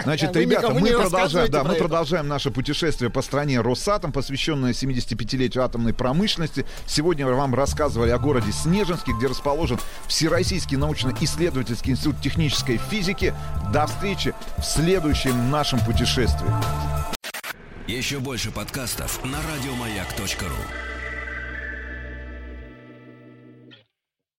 Значит, 0.04 0.36
ребята, 0.36 0.70
мы 0.70 0.92
продолжаем, 0.92 1.52
да, 1.52 1.64
мы 1.64 1.76
продолжаем 1.76 2.28
наше 2.28 2.52
путешествие 2.52 3.10
по 3.10 3.22
стране 3.22 3.60
Росатом, 3.60 4.12
посвященное 4.12 4.72
75-летию 4.72 5.64
атомной 5.64 5.94
промышленности. 5.94 6.66
Сегодня 6.86 7.26
мы 7.26 7.34
вам 7.34 7.54
рассказывали 7.54 8.12
о 8.12 8.20
городе 8.20 8.52
Снежинске, 8.52 9.12
где 9.18 9.28
расположен 9.28 9.80
Всероссийский 10.08 10.78
научно-исследовательский 10.78 11.94
институт 11.94 12.22
технической 12.22 12.78
физики. 12.78 13.34
До 13.74 13.88
встречи 13.88 14.34
в 14.58 14.64
следующем 14.64 15.52
нашем 15.52 15.80
путешествии. 15.80 16.50
Еще 17.88 18.20
больше 18.20 18.52
подкастов 18.52 19.24
на 19.26 19.38
радиомаяк.ру 19.38 20.95